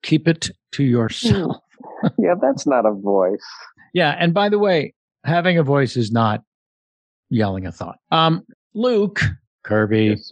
keep 0.03 0.27
it 0.27 0.49
to 0.73 0.83
yourself. 0.83 1.57
yeah, 2.17 2.35
that's 2.41 2.67
not 2.67 2.85
a 2.85 2.91
voice. 2.91 3.45
Yeah. 3.93 4.15
And 4.19 4.33
by 4.33 4.49
the 4.49 4.59
way, 4.59 4.93
having 5.23 5.57
a 5.57 5.63
voice 5.63 5.95
is 5.95 6.11
not 6.11 6.43
yelling 7.29 7.65
a 7.65 7.71
thought. 7.71 7.97
Um, 8.11 8.43
Luke 8.73 9.21
Kirby, 9.63 10.17
yes, 10.17 10.31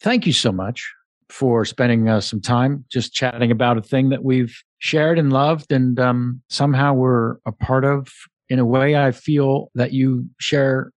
thank 0.00 0.26
you 0.26 0.32
so 0.32 0.50
much 0.50 0.90
for 1.30 1.64
spending 1.64 2.08
uh, 2.08 2.20
some 2.20 2.40
time 2.40 2.84
just 2.90 3.12
chatting 3.12 3.50
about 3.50 3.78
a 3.78 3.82
thing 3.82 4.08
that 4.10 4.24
we've 4.24 4.56
shared 4.78 5.18
and 5.18 5.32
loved 5.32 5.72
and 5.72 5.98
um, 6.00 6.42
somehow 6.48 6.92
we're 6.92 7.36
a 7.46 7.52
part 7.52 7.84
of. 7.84 8.08
In 8.48 8.58
a 8.58 8.64
way, 8.66 8.96
I 8.96 9.12
feel 9.12 9.70
that 9.76 9.92
you 9.92 10.28
share 10.40 10.92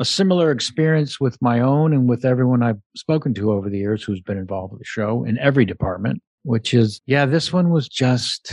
a 0.00 0.04
similar 0.04 0.50
experience 0.50 1.20
with 1.20 1.40
my 1.40 1.60
own 1.60 1.92
and 1.92 2.08
with 2.08 2.24
everyone 2.24 2.62
I've 2.62 2.80
spoken 2.96 3.34
to 3.34 3.52
over 3.52 3.70
the 3.70 3.78
years 3.78 4.02
who's 4.02 4.20
been 4.20 4.38
involved 4.38 4.72
with 4.72 4.80
the 4.80 4.86
show 4.86 5.22
in 5.22 5.38
every 5.38 5.64
department, 5.64 6.22
which 6.42 6.74
is, 6.74 7.00
yeah, 7.06 7.24
this 7.24 7.52
one 7.52 7.70
was 7.70 7.88
just 7.88 8.52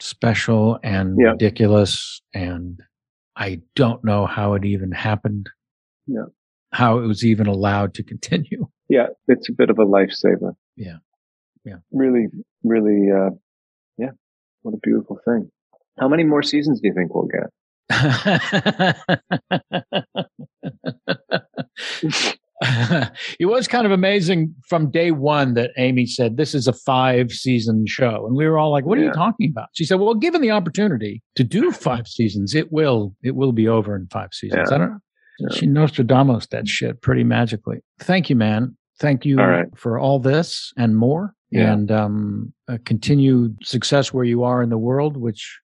special 0.00 0.80
and 0.82 1.16
yeah. 1.20 1.30
ridiculous. 1.30 2.20
And 2.34 2.80
I 3.36 3.60
don't 3.76 4.02
know 4.04 4.26
how 4.26 4.54
it 4.54 4.64
even 4.64 4.90
happened. 4.90 5.48
Yeah. 6.08 6.24
How 6.72 6.98
it 6.98 7.06
was 7.06 7.24
even 7.24 7.46
allowed 7.46 7.94
to 7.94 8.02
continue 8.02 8.68
yeah, 8.90 9.06
it's 9.28 9.48
a 9.48 9.52
bit 9.52 9.70
of 9.70 9.78
a 9.78 9.86
lifesaver. 9.86 10.52
Yeah. 10.76 10.96
Yeah. 11.64 11.76
Really, 11.92 12.26
really, 12.64 13.10
uh, 13.10 13.30
yeah. 13.96 14.10
What 14.62 14.74
a 14.74 14.78
beautiful 14.82 15.18
thing. 15.24 15.50
How 15.98 16.08
many 16.08 16.24
more 16.24 16.42
seasons 16.42 16.80
do 16.80 16.88
you 16.88 16.94
think 16.94 17.14
we'll 17.14 17.28
get? 17.28 17.50
it 23.38 23.46
was 23.46 23.68
kind 23.68 23.86
of 23.86 23.92
amazing 23.92 24.54
from 24.66 24.90
day 24.90 25.10
one 25.10 25.54
that 25.54 25.70
Amy 25.76 26.06
said 26.06 26.36
this 26.36 26.54
is 26.54 26.68
a 26.68 26.72
five 26.72 27.32
season 27.32 27.84
show, 27.86 28.26
and 28.26 28.36
we 28.36 28.46
were 28.46 28.58
all 28.58 28.70
like, 28.70 28.84
"What 28.84 28.98
are 28.98 29.02
you 29.02 29.12
talking 29.12 29.50
about?" 29.50 29.68
She 29.74 29.84
said, 29.84 29.96
"Well, 29.96 30.14
given 30.14 30.40
the 30.40 30.50
opportunity 30.50 31.22
to 31.36 31.44
do 31.44 31.72
five 31.72 32.06
seasons, 32.06 32.54
it 32.54 32.72
will 32.72 33.14
it 33.22 33.34
will 33.34 33.52
be 33.52 33.66
over 33.66 33.96
in 33.96 34.06
five 34.08 34.32
seasons." 34.32 34.68
Yeah. 34.70 34.74
I 34.74 34.78
don't 34.78 34.90
know 34.90 34.98
Yeah. 35.40 35.56
She 35.56 35.66
Nostradamus 35.66 36.46
that 36.48 36.68
shit 36.68 37.02
pretty 37.02 37.24
magically. 37.24 37.80
Thank 37.98 38.30
you, 38.30 38.36
man. 38.36 38.76
Thank 39.00 39.24
you 39.24 39.40
All 39.40 39.46
right. 39.48 39.66
for 39.76 39.98
all 39.98 40.18
this 40.18 40.72
and 40.76 40.96
more. 40.96 41.34
Yeah. 41.50 41.72
And 41.72 41.90
um, 41.90 42.52
continued 42.84 43.56
success 43.64 44.12
where 44.14 44.24
you 44.24 44.44
are 44.44 44.62
in 44.62 44.68
the 44.68 44.78
world, 44.78 45.16
which 45.16 45.58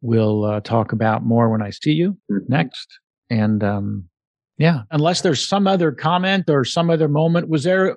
we'll 0.00 0.44
uh, 0.44 0.60
talk 0.60 0.92
about 0.92 1.24
more 1.24 1.50
when 1.50 1.60
I 1.60 1.70
see 1.70 1.92
you 1.92 2.16
Mhm. 2.30 2.48
next. 2.48 2.98
And 3.28 3.62
um, 3.62 4.08
yeah, 4.56 4.82
unless 4.90 5.20
there's 5.20 5.46
some 5.46 5.66
other 5.66 5.92
comment 5.92 6.48
or 6.48 6.64
some 6.64 6.88
other 6.88 7.08
moment, 7.08 7.48
was 7.48 7.64
there? 7.64 7.96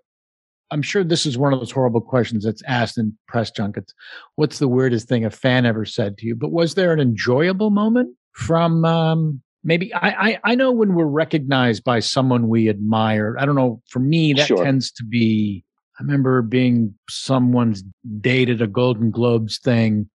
I'm 0.72 0.82
sure 0.82 1.04
this 1.04 1.26
is 1.26 1.38
one 1.38 1.54
of 1.54 1.60
those 1.60 1.72
horrible 1.72 2.02
questions 2.02 2.44
that's 2.44 2.62
asked 2.68 2.98
in 2.98 3.18
press 3.28 3.50
junkets. 3.50 3.94
What's 4.36 4.60
the 4.60 4.68
weirdest 4.68 5.08
thing 5.08 5.26
a 5.26 5.32
fan 5.32 5.66
ever 5.66 5.86
said 5.86 6.18
to 6.18 6.26
you? 6.28 6.36
But 6.36 6.52
was 6.52 6.76
there 6.76 6.92
an 6.92 7.00
enjoyable 7.00 7.70
moment 7.70 8.16
from 8.34 8.84
um, 8.86 9.42
maybe? 9.64 9.94
I, 9.94 10.10
I 10.30 10.40
I 10.52 10.56
know 10.56 10.72
when 10.72 10.94
we're 10.96 11.06
recognized 11.06 11.84
by 11.84 12.00
someone 12.00 12.48
we 12.48 12.70
admire. 12.70 13.36
I 13.40 13.46
don't 13.46 13.56
know. 13.56 13.82
For 13.90 14.00
me, 14.00 14.34
that 14.34 14.48
Sure. 14.48 14.64
tends 14.64 14.92
to 14.94 15.04
be. 15.04 15.64
I 16.00 16.04
remember 16.04 16.42
being 16.42 16.94
someone's 17.10 17.84
date 18.22 18.50
at 18.50 18.62
a 18.62 18.68
Golden 18.68 19.12
Globes 19.12 19.60
thing. 19.60 20.10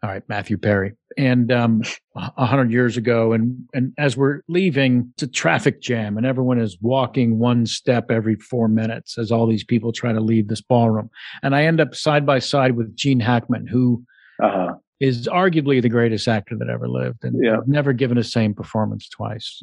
All 0.00 0.08
right, 0.10 0.22
Matthew 0.28 0.56
Perry, 0.58 0.92
and 1.16 1.50
um, 1.50 1.82
a 2.14 2.46
hundred 2.46 2.70
years 2.70 2.96
ago, 2.96 3.32
and 3.32 3.58
and 3.74 3.92
as 3.98 4.16
we're 4.16 4.42
leaving, 4.46 5.10
it's 5.14 5.24
a 5.24 5.26
traffic 5.26 5.82
jam, 5.82 6.16
and 6.16 6.24
everyone 6.24 6.60
is 6.60 6.78
walking 6.80 7.40
one 7.40 7.66
step 7.66 8.08
every 8.08 8.36
four 8.36 8.68
minutes 8.68 9.18
as 9.18 9.32
all 9.32 9.44
these 9.48 9.64
people 9.64 9.90
try 9.90 10.12
to 10.12 10.20
leave 10.20 10.46
this 10.46 10.60
ballroom, 10.60 11.10
and 11.42 11.56
I 11.56 11.64
end 11.64 11.80
up 11.80 11.96
side 11.96 12.24
by 12.24 12.38
side 12.38 12.76
with 12.76 12.94
Gene 12.94 13.18
Hackman, 13.18 13.66
who 13.66 14.04
Uh-huh. 14.40 14.74
Is 15.00 15.28
arguably 15.28 15.80
the 15.80 15.88
greatest 15.88 16.26
actor 16.28 16.56
that 16.58 16.68
ever 16.68 16.88
lived, 16.88 17.24
and 17.24 17.36
Yeah. 17.42 17.58
never 17.66 17.92
given 17.92 18.16
the 18.16 18.24
same 18.24 18.54
performance 18.54 19.08
twice 19.08 19.62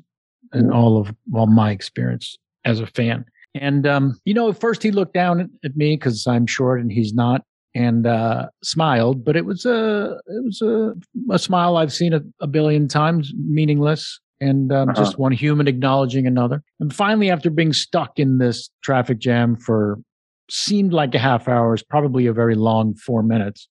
in 0.53 0.67
Mhm. 0.67 0.75
all 0.75 0.97
of 0.97 1.13
well 1.29 1.47
my 1.47 1.71
experience 1.71 2.37
as 2.63 2.79
a 2.79 2.87
fan. 2.87 3.25
And 3.53 3.85
um, 3.87 4.19
you 4.25 4.33
know, 4.33 4.49
at 4.49 4.59
first 4.59 4.83
he 4.83 4.91
looked 4.91 5.13
down 5.13 5.39
at, 5.39 5.49
at 5.63 5.75
me 5.75 5.95
because 5.95 6.25
I'm 6.27 6.45
short 6.47 6.79
and 6.81 6.91
he's 6.91 7.13
not, 7.13 7.41
and 7.73 8.05
uh, 8.07 8.47
smiled. 8.63 9.23
But 9.25 9.35
it 9.35 9.45
was 9.45 9.65
a 9.65 10.17
it 10.27 10.43
was 10.43 10.61
a, 10.61 10.93
a 11.33 11.39
smile 11.39 11.77
I've 11.77 11.93
seen 11.93 12.13
a, 12.13 12.21
a 12.41 12.47
billion 12.47 12.87
times, 12.87 13.33
meaningless, 13.37 14.19
and 14.41 14.71
um, 14.71 14.89
Uh-huh. 14.89 15.01
just 15.01 15.17
one 15.17 15.31
human 15.31 15.67
acknowledging 15.67 16.27
another. 16.27 16.63
And 16.79 16.93
finally, 16.93 17.29
after 17.29 17.49
being 17.49 17.73
stuck 17.73 18.19
in 18.19 18.37
this 18.37 18.69
traffic 18.83 19.19
jam 19.19 19.55
for 19.55 19.99
seemed 20.49 20.93
like 20.93 21.15
a 21.15 21.19
half 21.19 21.47
hour, 21.47 21.73
is 21.73 21.81
probably 21.83 22.25
a 22.27 22.33
very 22.33 22.55
long 22.55 22.93
four 22.95 23.23
minutes. 23.23 23.67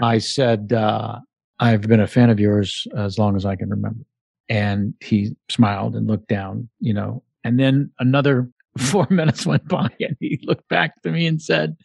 I 0.00 0.18
said, 0.18 0.72
uh, 0.72 1.18
I've 1.60 1.82
been 1.82 2.00
a 2.00 2.06
fan 2.06 2.30
of 2.30 2.40
yours 2.40 2.86
as 2.96 3.18
long 3.18 3.36
as 3.36 3.44
I 3.44 3.56
can 3.56 3.70
remember. 3.70 4.04
And 4.48 4.94
he 5.00 5.36
smiled 5.50 5.94
and 5.94 6.06
looked 6.06 6.28
down, 6.28 6.68
you 6.80 6.92
know, 6.92 7.22
and 7.44 7.58
then 7.58 7.90
another 7.98 8.48
four 8.78 9.06
minutes 9.10 9.46
went 9.46 9.66
by 9.68 9.88
and 10.00 10.16
he 10.20 10.40
looked 10.44 10.68
back 10.68 11.00
to 11.02 11.10
me 11.10 11.26
and 11.26 11.40
said, 11.40 11.76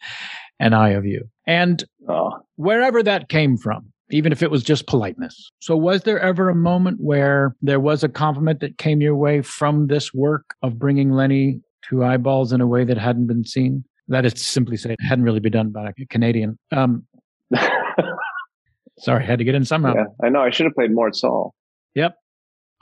and 0.58 0.74
I 0.74 0.90
of 0.90 1.06
you. 1.06 1.28
And 1.46 1.84
Oh, 2.10 2.40
wherever 2.56 3.02
that 3.02 3.28
came 3.28 3.56
from, 3.56 3.92
even 4.10 4.32
if 4.32 4.42
it 4.42 4.50
was 4.50 4.64
just 4.64 4.88
politeness. 4.88 5.50
So 5.60 5.76
was 5.76 6.02
there 6.02 6.18
ever 6.18 6.48
a 6.48 6.54
moment 6.54 6.98
where 7.00 7.54
there 7.62 7.78
was 7.78 8.02
a 8.02 8.08
compliment 8.08 8.60
that 8.60 8.78
came 8.78 9.00
your 9.00 9.14
way 9.14 9.42
from 9.42 9.86
this 9.86 10.12
work 10.12 10.54
of 10.62 10.78
bringing 10.78 11.12
Lenny 11.12 11.60
to 11.88 12.04
eyeballs 12.04 12.52
in 12.52 12.60
a 12.60 12.66
way 12.66 12.84
that 12.84 12.98
hadn't 12.98 13.28
been 13.28 13.44
seen? 13.44 13.84
That 14.08 14.24
is 14.24 14.34
to 14.34 14.40
simply 14.40 14.76
say 14.76 14.92
it 14.92 15.00
hadn't 15.00 15.24
really 15.24 15.38
been 15.38 15.52
done 15.52 15.70
by 15.70 15.90
a 15.90 16.06
Canadian. 16.06 16.58
Um, 16.72 17.06
sorry, 18.98 19.24
had 19.24 19.38
to 19.38 19.44
get 19.44 19.54
in 19.54 19.64
somehow. 19.64 19.94
yeah, 19.94 20.04
I 20.22 20.28
know. 20.28 20.40
I 20.40 20.50
should 20.50 20.66
have 20.66 20.74
played 20.74 20.92
more 20.92 21.12
Sahl. 21.12 21.54
Yep. 21.94 22.16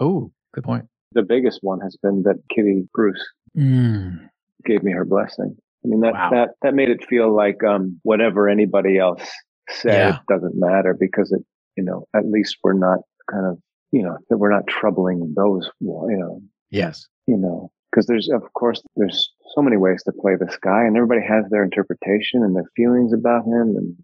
Oh, 0.01 0.31
good 0.55 0.65
point. 0.65 0.87
The 1.13 1.23
biggest 1.23 1.61
one 1.63 1.81
has 1.81 1.97
been 2.03 2.23
that 2.25 2.37
Kitty 2.55 2.89
Bruce 2.95 3.25
Mm, 3.57 4.29
gave 4.67 4.83
me 4.83 4.93
her 4.93 5.05
blessing. 5.07 5.57
I 5.85 5.89
mean 5.89 6.01
that 6.03 6.13
Wow. 6.13 6.31
that 6.31 6.49
that 6.63 6.75
made 6.75 6.91
it 6.91 7.05
feel 7.09 7.35
like 7.35 7.65
um 7.65 7.99
whatever 8.03 8.49
anybody 8.49 8.99
else 8.99 9.27
said 9.71 9.95
Yeah. 9.95 10.19
doesn't 10.29 10.55
matter 10.55 10.95
because 10.99 11.33
it 11.33 11.41
you 11.77 11.83
know 11.83 12.05
at 12.15 12.27
least 12.27 12.59
we're 12.63 12.75
not 12.75 12.99
kind 13.31 13.47
of 13.47 13.59
you 13.91 14.03
know 14.03 14.19
that 14.29 14.37
we're 14.37 14.53
not 14.53 14.67
troubling 14.67 15.33
those 15.35 15.71
you 15.81 16.19
know 16.19 16.43
yes. 16.71 17.07
you 17.27 17.37
know 17.39 17.71
because 17.91 18.07
there's 18.07 18.29
of 18.29 18.43
course 18.53 18.83
there's 18.97 19.33
so 19.55 19.63
many 19.63 19.79
ways 19.79 20.03
to 20.05 20.13
play 20.13 20.35
this 20.39 20.59
guy 20.63 20.85
and 20.85 20.97
everybody 20.97 21.23
has 21.27 21.45
their 21.51 21.65
interpretation 21.65 22.43
and 22.45 22.55
their 22.55 22.71
feelings 22.77 23.13
about 23.15 23.45
him 23.47 23.75
and 23.77 23.97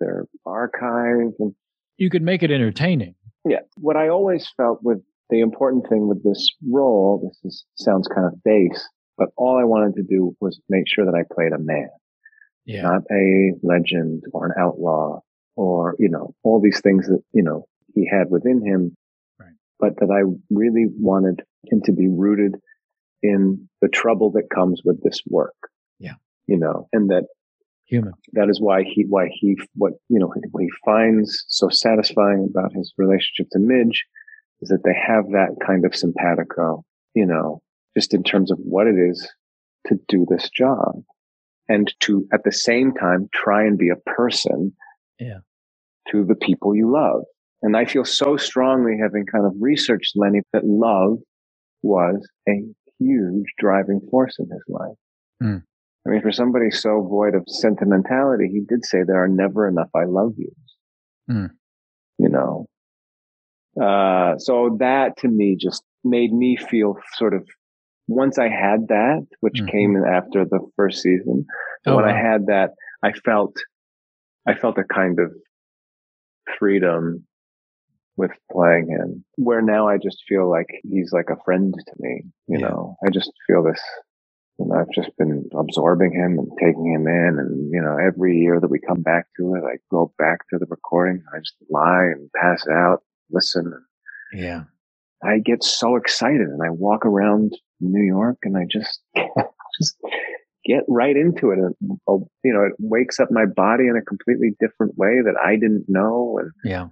their 0.00 0.26
archive 0.46 1.32
and 1.38 1.54
You 1.98 2.10
could 2.10 2.22
make 2.22 2.42
it 2.42 2.50
entertaining. 2.50 3.14
yeah 3.44 3.60
what 3.76 3.96
i 3.96 4.08
always 4.08 4.48
felt 4.56 4.80
with 4.82 5.00
the 5.30 5.40
important 5.40 5.88
thing 5.88 6.06
with 6.08 6.22
this 6.22 6.50
role 6.70 7.20
this 7.24 7.38
is, 7.44 7.64
sounds 7.76 8.08
kind 8.08 8.26
of 8.26 8.42
base 8.44 8.88
but 9.18 9.28
all 9.36 9.58
i 9.58 9.64
wanted 9.64 9.94
to 9.96 10.02
do 10.02 10.36
was 10.40 10.60
make 10.68 10.84
sure 10.86 11.04
that 11.04 11.14
i 11.14 11.22
played 11.34 11.52
a 11.52 11.58
man 11.58 11.88
Yeah. 12.66 12.82
not 12.82 13.02
a 13.10 13.52
legend 13.62 14.24
or 14.32 14.46
an 14.46 14.52
outlaw 14.58 15.20
or 15.56 15.94
you 15.98 16.08
know 16.08 16.34
all 16.42 16.60
these 16.60 16.80
things 16.80 17.06
that 17.06 17.22
you 17.32 17.42
know 17.42 17.66
he 17.94 18.06
had 18.10 18.30
within 18.30 18.64
him 18.64 18.96
Right. 19.38 19.56
but 19.78 19.96
that 20.00 20.10
i 20.10 20.22
really 20.50 20.86
wanted 21.10 21.42
him 21.70 21.80
to 21.84 21.92
be 21.92 22.08
rooted 22.08 22.56
in 23.22 23.68
the 23.80 23.88
trouble 23.88 24.32
that 24.32 24.50
comes 24.54 24.82
with 24.84 25.02
this 25.02 25.20
work 25.28 25.56
Yeah. 25.98 26.14
you 26.46 26.56
know 26.58 26.88
and 26.92 27.08
that 27.10 27.24
Human. 27.86 28.12
that 28.32 28.48
is 28.48 28.60
why 28.60 28.82
he 28.82 29.04
why 29.08 29.28
he 29.32 29.56
what 29.74 29.92
you 30.08 30.18
know 30.18 30.32
what 30.52 30.62
he 30.62 30.70
finds 30.84 31.44
so 31.48 31.68
satisfying 31.68 32.46
about 32.50 32.72
his 32.72 32.92
relationship 32.96 33.48
to 33.52 33.58
midge 33.58 34.04
is 34.62 34.68
that 34.70 34.82
they 34.84 34.94
have 34.94 35.26
that 35.32 35.54
kind 35.66 35.84
of 35.84 35.94
simpatico 35.94 36.82
you 37.14 37.26
know 37.26 37.60
just 37.96 38.14
in 38.14 38.22
terms 38.22 38.50
of 38.50 38.58
what 38.58 38.86
it 38.86 38.96
is 38.96 39.28
to 39.86 39.96
do 40.08 40.26
this 40.30 40.48
job 40.50 41.02
and 41.68 41.92
to 42.00 42.26
at 42.32 42.42
the 42.44 42.52
same 42.52 42.92
time 42.94 43.28
try 43.34 43.62
and 43.64 43.76
be 43.78 43.90
a 43.90 44.10
person 44.10 44.72
Yeah. 45.20 45.40
to 46.10 46.24
the 46.24 46.34
people 46.36 46.74
you 46.74 46.90
love 46.90 47.22
and 47.62 47.76
i 47.76 47.84
feel 47.84 48.04
so 48.06 48.36
strongly 48.38 48.96
having 49.00 49.26
kind 49.26 49.44
of 49.44 49.52
researched 49.60 50.12
lenny 50.16 50.40
that 50.54 50.64
love 50.66 51.18
was 51.82 52.26
a 52.48 52.62
huge 52.98 53.46
driving 53.58 54.00
force 54.10 54.36
in 54.38 54.46
his 54.50 54.64
life 54.68 54.96
Hmm. 55.42 55.58
I 56.06 56.10
mean, 56.10 56.20
for 56.22 56.32
somebody 56.32 56.70
so 56.70 57.00
void 57.00 57.34
of 57.34 57.44
sentimentality, 57.48 58.48
he 58.52 58.60
did 58.60 58.84
say 58.84 58.98
there 59.02 59.22
are 59.22 59.28
never 59.28 59.66
enough 59.66 59.88
I 59.94 60.04
love 60.04 60.34
yous. 60.36 60.54
Hmm. 61.28 61.46
You 62.18 62.28
know? 62.28 62.66
Uh, 63.80 64.38
so 64.38 64.76
that 64.80 65.16
to 65.18 65.28
me 65.28 65.56
just 65.58 65.82
made 66.04 66.32
me 66.32 66.56
feel 66.56 66.96
sort 67.16 67.34
of, 67.34 67.46
once 68.06 68.38
I 68.38 68.48
had 68.48 68.88
that, 68.88 69.26
which 69.40 69.62
Mhm. 69.62 69.68
came 69.72 69.96
after 70.04 70.44
the 70.44 70.60
first 70.76 71.00
season, 71.02 71.46
Oh, 71.86 71.96
when 71.96 72.04
I 72.04 72.12
had 72.16 72.46
that, 72.46 72.70
I 73.02 73.12
felt, 73.12 73.56
I 74.46 74.54
felt 74.54 74.78
a 74.78 74.84
kind 74.84 75.18
of 75.18 75.32
freedom 76.58 77.26
with 78.16 78.30
playing 78.52 78.88
him 78.88 79.24
where 79.36 79.60
now 79.62 79.88
I 79.88 79.98
just 79.98 80.22
feel 80.28 80.48
like 80.48 80.68
he's 80.84 81.12
like 81.12 81.30
a 81.30 81.42
friend 81.44 81.74
to 81.74 81.92
me, 81.98 82.22
you 82.46 82.58
Yeah. 82.58 82.68
know, 82.68 82.96
I 83.04 83.10
just 83.10 83.32
feel 83.46 83.62
this, 83.62 83.80
know, 84.58 84.74
I've 84.78 84.90
just 84.94 85.16
been 85.18 85.48
absorbing 85.58 86.12
him 86.12 86.38
and 86.38 86.48
taking 86.58 86.92
him 86.92 87.06
in. 87.06 87.38
And, 87.38 87.70
you 87.72 87.80
know, 87.80 87.96
every 87.96 88.36
year 88.38 88.60
that 88.60 88.70
we 88.70 88.78
come 88.78 89.02
back 89.02 89.26
to 89.38 89.54
it, 89.54 89.62
I 89.64 89.76
go 89.90 90.12
back 90.18 90.40
to 90.50 90.58
the 90.58 90.66
recording. 90.68 91.22
I 91.34 91.38
just 91.38 91.54
lie 91.70 92.04
and 92.04 92.30
pass 92.32 92.64
out, 92.70 93.02
listen. 93.30 93.72
Yeah. 94.32 94.64
I 95.22 95.38
get 95.38 95.64
so 95.64 95.96
excited 95.96 96.42
and 96.48 96.60
I 96.64 96.70
walk 96.70 97.06
around 97.06 97.52
New 97.80 98.04
York 98.04 98.38
and 98.42 98.56
I 98.56 98.66
just, 98.70 99.00
just 99.80 99.96
get 100.64 100.84
right 100.88 101.16
into 101.16 101.50
it. 101.50 101.58
And, 101.58 101.74
oh, 102.06 102.28
you 102.44 102.52
know, 102.52 102.62
it 102.64 102.72
wakes 102.78 103.18
up 103.20 103.30
my 103.30 103.46
body 103.46 103.84
in 103.88 103.96
a 103.96 104.02
completely 104.02 104.54
different 104.60 104.96
way 104.96 105.20
that 105.24 105.34
I 105.42 105.54
didn't 105.54 105.86
know. 105.88 106.38
And, 106.40 106.50
Yeah. 106.62 106.88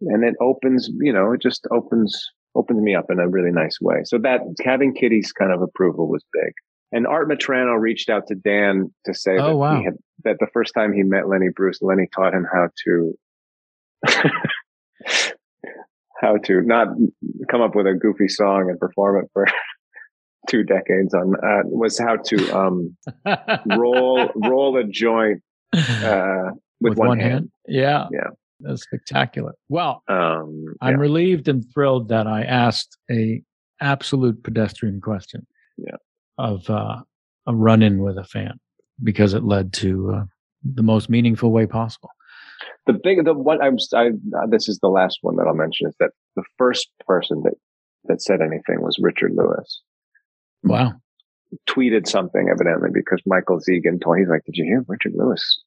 and 0.00 0.24
it 0.24 0.34
opens, 0.40 0.88
you 0.98 1.12
know, 1.12 1.32
it 1.32 1.42
just 1.42 1.66
opens, 1.70 2.30
opens 2.56 2.80
me 2.80 2.94
up 2.94 3.06
in 3.10 3.18
a 3.18 3.28
really 3.28 3.52
nice 3.52 3.78
way. 3.80 4.02
So 4.04 4.18
that 4.18 4.40
having 4.64 4.94
Kitty's 4.94 5.32
kind 5.32 5.52
of 5.52 5.62
approval 5.62 6.08
was 6.08 6.24
big. 6.32 6.52
And 6.92 7.06
Art 7.06 7.28
Metrano 7.28 7.78
reached 7.78 8.08
out 8.08 8.26
to 8.28 8.34
Dan 8.34 8.92
to 9.04 9.14
say 9.14 9.36
Oh, 9.38 9.48
that 9.48 9.56
wow. 9.56 9.78
he 9.78 9.84
had, 9.84 9.94
that 10.24 10.36
the 10.40 10.46
first 10.52 10.72
time 10.74 10.92
he 10.92 11.02
met 11.02 11.28
Lenny 11.28 11.48
Bruce, 11.54 11.82
Lenny 11.82 12.08
taught 12.14 12.32
him 12.32 12.46
how 12.52 12.68
to, 12.84 13.18
how 16.20 16.36
to 16.44 16.62
not 16.62 16.88
come 17.50 17.60
up 17.60 17.74
with 17.74 17.86
a 17.86 17.94
goofy 17.94 18.28
song 18.28 18.70
and 18.70 18.78
perform 18.78 19.22
it 19.24 19.30
for 19.32 19.46
two 20.48 20.62
decades 20.62 21.12
on, 21.12 21.34
uh, 21.42 21.62
was 21.64 21.98
how 21.98 22.16
to, 22.16 22.56
um, 22.56 22.96
roll, 23.76 24.30
roll 24.36 24.76
a 24.78 24.84
joint, 24.84 25.42
uh, 25.74 26.50
with, 26.80 26.96
one, 26.96 27.18
hand. 27.18 27.50
Yeah. 27.66 28.06
Yeah. 28.12 28.30
That's 28.60 28.82
spectacular. 28.82 29.54
Well, 29.68 30.02
Um, 30.08 30.74
I'm 30.80 30.98
relieved 30.98 31.48
and 31.48 31.64
thrilled 31.72 32.08
that 32.08 32.26
I 32.26 32.42
asked 32.42 32.96
a 33.10 33.42
absolute 33.80 34.42
pedestrian 34.42 35.00
question. 35.00 35.46
Yeah. 35.76 35.96
Of 36.38 36.68
uh, 36.70 37.02
a 37.46 37.54
run 37.54 37.82
in 37.82 38.02
with 38.02 38.18
a 38.18 38.24
fan 38.24 38.58
because 39.02 39.34
it 39.34 39.44
led 39.44 39.72
to 39.74 40.14
uh, 40.14 40.24
the 40.64 40.82
most 40.82 41.08
meaningful 41.10 41.50
way 41.50 41.66
possible. 41.66 42.10
the 42.86 42.92
big 42.94 43.24
the 43.24 43.34
one 43.34 43.60
I'm 43.62 43.76
I, 43.94 44.10
this 44.48 44.68
is 44.68 44.78
the 44.78 44.88
last 44.88 45.18
one 45.22 45.36
that 45.36 45.46
I'll 45.46 45.54
mention 45.54 45.88
is 45.88 45.94
that 46.00 46.10
the 46.34 46.44
first 46.56 46.88
person 47.06 47.42
that 47.44 47.54
that 48.04 48.22
said 48.22 48.40
anything 48.40 48.80
was 48.80 48.98
Richard 49.00 49.32
Lewis. 49.34 49.82
Wow. 50.62 50.94
Tweeted 51.68 52.06
something 52.06 52.48
evidently 52.50 52.90
because 52.92 53.20
Michael 53.26 53.60
Zegen 53.60 54.00
told 54.02 54.18
he's 54.18 54.28
like, 54.28 54.44
Did 54.44 54.56
you 54.56 54.64
hear 54.64 54.84
Richard 54.88 55.12
Lewis 55.14 55.62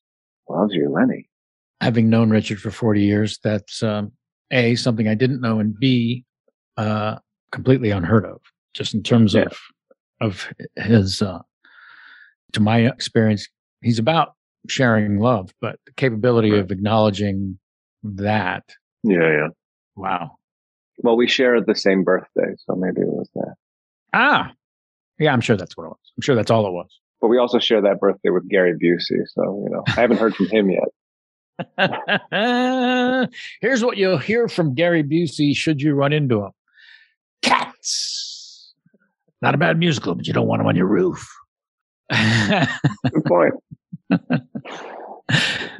loves 0.49 0.73
you, 0.73 0.89
Lenny? 0.89 1.29
Having 1.81 2.09
known 2.09 2.29
Richard 2.29 2.59
for 2.59 2.71
40 2.71 3.01
years, 3.01 3.39
that's 3.43 3.81
um, 3.83 4.11
A, 4.51 4.75
something 4.75 5.07
I 5.07 5.15
didn't 5.15 5.41
know, 5.41 5.59
and 5.59 5.77
B, 5.79 6.25
uh, 6.77 7.17
completely 7.51 7.91
unheard 7.91 8.25
of, 8.25 8.41
just 8.73 8.93
in 8.93 9.03
terms 9.03 9.33
yeah. 9.33 9.43
of 9.43 9.57
of 10.21 10.53
his 10.75 11.21
uh, 11.21 11.39
to 12.53 12.59
my 12.59 12.79
experience, 12.79 13.47
he's 13.81 13.99
about 13.99 14.33
sharing 14.67 15.19
love, 15.19 15.51
but 15.61 15.79
the 15.85 15.93
capability 15.93 16.51
right. 16.51 16.59
of 16.59 16.71
acknowledging 16.71 17.57
that. 18.03 18.63
Yeah, 19.03 19.19
yeah. 19.19 19.47
Wow. 19.95 20.31
Well, 20.97 21.15
we 21.15 21.27
share 21.27 21.61
the 21.61 21.75
same 21.75 22.03
birthday, 22.03 22.55
so 22.65 22.75
maybe 22.75 23.01
it 23.01 23.07
was 23.07 23.29
that. 23.35 23.55
Ah, 24.13 24.51
yeah, 25.17 25.31
I'm 25.31 25.41
sure 25.41 25.55
that's 25.55 25.77
what 25.77 25.85
it 25.85 25.89
was. 25.89 26.11
I'm 26.17 26.21
sure 26.21 26.35
that's 26.35 26.51
all 26.51 26.67
it 26.67 26.71
was. 26.71 26.89
But 27.21 27.27
we 27.27 27.37
also 27.37 27.59
share 27.59 27.81
that 27.81 27.99
birthday 27.99 28.29
with 28.29 28.47
Gary 28.49 28.73
Busey, 28.73 29.21
so 29.27 29.63
you 29.63 29.69
know, 29.69 29.83
I 29.87 30.01
haven't 30.01 30.17
heard 30.17 30.35
from 30.35 30.47
him 30.47 30.69
yet. 30.69 30.89
Here's 33.61 33.83
what 33.83 33.97
you'll 33.97 34.17
hear 34.17 34.47
from 34.47 34.73
Gary 34.73 35.03
Busey 35.03 35.55
should 35.55 35.81
you 35.81 35.93
run 35.93 36.13
into 36.13 36.43
him. 36.43 36.51
Cats. 37.41 38.73
Not 39.41 39.55
a 39.55 39.57
bad 39.57 39.79
musical, 39.79 40.15
but 40.15 40.27
you 40.27 40.33
don't 40.33 40.47
want 40.47 40.59
them 40.59 40.67
on 40.67 40.75
your 40.75 40.87
roof. 40.87 41.27
Good 42.11 43.25
point. 43.27 43.53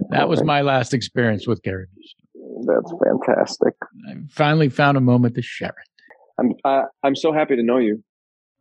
that 0.09 0.29
was 0.29 0.43
my 0.43 0.61
last 0.61 0.93
experience 0.93 1.47
with 1.47 1.61
Gary 1.63 1.85
Busey. 1.85 2.65
That's 2.65 2.93
fantastic. 3.03 3.73
I 4.07 4.15
finally 4.29 4.69
found 4.69 4.97
a 4.97 5.01
moment 5.01 5.35
to 5.35 5.41
share 5.41 5.69
it. 5.69 5.89
I'm 6.39 6.53
uh, 6.63 6.83
I'm 7.03 7.15
so 7.15 7.31
happy 7.33 7.55
to 7.55 7.63
know 7.63 7.77
you, 7.77 8.03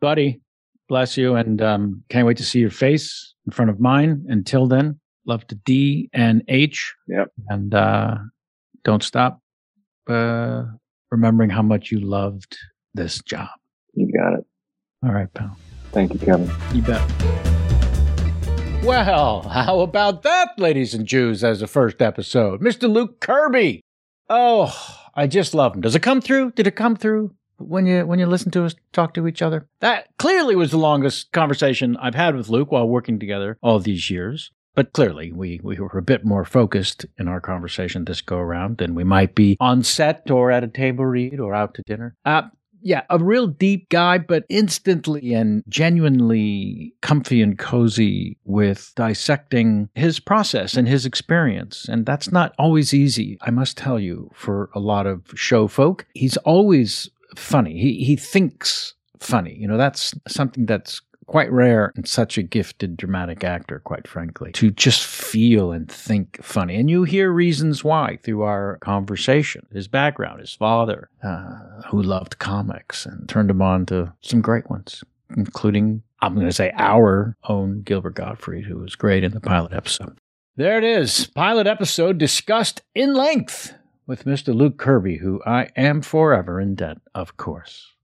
buddy. 0.00 0.40
Bless 0.88 1.16
you, 1.16 1.34
and 1.34 1.60
um, 1.60 2.02
can't 2.08 2.26
wait 2.26 2.38
to 2.38 2.44
see 2.44 2.60
your 2.60 2.70
face 2.70 3.34
in 3.46 3.52
front 3.52 3.70
of 3.70 3.78
mine. 3.78 4.24
Until 4.28 4.66
then, 4.66 4.98
love 5.28 5.46
to 5.48 5.54
D 5.54 6.08
and 6.12 6.42
H. 6.48 6.94
Yep. 7.06 7.28
And 7.48 7.74
uh, 7.74 8.16
don't 8.84 9.02
stop 9.02 9.40
uh, 10.08 10.64
remembering 11.10 11.50
how 11.50 11.62
much 11.62 11.92
you 11.92 12.00
loved 12.00 12.56
this 12.94 13.22
job. 13.22 13.50
You 13.94 14.10
got 14.10 14.34
it. 14.34 14.46
All 15.04 15.12
right, 15.12 15.32
pal. 15.32 15.56
Thank 15.92 16.12
you, 16.12 16.18
Kevin. 16.18 16.50
You 16.74 16.82
bet. 16.82 17.02
Well, 18.84 19.42
how 19.42 19.80
about 19.80 20.22
that, 20.22 20.58
ladies 20.58 20.94
and 20.94 21.06
Jews, 21.06 21.44
as 21.44 21.62
a 21.62 21.66
first 21.66 22.00
episode? 22.00 22.60
Mr. 22.60 22.90
Luke 22.90 23.20
Kirby. 23.20 23.82
Oh, 24.30 24.74
I 25.14 25.26
just 25.26 25.54
love 25.54 25.74
him. 25.74 25.80
Does 25.80 25.94
it 25.94 26.02
come 26.02 26.20
through? 26.20 26.52
Did 26.52 26.66
it 26.66 26.76
come 26.76 26.96
through 26.96 27.34
when 27.58 27.86
you 27.86 28.06
when 28.06 28.18
you 28.18 28.26
listen 28.26 28.50
to 28.52 28.64
us 28.64 28.74
talk 28.92 29.14
to 29.14 29.26
each 29.26 29.42
other? 29.42 29.66
That 29.80 30.08
clearly 30.18 30.54
was 30.54 30.70
the 30.70 30.78
longest 30.78 31.32
conversation 31.32 31.96
I've 31.96 32.14
had 32.14 32.36
with 32.36 32.48
Luke 32.48 32.70
while 32.70 32.88
working 32.88 33.18
together 33.18 33.58
all 33.62 33.78
these 33.78 34.10
years. 34.10 34.52
But 34.78 34.92
clearly, 34.92 35.32
we, 35.32 35.58
we 35.60 35.80
were 35.80 35.98
a 35.98 36.02
bit 36.02 36.24
more 36.24 36.44
focused 36.44 37.04
in 37.18 37.26
our 37.26 37.40
conversation 37.40 38.04
this 38.04 38.20
go 38.20 38.36
around 38.36 38.78
than 38.78 38.94
we 38.94 39.02
might 39.02 39.34
be 39.34 39.56
on 39.58 39.82
set 39.82 40.30
or 40.30 40.52
at 40.52 40.62
a 40.62 40.68
table 40.68 41.04
read 41.04 41.40
or 41.40 41.52
out 41.52 41.74
to 41.74 41.82
dinner. 41.82 42.14
Uh, 42.24 42.42
yeah, 42.80 43.02
a 43.10 43.18
real 43.18 43.48
deep 43.48 43.88
guy, 43.88 44.18
but 44.18 44.44
instantly 44.48 45.34
and 45.34 45.64
genuinely 45.68 46.94
comfy 47.00 47.42
and 47.42 47.58
cozy 47.58 48.38
with 48.44 48.92
dissecting 48.94 49.88
his 49.96 50.20
process 50.20 50.76
and 50.76 50.86
his 50.86 51.04
experience. 51.04 51.88
And 51.88 52.06
that's 52.06 52.30
not 52.30 52.54
always 52.56 52.94
easy, 52.94 53.36
I 53.40 53.50
must 53.50 53.76
tell 53.76 53.98
you, 53.98 54.30
for 54.32 54.70
a 54.76 54.78
lot 54.78 55.08
of 55.08 55.22
show 55.34 55.66
folk. 55.66 56.06
He's 56.14 56.36
always 56.36 57.10
funny. 57.34 57.80
He, 57.80 58.04
he 58.04 58.14
thinks 58.14 58.94
funny. 59.18 59.56
You 59.58 59.66
know, 59.66 59.76
that's 59.76 60.14
something 60.28 60.66
that's 60.66 61.00
quite 61.28 61.52
rare 61.52 61.92
in 61.94 62.04
such 62.04 62.38
a 62.38 62.42
gifted 62.42 62.96
dramatic 62.96 63.44
actor, 63.44 63.80
quite 63.80 64.08
frankly, 64.08 64.50
to 64.52 64.70
just 64.70 65.04
feel 65.04 65.70
and 65.70 65.90
think 65.90 66.42
funny. 66.42 66.74
And 66.74 66.90
you 66.90 67.04
hear 67.04 67.30
reasons 67.30 67.84
why 67.84 68.18
through 68.22 68.42
our 68.42 68.78
conversation. 68.78 69.66
His 69.70 69.86
background, 69.86 70.40
his 70.40 70.54
father, 70.54 71.10
uh, 71.22 71.82
who 71.88 72.02
loved 72.02 72.38
comics 72.38 73.06
and 73.06 73.28
turned 73.28 73.50
him 73.50 73.62
on 73.62 73.86
to 73.86 74.12
some 74.22 74.40
great 74.40 74.68
ones, 74.70 75.04
including, 75.36 76.02
I'm 76.20 76.34
going 76.34 76.46
to 76.46 76.52
say, 76.52 76.72
our 76.76 77.36
own 77.44 77.82
Gilbert 77.82 78.14
Gottfried, 78.14 78.64
who 78.64 78.78
was 78.78 78.96
great 78.96 79.22
in 79.22 79.32
the 79.32 79.40
pilot 79.40 79.74
episode. 79.74 80.18
There 80.56 80.78
it 80.78 80.84
is, 80.84 81.26
pilot 81.26 81.66
episode 81.66 82.18
discussed 82.18 82.80
in 82.94 83.14
length 83.14 83.74
with 84.06 84.24
Mr. 84.24 84.54
Luke 84.54 84.78
Kirby, 84.78 85.18
who 85.18 85.42
I 85.44 85.68
am 85.76 86.00
forever 86.00 86.58
in 86.58 86.74
debt, 86.74 86.96
of 87.14 87.36
course. 87.36 87.94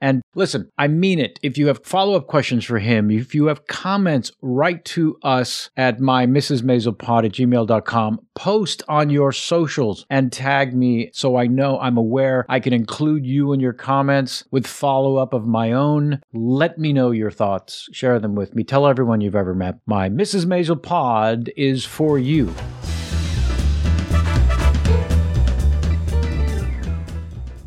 And 0.00 0.22
listen, 0.34 0.70
I 0.78 0.88
mean 0.88 1.18
it. 1.18 1.38
If 1.42 1.58
you 1.58 1.66
have 1.68 1.84
follow 1.84 2.14
up 2.14 2.26
questions 2.26 2.64
for 2.64 2.78
him, 2.78 3.10
if 3.10 3.34
you 3.34 3.46
have 3.46 3.66
comments, 3.66 4.32
write 4.40 4.84
to 4.86 5.18
us 5.22 5.70
at 5.76 6.00
my 6.00 6.26
Mrs. 6.26 6.98
Pod 6.98 7.24
at 7.24 7.32
gmail.com. 7.32 8.20
Post 8.34 8.82
on 8.88 9.10
your 9.10 9.32
socials 9.32 10.06
and 10.10 10.32
tag 10.32 10.74
me 10.74 11.10
so 11.12 11.36
I 11.36 11.46
know 11.46 11.78
I'm 11.80 11.96
aware. 11.96 12.46
I 12.48 12.60
can 12.60 12.72
include 12.72 13.26
you 13.26 13.52
in 13.52 13.60
your 13.60 13.72
comments 13.72 14.44
with 14.50 14.66
follow 14.66 15.16
up 15.16 15.34
of 15.34 15.46
my 15.46 15.72
own. 15.72 16.20
Let 16.32 16.78
me 16.78 16.92
know 16.92 17.10
your 17.10 17.30
thoughts. 17.30 17.88
Share 17.92 18.18
them 18.20 18.34
with 18.34 18.54
me. 18.54 18.64
Tell 18.64 18.86
everyone 18.86 19.20
you've 19.20 19.34
ever 19.34 19.54
met. 19.54 19.78
My 19.86 20.08
Mrs. 20.08 20.44
Maisel 20.46 20.80
Pod 20.80 21.50
is 21.56 21.84
for 21.84 22.18
you. 22.18 22.54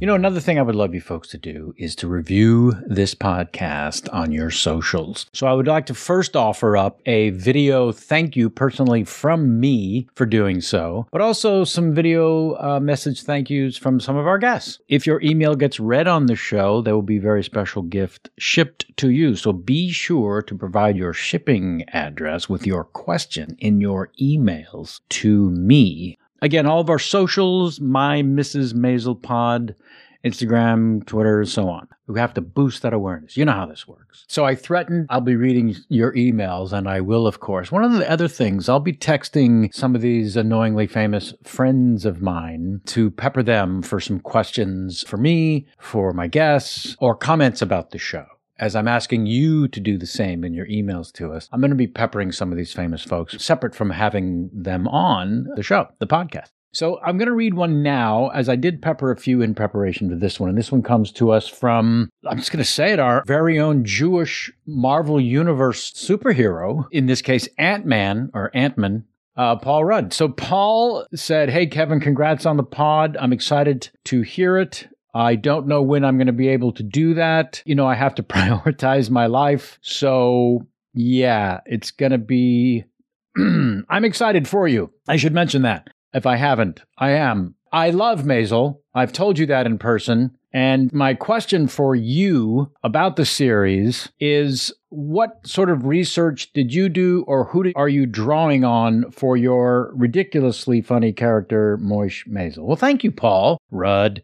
You 0.01 0.07
know, 0.07 0.15
another 0.15 0.39
thing 0.39 0.57
I 0.57 0.63
would 0.63 0.73
love 0.73 0.95
you 0.95 0.99
folks 0.99 1.27
to 1.27 1.37
do 1.37 1.75
is 1.77 1.95
to 1.97 2.07
review 2.07 2.73
this 2.87 3.13
podcast 3.13 4.11
on 4.11 4.31
your 4.31 4.49
socials. 4.49 5.27
So 5.31 5.45
I 5.45 5.53
would 5.53 5.67
like 5.67 5.85
to 5.85 5.93
first 5.93 6.35
offer 6.35 6.75
up 6.75 7.01
a 7.05 7.29
video 7.29 7.91
thank 7.91 8.35
you 8.35 8.49
personally 8.49 9.03
from 9.03 9.59
me 9.59 10.07
for 10.15 10.25
doing 10.25 10.59
so, 10.59 11.05
but 11.11 11.21
also 11.21 11.63
some 11.63 11.93
video 11.93 12.55
uh, 12.55 12.79
message 12.79 13.21
thank 13.21 13.51
yous 13.51 13.77
from 13.77 13.99
some 13.99 14.17
of 14.17 14.25
our 14.25 14.39
guests. 14.39 14.79
If 14.87 15.05
your 15.05 15.21
email 15.21 15.53
gets 15.53 15.79
read 15.79 16.07
on 16.07 16.25
the 16.25 16.35
show, 16.35 16.81
there 16.81 16.95
will 16.95 17.03
be 17.03 17.17
a 17.17 17.21
very 17.21 17.43
special 17.43 17.83
gift 17.83 18.31
shipped 18.39 18.85
to 18.97 19.11
you. 19.11 19.35
So 19.35 19.53
be 19.53 19.91
sure 19.91 20.41
to 20.41 20.55
provide 20.55 20.97
your 20.97 21.13
shipping 21.13 21.85
address 21.89 22.49
with 22.49 22.65
your 22.65 22.85
question 22.85 23.55
in 23.59 23.79
your 23.79 24.11
emails 24.19 25.01
to 25.09 25.51
me 25.51 26.17
Again, 26.43 26.65
all 26.65 26.79
of 26.79 26.89
our 26.89 26.99
socials, 26.99 27.79
my 27.79 28.23
Mrs. 28.23 28.73
Maisel 28.73 29.21
Pod, 29.21 29.75
Instagram, 30.25 31.05
Twitter, 31.05 31.41
and 31.41 31.49
so 31.49 31.69
on. 31.69 31.87
We 32.07 32.19
have 32.19 32.33
to 32.33 32.41
boost 32.41 32.81
that 32.81 32.93
awareness. 32.93 33.37
You 33.37 33.45
know 33.45 33.53
how 33.53 33.67
this 33.67 33.87
works. 33.87 34.25
So 34.27 34.43
I 34.43 34.55
threatened 34.55 35.05
I'll 35.09 35.21
be 35.21 35.35
reading 35.35 35.75
your 35.87 36.13
emails, 36.13 36.73
and 36.73 36.89
I 36.89 37.01
will, 37.01 37.27
of 37.27 37.39
course. 37.39 37.71
One 37.71 37.83
of 37.83 37.93
the 37.93 38.09
other 38.09 38.27
things, 38.27 38.69
I'll 38.69 38.79
be 38.79 38.93
texting 38.93 39.73
some 39.73 39.95
of 39.95 40.01
these 40.01 40.35
annoyingly 40.35 40.87
famous 40.87 41.33
friends 41.43 42.05
of 42.05 42.21
mine 42.21 42.81
to 42.87 43.11
pepper 43.11 43.43
them 43.43 43.83
for 43.83 43.99
some 43.99 44.19
questions 44.19 45.03
for 45.03 45.17
me, 45.17 45.67
for 45.77 46.11
my 46.11 46.27
guests, 46.27 46.95
or 46.99 47.15
comments 47.15 47.61
about 47.61 47.91
the 47.91 47.99
show 47.99 48.25
as 48.61 48.75
I'm 48.75 48.87
asking 48.87 49.25
you 49.25 49.67
to 49.67 49.79
do 49.79 49.97
the 49.97 50.05
same 50.05 50.45
in 50.45 50.53
your 50.53 50.67
emails 50.67 51.11
to 51.13 51.33
us, 51.33 51.49
I'm 51.51 51.59
going 51.59 51.71
to 51.71 51.75
be 51.75 51.87
peppering 51.87 52.31
some 52.31 52.51
of 52.51 52.57
these 52.57 52.71
famous 52.71 53.03
folks 53.03 53.43
separate 53.43 53.75
from 53.75 53.89
having 53.89 54.49
them 54.53 54.87
on 54.87 55.47
the 55.55 55.63
show, 55.63 55.87
the 55.99 56.07
podcast. 56.07 56.51
So 56.73 57.01
I'm 57.03 57.17
going 57.17 57.27
to 57.27 57.33
read 57.33 57.55
one 57.55 57.83
now, 57.83 58.29
as 58.29 58.47
I 58.47 58.55
did 58.55 58.81
pepper 58.81 59.11
a 59.11 59.17
few 59.17 59.41
in 59.41 59.53
preparation 59.55 60.09
for 60.09 60.15
this 60.15 60.39
one. 60.39 60.47
And 60.47 60.57
this 60.57 60.71
one 60.71 60.83
comes 60.83 61.11
to 61.13 61.31
us 61.31 61.47
from, 61.47 62.09
I'm 62.25 62.37
just 62.37 62.51
going 62.51 62.63
to 62.63 62.69
say 62.69 62.93
it, 62.93 62.99
our 62.99 63.23
very 63.25 63.59
own 63.59 63.83
Jewish 63.83 64.49
Marvel 64.65 65.19
Universe 65.19 65.91
superhero, 65.91 66.85
in 66.91 67.07
this 67.07 67.21
case, 67.21 67.49
Ant 67.57 67.85
Man 67.85 68.29
or 68.33 68.51
Ant 68.53 68.77
Man. 68.77 69.03
Uh, 69.35 69.55
Paul 69.55 69.85
Rudd. 69.85 70.13
So 70.13 70.29
Paul 70.29 71.07
said, 71.15 71.49
Hey, 71.49 71.65
Kevin, 71.65 71.99
congrats 71.99 72.45
on 72.45 72.57
the 72.57 72.63
pod. 72.63 73.17
I'm 73.19 73.33
excited 73.33 73.89
to 74.05 74.21
hear 74.21 74.57
it. 74.57 74.87
I 75.13 75.35
don't 75.35 75.67
know 75.67 75.81
when 75.81 76.05
I'm 76.05 76.17
going 76.17 76.27
to 76.27 76.33
be 76.33 76.49
able 76.49 76.71
to 76.73 76.83
do 76.83 77.13
that. 77.15 77.61
You 77.65 77.75
know, 77.75 77.87
I 77.87 77.95
have 77.95 78.15
to 78.15 78.23
prioritize 78.23 79.09
my 79.09 79.27
life. 79.27 79.79
So, 79.81 80.67
yeah, 80.93 81.61
it's 81.65 81.91
going 81.91 82.11
to 82.11 82.17
be. 82.17 82.85
I'm 83.37 84.05
excited 84.05 84.47
for 84.47 84.67
you. 84.67 84.91
I 85.07 85.15
should 85.15 85.33
mention 85.33 85.61
that. 85.61 85.89
If 86.13 86.25
I 86.25 86.35
haven't, 86.35 86.81
I 86.97 87.11
am. 87.11 87.55
I 87.71 87.91
love 87.91 88.23
Maisel. 88.23 88.79
I've 88.93 89.13
told 89.13 89.39
you 89.39 89.45
that 89.45 89.65
in 89.65 89.77
person. 89.77 90.37
And 90.53 90.91
my 90.91 91.13
question 91.13 91.67
for 91.67 91.95
you 91.95 92.71
about 92.83 93.15
the 93.15 93.25
series 93.25 94.09
is 94.19 94.73
what 94.89 95.39
sort 95.47 95.69
of 95.69 95.85
research 95.85 96.51
did 96.51 96.73
you 96.73 96.89
do 96.89 97.23
or 97.27 97.45
who 97.45 97.71
are 97.77 97.87
you 97.87 98.05
drawing 98.05 98.65
on 98.65 99.09
for 99.11 99.37
your 99.37 99.93
ridiculously 99.95 100.81
funny 100.81 101.13
character, 101.13 101.77
Moish 101.77 102.27
Maisel? 102.27 102.65
Well, 102.65 102.75
thank 102.75 103.05
you, 103.05 103.11
Paul 103.11 103.57
Rudd. 103.71 104.21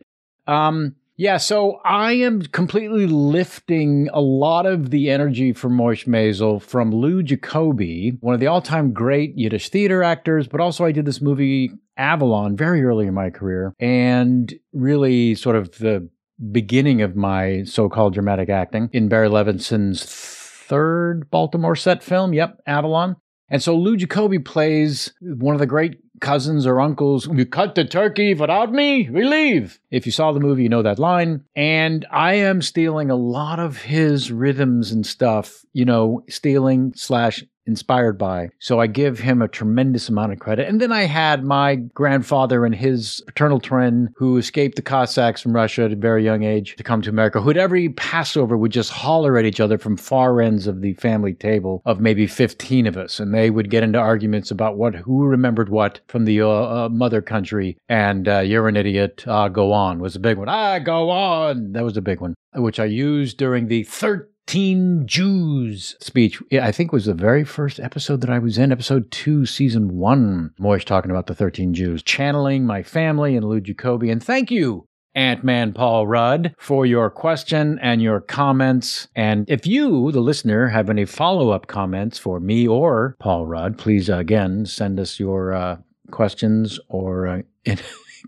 Um, 0.47 0.95
yeah, 1.19 1.37
so 1.37 1.79
I 1.83 2.13
am 2.13 2.43
completely 2.43 3.07
lifting 3.07 4.07
a 4.13 4.21
lot 4.21 4.67
of 4.67 4.91
the 4.91 5.09
energy 5.09 5.51
from 5.51 5.75
Moish 5.75 6.05
Maisel 6.05 6.61
from 6.61 6.91
Lou 6.91 7.23
Jacobi, 7.23 8.17
one 8.21 8.35
of 8.35 8.39
the 8.39 8.45
all-time 8.45 8.93
great 8.93 9.35
Yiddish 9.35 9.69
theater 9.69 10.03
actors, 10.03 10.47
but 10.47 10.61
also 10.61 10.85
I 10.85 10.91
did 10.91 11.05
this 11.05 11.19
movie 11.19 11.71
Avalon 11.97 12.55
very 12.55 12.83
early 12.83 13.07
in 13.07 13.15
my 13.15 13.31
career 13.31 13.73
and 13.79 14.53
really 14.73 15.33
sort 15.33 15.55
of 15.55 15.79
the 15.79 16.07
beginning 16.51 17.01
of 17.01 17.15
my 17.15 17.63
so 17.63 17.89
called 17.89 18.13
dramatic 18.13 18.49
acting 18.49 18.89
in 18.93 19.09
Barry 19.09 19.27
Levinson's 19.27 20.05
third 20.05 21.31
Baltimore 21.31 21.75
set 21.75 22.03
film. 22.03 22.33
Yep, 22.33 22.61
Avalon. 22.67 23.15
And 23.49 23.63
so 23.63 23.75
Lou 23.75 23.95
Jacobi 23.95 24.43
plays 24.43 25.13
one 25.21 25.55
of 25.55 25.59
the 25.59 25.65
great 25.65 25.99
cousins 26.19 26.65
or 26.65 26.81
uncles. 26.81 27.27
You 27.27 27.45
cut 27.45 27.75
the 27.75 27.85
turkey 27.85 28.33
without 28.33 28.71
me, 28.71 29.09
we 29.09 29.23
leave. 29.23 29.79
If 29.91 30.05
you 30.05 30.11
saw 30.11 30.31
the 30.31 30.39
movie, 30.39 30.63
you 30.63 30.69
know 30.69 30.81
that 30.81 30.99
line. 30.99 31.43
And 31.55 32.05
I 32.11 32.33
am 32.35 32.61
stealing 32.61 33.09
a 33.09 33.15
lot 33.15 33.59
of 33.59 33.77
his 33.77 34.31
rhythms 34.31 34.91
and 34.91 35.05
stuff, 35.05 35.63
you 35.73 35.85
know, 35.85 36.23
stealing 36.29 36.93
slash 36.95 37.43
inspired 37.67 38.17
by. 38.17 38.49
So 38.59 38.79
I 38.79 38.87
give 38.87 39.19
him 39.19 39.41
a 39.41 39.47
tremendous 39.47 40.09
amount 40.09 40.33
of 40.33 40.39
credit. 40.39 40.67
And 40.67 40.81
then 40.81 40.91
I 40.91 41.03
had 41.03 41.43
my 41.43 41.75
grandfather 41.75 42.65
and 42.65 42.73
his 42.73 43.21
paternal 43.27 43.59
twin 43.59 44.09
who 44.15 44.37
escaped 44.37 44.75
the 44.75 44.81
Cossacks 44.81 45.41
from 45.41 45.53
Russia 45.53 45.83
at 45.83 45.91
a 45.91 45.95
very 45.95 46.23
young 46.23 46.43
age 46.43 46.75
to 46.75 46.83
come 46.83 47.01
to 47.01 47.09
America, 47.09 47.41
who 47.41 47.49
at 47.49 47.57
every 47.57 47.89
Passover 47.89 48.57
would 48.57 48.71
just 48.71 48.91
holler 48.91 49.37
at 49.37 49.45
each 49.45 49.59
other 49.59 49.77
from 49.77 49.97
far 49.97 50.41
ends 50.41 50.67
of 50.67 50.81
the 50.81 50.93
family 50.93 51.33
table 51.33 51.81
of 51.85 51.99
maybe 51.99 52.27
15 52.27 52.87
of 52.87 52.97
us. 52.97 53.19
And 53.19 53.33
they 53.33 53.49
would 53.49 53.69
get 53.69 53.83
into 53.83 53.99
arguments 53.99 54.51
about 54.51 54.77
what, 54.77 54.95
who 54.95 55.25
remembered 55.25 55.69
what 55.69 55.99
from 56.07 56.25
the 56.25 56.41
uh, 56.41 56.47
uh, 56.47 56.89
mother 56.91 57.21
country. 57.21 57.77
And 57.89 58.27
uh, 58.27 58.39
you're 58.39 58.67
an 58.67 58.77
idiot. 58.77 59.25
Ah, 59.27 59.47
go 59.47 59.73
on 59.73 59.99
was 59.99 60.15
a 60.15 60.19
big 60.19 60.37
one. 60.37 60.49
Ah, 60.49 60.79
go 60.79 61.09
on. 61.09 61.73
That 61.73 61.83
was 61.83 61.97
a 61.97 62.01
big 62.01 62.21
one, 62.21 62.35
which 62.55 62.79
I 62.79 62.85
used 62.85 63.37
during 63.37 63.67
the 63.67 63.83
13 63.83 64.27
13 64.47 65.05
Jews 65.05 65.97
speech. 65.99 66.41
I 66.53 66.71
think 66.71 66.93
was 66.93 67.03
the 67.03 67.13
very 67.13 67.43
first 67.43 67.81
episode 67.81 68.21
that 68.21 68.29
I 68.29 68.39
was 68.39 68.57
in, 68.57 68.71
episode 68.71 69.11
two, 69.11 69.45
season 69.45 69.97
one. 69.97 70.51
Moish 70.57 70.85
talking 70.85 71.11
about 71.11 71.27
the 71.27 71.35
13 71.35 71.73
Jews, 71.73 72.01
channeling 72.01 72.65
my 72.65 72.81
family 72.81 73.35
and 73.35 73.45
Lou 73.45 73.59
Jacobi. 73.59 74.09
And 74.09 74.23
thank 74.23 74.49
you, 74.49 74.85
Ant 75.13 75.43
Man 75.43 75.73
Paul 75.73 76.07
Rudd, 76.07 76.55
for 76.57 76.85
your 76.85 77.09
question 77.09 77.77
and 77.81 78.01
your 78.01 78.21
comments. 78.21 79.09
And 79.17 79.43
if 79.49 79.67
you, 79.67 80.13
the 80.13 80.21
listener, 80.21 80.69
have 80.69 80.89
any 80.89 81.03
follow 81.03 81.49
up 81.49 81.67
comments 81.67 82.17
for 82.17 82.39
me 82.39 82.65
or 82.65 83.17
Paul 83.19 83.47
Rudd, 83.47 83.77
please 83.77 84.09
uh, 84.09 84.17
again 84.17 84.65
send 84.65 84.97
us 84.97 85.19
your 85.19 85.53
uh, 85.53 85.77
questions 86.09 86.79
or 86.87 87.27
uh, 87.27 87.41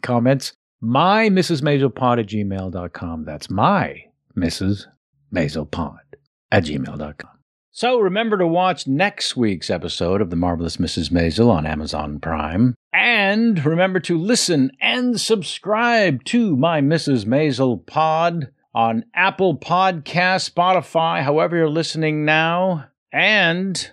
comments. 0.02 0.52
My 0.82 1.30
Mrs. 1.30 1.62
Maiselpod 1.62 2.20
at 2.20 2.28
gmail.com. 2.28 3.24
That's 3.24 3.50
my 3.50 4.04
Mrs. 4.36 4.86
Maiselpod 5.34 6.09
at 6.52 6.64
gmail.com. 6.64 7.40
So 7.72 8.00
remember 8.00 8.38
to 8.38 8.48
watch 8.48 8.88
next 8.88 9.38
week's 9.38 9.70
episode 9.70 10.22
of 10.22 10.32
The 10.32 10.36
Marvelous 10.36 10.78
Mrs. 10.78 11.12
Maisel 11.12 11.50
on 11.50 11.66
Amazon 11.66 12.20
Prime. 12.20 12.76
And 12.92 13.64
remember 13.64 14.00
to 14.02 14.18
listen 14.18 14.72
and 14.82 15.22
subscribe 15.22 16.24
to 16.26 16.58
my 16.58 16.82
Mrs. 16.82 17.26
Maisel 17.26 17.86
pod 17.86 18.52
on 18.74 19.06
Apple 19.14 19.58
Podcast, 19.58 20.52
Spotify, 20.52 21.22
however 21.22 21.58
you're 21.58 21.70
listening 21.70 22.26
now. 22.26 22.88
And, 23.14 23.90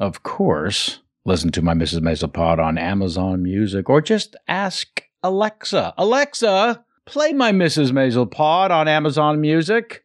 of 0.00 0.22
course, 0.22 1.00
listen 1.24 1.52
to 1.52 1.62
my 1.62 1.74
Mrs. 1.74 2.00
Maisel 2.00 2.32
pod 2.32 2.58
on 2.58 2.78
Amazon 2.78 3.42
Music 3.42 3.88
or 3.88 4.00
just 4.00 4.34
ask 4.48 5.02
Alexa, 5.22 5.94
Alexa, 5.98 6.84
play 7.04 7.32
my 7.32 7.52
Mrs. 7.52 7.92
Maisel 7.92 8.30
pod 8.30 8.70
on 8.70 8.88
Amazon 8.88 9.40
Music. 9.40 10.02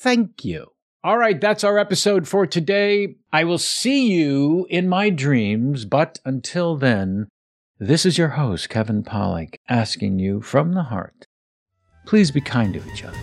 Thank 0.00 0.44
you. 0.44 0.72
All 1.02 1.16
right, 1.16 1.40
that's 1.40 1.64
our 1.64 1.78
episode 1.78 2.28
for 2.28 2.46
today. 2.46 3.16
I 3.32 3.44
will 3.44 3.58
see 3.58 4.12
you 4.12 4.66
in 4.68 4.88
my 4.88 5.08
dreams, 5.10 5.84
but 5.84 6.18
until 6.24 6.76
then, 6.76 7.28
this 7.78 8.04
is 8.04 8.18
your 8.18 8.28
host, 8.28 8.68
Kevin 8.68 9.02
Pollak, 9.02 9.56
asking 9.68 10.18
you 10.18 10.42
from 10.42 10.74
the 10.74 10.84
heart 10.84 11.26
please 12.10 12.32
be 12.32 12.40
kind 12.40 12.74
to 12.74 12.82
each 12.92 13.04
other. 13.04 13.16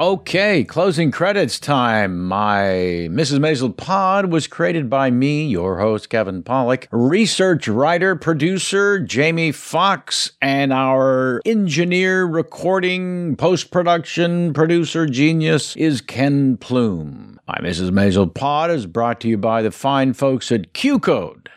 Okay, 0.00 0.64
closing 0.64 1.10
credits 1.10 1.60
time. 1.60 2.26
My 2.26 2.64
Mrs. 3.10 3.38
Maisel 3.38 3.76
pod 3.76 4.32
was 4.32 4.46
created 4.46 4.88
by 4.88 5.10
me, 5.10 5.46
your 5.46 5.78
host, 5.78 6.08
Kevin 6.08 6.42
Pollak, 6.42 6.86
research 6.90 7.68
writer, 7.68 8.16
producer, 8.16 8.98
Jamie 8.98 9.52
Fox, 9.52 10.32
and 10.40 10.72
our 10.72 11.42
engineer, 11.44 12.24
recording, 12.24 13.36
post 13.36 13.70
production, 13.70 14.54
producer 14.54 15.04
genius 15.04 15.76
is 15.76 16.00
Ken 16.00 16.56
Plume. 16.56 17.38
My 17.46 17.58
Mrs. 17.60 17.90
Maisel 17.90 18.34
pod 18.34 18.70
is 18.70 18.86
brought 18.86 19.20
to 19.20 19.28
you 19.28 19.36
by 19.36 19.60
the 19.60 19.70
fine 19.70 20.14
folks 20.14 20.50
at 20.50 20.72
Q 20.72 20.98
Code. 20.98 21.50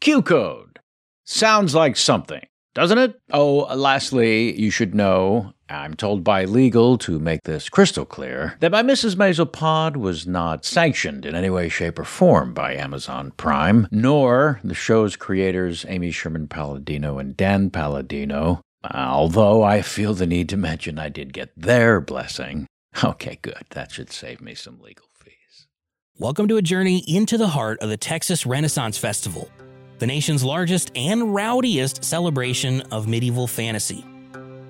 Q 0.00 0.22
Code. 0.22 0.78
Sounds 1.24 1.74
like 1.74 1.96
something 1.96 2.44
doesn't 2.78 2.98
it? 2.98 3.20
Oh, 3.32 3.66
lastly, 3.74 4.56
you 4.56 4.70
should 4.70 4.94
know 4.94 5.52
I'm 5.70 5.94
told 5.94 6.24
by 6.24 6.44
legal 6.44 6.96
to 6.98 7.18
make 7.18 7.42
this 7.42 7.68
crystal 7.68 8.06
clear 8.06 8.56
that 8.60 8.72
my 8.72 8.82
Mrs. 8.82 9.16
Maisel 9.16 9.50
pod 9.50 9.96
was 9.96 10.26
not 10.26 10.64
sanctioned 10.64 11.26
in 11.26 11.34
any 11.34 11.50
way, 11.50 11.68
shape, 11.68 11.98
or 11.98 12.04
form 12.04 12.54
by 12.54 12.74
Amazon 12.74 13.32
Prime, 13.36 13.86
nor 13.90 14.60
the 14.64 14.74
show's 14.74 15.16
creators 15.16 15.84
Amy 15.88 16.10
Sherman 16.10 16.48
Palladino 16.48 17.18
and 17.18 17.36
Dan 17.36 17.68
Palladino, 17.68 18.62
although 18.94 19.62
I 19.62 19.82
feel 19.82 20.14
the 20.14 20.26
need 20.26 20.48
to 20.48 20.56
mention 20.56 20.98
I 20.98 21.10
did 21.10 21.34
get 21.34 21.50
their 21.54 22.00
blessing. 22.00 22.66
Okay, 23.04 23.38
good. 23.42 23.64
That 23.70 23.92
should 23.92 24.10
save 24.10 24.40
me 24.40 24.54
some 24.54 24.80
legal 24.80 25.06
fees. 25.22 25.66
Welcome 26.16 26.48
to 26.48 26.56
a 26.56 26.62
journey 26.62 27.04
into 27.06 27.36
the 27.36 27.48
heart 27.48 27.78
of 27.80 27.90
the 27.90 27.98
Texas 27.98 28.46
Renaissance 28.46 28.96
Festival 28.96 29.50
the 29.98 30.06
nation's 30.06 30.44
largest 30.44 30.92
and 30.94 31.34
rowdiest 31.34 32.04
celebration 32.04 32.80
of 32.92 33.08
medieval 33.08 33.46
fantasy. 33.46 34.04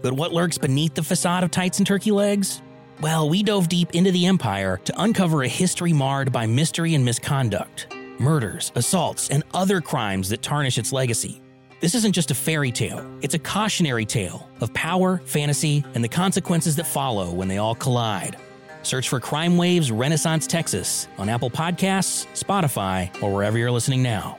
But 0.03 0.15
what 0.15 0.33
lurks 0.33 0.59
beneath 0.59 0.95
the 0.95 1.03
facade 1.03 1.45
of 1.45 1.51
tights 1.51 1.79
and 1.79 1.87
turkey 1.87 2.11
legs? 2.11 2.63
Well, 3.01 3.29
we 3.29 3.43
dove 3.43 3.69
deep 3.69 3.95
into 3.95 4.11
the 4.11 4.27
empire 4.27 4.81
to 4.85 5.03
uncover 5.03 5.43
a 5.43 5.49
history 5.49 5.93
marred 5.93 6.33
by 6.33 6.47
mystery 6.47 6.95
and 6.95 7.05
misconduct, 7.05 7.95
murders, 8.19 8.73
assaults, 8.75 9.31
and 9.31 9.45
other 9.55 9.81
crimes 9.81 10.29
that 10.31 10.43
tarnish 10.43 10.79
its 10.79 10.93
legacy. 10.93 11.41
This 11.81 11.95
isn't 11.95 12.13
just 12.13 12.33
a 12.33 12.35
fairy 12.35 12.73
tale, 12.73 13.09
it's 13.23 13.35
a 13.35 13.39
cautionary 13.39 14.05
tale 14.05 14.49
of 14.61 14.75
power, 14.75 15.23
fantasy, 15.27 15.85
and 15.95 16.03
the 16.03 16.09
consequences 16.09 16.75
that 16.77 16.87
follow 16.89 17.31
when 17.31 17.47
they 17.47 17.59
all 17.59 17.77
collide. 17.77 18.37
Search 18.83 19.09
for 19.09 19.21
Crime 19.21 19.57
Waves 19.57 19.93
Renaissance 19.93 20.47
Texas 20.47 21.07
on 21.19 21.29
Apple 21.29 21.51
Podcasts, 21.51 22.27
Spotify, 22.35 23.11
or 23.23 23.33
wherever 23.33 23.59
you're 23.59 23.71
listening 23.71 24.03
now. 24.03 24.39